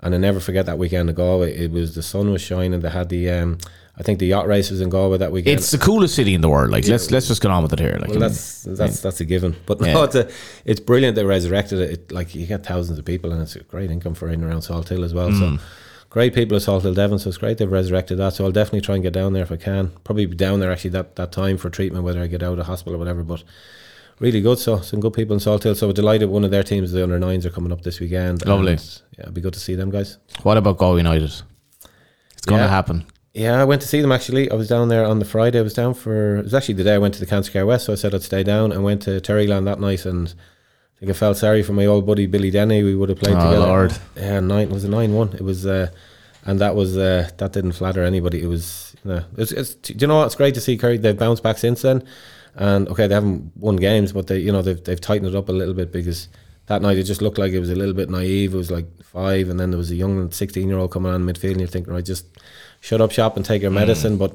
And 0.00 0.14
I 0.14 0.18
never 0.18 0.40
forget 0.40 0.66
that 0.66 0.78
weekend 0.78 1.08
in 1.08 1.16
Galway. 1.16 1.56
It 1.56 1.70
was 1.70 1.94
the 1.94 2.02
sun 2.02 2.30
was 2.30 2.42
shining. 2.42 2.80
They 2.80 2.90
had 2.90 3.08
the, 3.08 3.30
um, 3.30 3.58
I 3.98 4.02
think 4.02 4.18
the 4.18 4.26
yacht 4.26 4.46
race 4.46 4.70
was 4.70 4.82
in 4.82 4.90
Galway 4.90 5.18
that 5.18 5.32
weekend. 5.32 5.58
it's 5.58 5.70
the 5.70 5.78
coolest 5.78 6.14
city 6.14 6.34
in 6.34 6.42
the 6.42 6.50
world. 6.50 6.70
Like 6.70 6.86
let's 6.86 7.10
let's 7.10 7.28
just 7.28 7.40
get 7.40 7.50
on 7.50 7.62
with 7.62 7.72
it 7.72 7.78
here. 7.78 7.96
Like 7.98 8.10
Well, 8.10 8.20
that's 8.20 8.62
that's 8.64 9.00
that's 9.00 9.20
a 9.20 9.24
given. 9.24 9.56
But 9.64 9.80
Yeah. 9.80 9.94
no, 9.94 10.02
it's 10.02 10.14
a, 10.14 10.28
it's 10.66 10.80
brilliant 10.80 11.16
they 11.16 11.24
resurrected 11.24 11.78
it. 11.78 11.90
it. 11.90 12.12
Like 12.12 12.34
you 12.34 12.46
get 12.46 12.66
thousands 12.66 12.98
of 12.98 13.06
people, 13.06 13.32
and 13.32 13.40
it's 13.40 13.56
a 13.56 13.60
great 13.60 13.90
income 13.90 14.14
for 14.14 14.28
in 14.28 14.42
and 14.42 14.44
around 14.44 14.60
Salthill 14.60 15.02
as 15.02 15.14
well. 15.14 15.30
Mm. 15.30 15.38
So 15.58 15.64
great 16.16 16.32
people 16.32 16.56
at 16.56 16.62
Salthill 16.62 16.94
Devon. 16.94 17.18
So 17.18 17.28
it's 17.28 17.36
great 17.36 17.58
they've 17.58 17.70
resurrected 17.70 18.16
that. 18.16 18.32
So 18.32 18.46
I'll 18.46 18.50
definitely 18.50 18.80
try 18.80 18.94
and 18.94 19.04
get 19.04 19.12
down 19.12 19.34
there 19.34 19.42
if 19.42 19.52
I 19.52 19.58
can. 19.58 19.88
Probably 20.02 20.24
be 20.24 20.34
down 20.34 20.60
there 20.60 20.72
actually 20.72 20.92
that, 20.92 21.14
that 21.16 21.30
time 21.30 21.58
for 21.58 21.68
treatment, 21.68 22.04
whether 22.06 22.22
I 22.22 22.26
get 22.26 22.42
out 22.42 22.58
of 22.58 22.64
hospital 22.64 22.94
or 22.94 22.98
whatever. 22.98 23.22
But 23.22 23.44
really 24.18 24.40
good. 24.40 24.58
So 24.58 24.80
some 24.80 24.98
good 24.98 25.12
people 25.12 25.34
in 25.34 25.40
Salthill. 25.40 25.76
So 25.76 25.88
we're 25.88 25.92
delighted 25.92 26.30
one 26.30 26.42
of 26.42 26.50
their 26.50 26.62
teams, 26.62 26.90
the 26.90 27.02
under 27.02 27.18
nines, 27.18 27.44
are 27.44 27.50
coming 27.50 27.70
up 27.70 27.82
this 27.82 28.00
weekend. 28.00 28.46
Lovely. 28.46 28.72
And, 28.72 29.02
yeah, 29.18 29.24
it'd 29.24 29.34
be 29.34 29.42
good 29.42 29.52
to 29.52 29.60
see 29.60 29.74
them 29.74 29.90
guys. 29.90 30.16
what 30.42 30.56
about 30.56 30.78
Galway 30.78 31.00
United? 31.00 31.24
It's 31.24 31.42
gonna 32.46 32.62
Yeah. 32.62 32.68
happen. 32.68 33.04
Yeah, 33.34 33.60
I 33.60 33.64
went 33.64 33.82
to 33.82 33.88
see 33.88 34.00
them 34.00 34.10
actually. 34.10 34.50
I 34.50 34.54
was 34.54 34.68
down 34.68 34.88
there 34.88 35.04
on 35.04 35.18
the 35.18 35.26
Friday. 35.26 35.58
I 35.58 35.62
was 35.62 35.74
down 35.74 35.92
for 35.92 36.36
it 36.36 36.44
was 36.44 36.54
actually 36.54 36.76
the 36.76 36.84
day 36.84 36.94
I 36.94 36.98
went 36.98 37.12
to 37.12 37.20
the 37.20 37.26
Cancer 37.26 37.52
Care 37.52 37.66
West, 37.66 37.84
so 37.84 37.92
I 37.92 37.96
said 37.96 38.14
I'd 38.14 38.22
stay 38.22 38.42
down 38.42 38.72
and 38.72 38.82
went 38.82 39.02
to 39.02 39.20
Terryland 39.20 39.66
that 39.66 39.80
night 39.80 40.06
and 40.06 40.32
I 40.96 41.00
think 41.00 41.10
I 41.10 41.12
felt 41.14 41.36
sorry 41.36 41.62
for 41.62 41.72
my 41.74 41.84
old 41.86 42.06
buddy 42.06 42.26
Billy 42.26 42.50
Denny. 42.50 42.82
We 42.82 42.94
would 42.94 43.08
have 43.10 43.18
played 43.18 43.34
Oh, 43.36 43.44
together. 43.44 43.58
Lord. 43.66 43.92
Yeah, 44.16 44.40
nine 44.40 44.68
it 44.68 44.72
was 44.72 44.84
a 44.84 44.88
nine 44.88 45.12
one. 45.12 45.32
It 45.34 45.42
was 45.42 45.66
uh 45.66 45.90
and 46.44 46.58
that 46.60 46.74
was 46.74 46.96
uh 46.96 47.28
that 47.36 47.52
didn't 47.52 47.72
flatter 47.72 48.02
anybody. 48.02 48.42
It 48.42 48.46
was 48.46 48.94
yeah. 49.04 49.24
It's, 49.36 49.52
it's 49.52 49.74
do 49.74 49.94
you 49.98 50.06
know 50.06 50.16
what? 50.18 50.26
It's 50.26 50.34
great 50.34 50.54
to 50.54 50.60
see 50.60 50.78
Kerry 50.78 50.96
they've 50.96 51.16
bounced 51.18 51.42
back 51.42 51.58
since 51.58 51.82
then. 51.82 52.02
And 52.54 52.88
okay, 52.88 53.06
they 53.06 53.14
haven't 53.14 53.52
won 53.56 53.76
games, 53.76 54.12
but 54.12 54.28
they 54.28 54.38
you 54.38 54.50
know 54.52 54.62
they've 54.62 54.82
they've 54.82 55.00
tightened 55.00 55.28
it 55.28 55.36
up 55.36 55.50
a 55.50 55.52
little 55.52 55.74
bit 55.74 55.92
because 55.92 56.28
that 56.66 56.80
night 56.80 56.96
it 56.96 57.02
just 57.04 57.20
looked 57.20 57.36
like 57.38 57.52
it 57.52 57.60
was 57.60 57.70
a 57.70 57.74
little 57.76 57.94
bit 57.94 58.08
naive. 58.08 58.54
It 58.54 58.56
was 58.56 58.70
like 58.70 58.86
five, 59.04 59.50
and 59.50 59.60
then 59.60 59.70
there 59.70 59.78
was 59.78 59.90
a 59.90 59.94
young 59.96 60.30
sixteen 60.30 60.68
year 60.68 60.78
old 60.78 60.90
coming 60.92 61.12
on 61.12 61.24
midfield, 61.26 61.50
and 61.52 61.60
you're 61.60 61.68
thinking, 61.68 61.92
right, 61.92 62.04
just 62.04 62.24
shut 62.80 63.02
up 63.02 63.12
shop 63.12 63.36
and 63.36 63.44
take 63.44 63.60
your 63.60 63.70
medicine. 63.70 64.16
But 64.16 64.34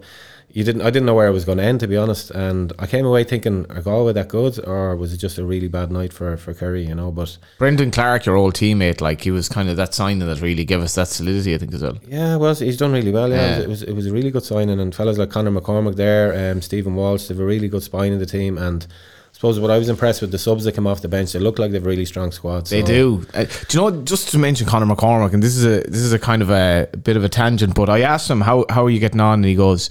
you 0.53 0.63
didn't. 0.63 0.81
I 0.81 0.89
didn't 0.89 1.05
know 1.05 1.13
where 1.13 1.27
it 1.27 1.31
was 1.31 1.45
going 1.45 1.57
to 1.57 1.63
end, 1.63 1.79
to 1.79 1.87
be 1.87 1.97
honest. 1.97 2.31
And 2.31 2.73
I 2.77 2.87
came 2.87 3.05
away 3.05 3.23
thinking, 3.23 3.65
are 3.69 3.81
Galway 3.81 4.13
that 4.13 4.27
good, 4.27 4.59
or 4.65 4.95
was 4.95 5.13
it 5.13 5.17
just 5.17 5.37
a 5.37 5.45
really 5.45 5.67
bad 5.67 5.91
night 5.91 6.11
for 6.11 6.35
for 6.37 6.53
Kerry? 6.53 6.85
You 6.85 6.95
know, 6.95 7.11
but 7.11 7.37
Brendan 7.57 7.91
Clarke, 7.91 8.25
your 8.25 8.35
old 8.35 8.53
teammate, 8.53 9.01
like 9.01 9.21
he 9.21 9.31
was 9.31 9.47
kind 9.47 9.69
of 9.69 9.77
that 9.77 9.93
signing 9.93 10.27
that 10.27 10.41
really 10.41 10.65
gave 10.65 10.81
us 10.81 10.95
that 10.95 11.07
solidity, 11.07 11.55
I 11.55 11.57
think, 11.57 11.73
as 11.73 11.81
well. 11.81 11.97
Yeah, 12.07 12.35
well, 12.35 12.53
he's 12.53 12.77
done 12.77 12.91
really 12.91 13.11
well. 13.11 13.29
Yeah, 13.29 13.57
Yeah. 13.57 13.59
It, 13.61 13.69
was, 13.69 13.83
it 13.83 13.93
was 13.93 14.07
a 14.07 14.11
really 14.11 14.31
good 14.31 14.43
signing, 14.43 14.79
and 14.79 14.93
fellas 14.93 15.17
like 15.17 15.29
Conor 15.29 15.51
McCormack 15.51 15.95
there, 15.95 16.51
um, 16.51 16.61
Stephen 16.61 16.95
Walsh, 16.95 17.27
they've 17.27 17.39
a 17.39 17.45
really 17.45 17.67
good 17.67 17.83
spine 17.83 18.11
in 18.11 18.19
the 18.19 18.25
team. 18.25 18.57
And 18.57 18.85
I 18.85 19.33
suppose 19.33 19.59
what 19.59 19.71
I 19.71 19.77
was 19.77 19.87
impressed 19.87 20.21
with 20.21 20.31
the 20.31 20.37
subs 20.37 20.65
that 20.65 20.75
come 20.75 20.85
off 20.85 21.01
the 21.01 21.07
bench, 21.07 21.31
they 21.31 21.39
look 21.39 21.59
like 21.59 21.71
they've 21.71 21.85
really 21.85 22.05
strong 22.05 22.31
squad. 22.31 22.67
They 22.67 22.81
do. 22.81 23.25
Uh, 23.33 23.45
do 23.69 23.77
you 23.77 23.91
know? 23.91 24.03
Just 24.03 24.29
to 24.29 24.37
mention 24.37 24.67
Conor 24.67 24.93
McCormack, 24.93 25.33
and 25.33 25.41
this 25.41 25.55
is 25.55 25.63
a 25.63 25.89
this 25.89 26.01
is 26.01 26.11
a 26.11 26.19
kind 26.19 26.41
of 26.41 26.49
a, 26.49 26.89
bit 27.03 27.15
of 27.15 27.23
a 27.23 27.29
tangent, 27.29 27.73
but 27.73 27.89
I 27.89 28.01
asked 28.01 28.29
him 28.29 28.41
how 28.41 28.65
how 28.69 28.85
are 28.85 28.89
you 28.89 28.99
getting 28.99 29.21
on, 29.21 29.35
and 29.35 29.45
he 29.45 29.55
goes. 29.55 29.89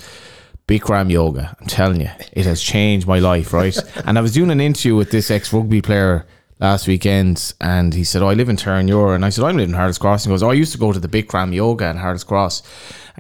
Bikram 0.67 1.11
yoga. 1.11 1.57
I'm 1.61 1.67
telling 1.67 2.01
you, 2.01 2.11
it 2.33 2.47
has 2.47 2.63
changed 2.63 3.07
my 3.07 3.19
life, 3.19 3.53
right? 3.53 3.77
and 4.07 4.19
I 4.19 4.21
was 4.21 4.33
doing 4.33 4.51
an 4.51 4.61
interview 4.61 4.97
with 4.97 5.11
this 5.11 5.31
ex 5.31 5.53
rugby 5.53 5.83
player 5.83 6.27
last 6.61 6.87
weekend, 6.87 7.55
and 7.61 7.95
he 7.95 8.05
said, 8.05 8.23
"Oh, 8.23 8.29
I 8.29 8.35
live 8.35 8.49
in 8.49 8.57
Turn 8.57 8.89
and 8.91 9.25
I 9.25 9.31
said, 9.31 9.45
"I'm 9.45 9.57
living 9.57 9.71
in 9.71 9.77
Harold's 9.77 9.99
Cross." 9.99 10.25
And 10.25 10.31
he 10.31 10.35
goes, 10.35 10.43
"Oh, 10.43 10.51
I 10.51 10.55
used 10.55 10.73
to 10.73 10.79
go 10.79 10.93
to 10.93 11.01
the 11.01 11.09
Bikram 11.09 11.55
yoga 11.55 11.89
in 11.91 11.97
Harold's 11.97 12.25
Cross." 12.25 12.63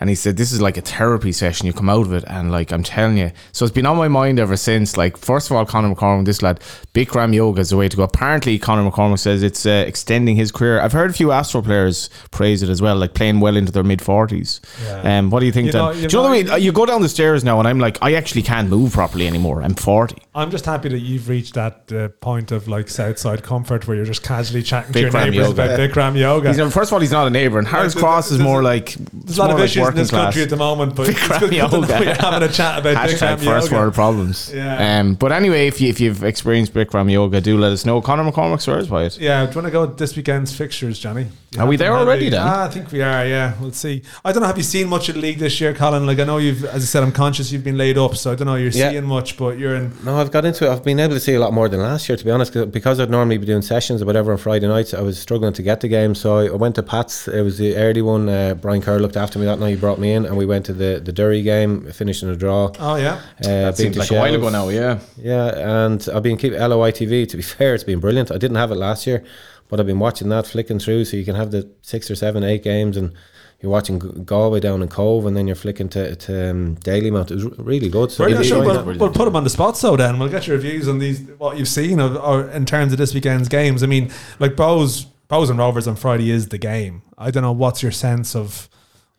And 0.00 0.08
he 0.08 0.14
said 0.16 0.36
this 0.36 0.50
is 0.52 0.60
like 0.60 0.76
a 0.76 0.80
therapy 0.80 1.30
session. 1.32 1.66
You 1.66 1.72
come 1.72 1.88
out 1.90 2.06
of 2.06 2.12
it, 2.12 2.24
and 2.26 2.50
like 2.50 2.72
I'm 2.72 2.82
telling 2.82 3.18
you, 3.18 3.30
so 3.52 3.64
it's 3.64 3.74
been 3.74 3.86
on 3.86 3.96
my 3.96 4.08
mind 4.08 4.38
ever 4.40 4.56
since. 4.56 4.96
Like 4.96 5.16
first 5.16 5.50
of 5.50 5.56
all, 5.56 5.64
Conor 5.66 5.94
McCormack, 5.94 6.24
this 6.24 6.42
lad, 6.42 6.60
Bikram 6.94 7.34
yoga 7.34 7.60
is 7.60 7.70
the 7.70 7.76
way 7.76 7.88
to 7.88 7.96
go. 7.96 8.02
Apparently, 8.02 8.58
Conor 8.58 8.90
McCormack 8.90 9.18
says 9.18 9.42
it's 9.42 9.66
uh, 9.66 9.84
extending 9.86 10.36
his 10.36 10.50
career. 10.50 10.80
I've 10.80 10.92
heard 10.92 11.10
a 11.10 11.12
few 11.12 11.30
Astro 11.32 11.62
players 11.62 12.10
praise 12.30 12.62
it 12.62 12.68
as 12.68 12.80
well, 12.82 12.96
like 12.96 13.14
playing 13.14 13.40
well 13.40 13.56
into 13.56 13.70
their 13.72 13.84
mid 13.84 14.00
forties. 14.02 14.60
Yeah. 14.84 15.18
Um, 15.18 15.30
what 15.30 15.40
do 15.40 15.46
you 15.46 15.52
think? 15.52 15.66
You 15.66 15.72
Dan? 15.72 15.84
know- 15.84 15.92
do 15.92 16.00
you 16.00 16.08
know 16.08 16.22
the 16.24 16.50
way 16.52 16.58
you 16.60 16.72
go 16.72 16.86
down 16.86 17.02
the 17.02 17.08
stairs 17.08 17.44
now, 17.44 17.58
and 17.58 17.68
I'm 17.68 17.78
like, 17.78 17.98
I 18.02 18.14
actually 18.14 18.42
can't 18.42 18.68
move 18.68 18.92
properly 18.92 19.26
anymore. 19.26 19.62
I'm 19.62 19.74
forty. 19.74 20.16
I'm 20.32 20.52
just 20.52 20.64
happy 20.64 20.88
that 20.90 21.00
you've 21.00 21.28
reached 21.28 21.54
that 21.54 21.90
uh, 21.92 22.08
point 22.20 22.52
of 22.52 22.68
like 22.68 22.88
Southside 22.88 23.42
comfort 23.42 23.88
where 23.88 23.96
you're 23.96 24.06
just 24.06 24.22
casually 24.22 24.62
chatting 24.62 24.92
to 24.92 25.00
your 25.00 25.10
neighbours 25.10 25.34
yoga. 25.48 25.50
about 25.64 25.78
Bikram 25.80 26.16
yoga. 26.16 26.52
He's 26.52 26.72
first 26.72 26.90
of 26.90 26.92
all, 26.92 27.00
he's 27.00 27.10
not 27.10 27.26
a 27.26 27.30
neighbour, 27.30 27.58
and 27.58 27.66
Harris 27.66 27.94
there's- 27.94 28.02
Cross 28.04 28.30
is 28.30 28.38
more 28.38 28.62
like 28.62 28.94
There's 29.12 29.38
a 29.38 29.40
lot 29.42 29.50
of 29.50 29.58
issues 29.58 29.88
in 29.88 29.94
this 29.96 30.10
country 30.12 30.42
at 30.42 30.48
the 30.50 30.56
moment, 30.56 30.94
but 30.94 31.08
Bikram 31.08 31.40
good, 31.40 31.50
good 31.50 31.50
to 31.50 31.80
know 31.80 31.80
yoga. 31.88 32.04
you're 32.04 32.14
having 32.30 32.48
a 32.48 32.52
chat 32.52 32.78
about 32.78 32.96
Hashtag 32.96 33.38
Bikram 33.38 33.44
first 33.44 33.70
yoga. 33.72 33.82
world 33.82 33.94
problems. 33.94 34.52
Yeah. 34.54 35.00
Um, 35.00 35.14
but 35.14 35.32
anyway, 35.32 35.66
if, 35.66 35.80
you, 35.80 35.88
if 35.88 35.98
you've 36.00 36.22
experienced 36.22 36.74
Bikram 36.74 37.10
yoga, 37.10 37.40
do 37.40 37.58
let 37.58 37.72
us 37.72 37.84
know. 37.84 38.00
Conor 38.00 38.30
McCormack 38.30 38.60
swears 38.60 38.86
by 38.86 39.04
it. 39.06 39.18
Yeah, 39.18 39.44
do 39.46 39.50
you 39.50 39.54
want 39.56 39.66
to 39.66 39.70
go 39.72 39.80
with 39.86 39.98
this 39.98 40.14
weekend's 40.16 40.54
fixtures, 40.56 41.00
Johnny? 41.00 41.26
You 41.52 41.62
Are 41.62 41.66
we 41.66 41.74
there 41.76 41.92
already 41.92 42.26
handy? 42.26 42.36
then? 42.36 42.46
Ah, 42.46 42.64
I 42.66 42.68
think 42.68 42.92
we 42.92 43.02
are. 43.02 43.26
Yeah, 43.26 43.54
we'll 43.60 43.72
see. 43.72 44.02
I 44.24 44.30
don't 44.30 44.42
know. 44.42 44.46
Have 44.46 44.56
you 44.56 44.62
seen 44.62 44.88
much 44.88 45.08
of 45.08 45.16
the 45.16 45.20
league 45.20 45.40
this 45.40 45.60
year, 45.60 45.74
Colin? 45.74 46.06
Like 46.06 46.20
I 46.20 46.24
know 46.24 46.38
you've, 46.38 46.64
as 46.64 46.84
I 46.84 46.86
said, 46.86 47.02
I'm 47.02 47.10
conscious 47.10 47.50
you've 47.50 47.64
been 47.64 47.76
laid 47.76 47.98
up, 47.98 48.14
so 48.14 48.30
I 48.30 48.36
don't 48.36 48.46
know 48.46 48.54
you're 48.54 48.70
Yeah. 48.70 48.90
seeing 48.90 49.04
much, 49.04 49.36
but 49.36 49.58
you're 49.58 49.74
in. 49.74 49.90
No, 50.04 50.16
I've 50.20 50.30
got 50.30 50.44
into 50.44 50.64
it. 50.68 50.70
I've 50.70 50.84
been 50.84 51.00
able 51.00 51.14
to 51.14 51.18
see 51.20 51.34
a 51.34 51.40
lot 51.40 51.52
more 51.52 51.68
than 51.68 51.80
last 51.80 52.08
year, 52.08 52.14
to 52.16 52.24
be 52.24 52.30
honest, 52.30 52.52
'cause- 52.52 52.66
because 52.66 53.00
I'd 53.00 53.10
normally 53.10 53.36
be 53.36 53.46
doing 53.46 53.62
sessions 53.62 54.00
or 54.00 54.04
whatever 54.06 54.30
on 54.30 54.38
Friday 54.38 54.68
nights. 54.68 54.94
I 54.94 55.00
was 55.00 55.18
struggling 55.18 55.52
to 55.54 55.62
get 55.62 55.80
the 55.80 55.88
game, 55.88 56.14
so 56.14 56.36
I, 56.38 56.44
I 56.46 56.54
went 56.54 56.76
to 56.76 56.84
Pat's. 56.84 57.26
It 57.26 57.42
was 57.42 57.58
the 57.58 57.76
early 57.76 58.02
one. 58.02 58.28
Uh, 58.28 58.54
Brian 58.54 58.80
Kerr 58.80 59.00
looked 59.00 59.16
after 59.16 59.40
me 59.40 59.44
that 59.46 59.58
night. 59.58 59.70
He 59.70 59.74
brought 59.76 59.98
me 59.98 60.12
in, 60.12 60.26
and 60.26 60.36
we 60.36 60.46
went 60.46 60.64
to 60.66 60.72
the 60.72 61.02
the 61.04 61.10
Derry 61.10 61.42
game, 61.42 61.84
finishing 61.92 62.28
a 62.30 62.36
draw. 62.36 62.70
Oh 62.78 62.94
yeah, 62.94 63.14
Uh, 63.44 63.48
That 63.48 63.76
beat 63.76 63.82
seems 63.82 63.94
the 63.96 64.00
like 64.02 64.10
a 64.12 64.14
while 64.14 64.34
ago 64.36 64.50
now, 64.50 64.68
yeah. 64.68 64.98
Yeah, 65.20 65.86
and 65.88 66.08
I've 66.14 66.22
been 66.22 66.36
keeping 66.36 66.60
LOI 66.60 66.92
TV. 66.92 67.26
To 67.26 67.36
be 67.36 67.42
fair, 67.56 67.74
it's 67.74 67.82
been 67.82 67.98
brilliant. 67.98 68.30
I 68.30 68.38
didn't 68.38 68.56
have 68.58 68.70
it 68.70 68.76
last 68.76 69.04
year, 69.08 69.24
but 69.70 69.80
I've 69.80 69.86
been 69.86 70.00
watching 70.00 70.28
that 70.28 70.46
flicking 70.46 70.78
through. 70.78 71.06
So 71.06 71.16
you 71.16 71.24
can 71.24 71.36
have 71.36 71.52
the 71.52 71.70
six 71.80 72.10
or 72.10 72.16
seven, 72.16 72.42
eight 72.42 72.62
games, 72.62 72.96
and 72.96 73.12
you're 73.60 73.70
watching 73.70 73.98
Galway 73.98 74.60
down 74.60 74.82
in 74.82 74.88
Cobh, 74.88 75.24
and 75.26 75.36
then 75.36 75.46
you're 75.46 75.56
flicking 75.56 75.88
to 75.90 76.16
to 76.16 76.50
um, 76.50 76.76
Dalymount. 76.76 77.30
It 77.30 77.36
was 77.36 77.58
really 77.58 77.88
good. 77.88 78.10
So. 78.10 78.24
I 78.24 78.42
Sure, 78.42 78.64
we'll, 78.64 78.84
we'll 78.84 79.12
put 79.12 79.26
them 79.26 79.36
on 79.36 79.44
the 79.44 79.50
spot. 79.50 79.76
So 79.76 79.96
then 79.96 80.18
we'll 80.18 80.28
get 80.28 80.46
your 80.46 80.56
reviews 80.56 80.88
on 80.88 80.98
these 80.98 81.20
what 81.38 81.56
you've 81.56 81.68
seen 81.68 82.00
of, 82.00 82.16
or 82.16 82.50
in 82.50 82.66
terms 82.66 82.92
of 82.92 82.98
this 82.98 83.14
weekend's 83.14 83.48
games. 83.48 83.82
I 83.82 83.86
mean, 83.86 84.10
like 84.40 84.52
Bohs, 84.52 85.06
Bohs 85.28 85.48
and 85.48 85.58
Rovers 85.58 85.86
on 85.86 85.96
Friday 85.96 86.30
is 86.30 86.48
the 86.48 86.58
game. 86.58 87.02
I 87.16 87.30
don't 87.30 87.42
know 87.42 87.52
what's 87.52 87.82
your 87.82 87.92
sense 87.92 88.34
of 88.34 88.68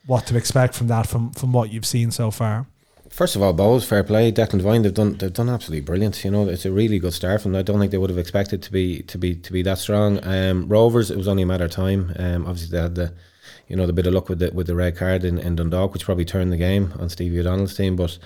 what 0.06 0.26
to 0.26 0.36
expect 0.36 0.74
from 0.74 0.88
that 0.88 1.06
from 1.06 1.32
from 1.32 1.52
what 1.52 1.72
you've 1.72 1.86
seen 1.86 2.10
so 2.10 2.30
far. 2.30 2.66
First 3.12 3.36
of 3.36 3.42
all, 3.42 3.52
Bohs, 3.52 3.84
fair 3.84 4.02
play. 4.02 4.32
Declan 4.32 4.58
Devine, 4.58 4.80
they've 4.82 4.94
done 4.94 5.18
they've 5.18 5.32
done 5.32 5.50
absolutely 5.50 5.84
brilliant. 5.84 6.24
You 6.24 6.30
know, 6.30 6.48
it's 6.48 6.64
a 6.64 6.72
really 6.72 6.98
good 6.98 7.12
start 7.12 7.42
from. 7.42 7.54
I 7.54 7.60
don't 7.60 7.78
think 7.78 7.92
they 7.92 7.98
would 7.98 8.08
have 8.08 8.18
expected 8.18 8.62
to 8.62 8.72
be 8.72 9.02
to 9.02 9.18
be 9.18 9.34
to 9.34 9.52
be 9.52 9.60
that 9.62 9.76
strong. 9.76 10.18
Um, 10.24 10.66
Rovers, 10.66 11.10
it 11.10 11.18
was 11.18 11.28
only 11.28 11.42
a 11.42 11.46
matter 11.46 11.66
of 11.66 11.70
time. 11.70 12.14
Um, 12.18 12.46
obviously 12.46 12.70
they 12.74 12.82
had 12.82 12.94
the 12.94 13.12
you 13.68 13.76
know 13.76 13.86
the 13.86 13.92
bit 13.92 14.06
of 14.06 14.14
luck 14.14 14.30
with 14.30 14.38
the 14.38 14.50
with 14.52 14.66
the 14.66 14.74
red 14.74 14.96
card 14.96 15.24
in, 15.24 15.36
in 15.38 15.56
Dundalk, 15.56 15.92
which 15.92 16.06
probably 16.06 16.24
turned 16.24 16.52
the 16.52 16.56
game 16.56 16.94
on 16.98 17.10
Stevie 17.10 17.40
O'Donnell's 17.40 17.76
team. 17.76 17.96
But 17.96 18.18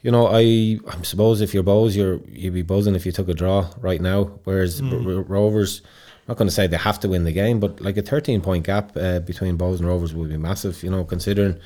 you 0.00 0.10
know, 0.10 0.28
I 0.28 0.78
I 0.88 1.02
suppose 1.02 1.42
if 1.42 1.52
you're 1.52 1.62
Bohs, 1.62 1.94
you're 1.94 2.18
you'd 2.26 2.54
be 2.54 2.62
buzzing 2.62 2.94
if 2.94 3.04
you 3.04 3.12
took 3.12 3.28
a 3.28 3.34
draw 3.34 3.68
right 3.82 4.00
now. 4.00 4.24
Whereas 4.44 4.80
R- 4.80 4.94
R- 4.94 5.22
Rovers. 5.24 5.82
I'm 5.84 6.34
not 6.34 6.36
going 6.38 6.48
to 6.48 6.54
say 6.54 6.68
they 6.68 6.76
have 6.76 7.00
to 7.00 7.08
win 7.08 7.24
the 7.24 7.32
game, 7.32 7.58
but 7.58 7.80
like 7.80 7.96
a 7.96 8.02
13 8.02 8.42
point 8.42 8.64
gap 8.64 8.96
uh, 8.96 9.18
between 9.18 9.58
Bohs 9.58 9.78
and 9.78 9.88
Rovers 9.88 10.14
would 10.14 10.30
be 10.30 10.36
massive. 10.36 10.80
You 10.82 10.90
know, 10.90 11.04
considering 11.04 11.58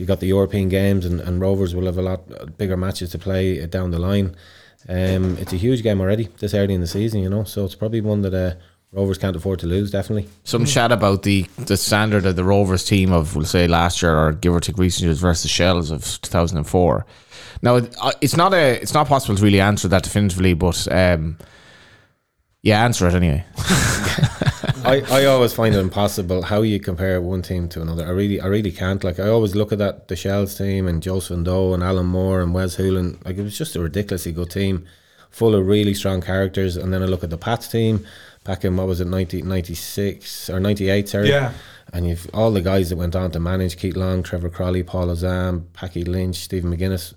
you 0.00 0.06
got 0.06 0.20
the 0.20 0.26
European 0.26 0.68
games 0.70 1.04
and, 1.04 1.20
and 1.20 1.40
Rovers 1.40 1.74
will 1.74 1.84
have 1.86 1.98
a 1.98 2.02
lot 2.02 2.56
bigger 2.56 2.76
matches 2.76 3.10
to 3.10 3.18
play 3.18 3.62
uh, 3.62 3.66
down 3.66 3.90
the 3.90 3.98
line. 3.98 4.34
Um, 4.88 5.36
it's 5.38 5.52
a 5.52 5.56
huge 5.56 5.82
game 5.82 6.00
already 6.00 6.28
this 6.38 6.54
early 6.54 6.72
in 6.74 6.80
the 6.80 6.86
season, 6.86 7.20
you 7.20 7.28
know, 7.28 7.44
so 7.44 7.64
it's 7.66 7.74
probably 7.74 8.00
one 8.00 8.22
that 8.22 8.32
uh, 8.32 8.54
Rovers 8.92 9.18
can't 9.18 9.36
afford 9.36 9.58
to 9.60 9.66
lose. 9.66 9.90
Definitely. 9.90 10.28
Some 10.44 10.64
chat 10.64 10.90
about 10.90 11.22
the, 11.22 11.42
the 11.58 11.76
standard 11.76 12.24
of 12.24 12.34
the 12.34 12.44
Rovers 12.44 12.84
team 12.84 13.12
of, 13.12 13.36
we'll 13.36 13.44
say, 13.44 13.68
last 13.68 14.00
year 14.02 14.16
or 14.16 14.32
give 14.32 14.54
or 14.54 14.58
take 14.60 14.78
recent 14.78 15.04
years 15.04 15.20
versus 15.20 15.50
Shells 15.50 15.90
of 15.90 16.02
2004. 16.22 17.04
Now, 17.62 17.76
it- 17.76 17.94
uh, 18.00 18.12
it's 18.22 18.36
not 18.36 18.54
a 18.54 18.80
it's 18.80 18.94
not 18.94 19.06
possible 19.06 19.36
to 19.36 19.44
really 19.44 19.60
answer 19.60 19.86
that 19.88 20.02
definitively, 20.02 20.54
but 20.54 20.88
um, 20.90 21.36
yeah, 22.62 22.82
answer 22.82 23.06
it 23.06 23.14
anyway. 23.14 23.44
I, 24.84 25.02
I 25.10 25.24
always 25.26 25.52
find 25.52 25.74
it 25.74 25.78
impossible 25.78 26.42
how 26.42 26.62
you 26.62 26.80
compare 26.80 27.20
one 27.20 27.42
team 27.42 27.68
to 27.70 27.82
another. 27.82 28.06
I 28.06 28.10
really 28.10 28.40
I 28.40 28.46
really 28.46 28.72
can't. 28.72 29.02
Like 29.04 29.18
I 29.20 29.28
always 29.28 29.54
look 29.54 29.72
at 29.72 29.78
that 29.78 30.08
the 30.08 30.16
Shells 30.16 30.56
team 30.56 30.86
and 30.88 31.02
Joseph 31.02 31.38
Ndo 31.38 31.74
and 31.74 31.82
Alan 31.82 32.06
Moore 32.06 32.40
and 32.40 32.54
Wes 32.54 32.76
Hoolahan. 32.76 33.24
Like 33.24 33.36
it 33.38 33.42
was 33.42 33.56
just 33.56 33.76
a 33.76 33.80
ridiculously 33.80 34.32
good 34.32 34.50
team, 34.50 34.86
full 35.30 35.54
of 35.54 35.66
really 35.66 35.94
strong 35.94 36.20
characters. 36.20 36.76
And 36.76 36.92
then 36.92 37.02
I 37.02 37.06
look 37.06 37.24
at 37.24 37.30
the 37.30 37.38
Pats 37.38 37.68
team 37.68 38.06
back 38.44 38.64
in 38.64 38.76
what 38.76 38.86
was 38.86 39.00
it 39.00 39.08
1996 39.08 40.48
or 40.50 40.60
98 40.60 41.08
sorry 41.08 41.28
Yeah. 41.28 41.52
and 41.92 42.08
you've 42.08 42.28
all 42.32 42.50
the 42.50 42.62
guys 42.62 42.88
that 42.88 42.96
went 42.96 43.14
on 43.14 43.30
to 43.32 43.40
manage 43.40 43.76
Keith 43.76 43.96
Long, 43.96 44.22
Trevor 44.22 44.48
Croly, 44.50 44.82
Paul 44.86 45.08
Osam, 45.08 45.64
Packy 45.74 46.04
Lynch, 46.04 46.36
Stephen 46.36 46.74
McGuinness, 46.74 47.12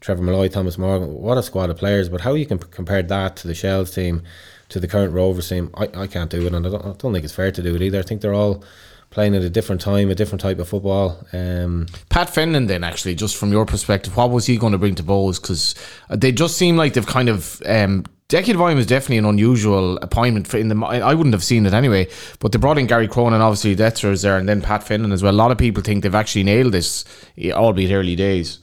Trevor 0.00 0.22
Molloy, 0.22 0.48
Thomas 0.48 0.76
Morgan. 0.76 1.14
What 1.14 1.38
a 1.38 1.42
squad 1.42 1.70
of 1.70 1.78
players! 1.78 2.08
But 2.10 2.20
how 2.20 2.34
you 2.34 2.44
can 2.44 2.58
compare 2.58 3.02
that 3.02 3.36
to 3.36 3.48
the 3.48 3.54
Shells 3.54 3.90
team, 3.94 4.22
to 4.68 4.80
the 4.80 4.88
current 4.88 5.12
Rovers 5.12 5.48
team, 5.48 5.70
I, 5.74 5.88
I 5.94 6.06
can't 6.06 6.30
do 6.30 6.46
it, 6.46 6.52
and 6.52 6.66
I 6.66 6.70
don't, 6.70 6.84
I 6.84 6.92
don't 6.92 7.12
think 7.12 7.24
it's 7.24 7.34
fair 7.34 7.50
to 7.52 7.62
do 7.62 7.74
it 7.74 7.82
either. 7.82 7.98
I 7.98 8.02
think 8.02 8.20
they're 8.20 8.34
all 8.34 8.64
playing 9.10 9.34
at 9.34 9.42
a 9.42 9.50
different 9.50 9.80
time, 9.80 10.10
a 10.10 10.14
different 10.14 10.40
type 10.40 10.58
of 10.58 10.68
football. 10.68 11.24
Um, 11.32 11.86
Pat 12.08 12.28
Fenton, 12.28 12.66
then 12.66 12.84
actually, 12.84 13.14
just 13.14 13.36
from 13.36 13.52
your 13.52 13.64
perspective, 13.64 14.16
what 14.16 14.30
was 14.30 14.46
he 14.46 14.56
going 14.56 14.72
to 14.72 14.78
bring 14.78 14.94
to 14.96 15.02
Bohs? 15.02 15.40
Because 15.40 15.74
they 16.10 16.32
just 16.32 16.56
seem 16.56 16.76
like 16.76 16.94
they've 16.94 17.06
kind 17.06 17.28
of. 17.28 17.62
Um, 17.66 18.04
Decky 18.28 18.46
Devine 18.46 18.76
was 18.76 18.88
definitely 18.88 19.18
an 19.18 19.24
unusual 19.24 19.98
appointment 19.98 20.48
for 20.48 20.58
in 20.58 20.66
the. 20.66 20.76
I 20.84 21.14
wouldn't 21.14 21.32
have 21.32 21.44
seen 21.44 21.64
it 21.64 21.72
anyway, 21.72 22.08
but 22.40 22.50
they 22.50 22.58
brought 22.58 22.76
in 22.76 22.88
Gary 22.88 23.06
Cronin, 23.06 23.40
obviously 23.40 23.76
Detzer 23.76 24.10
is 24.10 24.22
there, 24.22 24.36
and 24.36 24.48
then 24.48 24.60
Pat 24.62 24.82
Fenton 24.82 25.12
as 25.12 25.22
well. 25.22 25.32
A 25.32 25.36
lot 25.36 25.52
of 25.52 25.58
people 25.58 25.80
think 25.80 26.02
they've 26.02 26.12
actually 26.12 26.42
nailed 26.42 26.72
this, 26.72 27.04
albeit 27.52 27.92
early 27.92 28.16
days. 28.16 28.58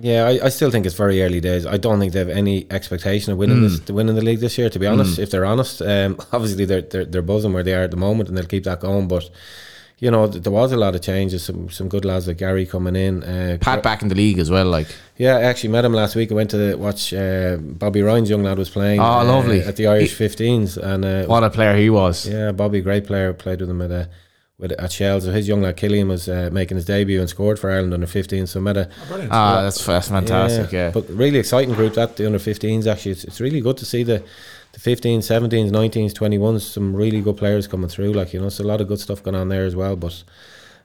Yeah, 0.00 0.26
I, 0.26 0.46
I 0.46 0.48
still 0.50 0.70
think 0.70 0.86
it's 0.86 0.94
very 0.94 1.22
early 1.22 1.40
days. 1.40 1.66
I 1.66 1.76
don't 1.76 1.98
think 1.98 2.12
they 2.12 2.18
have 2.18 2.28
any 2.28 2.66
expectation 2.70 3.32
of 3.32 3.38
winning 3.38 3.62
this, 3.62 3.80
winning 3.88 4.14
the 4.14 4.22
league 4.22 4.40
this 4.40 4.58
year. 4.58 4.68
To 4.70 4.78
be 4.78 4.86
honest, 4.86 5.18
if 5.18 5.30
they're 5.30 5.44
honest, 5.46 5.82
um, 5.82 6.16
obviously 6.32 6.64
they're, 6.64 6.82
they're 6.82 7.04
they're 7.04 7.22
buzzing 7.22 7.52
where 7.52 7.62
they 7.62 7.74
are 7.74 7.82
at 7.84 7.90
the 7.90 7.96
moment, 7.96 8.28
and 8.28 8.36
they'll 8.36 8.46
keep 8.46 8.64
that 8.64 8.80
going. 8.80 9.08
But 9.08 9.30
you 9.98 10.10
know, 10.10 10.26
th- 10.30 10.42
there 10.42 10.52
was 10.52 10.72
a 10.72 10.76
lot 10.76 10.94
of 10.94 11.00
changes. 11.00 11.44
Some 11.44 11.70
some 11.70 11.88
good 11.88 12.04
lads 12.04 12.28
like 12.28 12.38
Gary 12.38 12.66
coming 12.66 12.96
in. 12.96 13.22
Uh, 13.22 13.58
Pat 13.60 13.82
back 13.82 14.02
in 14.02 14.08
the 14.08 14.14
league 14.14 14.38
as 14.38 14.50
well, 14.50 14.66
like 14.66 14.88
yeah, 15.16 15.36
I 15.36 15.42
actually 15.42 15.70
met 15.70 15.84
him 15.84 15.94
last 15.94 16.14
week. 16.16 16.30
I 16.30 16.34
went 16.34 16.50
to 16.50 16.74
watch 16.76 17.14
uh, 17.14 17.56
Bobby 17.58 18.02
Ryan's 18.02 18.28
young 18.28 18.42
lad 18.42 18.58
was 18.58 18.68
playing. 18.68 19.00
Oh, 19.00 19.04
uh, 19.04 19.24
lovely. 19.24 19.60
at 19.62 19.76
the 19.76 19.86
Irish 19.86 20.14
15s, 20.16 20.76
and 20.76 21.04
uh, 21.04 21.24
what 21.24 21.42
a 21.42 21.50
player 21.50 21.76
he 21.76 21.88
was. 21.88 22.28
yeah, 22.28 22.52
Bobby, 22.52 22.80
great 22.82 23.06
player, 23.06 23.32
played 23.32 23.60
with 23.60 23.70
him 23.70 23.80
at 23.80 23.90
uh, 23.90 24.04
with 24.58 24.72
at 24.72 24.92
Shells. 24.92 25.24
So 25.24 25.32
his 25.32 25.48
young 25.48 25.62
lad 25.62 25.76
Killian 25.76 26.08
was 26.08 26.28
uh, 26.28 26.48
making 26.52 26.76
his 26.76 26.84
debut 26.86 27.20
and 27.20 27.28
scored 27.28 27.58
for 27.58 27.70
Ireland 27.70 27.92
under 27.94 28.06
15. 28.06 28.46
So 28.46 28.60
met 28.60 28.76
a 28.76 28.88
Brilliant. 29.08 29.32
Ah, 29.32 29.62
that's, 29.62 29.84
that's 29.84 30.08
fantastic. 30.08 30.72
Yeah, 30.72 30.90
but 30.90 31.08
really 31.10 31.38
exciting 31.38 31.74
group 31.74 31.94
that 31.94 32.16
the 32.16 32.26
under 32.26 32.38
15s 32.38 32.86
actually. 32.86 33.12
It's, 33.12 33.24
it's 33.24 33.40
really 33.40 33.60
good 33.60 33.76
to 33.78 33.84
see 33.84 34.02
the 34.02 34.22
the 34.72 34.80
15s, 34.80 35.18
17s, 35.18 35.70
19s, 35.70 36.12
21s. 36.12 36.60
Some 36.60 36.94
really 36.94 37.22
good 37.22 37.38
players 37.38 37.66
coming 37.66 37.88
through. 37.88 38.12
Like 38.12 38.32
you 38.34 38.40
know, 38.40 38.46
it's 38.46 38.60
a 38.60 38.64
lot 38.64 38.80
of 38.80 38.88
good 38.88 39.00
stuff 39.00 39.22
going 39.22 39.34
on 39.34 39.48
there 39.48 39.64
as 39.64 39.74
well. 39.76 39.96
But 39.96 40.22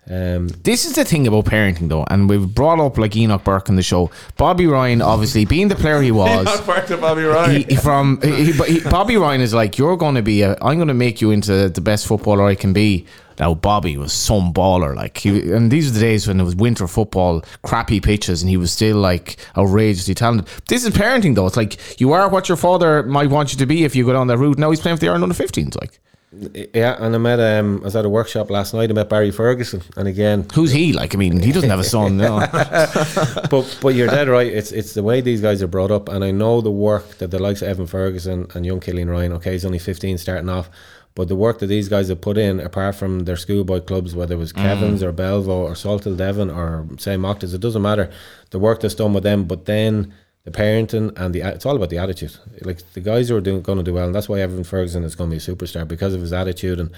um, 0.09 0.47
This 0.63 0.85
is 0.85 0.93
the 0.95 1.05
thing 1.05 1.27
about 1.27 1.45
parenting, 1.45 1.89
though, 1.89 2.03
and 2.09 2.27
we've 2.29 2.53
brought 2.53 2.79
up 2.79 2.97
like 2.97 3.15
Enoch 3.15 3.43
Burke 3.43 3.69
in 3.69 3.75
the 3.75 3.83
show. 3.83 4.09
Bobby 4.37 4.65
Ryan, 4.67 5.01
obviously, 5.01 5.45
being 5.45 5.67
the 5.67 5.75
player 5.75 6.01
he 6.01 6.11
was. 6.23 6.45
Not 6.45 6.65
back 6.67 6.87
to 6.87 6.97
Bobby 6.97 7.23
Ryan. 7.23 7.51
he, 7.61 7.63
he- 7.63 7.75
from 7.75 8.19
he, 8.21 8.51
he, 8.51 8.79
Bobby 8.81 9.17
Ryan 9.17 9.41
is 9.41 9.53
like 9.53 9.77
you're 9.77 9.97
going 9.97 10.15
to 10.15 10.21
be 10.21 10.41
a, 10.41 10.53
I'm 10.61 10.77
going 10.77 10.87
to 10.87 10.93
make 10.93 11.21
you 11.21 11.31
into 11.31 11.69
the 11.69 11.81
best 11.81 12.07
footballer 12.07 12.45
I 12.45 12.55
can 12.55 12.73
be. 12.73 13.05
Now 13.39 13.55
Bobby 13.55 13.97
was 13.97 14.13
some 14.13 14.53
baller, 14.53 14.95
like 14.95 15.17
he, 15.17 15.51
and 15.51 15.71
these 15.71 15.89
are 15.89 15.93
the 15.93 15.99
days 15.99 16.27
when 16.27 16.39
it 16.39 16.43
was 16.43 16.55
winter 16.55 16.85
football, 16.87 17.43
crappy 17.63 17.99
pitches, 17.99 18.43
and 18.43 18.49
he 18.49 18.57
was 18.57 18.71
still 18.71 18.97
like 18.97 19.37
outrageously 19.57 20.13
talented. 20.13 20.47
This 20.67 20.83
is 20.85 20.91
parenting 20.93 21.33
though. 21.33 21.47
It's 21.47 21.57
like 21.57 21.99
you 21.99 22.11
are 22.11 22.29
what 22.29 22.49
your 22.49 22.55
father 22.57 23.01
might 23.01 23.29
want 23.31 23.51
you 23.51 23.57
to 23.59 23.65
be 23.65 23.83
if 23.83 23.95
you 23.95 24.05
go 24.05 24.13
down 24.13 24.27
that 24.27 24.37
route. 24.37 24.59
Now 24.59 24.69
he's 24.69 24.79
playing 24.81 24.97
for 24.97 25.01
the 25.01 25.07
Ireland 25.07 25.23
under 25.23 25.35
15s. 25.43 25.79
Like 25.79 25.99
yeah, 26.33 26.95
and 26.97 27.13
I 27.13 27.17
met 27.17 27.39
um, 27.39 27.81
I 27.81 27.85
was 27.85 27.95
at 27.95 28.05
a 28.05 28.09
workshop 28.09 28.49
last 28.49 28.73
night. 28.73 28.89
I 28.89 28.93
met 28.93 29.09
Barry 29.09 29.31
Ferguson, 29.31 29.81
and 29.97 30.07
again, 30.07 30.47
who's 30.53 30.71
he? 30.71 30.93
Like 30.93 31.13
I 31.13 31.17
mean, 31.17 31.41
he 31.41 31.51
doesn't 31.51 31.69
have 31.69 31.79
a 31.79 31.83
son. 31.83 32.15
No. 32.15 32.39
but 33.49 33.77
but 33.81 33.95
you're 33.95 34.07
dead 34.07 34.29
right. 34.29 34.47
It's 34.47 34.71
it's 34.71 34.93
the 34.93 35.03
way 35.03 35.19
these 35.19 35.41
guys 35.41 35.61
are 35.61 35.67
brought 35.67 35.91
up, 35.91 36.07
and 36.07 36.23
I 36.23 36.31
know 36.31 36.61
the 36.61 36.71
work 36.71 37.17
that 37.17 37.31
the 37.31 37.39
likes 37.39 37.61
of 37.61 37.67
Evan 37.67 37.85
Ferguson 37.85 38.47
and 38.55 38.65
young 38.65 38.79
Killian 38.79 39.09
Ryan. 39.09 39.33
Okay, 39.33 39.51
he's 39.51 39.65
only 39.65 39.79
15 39.79 40.17
starting 40.17 40.47
off, 40.47 40.69
but 41.15 41.27
the 41.27 41.35
work 41.35 41.59
that 41.59 41.67
these 41.67 41.89
guys 41.89 42.07
have 42.07 42.21
put 42.21 42.37
in, 42.37 42.61
apart 42.61 42.95
from 42.95 43.21
their 43.21 43.35
schoolboy 43.35 43.81
clubs, 43.81 44.15
whether 44.15 44.35
it 44.35 44.37
was 44.37 44.53
Kevin's 44.53 45.03
or 45.03 45.11
Belvo 45.11 45.49
or 45.49 45.71
Salthill 45.71 46.15
Devon 46.15 46.49
or 46.49 46.87
say 46.97 47.15
Mochtas, 47.15 47.53
it 47.53 47.59
doesn't 47.59 47.81
matter. 47.81 48.09
The 48.51 48.59
work 48.59 48.79
that's 48.79 48.95
done 48.95 49.13
with 49.13 49.23
them, 49.23 49.43
but 49.43 49.65
then 49.65 50.13
the 50.43 50.51
parenting, 50.51 51.15
and 51.17 51.35
the 51.35 51.41
it's 51.41 51.65
all 51.67 51.75
about 51.75 51.89
the 51.89 51.99
attitude. 51.99 52.35
Like 52.61 52.79
the 52.93 52.99
guys 52.99 53.29
who 53.29 53.35
are 53.35 53.41
doing, 53.41 53.61
going 53.61 53.77
to 53.77 53.83
do 53.83 53.93
well, 53.93 54.05
and 54.05 54.15
that's 54.15 54.27
why 54.27 54.39
Evan 54.39 54.63
Ferguson 54.63 55.03
is 55.03 55.15
going 55.15 55.29
to 55.29 55.35
be 55.35 55.37
a 55.37 55.55
superstar 55.55 55.87
because 55.87 56.15
of 56.15 56.21
his 56.21 56.33
attitude. 56.33 56.79
And 56.79 56.89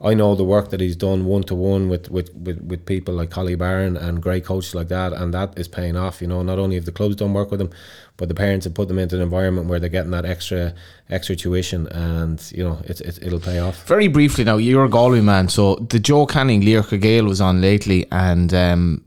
I 0.00 0.14
know 0.14 0.36
the 0.36 0.44
work 0.44 0.70
that 0.70 0.80
he's 0.80 0.94
done 0.94 1.24
one 1.24 1.42
to 1.44 1.54
one 1.56 1.88
with 1.88 2.10
with 2.10 2.32
with 2.34 2.86
people 2.86 3.14
like 3.14 3.30
Collie 3.30 3.56
Barron 3.56 3.96
and 3.96 4.22
great 4.22 4.44
coaches 4.44 4.74
like 4.76 4.86
that, 4.88 5.12
and 5.12 5.34
that 5.34 5.58
is 5.58 5.66
paying 5.66 5.96
off. 5.96 6.22
You 6.22 6.28
know, 6.28 6.44
not 6.44 6.60
only 6.60 6.76
have 6.76 6.84
the 6.84 6.92
clubs 6.92 7.16
done 7.16 7.32
work 7.34 7.50
with 7.50 7.60
him, 7.60 7.70
but 8.16 8.28
the 8.28 8.36
parents 8.36 8.66
have 8.66 8.74
put 8.74 8.86
them 8.86 9.00
into 9.00 9.16
an 9.16 9.22
environment 9.22 9.66
where 9.66 9.80
they're 9.80 9.88
getting 9.88 10.12
that 10.12 10.24
extra 10.24 10.72
extra 11.10 11.34
tuition, 11.34 11.88
and 11.88 12.52
you 12.54 12.62
know, 12.62 12.80
it's, 12.84 13.00
it's 13.00 13.18
it'll 13.18 13.40
pay 13.40 13.58
off. 13.58 13.84
Very 13.86 14.06
briefly 14.06 14.44
now, 14.44 14.58
you're 14.58 14.84
a 14.84 14.88
Galway 14.88 15.20
man, 15.20 15.48
so 15.48 15.74
the 15.74 15.98
Joe 15.98 16.24
Canning 16.24 16.62
Laochra 16.62 17.00
Gael 17.00 17.24
was 17.24 17.40
on 17.40 17.60
lately, 17.60 18.06
and 18.12 18.54
um, 18.54 19.04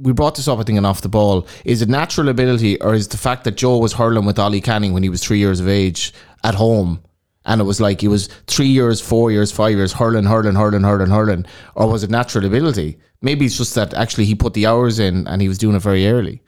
we 0.00 0.12
brought 0.12 0.34
this 0.34 0.48
up, 0.48 0.58
I 0.58 0.62
think, 0.62 0.78
in 0.78 0.84
off 0.84 1.02
the 1.02 1.08
ball. 1.08 1.46
Is 1.64 1.82
it 1.82 1.88
natural 1.88 2.28
ability, 2.28 2.80
or 2.80 2.94
is 2.94 3.08
the 3.08 3.18
fact 3.18 3.44
that 3.44 3.56
Joe 3.56 3.78
was 3.78 3.92
hurling 3.92 4.24
with 4.24 4.38
Ollie 4.38 4.60
Canning 4.60 4.92
when 4.92 5.02
he 5.02 5.08
was 5.08 5.22
three 5.22 5.38
years 5.38 5.60
of 5.60 5.68
age 5.68 6.12
at 6.44 6.54
home? 6.54 7.02
And 7.44 7.60
it 7.60 7.64
was 7.64 7.80
like 7.80 8.00
he 8.00 8.08
was 8.08 8.28
three 8.46 8.66
years, 8.66 9.00
four 9.00 9.30
years, 9.30 9.50
five 9.50 9.74
years, 9.74 9.92
hurling, 9.92 10.24
hurling, 10.24 10.54
hurling, 10.54 10.82
hurling, 10.82 11.10
hurling. 11.10 11.46
Or 11.74 11.88
was 11.90 12.02
it 12.02 12.10
natural 12.10 12.44
ability? 12.44 12.98
Maybe 13.22 13.46
it's 13.46 13.56
just 13.56 13.74
that 13.74 13.94
actually 13.94 14.26
he 14.26 14.34
put 14.34 14.54
the 14.54 14.66
hours 14.66 14.98
in 14.98 15.26
and 15.26 15.40
he 15.40 15.48
was 15.48 15.58
doing 15.58 15.74
it 15.74 15.80
very 15.82 16.06
early. 16.06 16.42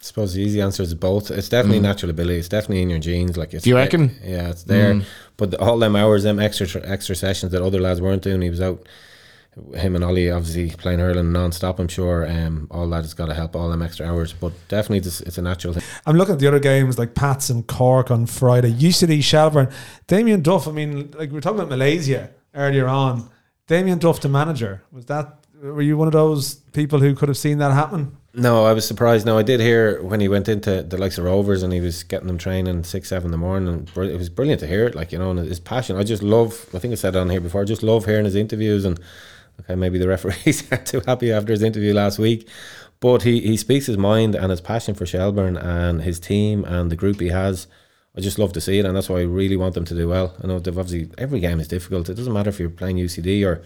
I 0.00 0.04
suppose 0.04 0.34
the 0.34 0.42
easy 0.42 0.60
answer 0.60 0.82
is 0.82 0.92
both. 0.94 1.30
It's 1.30 1.48
definitely 1.48 1.80
natural 1.80 2.10
ability. 2.10 2.38
It's 2.38 2.48
definitely 2.48 2.82
in 2.82 2.90
your 2.90 2.98
genes. 2.98 3.38
Like, 3.38 3.54
it's 3.54 3.62
Mm. 3.62 3.64
Do 3.64 3.70
you 3.70 3.76
reckon? 3.76 4.08
Mm. 4.10 4.18
Yeah, 4.22 4.50
it's 4.50 4.64
there. 4.64 5.00
But 5.38 5.52
the, 5.52 5.60
all 5.60 5.78
them 5.78 5.96
hours, 5.96 6.24
them 6.24 6.38
extra 6.38 6.66
extra 6.84 7.16
sessions 7.16 7.52
that 7.52 7.62
other 7.62 7.80
lads 7.80 8.02
weren't 8.02 8.22
doing, 8.22 8.42
he 8.42 8.50
was 8.50 8.60
out. 8.60 8.86
Him 9.74 9.94
and 9.94 10.04
Ollie 10.04 10.30
obviously 10.30 10.70
playing 10.70 10.98
hurling 10.98 11.32
non-stop. 11.32 11.78
I'm 11.78 11.88
sure 11.88 12.28
um, 12.28 12.66
all 12.70 12.88
that 12.90 13.02
has 13.02 13.14
got 13.14 13.26
to 13.26 13.34
help 13.34 13.54
all 13.54 13.70
them 13.70 13.82
extra 13.82 14.06
hours. 14.06 14.32
But 14.32 14.52
definitely, 14.68 14.98
it's, 14.98 15.20
it's 15.20 15.38
a 15.38 15.42
natural 15.42 15.74
thing. 15.74 15.82
I'm 16.06 16.16
looking 16.16 16.34
at 16.34 16.40
the 16.40 16.48
other 16.48 16.58
games 16.58 16.98
like 16.98 17.14
Pats 17.14 17.50
and 17.50 17.66
Cork 17.66 18.10
on 18.10 18.26
Friday. 18.26 18.72
UCD 18.72 19.22
Shelbourne. 19.22 19.70
Damien 20.06 20.42
Duff. 20.42 20.66
I 20.66 20.72
mean, 20.72 21.12
like 21.12 21.30
we 21.30 21.34
were 21.34 21.40
talking 21.40 21.60
about 21.60 21.70
Malaysia 21.70 22.30
earlier 22.54 22.88
on. 22.88 23.30
Damien 23.66 23.98
Duff, 23.98 24.20
the 24.20 24.28
manager, 24.28 24.82
was 24.90 25.06
that? 25.06 25.38
Were 25.62 25.80
you 25.82 25.96
one 25.96 26.08
of 26.08 26.12
those 26.12 26.56
people 26.72 26.98
who 26.98 27.14
could 27.14 27.28
have 27.28 27.38
seen 27.38 27.58
that 27.58 27.72
happen? 27.72 28.16
No, 28.34 28.64
I 28.64 28.72
was 28.72 28.86
surprised. 28.86 29.24
No, 29.24 29.38
I 29.38 29.42
did 29.42 29.60
hear 29.60 30.02
when 30.02 30.20
he 30.20 30.28
went 30.28 30.48
into 30.48 30.82
the 30.82 30.98
likes 30.98 31.16
of 31.16 31.24
Rovers 31.24 31.62
and 31.62 31.72
he 31.72 31.80
was 31.80 32.02
getting 32.02 32.26
them 32.26 32.36
training 32.36 32.82
six, 32.82 33.08
seven 33.08 33.26
in 33.26 33.30
the 33.30 33.38
morning. 33.38 33.68
And 33.68 34.10
it 34.10 34.18
was 34.18 34.28
brilliant 34.28 34.60
to 34.60 34.66
hear 34.66 34.86
it. 34.86 34.94
Like 34.94 35.12
you 35.12 35.18
know, 35.18 35.30
and 35.30 35.38
his 35.38 35.60
passion. 35.60 35.96
I 35.96 36.02
just 36.02 36.22
love. 36.22 36.66
I 36.74 36.80
think 36.80 36.92
I 36.92 36.96
said 36.96 37.14
it 37.14 37.18
on 37.18 37.30
here 37.30 37.40
before. 37.40 37.62
I 37.62 37.64
just 37.64 37.84
love 37.84 38.04
hearing 38.04 38.24
his 38.24 38.34
interviews 38.34 38.84
and. 38.84 38.98
Okay, 39.64 39.74
maybe 39.74 39.98
the 39.98 40.08
referees 40.08 40.64
aren't 40.70 40.86
too 40.86 41.00
happy 41.06 41.32
after 41.32 41.52
his 41.52 41.62
interview 41.62 41.94
last 41.94 42.18
week, 42.18 42.48
but 43.00 43.22
he, 43.22 43.40
he 43.40 43.56
speaks 43.56 43.86
his 43.86 43.96
mind 43.98 44.34
and 44.34 44.50
his 44.50 44.60
passion 44.60 44.94
for 44.94 45.06
Shelbourne 45.06 45.56
and 45.56 46.02
his 46.02 46.20
team 46.20 46.64
and 46.64 46.90
the 46.90 46.96
group 46.96 47.20
he 47.20 47.28
has. 47.28 47.66
I 48.16 48.20
just 48.20 48.38
love 48.38 48.52
to 48.52 48.60
see 48.60 48.78
it, 48.78 48.84
and 48.84 48.94
that's 48.94 49.08
why 49.08 49.18
I 49.18 49.22
really 49.24 49.56
want 49.56 49.74
them 49.74 49.84
to 49.86 49.94
do 49.94 50.06
well. 50.08 50.34
I 50.42 50.46
know 50.46 50.58
they've 50.60 50.78
obviously 50.78 51.10
every 51.18 51.40
game 51.40 51.58
is 51.60 51.66
difficult. 51.68 52.08
It 52.08 52.14
doesn't 52.14 52.32
matter 52.32 52.48
if 52.50 52.60
you're 52.60 52.70
playing 52.70 52.96
UCD 52.96 53.44
or 53.44 53.62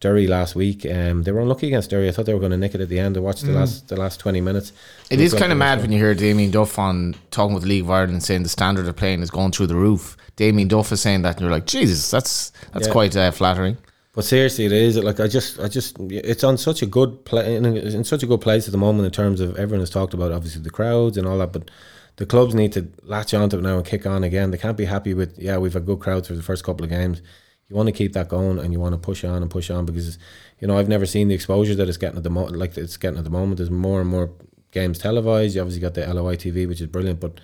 Derry 0.00 0.26
last 0.26 0.56
week. 0.56 0.84
Um, 0.84 1.22
they 1.22 1.30
were 1.30 1.40
unlucky 1.40 1.68
against 1.68 1.90
Derry. 1.90 2.08
I 2.08 2.10
thought 2.10 2.26
they 2.26 2.34
were 2.34 2.40
going 2.40 2.50
to 2.50 2.56
nick 2.56 2.74
it 2.74 2.80
at 2.80 2.88
the 2.88 2.98
end. 2.98 3.16
I 3.16 3.20
watched 3.20 3.44
the 3.46 3.52
last 3.52 3.86
the 3.88 3.96
last 3.96 4.18
twenty 4.18 4.40
minutes. 4.40 4.72
It 5.10 5.20
is 5.20 5.32
kind 5.34 5.52
of 5.52 5.58
mad 5.58 5.80
when 5.80 5.92
you 5.92 5.98
hear 5.98 6.14
Damien 6.14 6.50
Duff 6.50 6.76
on 6.80 7.14
talking 7.30 7.54
with 7.54 7.62
the 7.62 7.68
League 7.68 7.84
of 7.84 7.90
Ireland 7.90 8.24
saying 8.24 8.42
the 8.42 8.48
standard 8.48 8.88
of 8.88 8.96
playing 8.96 9.22
is 9.22 9.30
going 9.30 9.52
through 9.52 9.68
the 9.68 9.76
roof. 9.76 10.16
Damien 10.34 10.66
Duff 10.66 10.90
is 10.90 11.00
saying 11.00 11.22
that, 11.22 11.36
and 11.36 11.42
you're 11.42 11.50
like, 11.52 11.66
Jesus, 11.66 12.10
that's 12.10 12.50
that's 12.72 12.88
Yeah. 12.88 12.92
quite 12.92 13.14
uh, 13.16 13.30
flattering. 13.30 13.76
But 14.14 14.24
seriously, 14.24 14.66
it 14.66 14.72
is. 14.72 14.98
Like 14.98 15.20
I 15.20 15.26
just, 15.26 15.58
I 15.58 15.68
just, 15.68 15.98
it's 15.98 16.44
on 16.44 16.58
such 16.58 16.82
a 16.82 16.86
good 16.86 17.24
play 17.24 17.56
in, 17.56 18.04
such 18.04 18.22
a 18.22 18.26
good 18.26 18.42
place 18.42 18.68
at 18.68 18.72
the 18.72 18.78
moment 18.78 19.06
in 19.06 19.10
terms 19.12 19.40
of 19.40 19.56
everyone 19.56 19.80
has 19.80 19.90
talked 19.90 20.12
about 20.12 20.32
obviously 20.32 20.62
the 20.62 20.70
crowds 20.70 21.16
and 21.16 21.26
all 21.26 21.38
that, 21.38 21.52
but 21.52 21.70
the 22.16 22.26
clubs 22.26 22.54
need 22.54 22.72
to 22.72 22.88
latch 23.04 23.32
onto 23.32 23.56
it 23.56 23.62
now 23.62 23.76
and 23.76 23.86
kick 23.86 24.04
on 24.04 24.22
again. 24.22 24.50
They 24.50 24.58
can't 24.58 24.76
be 24.76 24.84
happy 24.84 25.14
with 25.14 25.38
yeah 25.38 25.56
we've 25.56 25.72
had 25.72 25.86
good 25.86 26.00
crowds 26.00 26.28
for 26.28 26.34
the 26.34 26.42
first 26.42 26.62
couple 26.62 26.84
of 26.84 26.90
games. 26.90 27.22
You 27.68 27.76
want 27.76 27.86
to 27.86 27.92
keep 27.92 28.12
that 28.12 28.28
going 28.28 28.58
and 28.58 28.70
you 28.70 28.80
want 28.80 28.94
to 28.94 28.98
push 28.98 29.24
on 29.24 29.40
and 29.40 29.50
push 29.50 29.70
on 29.70 29.86
because 29.86 30.18
you 30.58 30.68
know 30.68 30.78
I've 30.78 30.88
never 30.88 31.06
seen 31.06 31.28
the 31.28 31.34
exposure 31.34 31.74
that 31.74 31.88
it's 31.88 31.96
getting 31.96 32.18
at 32.18 32.22
the 32.22 32.30
moment. 32.30 32.56
Like 32.56 32.76
it's 32.76 32.98
getting 32.98 33.16
at 33.16 33.24
the 33.24 33.30
moment. 33.30 33.56
There's 33.56 33.70
more 33.70 34.02
and 34.02 34.10
more 34.10 34.30
games 34.72 34.98
televised. 34.98 35.54
You 35.54 35.62
obviously 35.62 35.80
got 35.80 35.94
the 35.94 36.06
LOI 36.12 36.36
TV, 36.36 36.68
which 36.68 36.80
is 36.80 36.86
brilliant, 36.88 37.20
but. 37.20 37.40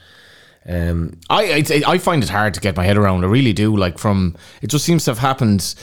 Um, 0.69 1.19
I, 1.31 1.65
I 1.71 1.83
I 1.93 1.99
find 1.99 2.23
it 2.23 2.29
hard 2.29 2.53
to 2.53 2.61
get 2.61 2.77
my 2.77 2.85
head 2.85 2.99
around. 2.99 3.25
I 3.25 3.29
really 3.29 3.55
do. 3.55 3.75
Like 3.75 3.97
from 3.97 4.37
it 4.61 4.67
just 4.67 4.85
seems 4.85 5.05
to 5.05 5.13
have 5.13 5.19
happened 5.19 5.75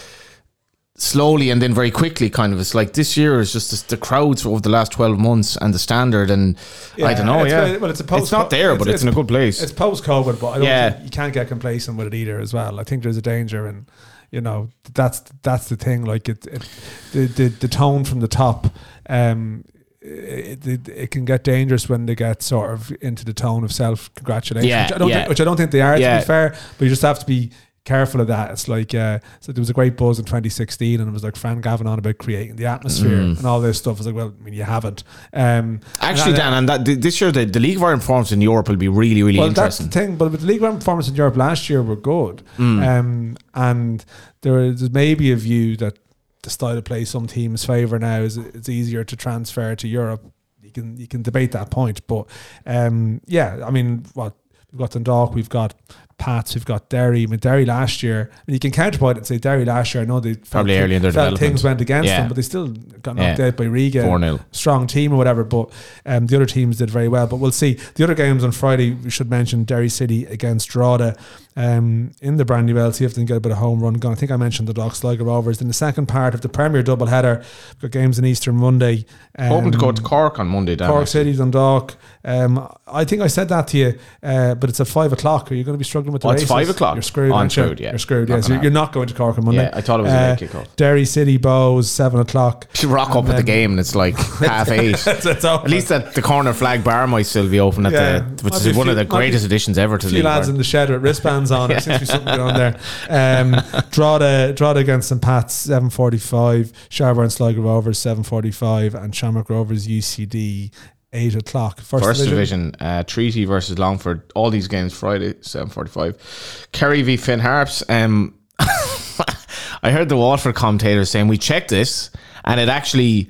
slowly 0.98 1.50
and 1.50 1.62
then 1.62 1.74
very 1.74 1.92
quickly. 1.92 2.30
Kind 2.30 2.54
of. 2.54 2.60
It's 2.60 2.74
like 2.74 2.94
this 2.94 3.18
year 3.18 3.40
is 3.40 3.52
just 3.54 3.72
the, 3.90 3.96
the 3.96 4.02
crowds 4.02 4.46
over 4.46 4.60
the 4.62 4.70
last 4.70 4.92
twelve 4.92 5.18
months 5.20 5.58
and 5.58 5.74
the 5.74 5.80
standard 5.80 6.30
and 6.32 6.58
I 7.04 7.14
don't 7.14 7.26
know. 7.26 7.44
it's 7.44 7.52
Yeah, 7.52 7.78
well, 7.78 7.92
it's 7.92 8.00
a 8.00 8.04
post. 8.04 8.24
It's 8.24 8.32
not 8.32 8.50
there, 8.50 8.76
but 8.76 8.88
it's, 8.88 9.04
in 9.04 9.10
a 9.10 9.12
good 9.12 9.28
place. 9.28 9.62
It's 9.62 9.72
post 9.72 10.04
COVID, 10.04 10.40
but 10.40 10.50
I 10.52 10.56
don't 10.56 10.64
Yeah. 10.64 10.90
think 10.92 11.04
you 11.06 11.10
can't 11.10 11.34
get 11.34 11.48
complacent 11.48 11.98
with 11.98 12.08
it 12.08 12.14
either. 12.14 12.40
As 12.40 12.54
well, 12.54 12.80
I 12.80 12.84
think 12.84 13.04
there's 13.04 13.18
a 13.18 13.22
danger, 13.22 13.66
and 13.68 13.86
you 14.32 14.42
know 14.42 14.70
that's 14.94 15.20
that's 15.44 15.70
the 15.70 15.76
thing. 15.76 16.06
Like 16.06 16.30
it, 16.30 16.46
it 16.48 16.68
the, 17.12 17.26
the 17.28 17.48
the 17.50 17.68
tone 17.68 18.04
from 18.06 18.20
the 18.22 18.28
top. 18.28 18.68
Um, 19.10 19.66
it, 20.08 20.68
it, 20.68 20.88
it 20.88 21.10
can 21.12 21.26
get 21.26 21.44
dangerous 21.44 21.90
when 21.90 22.06
they 22.06 22.14
get 22.14 22.44
sort 22.44 22.70
of 22.72 22.92
into 23.02 23.26
the 23.26 23.34
tone 23.34 23.64
of 23.64 23.72
self 23.74 24.14
congratulation, 24.14 24.70
Yeah, 24.70 24.84
which, 24.86 24.94
I 24.94 24.98
don't 25.00 25.10
yeah. 25.10 25.16
think, 25.16 25.30
which 25.30 25.42
I 25.42 25.44
don't 25.44 25.58
think 25.58 25.72
they 25.72 25.82
are. 25.82 25.96
To 25.96 26.00
Yeah. 26.02 26.20
be 26.20 26.26
fair, 26.26 26.50
but 26.78 26.84
you 26.86 26.90
just 26.90 27.02
have 27.02 27.18
to 27.20 27.26
be 27.26 27.50
careful 27.86 28.20
of 28.20 28.28
that. 28.28 28.52
It's 28.52 28.68
like 28.68 28.94
uh, 28.94 29.20
so 29.40 29.52
there 29.52 29.62
was 29.62 29.70
a 29.70 29.74
great 29.74 29.96
buzz 29.96 30.20
in 30.20 30.26
2016, 30.26 31.00
and 31.00 31.08
it 31.10 31.14
was 31.14 31.24
like 31.24 31.36
Fran 31.36 31.62
Gavin 31.62 31.88
on 31.88 31.98
about 32.00 32.18
creating 32.18 32.58
the 32.58 32.66
atmosphere 32.66 33.20
and 33.20 33.46
all 33.46 33.62
this 33.62 33.78
stuff. 33.78 33.96
I 33.96 34.00
was 34.00 34.08
like, 34.08 34.16
well, 34.16 34.34
I 34.40 34.44
mean, 34.44 34.54
you 34.54 34.64
haven't. 34.64 35.04
Um, 35.34 35.80
Actually, 36.02 36.32
and- 36.34 36.38
Dan, 36.38 36.54
and 36.54 36.70
that 36.70 37.02
this 37.02 37.22
year 37.22 37.32
the, 37.32 37.46
the 37.46 37.60
League 37.60 37.78
of 37.78 37.84
Ireland 37.84 38.02
performance 38.02 38.32
in 38.32 38.42
Europe 38.42 38.68
will 38.68 38.76
be 38.76 38.88
really, 38.90 39.24
really 39.24 39.40
interesting. 39.40 39.54
well, 39.56 39.66
that's 39.66 39.78
the 39.78 39.88
thing. 39.88 40.18
But 40.18 40.30
the 40.34 40.46
League 40.46 40.62
One 40.62 40.78
performance 40.80 41.08
in 41.08 41.16
Europe 41.16 41.38
last 41.38 41.70
year 41.70 41.82
were 41.82 41.96
good, 41.96 42.44
Mm. 42.58 43.00
um, 43.00 43.38
and 43.54 44.04
there 44.42 44.60
is 44.60 44.90
maybe 44.92 45.32
a 45.32 45.36
view 45.38 45.78
that 45.78 45.98
the 46.44 46.50
style 46.50 46.78
of 46.78 46.84
play 46.84 47.06
some 47.06 47.26
teams 47.26 47.66
favour 47.66 47.98
now 47.98 48.20
is 48.20 48.38
it's 48.38 48.70
easier 48.70 49.04
to 49.04 49.16
transfer 49.16 49.76
to 49.76 49.88
Europe. 49.88 50.24
You 50.62 50.72
can 50.72 50.98
you 50.98 51.08
can 51.08 51.22
debate 51.22 51.52
that 51.54 51.70
point, 51.72 52.06
but 52.08 52.28
um, 52.66 53.22
yeah, 53.26 53.64
I 53.66 53.72
mean, 53.72 54.06
what 54.14 54.34
we've 54.72 54.80
got 54.80 54.92
Dundalk, 54.92 55.34
we've 55.34 55.50
got 55.50 55.74
Pats, 56.18 56.56
we've 56.56 56.66
got 56.66 56.90
Derry. 56.90 57.24
I 57.24 57.26
mean, 57.26 57.40
Derry 57.40 57.66
last 57.66 58.02
year, 58.02 58.32
and 58.48 58.54
you 58.54 58.60
can 58.60 58.72
counterpoint 58.72 59.18
it 59.18 59.22
and 59.22 59.28
say 59.28 59.38
Derry 59.38 59.66
last 59.66 59.94
year. 59.94 60.04
I 60.04 60.06
know 60.06 60.20
they 60.20 60.34
felt, 60.36 60.50
Probably 60.50 60.78
early 60.78 60.96
in 60.96 61.02
their 61.02 61.12
felt 61.12 61.38
things 61.38 61.64
went 61.64 61.82
against 61.82 62.08
Yeah. 62.08 62.20
them, 62.20 62.28
but 62.30 62.36
they 62.36 62.42
still 62.42 62.68
got 62.70 63.16
knocked 63.18 63.40
Yeah. 63.40 63.48
out 63.48 63.58
by 63.58 63.66
Riga 63.66 64.04
4-0. 64.04 64.40
strong 64.52 64.88
team 64.88 65.12
or 65.14 65.18
whatever. 65.18 65.44
But 65.44 65.70
um, 66.06 66.28
the 66.28 66.36
other 66.38 66.46
teams 66.46 66.78
did 66.78 66.90
very 66.90 67.08
well. 67.10 67.28
But 67.28 67.38
we'll 67.38 67.52
see. 67.52 67.78
The 67.96 68.04
other 68.06 68.16
games 68.16 68.44
on 68.44 68.52
Friday, 68.52 68.94
we 68.94 69.10
should 69.10 69.30
mention 69.30 69.66
Derry 69.66 69.90
City 69.90 70.26
against 70.26 70.70
Drogheda 70.70 71.16
um, 71.58 72.12
in 72.22 72.38
the 72.38 72.46
brand 72.46 72.66
new 72.66 72.78
LT 72.80 73.02
if 73.02 73.14
they 73.14 73.20
can 73.20 73.26
get 73.26 73.38
a 73.38 73.42
bit 73.42 73.52
of 73.52 73.58
home 73.60 73.82
run 73.82 73.94
going. 73.96 74.16
I 74.16 74.18
think 74.18 74.32
I 74.32 74.38
mentioned 74.38 74.68
the 74.68 74.74
Dock 74.74 74.96
Sligo 74.96 75.24
Rovers. 75.26 75.62
In 75.62 75.68
the 75.68 75.74
second 75.74 76.08
part 76.08 76.34
of 76.34 76.42
the 76.42 76.50
Premier 76.50 76.82
double 76.84 77.08
header, 77.08 77.44
we've 77.74 77.82
got 77.92 77.92
games 77.92 78.18
on 78.20 78.26
Easter 78.26 78.52
Monday. 78.54 79.06
Um, 79.38 79.48
Hoping 79.50 79.72
to 79.72 79.78
go 79.78 79.92
to 79.92 80.02
Cork 80.02 80.40
on 80.40 80.48
Monday, 80.48 80.76
Cork. 80.78 81.08
City, 81.08 81.34
Dundalk. 81.36 81.96
Um, 82.24 82.68
I 82.88 83.06
think 83.06 83.22
I 83.22 83.28
said 83.28 83.50
that 83.50 83.68
to 83.70 83.78
you, 83.78 83.94
uh, 84.24 84.56
but 84.56 84.70
it's 84.70 84.80
at 84.80 84.88
five 84.88 85.14
o'clock. 85.14 85.52
Are 85.52 85.56
you 85.56 85.64
going 85.64 85.76
to 85.76 85.80
be 85.80 85.84
struggling 85.86 86.05
with 86.12 86.22
the 86.22 86.28
Oh, 86.28 86.32
it's 86.32 86.44
five 86.44 86.70
o'clock? 86.70 86.96
You're 86.96 87.02
screwed. 87.02 87.32
Oh, 87.32 87.36
I'm 87.36 87.50
screwed, 87.50 87.80
yeah. 87.80 87.90
You're 87.92 88.00
screwed. 88.00 88.30
Not 88.30 88.36
Yes, 88.38 88.48
gonna 88.48 88.62
you're, 88.62 88.72
not 88.72 88.92
going 88.94 89.08
to 89.08 89.14
Cork 89.14 89.38
on 89.38 89.46
Monday. 89.46 89.64
Yeah, 89.64 89.72
I 89.74 89.82
thought 89.82 90.00
it 90.00 90.04
was 90.04 90.12
a 90.14 90.16
Uh, 90.18 90.30
late 90.30 90.40
kickoff. 90.40 90.68
Derry 90.76 91.06
City 91.06 91.38
Bohs 91.38 91.86
seven 91.86 92.20
o'clock. 92.20 92.68
You 92.82 92.90
rock 92.90 93.16
up 93.16 93.28
at 93.30 93.36
the 93.38 93.44
game 93.44 93.72
and 93.72 93.80
it's 93.80 93.96
like 93.96 94.16
half 94.40 94.70
eight. 94.70 94.90
It's- 94.96 95.26
it's. 95.26 95.44
At 95.46 95.68
least 95.70 95.90
that 95.90 96.14
the 96.14 96.22
corner 96.22 96.54
flag 96.54 96.84
bar 96.84 97.08
might 97.08 97.24
still 97.26 97.50
be 97.50 97.60
open 97.60 97.86
at 97.86 97.94
Yeah. 97.94 98.20
the, 98.20 98.44
which 98.44 98.54
Might 98.54 98.66
is 98.66 98.76
a 98.76 98.78
one 98.78 98.90
of 98.90 98.96
the 98.96 99.06
greatest 99.06 99.46
additions 99.46 99.78
ever 99.78 99.98
to 99.98 100.06
a 100.06 100.10
the 100.10 100.14
few 100.16 100.18
league. 100.20 100.26
lads 100.26 100.48
in 100.50 100.58
the 100.58 100.64
shed 100.64 100.90
with 100.90 101.02
wristbands 101.02 101.52
on. 101.52 101.70
There 101.70 101.80
seems 101.80 101.96
to 101.96 102.00
be 102.02 102.06
something 102.06 102.36
going 102.38 102.52
on 102.52 102.54
there. 102.56 102.80
Um, 103.10 103.84
Drogheda, 103.92 104.54
Drogheda 104.54 104.80
against 104.82 105.10
St 105.10 105.22
Pat's, 105.22 105.54
seven 105.54 105.90
forty-five. 105.90 106.72
Shelbourne 106.90 107.30
Sligo 107.30 107.62
Rovers, 107.62 107.98
seven 107.98 108.24
forty-five, 108.24 108.94
and 108.94 109.16
Shamrock 109.16 109.50
Rovers 109.50 109.88
UCD, 109.88 110.72
eight 111.16 111.36
o'clock. 111.36 111.80
First, 111.80 112.04
First 112.04 112.24
division. 112.24 112.72
division, 112.72 112.76
uh, 112.80 113.04
Treaty 113.04 113.46
versus 113.46 113.80
Longford. 113.80 114.32
All 114.36 114.50
these 114.50 114.68
games 114.68 114.94
Friday, 114.94 115.36
seven 115.42 115.70
forty-five. 115.70 116.68
Kerry 116.72 117.02
v 117.02 117.18
Finn 117.18 117.40
Harps. 117.40 117.84
Um, 117.90 118.36
I 118.60 119.92
heard 119.92 120.10
the 120.10 120.18
Waterford 120.18 120.56
commentators 120.56 121.10
saying 121.10 121.28
we 121.28 121.38
checked 121.38 121.70
this, 121.70 122.10
and 122.44 122.60
it 122.60 122.70
actually 122.70 123.28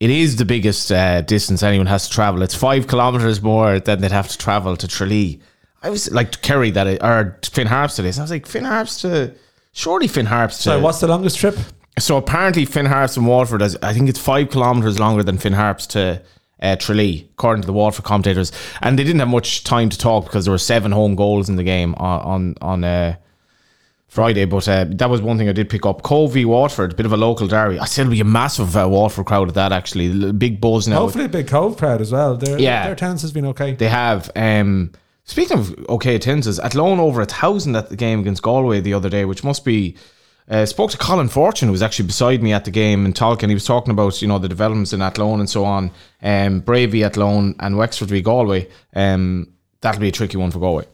it 0.00 0.10
is 0.10 0.36
the 0.36 0.44
biggest 0.44 0.92
uh, 0.92 1.22
distance 1.22 1.62
anyone 1.62 1.86
has 1.86 2.08
to 2.08 2.14
travel. 2.14 2.42
It's 2.42 2.54
five 2.54 2.86
kilometers 2.86 3.42
more 3.42 3.80
than 3.80 4.00
they'd 4.00 4.12
have 4.12 4.28
to 4.28 4.38
travel 4.38 4.76
to 4.76 4.86
Tralee. 4.88 5.40
I 5.82 5.90
was 5.90 6.10
like 6.10 6.40
Kerry 6.42 6.70
that 6.72 6.86
it, 6.86 7.02
or 7.02 7.38
Finn 7.42 7.66
Harps 7.66 7.96
to 7.96 8.02
this. 8.02 8.18
I 8.18 8.22
was 8.22 8.30
like 8.30 8.46
Finn 8.46 8.64
Harps 8.64 9.00
to 9.02 9.34
surely 9.72 10.08
Finn 10.08 10.26
Harps 10.26 10.58
to. 10.58 10.62
So, 10.64 10.80
what's 10.80 11.00
the 11.00 11.08
longest 11.08 11.38
trip? 11.38 11.56
So 11.98 12.16
apparently, 12.16 12.64
Finn 12.64 12.86
Harps 12.86 13.16
and 13.16 13.26
Waterford, 13.26 13.60
is, 13.62 13.76
I 13.82 13.92
think 13.92 14.08
it's 14.08 14.20
five 14.20 14.50
kilometres 14.50 15.00
longer 15.00 15.24
than 15.24 15.36
Finn 15.36 15.52
Harps 15.52 15.86
to 15.88 16.22
uh, 16.60 16.76
Tralee, 16.76 17.28
according 17.34 17.62
to 17.62 17.66
the 17.66 17.72
Waterford 17.72 18.04
commentators. 18.04 18.52
And 18.82 18.98
they 18.98 19.04
didn't 19.04 19.20
have 19.20 19.28
much 19.28 19.64
time 19.64 19.88
to 19.90 19.98
talk 19.98 20.24
because 20.24 20.44
there 20.44 20.52
were 20.52 20.58
seven 20.58 20.92
home 20.92 21.14
goals 21.14 21.48
in 21.48 21.56
the 21.56 21.64
game 21.64 21.94
on 21.96 22.20
on, 22.20 22.54
on 22.60 22.84
uh, 22.84 23.16
Friday. 24.08 24.44
But 24.44 24.68
uh, 24.68 24.86
that 24.88 25.10
was 25.10 25.20
one 25.20 25.38
thing 25.38 25.48
I 25.48 25.52
did 25.52 25.68
pick 25.68 25.86
up. 25.86 26.02
Covey 26.02 26.44
Waterford, 26.44 26.96
bit 26.96 27.06
of 27.06 27.12
a 27.12 27.16
local 27.16 27.46
derby. 27.46 27.78
I 27.78 27.84
said 27.84 28.02
it'll 28.02 28.12
be 28.12 28.20
a 28.20 28.24
massive 28.24 28.76
uh, 28.76 28.88
Waterford 28.88 29.26
crowd 29.26 29.48
at 29.48 29.54
that. 29.54 29.72
Actually, 29.72 30.32
big 30.32 30.60
buzz 30.60 30.88
now. 30.88 30.96
Hopefully, 30.98 31.26
a 31.26 31.28
big 31.28 31.46
Cobh 31.48 31.76
crowd 31.76 32.00
as 32.00 32.10
well. 32.12 32.36
Their, 32.36 32.58
Yeah. 32.58 32.86
their 32.86 32.96
tennis 32.96 33.22
has 33.22 33.32
been 33.32 33.46
okay. 33.46 33.74
They 33.74 33.88
have. 33.88 34.30
Um, 34.34 34.92
Speaking 35.24 35.58
of 35.58 35.78
okay 35.90 36.14
attendances, 36.14 36.58
at 36.58 36.64
Athlone 36.68 36.98
over 36.98 37.20
a 37.20 37.26
thousand 37.26 37.76
at 37.76 37.90
the 37.90 37.96
game 37.96 38.20
against 38.20 38.42
Galway 38.42 38.80
the 38.80 38.94
other 38.94 39.10
day, 39.10 39.26
which 39.26 39.44
must 39.44 39.62
be. 39.62 39.94
Uh, 40.50 40.64
spoke 40.64 40.90
to 40.90 40.96
Colin 40.96 41.28
Fortune, 41.28 41.68
who 41.68 41.72
was 41.72 41.82
actually 41.82 42.06
beside 42.06 42.42
me 42.42 42.52
at 42.54 42.64
the 42.64 42.70
game 42.70 43.04
and 43.04 43.14
talking. 43.14 43.50
He 43.50 43.54
was 43.54 43.66
talking 43.66 43.90
about 43.90 44.22
you 44.22 44.28
know 44.28 44.38
the 44.38 44.48
developments 44.48 44.92
in 44.94 45.02
Athlone 45.02 45.40
and 45.40 45.50
so 45.50 45.64
on. 45.64 45.90
Um, 46.22 46.62
Bravey 46.62 47.04
Athlone 47.04 47.54
and 47.60 47.76
Wexford 47.76 48.08
v 48.08 48.22
Galway. 48.22 48.66
Um, 48.94 49.52
that'll 49.82 50.00
be 50.00 50.08
a 50.08 50.12
tricky 50.12 50.38
one 50.38 50.50
for 50.50 50.58
Galway. 50.58 50.86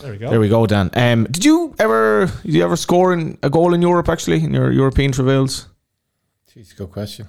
There 0.00 0.12
we 0.12 0.18
go. 0.18 0.30
There 0.30 0.40
we 0.40 0.48
go, 0.48 0.66
Dan. 0.66 0.90
Um, 0.94 1.24
did 1.24 1.44
you 1.44 1.74
ever 1.78 2.26
did 2.44 2.54
you 2.54 2.62
ever 2.64 2.76
score 2.76 3.12
in, 3.12 3.36
a 3.42 3.50
goal 3.50 3.74
in 3.74 3.82
Europe 3.82 4.08
actually 4.08 4.44
in 4.44 4.54
your 4.54 4.70
European 4.70 5.10
travails? 5.12 5.66
Jeez, 6.54 6.76
good 6.76 6.90
question. 6.92 7.26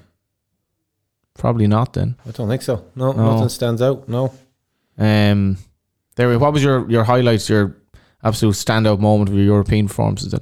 Probably 1.36 1.66
not. 1.68 1.94
Then. 1.94 2.16
I 2.28 2.32
don't 2.32 2.48
think 2.48 2.62
so. 2.62 2.86
No, 2.96 3.12
No. 3.12 3.34
nothing 3.34 3.50
stands 3.50 3.82
out. 3.82 4.08
No. 4.08 4.32
Um, 4.98 5.58
there. 6.16 6.30
we- 6.30 6.38
What 6.38 6.54
was 6.54 6.64
your 6.64 6.88
your 6.90 7.04
highlights? 7.06 7.50
Your 7.50 7.76
absolute 8.24 8.54
standout 8.56 9.00
moment 9.00 9.30
of 9.30 9.36
your 9.36 9.46
European 9.46 9.88
performances? 9.88 10.32
Then 10.32 10.42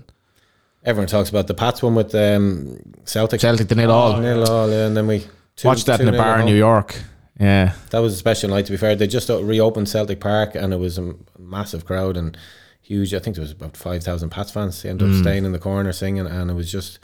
Everyone 0.84 1.08
talks 1.08 1.30
about 1.30 1.48
the 1.48 1.54
Pats 1.54 1.84
one 1.84 1.96
with 1.96 2.14
um, 2.16 2.78
Celtic. 3.06 3.40
Celtic 3.42 3.68
the 3.68 3.76
nil 3.76 3.92
all. 3.92 4.18
Nil 4.20 4.44
all, 4.50 4.70
yeah, 4.70 4.88
and 4.88 4.98
then 4.98 5.06
we 5.08 5.26
two- 5.56 5.68
Watched 5.68 5.86
that 5.86 6.02
in 6.02 6.08
a 6.08 6.12
bar 6.12 6.40
in. 6.40 6.46
New 6.46 6.56
York. 6.56 6.96
Yeah. 7.40 7.74
That 7.92 8.00
was 8.00 8.14
a 8.14 8.18
special 8.18 8.50
night. 8.50 8.66
To 8.66 8.72
be 8.72 8.78
fair, 8.78 8.96
they 8.96 9.08
just 9.08 9.30
reopened 9.30 9.90
Celtic 9.90 10.20
Park, 10.20 10.56
and 10.56 10.74
it 10.74 10.78
was 10.78 10.98
a 10.98 11.14
massive 11.38 11.86
crowd 11.86 12.18
and 12.18 12.36
huge. 12.82 13.14
I 13.14 13.20
think 13.20 13.36
there 13.36 13.42
was 13.44 13.52
about 13.52 13.78
five 13.78 14.04
thousand 14.04 14.30
Pats 14.30 14.52
fans. 14.52 14.82
They 14.82 14.90
ended 14.90 15.08
Mm. 15.08 15.18
up 15.18 15.22
staying 15.22 15.46
in 15.46 15.52
the 15.52 15.60
corner 15.60 15.92
singing, 15.92 16.26
and 16.28 16.50
it 16.50 16.54
was 16.56 16.72
just 16.72 17.00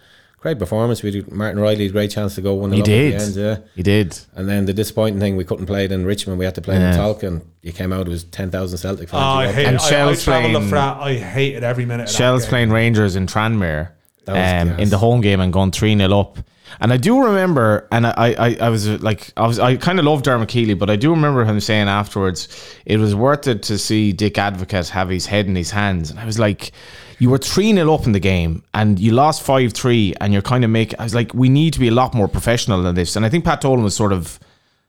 great 0.48 0.60
performance. 0.60 1.04
We 1.04 1.12
did, 1.12 1.32
Martin 1.32 1.60
Riley 1.60 1.84
had 1.84 1.90
a 1.90 1.94
great 1.94 2.10
chance 2.12 2.36
to 2.36 2.42
go 2.42 2.54
one. 2.54 2.72
He 2.72 2.80
At 2.80 2.86
did. 2.86 3.20
the 3.20 3.24
end, 3.24 3.36
yeah. 3.36 3.58
He 3.76 3.84
did. 3.84 4.18
And 4.36 4.48
then 4.48 4.66
the 4.66 4.74
disappointing 4.74 5.20
thing, 5.20 5.36
we 5.36 5.44
couldn't 5.44 5.66
play 5.66 5.84
it 5.86 5.92
in 5.92 6.06
Richmond. 6.06 6.40
We 6.40 6.46
had 6.46 6.56
to 6.56 6.62
play 6.62 6.76
Yeah. 6.76 6.94
in 6.94 6.98
Tolka, 7.00 7.24
and 7.24 7.42
you 7.62 7.74
came 7.74 7.92
out. 7.92 8.08
It 8.08 8.10
was 8.10 8.24
ten 8.24 8.50
thousand 8.50 8.78
Celtic 8.78 9.10
fans. 9.10 9.22
Oh, 9.22 9.40
I 9.42 9.48
hate 9.52 9.64
got- 9.64 9.68
And 9.68 9.76
it. 9.76 9.94
I, 9.94 10.10
I 10.12 10.16
playing- 10.16 10.70
the. 10.70 10.78
I 10.78 11.16
hated 11.16 11.64
every 11.64 11.86
minute. 11.86 12.10
Of 12.10 12.16
Shell's 12.16 12.44
game. 12.44 12.50
playing 12.50 12.70
Rangers 12.72 13.16
in 13.18 13.28
Tranmere 13.28 13.90
That 14.26 14.34
was 14.64 14.72
um, 14.74 14.80
in 14.80 14.90
the 14.90 14.98
home 14.98 15.20
game 15.22 15.40
and 15.42 15.52
gone 15.52 15.72
3 15.72 15.98
0 15.98 16.18
up. 16.20 16.38
And 16.80 16.94
I 16.94 16.98
do 16.98 17.24
remember, 17.26 17.88
and 17.92 18.06
I, 18.06 18.36
I, 18.38 18.58
I 18.62 18.70
was 18.70 18.88
uh, 18.88 18.98
like, 19.02 19.32
I 19.36 19.48
was, 19.48 19.58
I 19.58 19.78
kind 19.78 20.00
of 20.00 20.06
love 20.06 20.22
Dermot 20.22 20.48
Keely, 20.50 20.76
but 20.76 20.90
I 20.90 20.96
do 20.96 21.10
remember 21.12 21.44
him 21.44 21.60
saying 21.60 21.88
afterwards, 21.88 22.48
it 22.86 22.98
was 22.98 23.16
worth 23.16 23.48
it 23.48 23.64
to 23.64 23.78
see 23.78 24.12
Dick 24.14 24.36
Advocaat 24.36 24.90
have 24.90 25.10
his 25.10 25.26
head 25.26 25.48
in 25.48 25.56
his 25.56 25.72
hands. 25.72 26.12
And 26.12 26.20
I 26.20 26.26
was 26.26 26.38
like, 26.40 26.72
you 27.20 27.30
were 27.30 27.38
3 27.38 27.74
0 27.74 27.94
up 27.94 28.06
in 28.06 28.12
the 28.12 28.20
game 28.20 28.64
and 28.74 29.00
you 29.00 29.12
lost 29.12 29.42
5 29.44 29.74
3, 29.74 30.14
and 30.22 30.34
you're 30.34 30.42
kind 30.42 30.64
of 30.64 30.70
making, 30.70 31.00
I 31.00 31.04
was 31.04 31.16
like, 31.16 31.34
we 31.34 31.50
need 31.50 31.74
to 31.74 31.80
be 31.80 31.88
a 31.88 31.92
lot 31.92 32.14
more 32.14 32.28
professional 32.28 32.82
than 32.84 32.96
this. 32.96 33.16
And 33.16 33.26
I 33.26 33.30
think 33.30 33.44
Pat 33.46 33.62
Dolan 33.62 33.84
was 33.84 33.96
sort 33.96 34.14
of 34.14 34.40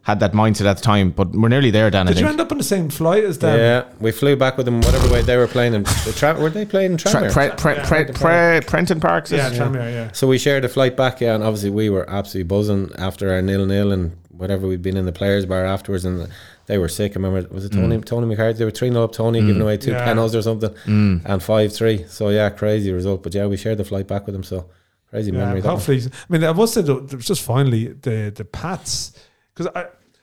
had 0.02 0.20
that 0.20 0.32
mindset 0.32 0.64
at 0.64 0.76
the 0.78 0.82
time, 0.82 1.10
but 1.10 1.32
we're 1.32 1.48
nearly 1.50 1.70
there, 1.70 1.90
Dan. 1.90 2.06
I 2.08 2.12
Did 2.12 2.20
you 2.20 2.26
think. 2.26 2.32
end 2.32 2.40
up 2.40 2.50
on 2.52 2.56
the 2.56 2.64
same 2.64 2.88
flight 2.88 3.24
as 3.24 3.38
them? 3.38 3.58
yeah, 3.58 3.84
we 4.00 4.10
flew 4.10 4.36
back 4.36 4.56
with 4.56 4.64
them 4.64 4.80
whatever 4.80 5.06
way 5.12 5.20
they 5.20 5.36
were 5.36 5.46
playing. 5.46 5.74
In, 5.74 5.82
the 5.82 6.14
tra- 6.16 6.38
were 6.40 6.48
they 6.48 6.64
playing 6.64 6.92
in 6.92 6.96
Tre- 6.98 7.12
Tranmere? 7.12 7.32
Pre- 7.32 7.74
Pre- 7.74 7.84
Pre- 8.04 8.12
Pre- 8.14 8.60
Prenton 8.66 9.00
Parks? 9.00 9.30
Yeah, 9.30 9.50
is- 9.50 9.58
Tranmere, 9.58 9.92
yeah. 9.92 10.12
So 10.12 10.26
we 10.26 10.38
shared 10.38 10.64
a 10.64 10.68
flight 10.68 10.96
back, 10.96 11.20
yeah, 11.20 11.34
and 11.34 11.44
obviously 11.44 11.68
we 11.70 11.90
were 11.90 12.08
absolutely 12.08 12.48
buzzing 12.48 12.90
after 12.96 13.30
our 13.32 13.42
nil 13.42 13.66
nil 13.66 13.92
and 13.92 14.16
whatever 14.30 14.66
we'd 14.66 14.80
been 14.82 14.96
in 14.96 15.04
the 15.04 15.12
players' 15.12 15.44
bar 15.44 15.66
afterwards, 15.66 16.06
and 16.06 16.28
they 16.68 16.78
were 16.78 16.88
sick. 16.88 17.12
I 17.12 17.14
remember 17.20 17.48
was 17.52 17.64
it 17.64 17.72
Tony 17.72 17.96
mm. 17.96 18.04
Tony 18.04 18.26
McCarthy? 18.26 18.58
They 18.58 18.64
were 18.64 18.70
three 18.70 18.90
0 18.90 19.02
up 19.02 19.12
Tony, 19.12 19.40
giving 19.40 19.56
mm. 19.56 19.62
away 19.62 19.78
two 19.78 19.90
Yeah. 19.90 20.04
penalties 20.04 20.36
or 20.36 20.42
something, 20.42 20.70
Mm. 20.84 21.22
and 21.24 21.42
five 21.42 21.72
three. 21.72 22.04
So 22.08 22.28
yeah, 22.28 22.50
crazy 22.50 22.92
result. 22.92 23.22
But 23.22 23.34
yeah, 23.34 23.46
we 23.46 23.56
shared 23.56 23.78
the 23.78 23.84
flight 23.84 24.06
back 24.06 24.26
with 24.26 24.34
them. 24.34 24.44
So 24.44 24.66
crazy 25.10 25.32
Yeah, 25.32 25.38
memory. 25.38 25.62
hopefully. 25.62 26.02
I 26.02 26.08
mean, 26.28 26.44
I 26.44 26.52
must 26.52 26.74
say, 26.74 26.82
though, 26.82 27.00
there 27.00 27.16
was 27.16 27.26
just 27.26 27.42
finally 27.42 27.88
the 27.88 28.30
the 28.34 28.44
Pats 28.44 29.12
because 29.54 29.72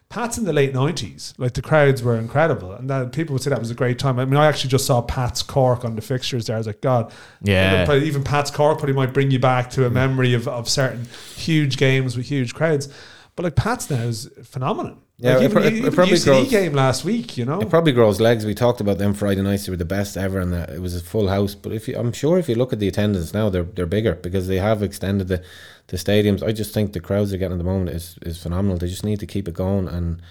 Pats 0.07 0.37
in 0.37 0.45
the 0.45 0.53
late 0.53 0.73
nineties, 0.73 1.33
like 1.39 1.53
the 1.55 1.63
crowds 1.63 2.03
were 2.03 2.15
incredible, 2.15 2.71
and 2.73 2.89
that 2.91 3.11
people 3.11 3.33
would 3.33 3.41
say 3.41 3.49
that 3.49 3.59
was 3.59 3.71
a 3.71 3.75
great 3.75 3.97
time. 3.97 4.19
I 4.19 4.25
mean, 4.25 4.37
I 4.37 4.45
actually 4.45 4.69
just 4.69 4.85
saw 4.85 5.01
Pats 5.01 5.41
Cork 5.41 5.83
on 5.83 5.95
the 5.95 6.01
fixtures 6.01 6.45
there. 6.45 6.55
I 6.55 6.59
was 6.59 6.67
like, 6.67 6.79
God, 6.79 7.11
Yeah. 7.41 7.83
Even, 7.83 8.03
even 8.03 8.23
Pats 8.23 8.51
Cork 8.51 8.77
probably 8.77 8.93
might 8.93 9.13
bring 9.13 9.31
you 9.31 9.39
back 9.39 9.71
to 9.71 9.85
a 9.85 9.89
mm. 9.89 9.93
memory 9.93 10.33
of, 10.35 10.47
of 10.47 10.69
certain 10.69 11.07
huge 11.35 11.77
games 11.77 12.15
with 12.15 12.27
huge 12.27 12.53
crowds. 12.53 12.87
But 13.35 13.43
like 13.43 13.55
Pats 13.55 13.89
now 13.89 14.03
is 14.03 14.29
phenomenon. 14.43 15.01
Yeah, 15.17 15.35
like 15.37 15.43
it 15.43 15.51
even, 15.51 15.63
it 15.63 15.73
even 15.73 15.93
probably 15.93 16.15
UCD 16.15 16.25
grows- 16.25 16.49
game 16.49 16.73
last 16.73 17.05
week, 17.05 17.37
you 17.37 17.45
know. 17.45 17.61
It 17.61 17.69
probably 17.69 17.93
grows 17.93 18.19
legs. 18.19 18.45
We 18.45 18.53
talked 18.53 18.81
about 18.81 18.97
them 18.97 19.13
Friday 19.13 19.41
nights; 19.41 19.65
they 19.65 19.71
were 19.71 19.77
the 19.77 19.85
best 19.85 20.17
ever, 20.17 20.39
and 20.41 20.53
uh, 20.53 20.65
it 20.73 20.81
was 20.81 20.93
a 20.93 20.99
full 20.99 21.29
house. 21.29 21.55
But 21.55 21.71
if 21.71 21.87
you, 21.87 21.97
I'm 21.97 22.11
sure 22.11 22.37
if 22.37 22.49
you 22.49 22.55
look 22.55 22.73
at 22.73 22.79
the 22.79 22.87
attendance 22.89 23.33
now, 23.33 23.49
they're 23.49 23.63
they're 23.63 23.85
bigger 23.85 24.15
because 24.15 24.47
they 24.47 24.57
have 24.57 24.83
extended 24.83 25.29
the, 25.29 25.41
the 25.87 25.95
stadiums. 25.95 26.43
I 26.43 26.51
just 26.51 26.73
think 26.73 26.91
the 26.91 26.99
crowds 26.99 27.29
they're 27.29 27.39
getting 27.39 27.53
at 27.53 27.59
the 27.59 27.63
moment 27.63 27.91
is 27.91 28.19
is 28.23 28.41
phenomenal. 28.41 28.77
They 28.77 28.87
just 28.87 29.05
need 29.05 29.21
to 29.21 29.25
keep 29.25 29.47
it 29.47 29.53
going, 29.53 29.87
and 29.87 30.21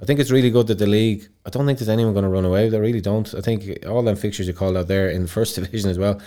I 0.00 0.06
think 0.06 0.18
it's 0.20 0.30
really 0.30 0.50
good 0.50 0.68
that 0.68 0.78
the 0.78 0.86
league. 0.86 1.28
I 1.44 1.50
don't 1.50 1.66
think 1.66 1.78
there's 1.78 1.90
anyone 1.90 2.14
going 2.14 2.24
to 2.24 2.30
run 2.30 2.46
away. 2.46 2.70
They 2.70 2.80
really 2.80 3.02
don't. 3.02 3.34
I 3.34 3.42
think 3.42 3.84
all 3.86 4.02
them 4.02 4.16
fixtures 4.16 4.46
you 4.46 4.54
called 4.54 4.74
out 4.74 4.88
there 4.88 5.10
in 5.10 5.22
the 5.22 5.28
first 5.38 5.54
division 5.56 5.90
as 5.90 5.98
well. 5.98 6.18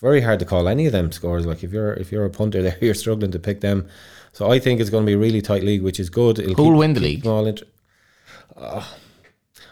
Very 0.00 0.20
hard 0.20 0.38
to 0.38 0.44
call 0.44 0.68
any 0.68 0.86
of 0.86 0.92
them 0.92 1.10
scores. 1.10 1.46
Like 1.46 1.64
if 1.64 1.72
you're 1.72 1.94
if 1.94 2.12
you're 2.12 2.26
a 2.26 2.30
punter 2.30 2.62
there, 2.66 2.78
you're 2.80 2.94
struggling 2.94 3.32
to 3.32 3.40
pick 3.40 3.60
them. 3.60 3.88
So 4.36 4.50
I 4.50 4.58
think 4.58 4.80
it's 4.80 4.90
going 4.90 5.02
to 5.04 5.06
be 5.06 5.14
a 5.14 5.18
really 5.18 5.40
tight 5.40 5.62
league, 5.64 5.82
which 5.82 5.98
is 5.98 6.10
good. 6.10 6.38
It'll 6.38 6.54
Who'll 6.54 6.76
win 6.76 6.92
the 6.92 7.00
league? 7.00 7.22
them 7.22 7.32
all 7.32 7.46
int- 7.46 7.62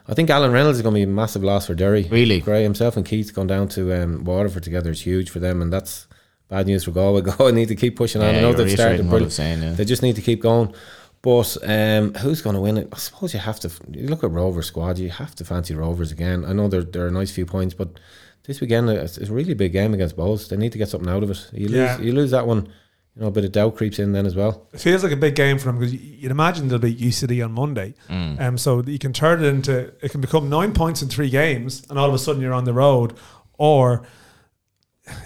I 0.06 0.14
think 0.14 0.30
Alan 0.30 0.52
Reynolds 0.52 0.78
is 0.78 0.82
going 0.82 0.94
to 0.94 0.98
be 0.98 1.02
a 1.02 1.06
massive 1.06 1.44
loss 1.44 1.66
for 1.66 1.74
Derry. 1.74 2.04
Really? 2.10 2.40
Gray 2.40 2.62
himself 2.62 2.96
and 2.96 3.04
Keith 3.04 3.34
going 3.34 3.46
down 3.48 3.68
to 3.68 3.92
um, 4.02 4.24
Waterford 4.24 4.62
together 4.62 4.90
is 4.90 5.02
huge 5.02 5.28
for 5.30 5.38
them, 5.38 5.60
and 5.62 5.70
that's 5.72 6.06
bad 6.48 6.66
news 6.66 6.84
for 6.84 6.92
Galway. 6.92 7.20
Galway 7.30 7.52
need 7.52 7.68
to 7.68 7.76
keep 7.76 7.96
pushing 7.96 8.22
on. 8.22 8.32
Yeah, 8.32 8.38
I 8.38 8.40
know 8.42 8.48
you're 8.50 8.56
they've 8.58 8.70
started 8.70 9.00
reiterating 9.00 9.06
what 9.06 9.10
I 9.10 9.18
brilliant. 9.18 9.32
saying, 9.32 9.62
yeah. 9.62 9.72
They 9.72 9.84
just 9.84 10.02
need 10.02 10.16
to 10.16 10.22
keep 10.22 10.40
going. 10.40 10.74
But 11.20 11.56
um, 11.62 12.14
who's 12.14 12.42
going 12.42 12.54
to 12.54 12.60
win 12.60 12.76
it? 12.78 12.88
I 12.92 12.96
suppose 12.96 13.32
you 13.32 13.40
have 13.40 13.60
to. 13.60 13.70
You 13.90 14.08
look 14.08 14.24
at 14.24 14.30
Rovers 14.30 14.66
squad. 14.66 14.98
You 14.98 15.08
have 15.10 15.34
to 15.36 15.44
fancy 15.44 15.74
Rovers 15.74 16.12
again. 16.12 16.44
I 16.44 16.52
know 16.54 16.68
they're 16.68 16.82
they're 16.82 17.06
a 17.08 17.10
nice 17.10 17.30
few 17.30 17.46
points, 17.46 17.72
but 17.74 17.98
this 18.44 18.60
weekend 18.60 18.90
it's, 18.90 19.16
it's 19.16 19.30
a 19.30 19.32
really 19.32 19.54
big 19.54 19.72
game 19.72 19.94
against 19.94 20.16
Bohs. 20.18 20.48
They 20.48 20.56
need 20.56 20.72
to 20.72 20.78
get 20.78 20.88
something 20.90 21.08
out 21.08 21.22
of 21.22 21.30
it. 21.30 21.48
You 21.52 21.68
lose 21.68 21.76
Yeah. 21.76 22.00
you 22.00 22.12
lose 22.12 22.30
that 22.32 22.46
one. 22.46 22.68
You 23.16 23.22
know, 23.22 23.28
a 23.28 23.30
bit 23.30 23.44
of 23.44 23.52
doubt 23.52 23.76
creeps 23.76 24.00
in 24.00 24.12
then 24.12 24.26
as 24.26 24.34
well. 24.34 24.66
It 24.72 24.80
feels 24.80 25.04
like 25.04 25.12
a 25.12 25.16
big 25.16 25.36
game 25.36 25.58
for 25.58 25.66
them 25.66 25.78
because 25.78 25.94
you'd 25.94 26.32
imagine 26.32 26.66
they'll 26.66 26.80
be 26.80 26.94
UCD 26.94 27.44
on 27.44 27.52
Monday. 27.52 27.94
Mm. 28.08 28.40
Um, 28.40 28.58
so 28.58 28.82
you 28.82 28.98
can 28.98 29.12
turn 29.12 29.44
it 29.44 29.46
into, 29.46 29.92
it 30.02 30.10
can 30.10 30.20
become 30.20 30.50
nine 30.50 30.72
points 30.72 31.00
in 31.00 31.08
three 31.08 31.30
games 31.30 31.84
and 31.88 31.96
all 31.96 32.08
of 32.08 32.14
a 32.14 32.18
sudden 32.18 32.42
you're 32.42 32.52
on 32.52 32.64
the 32.64 32.72
road. 32.72 33.14
Or, 33.56 34.04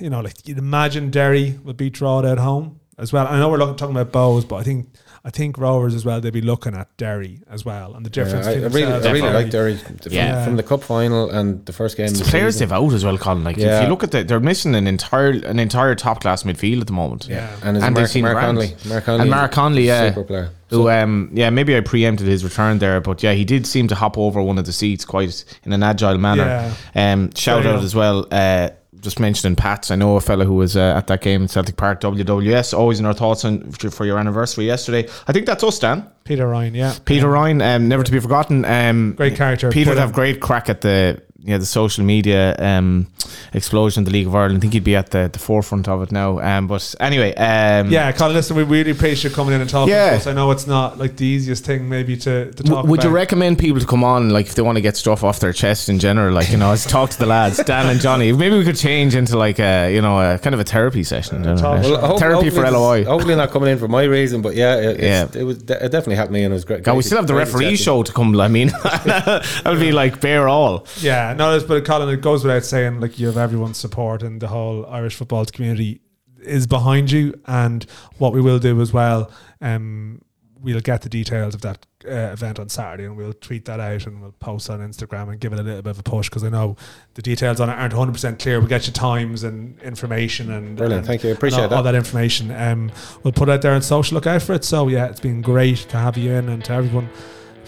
you 0.01 0.11
know, 0.11 0.21
like 0.21 0.47
you'd 0.47 0.59
imagine 0.59 1.11
Derry 1.11 1.59
would 1.65 1.79
be 1.79 1.91
Drawd 1.91 2.31
at 2.31 2.37
home 2.37 2.81
as 2.99 3.11
well. 3.11 3.27
I 3.27 3.39
know 3.39 3.49
we're 3.49 3.57
looking, 3.57 3.77
talking 3.77 3.97
about 3.97 4.13
Bohs, 4.13 4.47
but 4.47 4.57
I 4.57 4.65
think 4.65 4.91
I 5.25 5.31
think 5.31 5.59
Rovers 5.59 5.95
as 5.95 6.05
well, 6.05 6.21
they'd 6.21 6.33
be 6.33 6.41
looking 6.41 6.75
at 6.75 6.97
Derry 6.97 7.41
as 7.51 7.65
well 7.65 7.95
and 7.95 8.07
the 8.07 8.11
difference 8.11 8.47
Yeah, 8.47 8.53
I, 8.53 8.55
I 8.55 8.61
between 8.61 8.73
really, 8.75 8.93
themselves 8.93 9.07
I 9.07 9.13
really 9.13 9.35
like 9.43 9.51
Derry 9.51 9.77
from, 9.77 9.99
Yeah. 10.13 10.45
from 10.45 10.57
the 10.57 10.63
cup 10.63 10.83
final 10.83 11.29
and 11.31 11.65
the 11.67 11.73
first 11.73 11.97
game. 11.97 12.07
It's 12.07 12.15
of 12.15 12.19
the 12.21 12.25
the 12.25 12.31
players 12.31 12.55
season. 12.55 12.69
they've 12.69 12.77
out 12.79 12.93
as 12.93 13.05
well, 13.05 13.19
Colin. 13.19 13.45
Like 13.45 13.59
if 13.59 13.83
you 13.83 13.89
look 13.89 14.05
at 14.05 14.13
the, 14.13 14.25
they're 14.25 14.41
missing 14.41 14.75
an 14.75 14.87
entire 14.87 15.31
an 15.31 15.59
entire 15.59 15.95
top 15.95 16.21
class 16.21 16.45
midfield 16.45 16.81
at 16.83 16.87
the 16.87 16.93
moment. 16.93 17.27
Yeah. 17.29 17.55
And, 17.63 17.77
is 17.77 17.83
And 17.83 17.95
Mark, 17.95 18.07
they 18.07 18.13
seem 18.13 18.23
Mark 18.23 18.35
grand. 18.35 18.59
Connolly. 18.59 18.77
Mark 18.89 19.05
Connolly. 19.05 19.21
And 19.23 19.29
is 19.29 19.35
Mark 19.35 19.53
Connolly, 19.53 19.87
yeah. 19.87 20.09
Super 20.11 20.25
player. 20.25 20.51
Who, 20.71 20.91
um, 20.91 21.31
yeah, 21.33 21.49
maybe 21.49 21.75
I 21.77 21.81
preempted 21.81 22.27
his 22.27 22.45
return 22.45 22.79
there, 22.79 23.01
but 23.01 23.23
yeah, 23.23 23.33
he 23.33 23.45
did 23.47 23.67
seem 23.67 23.89
to 23.89 23.95
hop 23.95 24.19
over 24.19 24.43
one 24.43 24.59
of 24.59 24.67
the 24.67 24.73
seats 24.73 25.05
quite 25.07 25.45
in 25.65 25.73
an 25.73 25.83
agile 25.83 26.19
manner. 26.19 26.73
Yeah. 26.95 27.13
Um, 27.13 27.33
shout 27.35 27.63
Very 27.63 27.73
out 27.75 27.77
well. 27.79 27.85
as 27.85 27.95
well. 27.95 28.27
Uh, 28.31 28.69
just 29.01 29.21
mentioning 29.21 29.57
Pats. 29.57 29.91
I 29.91 29.97
know 29.97 30.17
a 30.17 30.21
fella 30.21 30.45
who 30.45 30.55
was 30.55 30.77
uh, 30.77 30.95
at 30.97 31.07
that 31.09 31.21
game 31.21 31.43
in 31.43 31.49
Celtic 31.49 31.77
Park, 31.77 32.01
WWS. 32.01 32.77
Always 32.77 33.01
in 33.01 33.07
our 33.07 33.15
thoughts 33.15 33.45
on 33.45 33.71
for 33.73 34.05
your 34.05 34.19
anniversary 34.19 34.67
yesterday. 34.67 35.09
I 35.27 35.33
think 35.33 35.47
that's 35.47 35.65
us, 35.65 35.79
Dan. 35.79 36.09
Peter 36.25 36.47
Ryan, 36.47 36.75
yeah. 36.75 36.95
Peter 37.05 37.29
Ryan, 37.29 37.63
um, 37.63 37.89
never 37.89 38.03
to 38.03 38.13
be 38.13 38.21
forgotten. 38.21 38.65
Um, 38.65 39.15
Great 39.15 39.37
character. 39.37 39.71
Peter 39.71 39.91
would 39.91 39.99
have 39.99 40.13
great 40.13 40.41
crack 40.41 40.69
at 40.69 40.83
the 40.83 41.23
yeah 41.41 41.57
the 41.59 41.67
social 41.67 42.05
media 42.05 42.55
um, 42.59 43.07
explosion, 43.55 44.01
of 44.03 44.07
the 44.07 44.13
League 44.13 44.27
of 44.27 44.35
Ireland. 44.35 44.59
I 44.59 44.61
think 44.61 44.73
he'd 44.73 44.85
be 44.85 44.97
at 44.97 45.11
the, 45.11 45.31
the 45.33 45.39
forefront 45.39 45.87
of 45.89 46.03
it 46.03 46.11
now. 46.13 46.41
Um, 46.41 46.67
but 46.67 46.95
anyway, 47.01 47.33
um, 47.35 47.91
Yeah, 47.91 48.11
Colin, 48.13 48.35
listen, 48.35 48.57
we 48.57 48.65
really 48.65 48.91
appreciate 48.91 49.31
you 49.31 49.35
coming 49.37 49.55
in 49.55 49.61
and 49.61 49.71
talking 49.71 49.93
Yeah. 49.95 50.11
to 50.11 50.17
us. 50.17 50.27
I 50.27 50.33
know 50.33 50.51
it's 50.51 50.67
not 50.67 50.99
like 50.99 51.17
the 51.17 51.25
easiest 51.27 51.65
thing 51.65 51.89
maybe 51.89 52.17
to, 52.19 52.51
to 52.53 52.63
talk 52.63 52.67
W- 52.67 52.91
would 52.91 53.05
you 53.05 53.11
recommend 53.11 53.59
people 53.59 53.81
to 53.81 53.87
come 53.87 54.03
on, 54.05 54.31
like 54.31 54.47
if 54.47 54.55
they 54.57 54.63
want 54.63 54.77
to 54.77 54.83
get 54.83 54.97
stuff 54.97 55.23
off 55.25 55.39
their 55.41 55.53
chest 55.53 55.89
in 55.89 55.99
general, 55.99 56.35
like 56.35 56.51
you 56.51 56.57
know, 56.57 56.71
let's 56.71 56.85
talk 56.87 57.11
to 57.11 57.19
the 57.19 57.27
lads, 57.27 57.63
Dan 57.65 57.87
and 57.89 58.01
Johnny. 58.01 58.33
Maybe 58.33 58.59
we 58.59 58.65
could 58.65 58.77
change 58.77 59.15
into 59.15 59.39
like 59.39 59.59
a 59.61 59.95
you 59.95 60.03
know 60.03 60.19
a 60.21 60.39
kind 60.39 60.55
of 60.55 60.61
a 60.61 60.65
therapy 60.65 61.05
session. 61.05 61.43
I 61.43 61.45
don't 61.45 61.57
know. 61.57 61.63
talk- 61.63 61.83
Well, 61.85 62.07
hope- 62.07 62.19
therapy 62.19 62.51
for 62.51 62.65
hopefully 62.65 62.81
LOI. 62.81 63.05
Hopefully 63.05 63.37
not 63.37 63.51
coming 63.51 63.71
in 63.71 63.79
for 63.79 63.89
my 63.89 64.03
reason, 64.03 64.43
but 64.43 64.55
yeah, 64.57 64.77
it, 64.77 64.85
it's- 65.01 65.35
Yeah. 65.35 65.41
it 65.41 65.45
was. 65.45 65.59
It 65.59 65.67
definitely 65.93 66.17
helped 66.17 66.33
me, 66.33 66.43
and 66.45 66.53
it 66.53 66.57
was 66.57 66.65
great. 66.65 66.83
God, 66.83 66.97
we 66.97 67.03
still 67.03 67.19
have 67.19 67.27
the 67.27 67.33
to- 67.35 67.37
great 67.39 67.47
to 67.47 67.53
referee 67.53 67.77
chat 67.77 67.85
show 67.85 68.03
to 68.03 68.13
come. 68.13 68.39
I 68.41 68.49
mean, 68.49 68.69
that 68.83 69.63
would 69.65 69.81
be 69.81 69.93
like 69.93 70.21
bare 70.21 70.49
all. 70.49 70.87
Yeah, 71.01 71.28
no, 71.35 71.55
it's- 71.55 71.69
but 71.69 71.85
Colin, 71.85 72.09
it 72.09 72.21
goes 72.21 72.45
without 72.45 72.65
saying, 72.65 73.01
like 73.01 73.19
you 73.19 73.27
have 73.27 73.37
everyone's 73.37 73.79
support, 73.79 74.23
and 74.23 74.41
the 74.41 74.49
whole 74.49 74.87
Irish 74.87 75.15
football 75.17 75.45
community 75.47 76.01
is 76.43 76.67
behind 76.67 77.11
you. 77.11 77.35
And 77.47 77.85
what 78.19 78.33
we 78.33 78.41
will 78.41 78.59
do 78.59 78.81
as 78.81 78.93
well, 78.93 79.31
um, 79.61 80.23
we'll 80.61 80.81
get 80.81 81.03
the 81.03 81.09
details 81.09 81.55
of 81.55 81.61
that 81.63 81.87
uh, 82.07 82.11
event 82.33 82.59
on 82.61 82.69
Saturday, 82.69 83.05
and 83.05 83.17
we'll 83.17 83.33
tweet 83.33 83.65
that 83.65 83.81
out, 83.81 84.07
and 84.07 84.21
we'll 84.23 84.33
post 84.33 84.71
on 84.71 84.79
Instagram 84.81 85.29
and 85.31 85.41
give 85.41 85.53
it 85.53 85.59
a 85.59 85.63
little 85.63 85.83
bit 85.83 85.91
of 85.91 85.99
a 85.99 86.03
push 86.03 86.29
because 86.29 86.45
I 86.45 86.49
know 86.49 86.77
the 87.15 87.23
details 87.23 87.59
on 87.61 87.69
it 87.69 87.73
aren't 87.73 87.93
100 87.93 88.13
percent 88.13 88.39
clear. 88.39 88.59
We'll 88.61 88.69
get 88.69 88.87
you 88.87 88.93
times 88.93 89.43
and 89.43 89.79
information 89.83 90.51
and 90.53 90.77
Brilliant, 90.77 91.01
and- 91.01 91.07
thank 91.07 91.25
you. 91.25 91.33
Appreciate 91.33 91.63
all, 91.63 91.69
that. 91.69 91.77
all 91.77 91.83
that 91.83 91.95
information. 91.97 92.51
Um, 92.53 92.93
we'll 93.25 93.33
put 93.33 93.49
it 93.49 93.53
out 93.53 93.63
there 93.63 93.73
on 93.75 93.83
social. 93.83 94.15
Look 94.15 94.27
out 94.29 94.43
for 94.43 94.53
it. 94.55 94.65
So 94.65 94.87
yeah, 94.89 95.07
it's 95.07 95.21
been 95.21 95.43
great 95.43 95.79
to 95.91 95.97
have 95.97 96.17
you 96.17 96.33
in, 96.33 96.49
and 96.49 96.65
to 96.67 96.73
everyone 96.73 97.09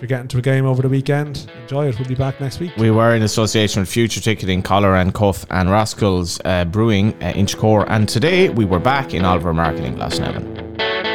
If 0.01 0.09
you're 0.09 0.17
getting 0.17 0.29
to 0.29 0.39
a 0.39 0.41
game 0.41 0.65
over 0.65 0.81
the 0.81 0.89
weekend, 0.89 1.47
enjoy 1.61 1.89
it. 1.89 1.99
We'll 1.99 2.09
be 2.09 2.15
back 2.15 2.41
next 2.41 2.59
week. 2.59 2.75
We 2.79 2.91
were 2.91 3.15
in 3.15 3.21
association 3.21 3.83
with 3.83 3.91
Future 3.91 4.19
Ticketing, 4.19 4.63
Collar 4.63 4.97
and 4.97 5.13
Cuff, 5.13 5.45
and 5.51 5.71
Rascals 5.71 6.41
uh, 6.47 6.65
Brewing 6.65 7.13
uh, 7.23 7.35
Inchicore, 7.35 7.85
and 7.87 8.09
today 8.09 8.49
we 8.49 8.65
were 8.65 8.79
back 8.79 9.13
in 9.13 9.27
Oliver 9.27 9.53
Marketing 9.53 9.97
Glasnevin. 9.97 11.10